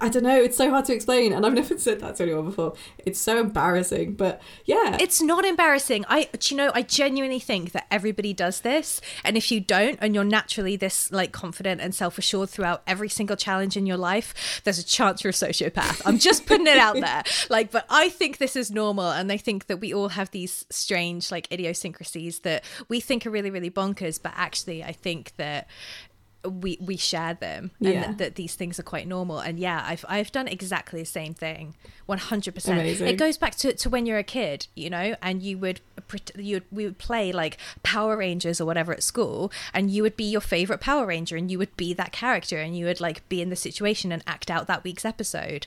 I 0.00 0.08
don't 0.08 0.22
know. 0.22 0.40
It's 0.40 0.56
so 0.56 0.70
hard 0.70 0.84
to 0.86 0.94
explain, 0.94 1.32
and 1.32 1.44
I've 1.44 1.52
never 1.54 1.78
said 1.78 2.00
that 2.00 2.16
to 2.16 2.22
anyone 2.22 2.44
before. 2.46 2.74
It's 2.98 3.20
so 3.20 3.38
embarrassing, 3.38 4.14
but 4.14 4.40
yeah, 4.64 4.96
It's 5.00 5.20
not 5.20 5.44
embarrassing. 5.44 6.04
I, 6.08 6.28
you 6.42 6.56
know, 6.56 6.70
I 6.74 6.82
genuinely 6.82 7.40
think 7.40 7.72
that 7.72 7.86
everybody 7.90 8.32
does 8.32 8.60
this. 8.60 9.00
And 9.24 9.36
if 9.36 9.50
you 9.50 9.60
don't, 9.60 9.98
and 10.00 10.14
you're 10.14 10.24
naturally 10.24 10.76
this 10.76 11.10
like 11.10 11.32
confident 11.32 11.80
and 11.80 11.94
self 11.94 12.18
assured 12.18 12.50
throughout 12.50 12.82
every 12.86 13.08
single 13.08 13.36
challenge 13.36 13.76
in 13.76 13.86
your 13.86 13.96
life, 13.96 14.60
there's 14.64 14.78
a 14.78 14.84
chance 14.84 15.24
you're 15.24 15.30
a 15.30 15.34
sociopath. 15.34 16.02
I'm 16.04 16.18
just 16.18 16.46
putting 16.46 16.66
it 16.66 16.78
out 16.78 16.94
there. 16.94 17.22
Like, 17.48 17.70
but 17.70 17.86
I 17.90 18.08
think 18.08 18.38
this 18.38 18.56
is 18.56 18.70
normal. 18.70 19.10
And 19.10 19.30
I 19.30 19.36
think 19.36 19.66
that 19.66 19.78
we 19.78 19.92
all 19.94 20.08
have 20.10 20.30
these 20.30 20.64
strange 20.70 21.30
like 21.30 21.50
idiosyncrasies 21.52 22.40
that 22.40 22.64
we 22.88 22.98
think 23.00 23.26
are 23.26 23.30
really, 23.30 23.50
really 23.50 23.70
bonkers. 23.70 24.20
But 24.20 24.32
actually, 24.34 24.82
I 24.82 24.92
think 24.92 25.34
that 25.36 25.68
we 26.48 26.78
we 26.80 26.96
share 26.96 27.34
them 27.34 27.70
and 27.80 27.88
Yeah. 27.88 28.00
that, 28.06 28.18
that 28.18 28.34
these 28.36 28.54
things 28.54 28.78
are 28.78 28.82
quite 28.84 29.06
normal 29.06 29.38
and 29.40 29.58
yeah 29.58 29.84
i've 29.86 30.04
i've 30.08 30.30
done 30.32 30.48
exactly 30.48 31.00
the 31.00 31.06
same 31.06 31.34
thing 31.34 31.74
100% 32.08 32.68
Amazing. 32.68 33.08
it 33.08 33.16
goes 33.16 33.36
back 33.36 33.56
to, 33.56 33.72
to 33.74 33.90
when 33.90 34.06
you're 34.06 34.18
a 34.18 34.22
kid 34.22 34.66
you 34.74 34.88
know 34.90 35.16
and 35.20 35.42
you 35.42 35.58
would 35.58 35.80
you 36.36 36.56
would, 36.56 36.64
we 36.70 36.84
would 36.84 36.98
play 36.98 37.32
like 37.32 37.58
power 37.82 38.16
rangers 38.16 38.60
or 38.60 38.64
whatever 38.64 38.92
at 38.92 39.02
school 39.02 39.50
and 39.74 39.90
you 39.90 40.02
would 40.02 40.16
be 40.16 40.24
your 40.24 40.40
favorite 40.40 40.80
power 40.80 41.04
ranger 41.06 41.36
and 41.36 41.50
you 41.50 41.58
would 41.58 41.76
be 41.76 41.92
that 41.92 42.12
character 42.12 42.58
and 42.58 42.76
you 42.76 42.84
would 42.86 43.00
like 43.00 43.28
be 43.28 43.42
in 43.42 43.50
the 43.50 43.56
situation 43.56 44.12
and 44.12 44.22
act 44.26 44.50
out 44.50 44.66
that 44.68 44.84
week's 44.84 45.04
episode 45.04 45.66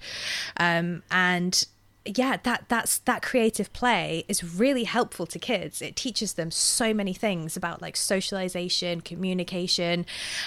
um 0.58 1.04
and 1.12 1.66
yeah 2.06 2.38
that 2.44 2.66
that's 2.70 3.00
that 3.00 3.22
creative 3.22 3.72
play 3.74 4.24
is 4.28 4.44
really 4.44 4.86
helpful 4.86 5.26
to 5.28 5.40
kids. 5.40 5.82
It 5.82 5.96
teaches 5.96 6.34
them 6.34 6.52
so 6.52 6.94
many 6.94 7.14
things 7.14 7.58
about 7.58 7.82
like 7.82 7.98
socialization 7.98 9.02
communication 9.02 10.06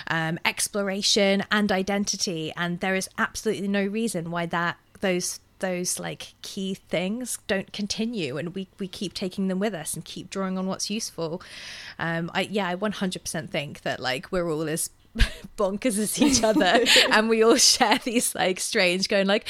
um, 0.09 0.38
exploration 0.44 1.44
and 1.50 1.70
identity. 1.70 2.53
And 2.57 2.80
there 2.80 2.94
is 2.94 3.09
absolutely 3.18 3.68
no 3.68 3.84
reason 3.84 4.30
why 4.30 4.46
that 4.46 4.78
those 5.00 5.40
those 5.59 6.00
like 6.00 6.34
key 6.42 6.74
things 6.74 7.38
don't 7.46 7.72
continue. 7.72 8.36
And 8.38 8.55
we 8.55 8.68
we 8.78 8.88
keep 8.88 9.14
taking 9.14 9.48
them 9.48 9.59
with 9.59 9.74
us 9.74 9.94
and 9.94 10.05
keep 10.05 10.30
drawing 10.30 10.59
on 10.59 10.66
what's 10.66 10.90
useful. 10.90 11.42
Um 11.98 12.30
i 12.34 12.42
yeah 12.42 12.68
i 12.68 12.74
100% 12.74 13.50
think 13.50 13.82
that 13.82 14.00
like 14.00 14.32
we're 14.32 14.50
all 14.50 14.62
as 14.62 14.90
bonkers 15.56 15.98
as 15.98 16.20
each 16.20 16.42
other 16.42 16.84
and 17.12 17.28
we 17.28 17.42
all 17.42 17.56
share 17.56 17.98
these 18.04 18.34
like 18.34 18.58
strange 18.58 19.08
going 19.08 19.26
like 19.26 19.46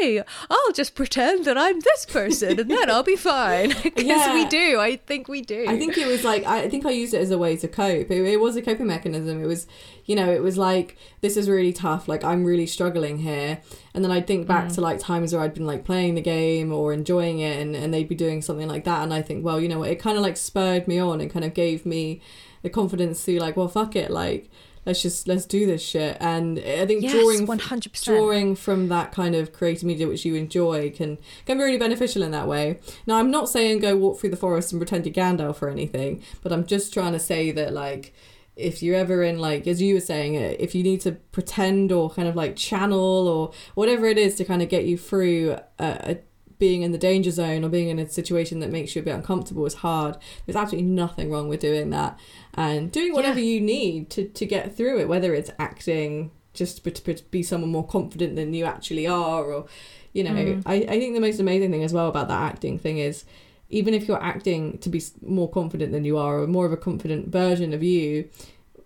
hey 0.00 0.22
i'll 0.50 0.72
just 0.72 0.94
pretend 0.94 1.44
that 1.46 1.56
i'm 1.56 1.80
this 1.80 2.04
person 2.04 2.60
and 2.60 2.70
then 2.70 2.90
i'll 2.90 3.02
be 3.02 3.16
fine 3.16 3.68
because 3.82 4.04
Yeah. 4.04 4.34
we 4.34 4.44
do 4.46 4.78
i 4.78 4.96
think 4.96 5.28
we 5.28 5.40
do 5.40 5.64
I 5.66 5.78
think 5.78 5.98
it 5.98 6.06
was 6.06 6.24
like 6.24 6.44
I 6.44 6.68
think 6.68 6.86
I 6.86 6.90
used 6.90 7.14
it 7.14 7.20
as 7.20 7.30
a 7.30 7.38
way 7.38 7.56
to 7.56 7.68
cope. 7.68 8.10
It, 8.10 8.24
it 8.24 8.40
was 8.40 8.56
a 8.56 8.62
coping 8.62 8.86
mechanism. 8.86 9.42
It 9.42 9.46
was, 9.46 9.66
you 10.06 10.16
know, 10.16 10.30
it 10.30 10.42
was 10.42 10.56
like 10.56 10.96
this 11.20 11.36
is 11.36 11.48
really 11.48 11.72
tough. 11.72 12.08
Like 12.08 12.24
I'm 12.24 12.44
really 12.44 12.66
struggling 12.66 13.18
here. 13.18 13.60
And 13.94 14.04
then 14.04 14.10
I'd 14.10 14.26
think 14.26 14.46
back 14.46 14.66
mm. 14.66 14.74
to 14.74 14.80
like 14.80 14.98
times 14.98 15.32
where 15.32 15.42
I'd 15.42 15.54
been 15.54 15.66
like 15.66 15.84
playing 15.84 16.14
the 16.14 16.20
game 16.20 16.72
or 16.72 16.92
enjoying 16.92 17.40
it, 17.40 17.60
and, 17.60 17.74
and 17.76 17.92
they'd 17.92 18.08
be 18.08 18.14
doing 18.14 18.42
something 18.42 18.68
like 18.68 18.84
that, 18.84 19.02
and 19.02 19.12
I 19.12 19.22
think, 19.22 19.44
well, 19.44 19.60
you 19.60 19.68
know 19.68 19.80
what? 19.80 19.90
It 19.90 19.96
kind 19.96 20.16
of 20.16 20.22
like 20.22 20.36
spurred 20.36 20.88
me 20.88 20.98
on 20.98 21.20
and 21.20 21.30
kind 21.30 21.44
of 21.44 21.54
gave 21.54 21.84
me 21.84 22.20
the 22.62 22.70
confidence 22.70 23.24
to 23.24 23.38
like, 23.40 23.56
well, 23.56 23.68
fuck 23.68 23.96
it, 23.96 24.10
like 24.10 24.50
let's 24.88 25.02
just 25.02 25.28
let's 25.28 25.44
do 25.44 25.66
this 25.66 25.82
shit. 25.82 26.16
And 26.18 26.58
I 26.58 26.86
think 26.86 27.02
yes 27.02 27.12
drawing 27.12 27.46
100% 27.46 28.04
drawing 28.04 28.56
from 28.56 28.88
that 28.88 29.12
kind 29.12 29.34
of 29.34 29.52
creative 29.52 29.84
media 29.84 30.08
which 30.08 30.24
you 30.24 30.34
enjoy 30.34 30.90
can 30.90 31.18
can 31.44 31.58
be 31.58 31.64
really 31.64 31.78
beneficial 31.78 32.22
in 32.22 32.30
that 32.30 32.48
way. 32.48 32.80
Now 33.06 33.18
I'm 33.18 33.30
not 33.30 33.50
saying 33.50 33.80
go 33.80 33.96
walk 33.96 34.18
through 34.18 34.30
the 34.30 34.36
forest 34.36 34.72
and 34.72 34.80
pretend 34.80 35.04
you're 35.04 35.14
Gandalf 35.14 35.60
or 35.60 35.68
anything, 35.68 36.22
but 36.42 36.52
I'm 36.52 36.66
just 36.66 36.94
trying 36.94 37.12
to 37.12 37.18
say 37.18 37.50
that 37.52 37.74
like 37.74 38.14
if 38.56 38.82
you're 38.82 38.96
ever 38.96 39.22
in 39.22 39.38
like 39.38 39.66
as 39.66 39.80
you 39.82 39.94
were 39.94 40.00
saying 40.00 40.36
uh, 40.36 40.56
if 40.58 40.74
you 40.74 40.82
need 40.82 41.02
to 41.02 41.12
pretend 41.12 41.92
or 41.92 42.10
kind 42.10 42.26
of 42.26 42.34
like 42.34 42.56
channel 42.56 43.28
or 43.28 43.52
whatever 43.74 44.06
it 44.06 44.16
is 44.16 44.36
to 44.36 44.44
kind 44.44 44.62
of 44.62 44.70
get 44.70 44.84
you 44.84 44.96
through 44.96 45.56
a, 45.78 45.84
a 45.84 46.16
being 46.58 46.82
in 46.82 46.92
the 46.92 46.98
danger 46.98 47.30
zone 47.30 47.64
or 47.64 47.68
being 47.68 47.88
in 47.88 47.98
a 47.98 48.08
situation 48.08 48.60
that 48.60 48.70
makes 48.70 48.94
you 48.96 49.02
a 49.02 49.04
bit 49.04 49.14
uncomfortable 49.14 49.64
is 49.66 49.74
hard. 49.74 50.16
There's 50.44 50.56
absolutely 50.56 50.90
nothing 50.90 51.30
wrong 51.30 51.48
with 51.48 51.60
doing 51.60 51.90
that 51.90 52.18
and 52.54 52.90
doing 52.90 53.12
whatever 53.12 53.38
Yeah. 53.38 53.46
you 53.54 53.60
need 53.60 54.10
to, 54.10 54.24
to 54.28 54.46
get 54.46 54.76
through 54.76 55.00
it, 55.00 55.08
whether 55.08 55.34
it's 55.34 55.50
acting, 55.58 56.30
just 56.54 56.82
to, 56.84 57.22
be 57.30 57.42
someone 57.42 57.70
more 57.70 57.86
confident 57.86 58.34
than 58.36 58.52
you 58.54 58.64
actually 58.64 59.06
are, 59.06 59.44
or, 59.44 59.66
you 60.12 60.24
know, 60.24 60.32
Mm. 60.32 60.62
I, 60.66 60.74
I 60.74 60.98
think 60.98 61.14
the 61.14 61.20
most 61.20 61.38
amazing 61.38 61.70
thing 61.70 61.84
as 61.84 61.92
well 61.92 62.08
about 62.08 62.28
that 62.28 62.40
acting 62.42 62.78
thing 62.78 62.98
is 62.98 63.24
even 63.70 63.94
if 63.94 64.08
you're 64.08 64.22
acting 64.22 64.78
to 64.78 64.88
be 64.88 65.00
more 65.22 65.48
confident 65.48 65.92
than 65.92 66.04
you 66.04 66.16
are, 66.16 66.40
or 66.40 66.46
more 66.46 66.66
of 66.66 66.72
a 66.72 66.76
confident 66.76 67.28
version 67.28 67.72
of 67.74 67.82
you, 67.82 68.28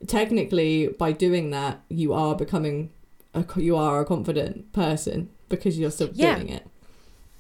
technically 0.07 0.89
by 0.89 1.13
doing 1.13 1.51
that, 1.51 1.81
you 1.89 2.13
are 2.13 2.35
becoming, 2.35 2.91
a, 3.35 3.45
you 3.57 3.77
are 3.77 4.01
a 4.01 4.05
confident 4.05 4.73
person 4.73 5.31
because 5.49 5.79
you're 5.79 5.91
still 5.91 6.11
Yeah. 6.13 6.35
doing 6.37 6.49
it. 6.49 6.67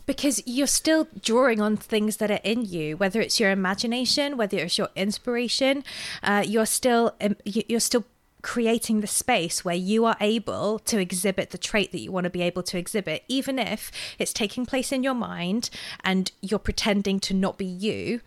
Because 0.07 0.42
you're 0.46 0.66
still 0.66 1.07
drawing 1.20 1.61
on 1.61 1.76
things 1.76 2.16
that 2.16 2.30
are 2.30 2.40
in 2.44 2.64
you 2.64 2.96
whether 2.96 3.20
it's 3.20 3.38
your 3.38 3.50
imagination 3.50 4.36
whether 4.36 4.59
it's 4.59 4.78
your 4.78 4.88
inspiration 4.96 5.84
uh, 6.22 6.42
you're 6.46 6.66
still 6.66 7.14
um, 7.20 7.36
you're 7.44 7.80
still 7.80 8.05
creating 8.42 9.00
the 9.00 9.07
space 9.07 9.64
where 9.64 9.74
you 9.74 10.05
are 10.05 10.16
able 10.20 10.78
to 10.80 10.98
exhibit 10.98 11.50
the 11.50 11.59
trait 11.59 11.92
that 11.92 12.00
you 12.00 12.11
want 12.11 12.24
to 12.24 12.30
be 12.30 12.42
able 12.42 12.62
to 12.62 12.76
exhibit 12.76 13.24
even 13.28 13.59
if 13.59 13.90
it's 14.18 14.32
taking 14.32 14.66
place 14.66 14.92
in 14.92 15.03
your 15.03 15.14
mind 15.14 15.70
and 16.05 16.32
you're 16.42 16.59
pretending 16.59 17.20
to 17.20 17.32
not 17.32 17.57
be 17.57 17.64
you. 17.64 18.20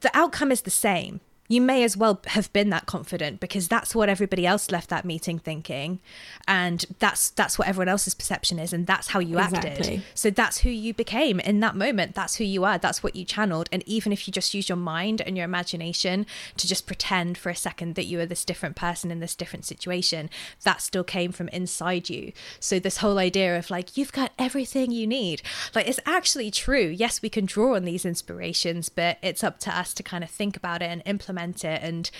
The 0.00 0.10
outcome 0.14 0.50
is 0.50 0.62
the 0.62 0.70
same 0.70 1.20
you 1.48 1.60
may 1.60 1.84
as 1.84 1.96
well 1.96 2.20
have 2.26 2.52
been 2.52 2.70
that 2.70 2.86
confident 2.86 3.40
because 3.40 3.68
that's 3.68 3.94
what 3.94 4.08
everybody 4.08 4.46
else 4.46 4.70
left 4.70 4.90
that 4.90 5.04
meeting 5.04 5.38
thinking. 5.38 6.00
And 6.48 6.84
that's 6.98 7.30
that's 7.30 7.58
what 7.58 7.68
everyone 7.68 7.88
else's 7.88 8.14
perception 8.14 8.58
is 8.58 8.72
and 8.72 8.86
that's 8.86 9.08
how 9.08 9.20
you 9.20 9.38
acted. 9.38 10.02
So 10.14 10.30
that's 10.30 10.58
who 10.58 10.70
you 10.70 10.94
became 10.94 11.40
in 11.40 11.60
that 11.60 11.76
moment. 11.76 12.14
That's 12.14 12.36
who 12.36 12.44
you 12.44 12.64
are. 12.64 12.78
That's 12.78 13.02
what 13.02 13.16
you 13.16 13.24
channeled. 13.24 13.68
And 13.72 13.82
even 13.86 14.12
if 14.12 14.26
you 14.26 14.32
just 14.32 14.54
use 14.54 14.68
your 14.68 14.76
mind 14.76 15.20
and 15.20 15.36
your 15.36 15.44
imagination 15.44 16.26
to 16.56 16.66
just 16.66 16.86
pretend 16.86 17.38
for 17.38 17.50
a 17.50 17.56
second 17.56 17.94
that 17.94 18.04
you 18.04 18.20
are 18.20 18.26
this 18.26 18.44
different 18.44 18.76
person 18.76 19.10
in 19.10 19.20
this 19.20 19.34
different 19.34 19.64
situation 19.64 20.30
that 20.64 20.80
still 20.80 21.04
came 21.04 21.32
from 21.32 21.48
inside 21.48 22.08
you. 22.10 22.32
So 22.60 22.78
this 22.78 22.98
whole 22.98 23.18
idea 23.18 23.56
of 23.58 23.70
like 23.70 23.96
you've 23.96 24.12
got 24.12 24.32
everything 24.38 24.90
you 24.90 25.06
need. 25.06 25.42
Like 25.74 25.88
it's 25.88 26.00
actually 26.06 26.50
true. 26.50 26.86
Yes 26.86 27.22
we 27.22 27.28
can 27.28 27.46
draw 27.46 27.76
on 27.76 27.84
these 27.84 28.04
inspirations 28.04 28.88
but 28.88 29.18
it's 29.22 29.44
up 29.44 29.58
to 29.60 29.76
us 29.76 29.94
to 29.94 30.02
kind 30.02 30.24
of 30.24 30.30
think 30.30 30.56
about 30.56 30.82
it 30.82 30.86
and 30.86 31.02
implement 31.06 31.35
it 31.64 31.82
and 31.82 32.10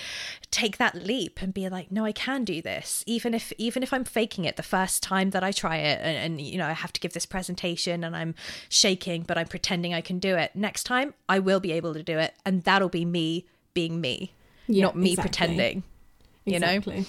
take 0.51 0.77
that 0.79 0.95
leap 0.95 1.41
and 1.43 1.53
be 1.55 1.69
like 1.69 1.91
no 1.91 2.05
i 2.05 2.13
can 2.13 2.45
do 2.45 2.61
this 2.63 3.03
even 3.07 3.35
if 3.35 3.53
even 3.59 3.83
if 3.83 3.93
i'm 3.93 4.05
faking 4.05 4.45
it 4.45 4.57
the 4.57 4.63
first 4.63 5.03
time 5.03 5.31
that 5.31 5.43
i 5.45 5.51
try 5.53 5.77
it 5.77 5.99
and, 6.03 6.17
and 6.17 6.41
you 6.41 6.59
know 6.59 6.67
i 6.67 6.73
have 6.73 6.93
to 6.93 7.01
give 7.01 7.13
this 7.13 7.27
presentation 7.27 8.05
and 8.05 8.17
i'm 8.17 8.35
shaking 8.69 9.23
but 9.23 9.37
i'm 9.39 9.47
pretending 9.47 9.93
i 9.95 10.01
can 10.01 10.19
do 10.19 10.37
it 10.37 10.51
next 10.55 10.85
time 10.85 11.15
i 11.29 11.39
will 11.39 11.61
be 11.61 11.73
able 11.73 11.95
to 11.95 12.03
do 12.03 12.19
it 12.19 12.35
and 12.45 12.63
that'll 12.65 12.89
be 12.89 13.05
me 13.05 13.45
being 13.75 14.01
me 14.01 14.33
Yeah, 14.67 14.85
not 14.85 14.97
me 14.97 15.11
exactly. 15.13 15.29
pretending 15.29 15.83
you 16.45 16.59
know 16.61 16.67
Exactly. 16.77 17.07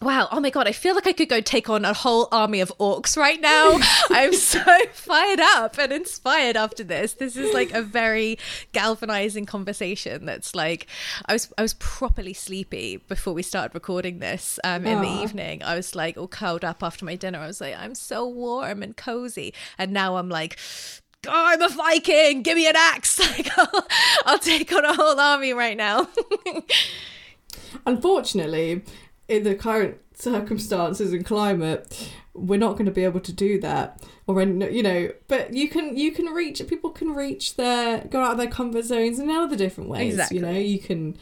Wow. 0.00 0.28
Oh 0.30 0.38
my 0.38 0.50
God. 0.50 0.68
I 0.68 0.72
feel 0.72 0.94
like 0.94 1.08
I 1.08 1.12
could 1.12 1.28
go 1.28 1.40
take 1.40 1.68
on 1.68 1.84
a 1.84 1.92
whole 1.92 2.28
army 2.30 2.60
of 2.60 2.72
orcs 2.78 3.16
right 3.16 3.40
now. 3.40 3.78
I'm 4.10 4.32
so 4.32 4.62
fired 4.92 5.40
up 5.40 5.76
and 5.76 5.92
inspired 5.92 6.56
after 6.56 6.84
this. 6.84 7.14
This 7.14 7.36
is 7.36 7.52
like 7.52 7.72
a 7.72 7.82
very 7.82 8.38
galvanizing 8.72 9.46
conversation 9.46 10.24
that's 10.24 10.54
like, 10.54 10.86
I 11.26 11.32
was, 11.32 11.52
I 11.58 11.62
was 11.62 11.74
properly 11.74 12.32
sleepy 12.32 12.98
before 12.98 13.34
we 13.34 13.42
started 13.42 13.74
recording 13.74 14.20
this 14.20 14.60
um, 14.62 14.86
in 14.86 15.00
the 15.00 15.08
evening. 15.08 15.64
I 15.64 15.74
was 15.74 15.96
like 15.96 16.16
all 16.16 16.28
curled 16.28 16.64
up 16.64 16.84
after 16.84 17.04
my 17.04 17.16
dinner. 17.16 17.40
I 17.40 17.48
was 17.48 17.60
like, 17.60 17.76
I'm 17.76 17.96
so 17.96 18.28
warm 18.28 18.84
and 18.84 18.96
cozy. 18.96 19.52
And 19.78 19.92
now 19.92 20.16
I'm 20.16 20.28
like, 20.28 20.58
oh, 21.26 21.32
I'm 21.32 21.60
a 21.60 21.68
Viking. 21.68 22.42
Give 22.42 22.56
me 22.56 22.68
an 22.68 22.76
axe. 22.76 23.18
Like 23.38 23.50
I'll, 23.58 23.86
I'll 24.26 24.38
take 24.38 24.72
on 24.72 24.84
a 24.84 24.94
whole 24.94 25.18
army 25.18 25.52
right 25.52 25.76
now. 25.76 26.08
Unfortunately, 27.86 28.82
in 29.28 29.44
the 29.44 29.54
current 29.54 29.98
circumstances 30.14 31.12
and 31.12 31.24
climate, 31.24 32.10
we're 32.34 32.58
not 32.58 32.72
going 32.72 32.86
to 32.86 32.92
be 32.92 33.04
able 33.04 33.20
to 33.20 33.32
do 33.32 33.60
that. 33.60 34.02
Or 34.26 34.42
you 34.42 34.82
know, 34.82 35.10
but 35.28 35.54
you 35.54 35.68
can 35.68 35.96
you 35.96 36.12
can 36.12 36.26
reach 36.26 36.66
people 36.66 36.90
can 36.90 37.10
reach 37.14 37.56
their 37.56 38.04
go 38.06 38.22
out 38.22 38.32
of 38.32 38.38
their 38.38 38.48
comfort 38.48 38.84
zones 38.84 39.18
in 39.18 39.30
other 39.30 39.56
different 39.56 39.90
ways. 39.90 40.14
Exactly. 40.14 40.38
You 40.38 40.42
know, 40.42 40.52
you 40.52 40.78
can 40.78 41.16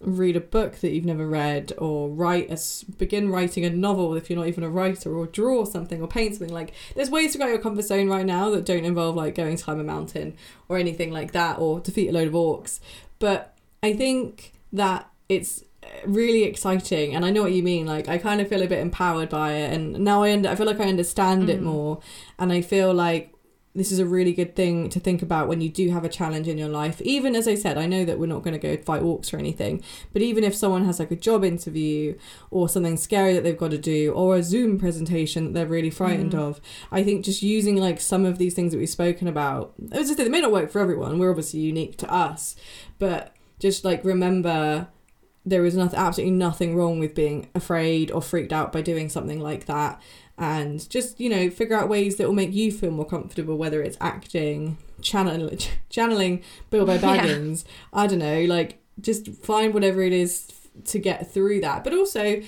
read 0.00 0.36
a 0.36 0.40
book 0.40 0.76
that 0.80 0.90
you've 0.90 1.04
never 1.04 1.26
read 1.26 1.72
or 1.78 2.08
write 2.10 2.50
a 2.50 2.58
begin 2.94 3.30
writing 3.30 3.64
a 3.64 3.70
novel 3.70 4.14
if 4.14 4.28
you're 4.28 4.38
not 4.38 4.48
even 4.48 4.64
a 4.64 4.68
writer 4.68 5.14
or 5.14 5.26
draw 5.26 5.64
something 5.64 6.02
or 6.02 6.08
paint 6.08 6.34
something 6.34 6.52
like 6.52 6.72
there's 6.96 7.08
ways 7.08 7.30
to 7.30 7.38
go 7.38 7.44
out 7.44 7.50
your 7.50 7.58
comfort 7.58 7.84
zone 7.84 8.08
right 8.08 8.26
now 8.26 8.50
that 8.50 8.64
don't 8.64 8.84
involve 8.84 9.14
like 9.14 9.36
going 9.36 9.56
to 9.56 9.62
climb 9.62 9.78
a 9.78 9.84
mountain 9.84 10.36
or 10.68 10.76
anything 10.76 11.12
like 11.12 11.30
that 11.30 11.56
or 11.58 11.78
defeat 11.78 12.08
a 12.08 12.12
load 12.12 12.26
of 12.26 12.34
orcs 12.34 12.80
but 13.20 13.56
i 13.84 13.92
think 13.92 14.52
that 14.72 15.08
it's 15.28 15.62
really 16.04 16.44
exciting 16.44 17.14
and 17.14 17.24
i 17.24 17.30
know 17.30 17.42
what 17.42 17.52
you 17.52 17.62
mean 17.62 17.86
like 17.86 18.08
i 18.08 18.18
kind 18.18 18.40
of 18.40 18.48
feel 18.48 18.62
a 18.62 18.66
bit 18.66 18.78
empowered 18.78 19.28
by 19.28 19.52
it 19.52 19.72
and 19.72 19.98
now 20.00 20.22
i, 20.22 20.32
under- 20.32 20.48
I 20.48 20.54
feel 20.54 20.66
like 20.66 20.80
i 20.80 20.88
understand 20.88 21.48
mm. 21.48 21.50
it 21.50 21.62
more 21.62 22.00
and 22.38 22.52
i 22.52 22.60
feel 22.60 22.92
like 22.92 23.32
this 23.74 23.90
is 23.90 23.98
a 23.98 24.06
really 24.06 24.32
good 24.32 24.54
thing 24.54 24.90
to 24.90 25.00
think 25.00 25.22
about 25.22 25.48
when 25.48 25.62
you 25.62 25.70
do 25.70 25.90
have 25.90 26.04
a 26.04 26.08
challenge 26.08 26.46
in 26.46 26.58
your 26.58 26.68
life. 26.68 27.00
Even 27.00 27.34
as 27.34 27.48
I 27.48 27.54
said, 27.54 27.78
I 27.78 27.86
know 27.86 28.04
that 28.04 28.18
we're 28.18 28.26
not 28.26 28.42
going 28.42 28.52
to 28.52 28.58
go 28.58 28.76
fight 28.82 29.02
orcs 29.02 29.32
or 29.32 29.38
anything, 29.38 29.82
but 30.12 30.20
even 30.20 30.44
if 30.44 30.54
someone 30.54 30.84
has 30.84 30.98
like 30.98 31.10
a 31.10 31.16
job 31.16 31.42
interview 31.42 32.18
or 32.50 32.68
something 32.68 32.98
scary 32.98 33.32
that 33.32 33.44
they've 33.44 33.56
got 33.56 33.70
to 33.70 33.78
do 33.78 34.12
or 34.12 34.36
a 34.36 34.42
Zoom 34.42 34.78
presentation 34.78 35.44
that 35.44 35.54
they're 35.54 35.66
really 35.66 35.90
frightened 35.90 36.32
mm. 36.32 36.38
of, 36.38 36.60
I 36.90 37.02
think 37.02 37.24
just 37.24 37.42
using 37.42 37.76
like 37.76 38.00
some 38.00 38.26
of 38.26 38.36
these 38.36 38.52
things 38.52 38.72
that 38.72 38.78
we've 38.78 38.90
spoken 38.90 39.26
about, 39.26 39.72
as 39.90 40.10
I 40.10 40.14
said, 40.14 40.26
they 40.26 40.30
may 40.30 40.42
not 40.42 40.52
work 40.52 40.70
for 40.70 40.80
everyone. 40.80 41.18
We're 41.18 41.30
obviously 41.30 41.60
unique 41.60 41.96
to 41.98 42.12
us, 42.12 42.56
but 42.98 43.34
just 43.58 43.86
like 43.86 44.04
remember 44.04 44.88
there 45.44 45.64
is 45.64 45.76
nothing 45.76 45.98
absolutely 45.98 46.36
nothing 46.36 46.76
wrong 46.76 46.98
with 46.98 47.14
being 47.14 47.48
afraid 47.54 48.10
or 48.10 48.22
freaked 48.22 48.52
out 48.52 48.72
by 48.72 48.80
doing 48.80 49.08
something 49.08 49.40
like 49.40 49.66
that. 49.66 50.00
And 50.38 50.88
just 50.88 51.20
you 51.20 51.28
know 51.28 51.50
figure 51.50 51.76
out 51.76 51.88
ways 51.88 52.16
that 52.16 52.26
will 52.26 52.34
make 52.34 52.52
you 52.52 52.72
feel 52.72 52.90
more 52.90 53.06
comfortable 53.06 53.56
whether 53.56 53.82
it's 53.82 53.98
acting 54.00 54.78
channel, 55.02 55.50
channeling 55.90 56.42
bilbo 56.70 56.96
baggins 57.06 57.64
yeah. 57.64 58.00
i 58.00 58.06
don't 58.06 58.20
know 58.20 58.42
like 58.44 58.82
just 59.00 59.28
find 59.34 59.74
whatever 59.74 60.00
it 60.02 60.12
is 60.12 60.48
to 60.86 60.98
get 60.98 61.30
through 61.32 61.60
that. 61.60 61.84
But 61.84 61.94
also 61.94 62.42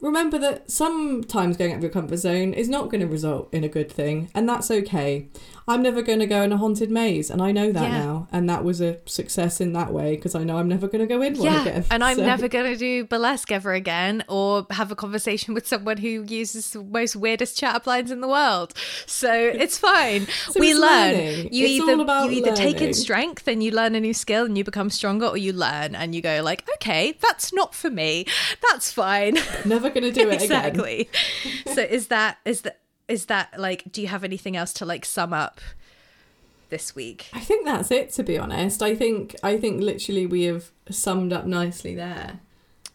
remember 0.00 0.38
that 0.38 0.70
sometimes 0.70 1.56
going 1.56 1.72
out 1.72 1.78
of 1.78 1.82
your 1.82 1.92
comfort 1.92 2.18
zone 2.18 2.52
is 2.52 2.68
not 2.68 2.90
going 2.90 3.00
to 3.00 3.06
result 3.06 3.52
in 3.52 3.64
a 3.64 3.68
good 3.68 3.90
thing 3.90 4.28
and 4.34 4.46
that's 4.46 4.70
okay 4.70 5.28
I'm 5.66 5.82
never 5.82 6.02
going 6.02 6.18
to 6.18 6.26
go 6.26 6.42
in 6.42 6.52
a 6.52 6.58
haunted 6.58 6.90
maze, 6.90 7.30
and 7.30 7.40
I 7.40 7.50
know 7.50 7.72
that 7.72 7.90
yeah. 7.90 7.98
now. 7.98 8.28
And 8.30 8.50
that 8.50 8.64
was 8.64 8.82
a 8.82 8.98
success 9.06 9.60
in 9.62 9.72
that 9.72 9.92
way 9.92 10.14
because 10.14 10.34
I 10.34 10.44
know 10.44 10.58
I'm 10.58 10.68
never 10.68 10.86
going 10.88 11.00
to 11.00 11.06
go 11.06 11.22
in 11.22 11.38
one 11.38 11.46
yeah, 11.46 11.62
again. 11.62 11.84
And 11.90 12.04
I'm 12.04 12.16
so. 12.18 12.26
never 12.26 12.48
going 12.48 12.70
to 12.70 12.76
do 12.76 13.06
burlesque 13.06 13.50
ever 13.50 13.72
again, 13.72 14.24
or 14.28 14.66
have 14.70 14.92
a 14.92 14.96
conversation 14.96 15.54
with 15.54 15.66
someone 15.66 15.96
who 15.96 16.24
uses 16.28 16.70
the 16.70 16.82
most 16.82 17.16
weirdest 17.16 17.56
chat 17.56 17.86
lines 17.86 18.10
in 18.10 18.20
the 18.20 18.28
world. 18.28 18.74
So 19.06 19.32
it's 19.32 19.78
fine. 19.78 20.26
so 20.26 20.60
we 20.60 20.72
it's 20.72 20.80
learn. 20.80 21.14
Learning. 21.14 21.48
You 21.52 21.64
it's 21.64 21.88
either 21.88 22.24
you 22.24 22.30
either 22.30 22.56
take 22.56 22.82
in 22.82 22.92
strength 22.92 23.48
and 23.48 23.62
you 23.62 23.70
learn 23.70 23.94
a 23.94 24.00
new 24.00 24.14
skill 24.14 24.44
and 24.44 24.58
you 24.58 24.64
become 24.64 24.90
stronger, 24.90 25.26
or 25.26 25.38
you 25.38 25.54
learn 25.54 25.94
and 25.94 26.14
you 26.14 26.20
go 26.20 26.42
like, 26.42 26.68
okay, 26.74 27.16
that's 27.22 27.54
not 27.54 27.74
for 27.74 27.88
me. 27.88 28.26
That's 28.70 28.92
fine. 28.92 29.38
Never 29.64 29.88
going 29.88 30.02
to 30.02 30.12
do 30.12 30.28
it 30.28 30.42
again. 30.42 30.42
exactly. 30.42 31.08
so 31.72 31.80
is 31.80 32.08
that 32.08 32.38
is 32.44 32.62
that 32.62 32.80
is 33.08 33.26
that 33.26 33.58
like 33.58 33.90
do 33.90 34.00
you 34.00 34.08
have 34.08 34.24
anything 34.24 34.56
else 34.56 34.72
to 34.74 34.84
like 34.84 35.04
sum 35.04 35.32
up 35.32 35.60
this 36.70 36.94
week? 36.94 37.28
I 37.32 37.40
think 37.40 37.64
that's 37.66 37.90
it 37.90 38.10
to 38.12 38.22
be 38.22 38.38
honest. 38.38 38.82
I 38.82 38.94
think 38.94 39.36
i 39.42 39.56
think 39.56 39.82
literally 39.82 40.26
we 40.26 40.44
have 40.44 40.70
summed 40.90 41.32
up 41.32 41.46
nicely 41.46 41.94
there. 41.94 42.40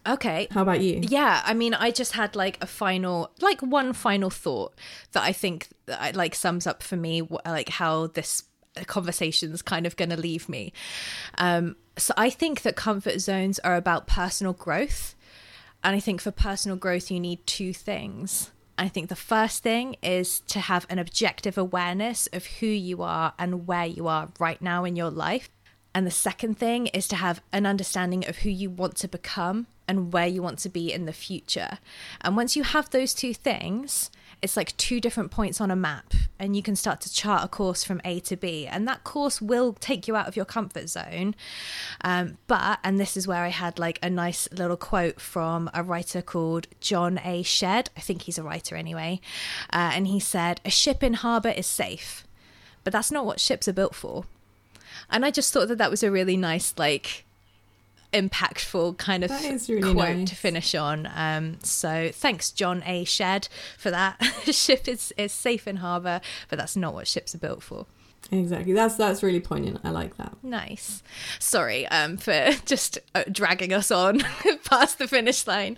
Okay. 0.08 0.48
How 0.52 0.62
about 0.64 0.82
you? 0.82 1.00
Yeah 1.04 1.42
i 1.46 1.54
mean 1.54 1.74
i 1.74 1.92
just 1.92 2.14
had 2.14 2.36
like 2.36 2.58
a 2.62 2.68
final 2.68 3.32
like 3.42 3.62
one 3.62 3.94
final 3.94 4.30
thought 4.30 4.74
that 5.12 5.24
i 5.24 5.32
think 5.32 5.68
that 5.86 6.16
like 6.16 6.36
sums 6.36 6.66
up 6.66 6.82
for 6.82 6.96
me 6.96 7.22
like 7.46 7.70
how 7.70 8.08
this 8.08 8.44
conversation's 8.86 9.62
kind 9.62 9.86
of 9.86 9.98
going 9.98 10.10
to 10.10 10.18
leave 10.18 10.48
me. 10.48 10.72
Um 11.38 11.76
so 11.98 12.14
i 12.18 12.30
think 12.30 12.62
that 12.62 12.76
comfort 12.76 13.20
zones 13.20 13.60
are 13.60 13.76
about 13.76 14.08
personal 14.08 14.54
growth 14.54 15.16
and 15.84 15.96
i 15.96 16.00
think 16.00 16.22
for 16.22 16.32
personal 16.32 16.78
growth 16.78 17.12
you 17.12 17.20
need 17.20 17.46
two 17.46 17.74
things 17.74 18.52
I 18.80 18.88
think 18.88 19.10
the 19.10 19.16
first 19.16 19.62
thing 19.62 19.98
is 20.02 20.40
to 20.48 20.62
have 20.62 20.88
an 20.90 21.00
objective 21.00 21.58
awareness 21.58 22.28
of 22.32 22.46
who 22.46 22.66
you 22.66 23.04
are 23.04 23.34
and 23.38 23.68
where 23.68 23.86
you 23.86 24.08
are 24.08 24.30
right 24.40 24.62
now 24.62 24.86
in 24.86 24.96
your 24.96 25.10
life. 25.10 25.50
And 25.94 26.08
the 26.08 26.12
second 26.12 26.58
thing 26.58 26.88
is 26.88 27.06
to 27.10 27.18
have 27.18 27.42
an 27.52 27.66
understanding 27.66 28.26
of 28.26 28.38
who 28.38 28.50
you 28.50 28.70
want 28.70 28.96
to 28.98 29.10
become 29.10 29.68
and 29.86 30.14
where 30.14 30.28
you 30.28 30.42
want 30.42 30.60
to 30.60 30.70
be 30.70 30.94
in 30.94 31.06
the 31.06 31.12
future. 31.12 31.80
And 32.22 32.38
once 32.38 32.56
you 32.56 32.64
have 32.64 32.90
those 32.90 33.14
two 33.14 33.34
things, 33.34 34.12
it's 34.42 34.56
like 34.56 34.76
two 34.78 35.02
different 35.02 35.32
points 35.32 35.60
on 35.60 35.70
a 35.70 35.76
map 35.76 36.14
and 36.40 36.56
you 36.56 36.64
can 36.64 36.76
start 36.76 37.02
to 37.02 37.14
chart 37.14 37.44
a 37.44 37.48
course 37.48 37.84
from 37.84 38.00
A 38.06 38.20
to 38.22 38.38
B. 38.38 38.66
And 38.66 38.88
that 38.88 39.04
course 39.04 39.42
will 39.42 39.74
take 39.74 40.08
you 40.08 40.16
out 40.16 40.28
of 40.28 40.36
your 40.36 40.46
comfort 40.46 40.88
zone. 40.88 41.36
Um, 42.02 42.38
but, 42.48 42.80
and 42.84 43.00
this 43.00 43.18
is 43.18 43.28
where 43.28 43.44
I 43.44 43.50
had 43.50 43.78
like 43.78 44.00
a 44.02 44.10
nice 44.10 44.48
little 44.52 44.78
quote 44.78 45.20
from 45.20 45.70
a 45.74 45.84
writer 45.84 46.22
called 46.22 46.68
John 46.80 47.20
A. 47.24 47.44
Shedd. 47.44 47.90
I 47.98 48.00
think 48.00 48.24
he's 48.24 48.38
a 48.38 48.44
writer 48.44 48.76
anyway. 48.76 49.20
Uh, 49.74 49.92
and 49.94 50.08
he 50.08 50.20
said, 50.20 50.62
A 50.64 50.70
ship 50.70 51.04
in 51.04 51.16
harbour 51.16 51.50
is 51.50 51.68
safe, 51.68 52.26
but 52.86 52.94
that's 52.94 53.12
not 53.12 53.26
what 53.26 53.42
ships 53.42 53.68
are 53.68 53.74
built 53.74 53.96
for. 53.96 54.24
And 55.10 55.26
I 55.26 55.32
just 55.32 55.52
thought 55.52 55.68
that 55.68 55.78
that 55.78 55.92
was 55.92 56.04
a 56.04 56.12
really 56.12 56.38
nice, 56.38 56.74
like, 56.78 57.26
impactful 58.14 58.98
kind 58.98 59.24
of 59.24 59.32
really 59.70 59.94
quote 59.94 60.18
nice. 60.18 60.30
to 60.30 60.36
finish 60.36 60.76
on. 60.76 61.10
Um, 61.14 61.60
so 61.64 62.10
thanks, 62.14 62.52
John 62.52 62.84
A. 62.86 63.04
Shedd, 63.04 63.48
for 63.78 63.92
that. 63.92 64.22
Ship 64.52 64.88
is, 64.88 65.14
is 65.18 65.32
safe 65.32 65.68
in 65.68 65.78
harbour, 65.78 66.22
but 66.50 66.58
that's 66.58 66.76
not 66.76 66.94
what 66.94 67.08
ships 67.08 67.36
are 67.36 67.40
built 67.40 67.64
for. 67.64 67.86
Exactly. 68.32 68.74
That's 68.74 68.96
that's 68.96 69.24
really 69.24 69.40
poignant. 69.40 69.80
I 69.84 69.92
like 69.92 70.18
that. 70.18 70.36
Nice. 70.44 71.02
Sorry 71.40 71.88
um, 71.88 72.18
for 72.18 72.52
just 72.66 73.00
uh, 73.16 73.24
dragging 73.32 73.74
us 73.74 73.92
on 73.92 74.20
past 74.66 75.00
the 75.00 75.08
finish 75.08 75.48
line. 75.48 75.78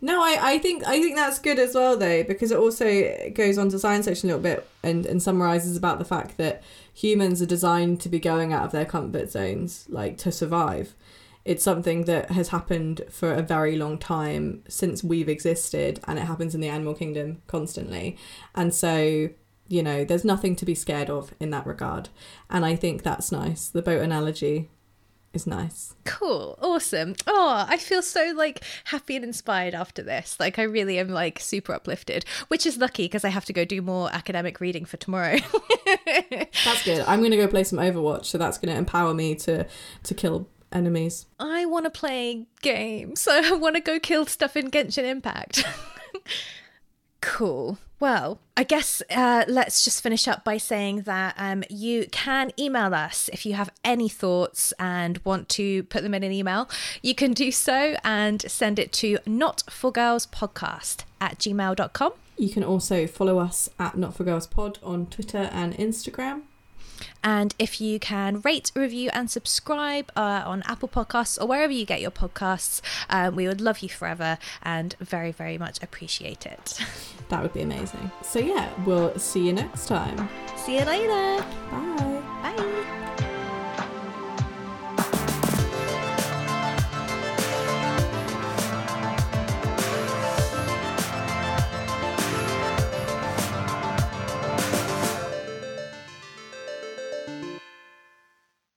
No, 0.00 0.22
I, 0.22 0.38
I 0.40 0.58
think 0.58 0.84
I 0.86 1.00
think 1.00 1.16
that's 1.16 1.40
good 1.40 1.58
as 1.58 1.74
well 1.74 1.96
though 1.96 2.22
because 2.22 2.52
it 2.52 2.58
also 2.58 3.30
goes 3.34 3.58
on 3.58 3.70
to 3.70 3.78
science 3.78 4.04
section 4.04 4.28
a 4.28 4.36
little 4.36 4.42
bit 4.42 4.68
and, 4.84 5.04
and 5.06 5.20
summarizes 5.20 5.76
about 5.76 5.98
the 5.98 6.04
fact 6.04 6.36
that 6.36 6.62
humans 6.94 7.42
are 7.42 7.46
designed 7.46 8.00
to 8.02 8.08
be 8.08 8.20
going 8.20 8.52
out 8.52 8.64
of 8.64 8.70
their 8.70 8.84
comfort 8.84 9.30
zones 9.30 9.86
like 9.88 10.16
to 10.18 10.30
survive 10.30 10.94
it's 11.48 11.64
something 11.64 12.04
that 12.04 12.30
has 12.30 12.48
happened 12.48 13.00
for 13.08 13.32
a 13.32 13.40
very 13.40 13.74
long 13.74 13.96
time 13.96 14.62
since 14.68 15.02
we've 15.02 15.30
existed 15.30 15.98
and 16.06 16.18
it 16.18 16.26
happens 16.26 16.54
in 16.54 16.60
the 16.60 16.68
animal 16.68 16.92
kingdom 16.92 17.40
constantly. 17.46 18.18
And 18.54 18.74
so 18.74 19.30
you 19.66 19.82
know 19.82 20.04
there's 20.04 20.26
nothing 20.26 20.54
to 20.56 20.66
be 20.66 20.74
scared 20.74 21.08
of 21.08 21.32
in 21.40 21.48
that 21.50 21.66
regard. 21.66 22.10
And 22.50 22.66
i 22.66 22.76
think 22.76 23.02
that's 23.02 23.32
nice. 23.32 23.68
The 23.68 23.80
boat 23.80 24.02
analogy 24.02 24.68
is 25.32 25.46
nice. 25.46 25.94
Cool. 26.04 26.58
Awesome. 26.60 27.14
Oh 27.26 27.64
i 27.66 27.78
feel 27.78 28.02
so 28.02 28.34
like 28.36 28.62
happy 28.84 29.16
and 29.16 29.24
inspired 29.24 29.72
after 29.72 30.02
this. 30.02 30.36
Like 30.38 30.58
i 30.58 30.64
really 30.64 30.98
am 30.98 31.08
like 31.08 31.40
super 31.40 31.72
uplifted 31.72 32.26
which 32.48 32.66
is 32.66 32.76
lucky 32.76 33.04
because 33.06 33.24
i 33.24 33.30
have 33.30 33.46
to 33.46 33.54
go 33.54 33.64
do 33.64 33.80
more 33.80 34.12
academic 34.12 34.60
reading 34.60 34.84
for 34.84 34.98
tomorrow. 34.98 35.38
That's 36.66 36.84
good. 36.84 37.00
I'm 37.06 37.20
going 37.20 37.30
to 37.30 37.38
go 37.38 37.48
play 37.48 37.64
some 37.64 37.78
overwatch 37.78 38.26
so 38.26 38.36
that's 38.36 38.58
going 38.58 38.70
to 38.74 38.78
empower 38.78 39.14
me 39.14 39.34
to 39.46 39.66
to 40.02 40.14
kill 40.14 40.46
enemies. 40.72 41.26
I 41.38 41.66
want 41.66 41.84
to 41.84 41.90
play 41.90 42.46
games. 42.62 43.26
I 43.30 43.52
want 43.52 43.76
to 43.76 43.80
go 43.80 43.98
kill 43.98 44.26
stuff 44.26 44.56
in 44.56 44.70
Genshin 44.70 45.04
Impact. 45.04 45.64
cool. 47.20 47.78
Well, 48.00 48.38
I 48.56 48.62
guess 48.62 49.02
uh, 49.10 49.44
let's 49.48 49.84
just 49.84 50.02
finish 50.02 50.28
up 50.28 50.44
by 50.44 50.56
saying 50.56 51.02
that 51.02 51.34
um, 51.36 51.64
you 51.68 52.06
can 52.12 52.52
email 52.56 52.94
us 52.94 53.28
if 53.32 53.44
you 53.44 53.54
have 53.54 53.70
any 53.82 54.08
thoughts 54.08 54.72
and 54.78 55.18
want 55.24 55.48
to 55.50 55.82
put 55.84 56.04
them 56.04 56.14
in 56.14 56.22
an 56.22 56.30
email. 56.30 56.68
You 57.02 57.16
can 57.16 57.32
do 57.32 57.50
so 57.50 57.96
and 58.04 58.40
send 58.42 58.78
it 58.78 58.92
to 58.94 59.18
notforgirlspodcast 59.26 61.04
at 61.20 61.38
gmail.com. 61.38 62.12
You 62.36 62.50
can 62.50 62.62
also 62.62 63.08
follow 63.08 63.40
us 63.40 63.68
at 63.80 63.98
Not 63.98 64.14
For 64.14 64.22
Girls 64.22 64.46
Pod 64.46 64.78
on 64.80 65.06
Twitter 65.06 65.50
and 65.52 65.74
Instagram. 65.74 66.42
And 67.22 67.54
if 67.58 67.80
you 67.80 67.98
can 67.98 68.40
rate, 68.40 68.72
review, 68.74 69.10
and 69.12 69.30
subscribe 69.30 70.10
uh, 70.16 70.42
on 70.44 70.62
Apple 70.66 70.88
Podcasts 70.88 71.40
or 71.40 71.46
wherever 71.46 71.72
you 71.72 71.84
get 71.84 72.00
your 72.00 72.10
podcasts, 72.10 72.80
um, 73.10 73.36
we 73.36 73.46
would 73.46 73.60
love 73.60 73.80
you 73.80 73.88
forever 73.88 74.38
and 74.62 74.94
very, 75.00 75.32
very 75.32 75.58
much 75.58 75.82
appreciate 75.82 76.46
it. 76.46 76.80
That 77.28 77.42
would 77.42 77.52
be 77.52 77.60
amazing. 77.60 78.10
So, 78.22 78.38
yeah, 78.38 78.70
we'll 78.86 79.18
see 79.18 79.46
you 79.46 79.52
next 79.52 79.86
time. 79.86 80.30
See 80.56 80.78
you 80.78 80.84
later. 80.86 81.44
Bye. 81.70 82.22
Bye. 82.56 83.24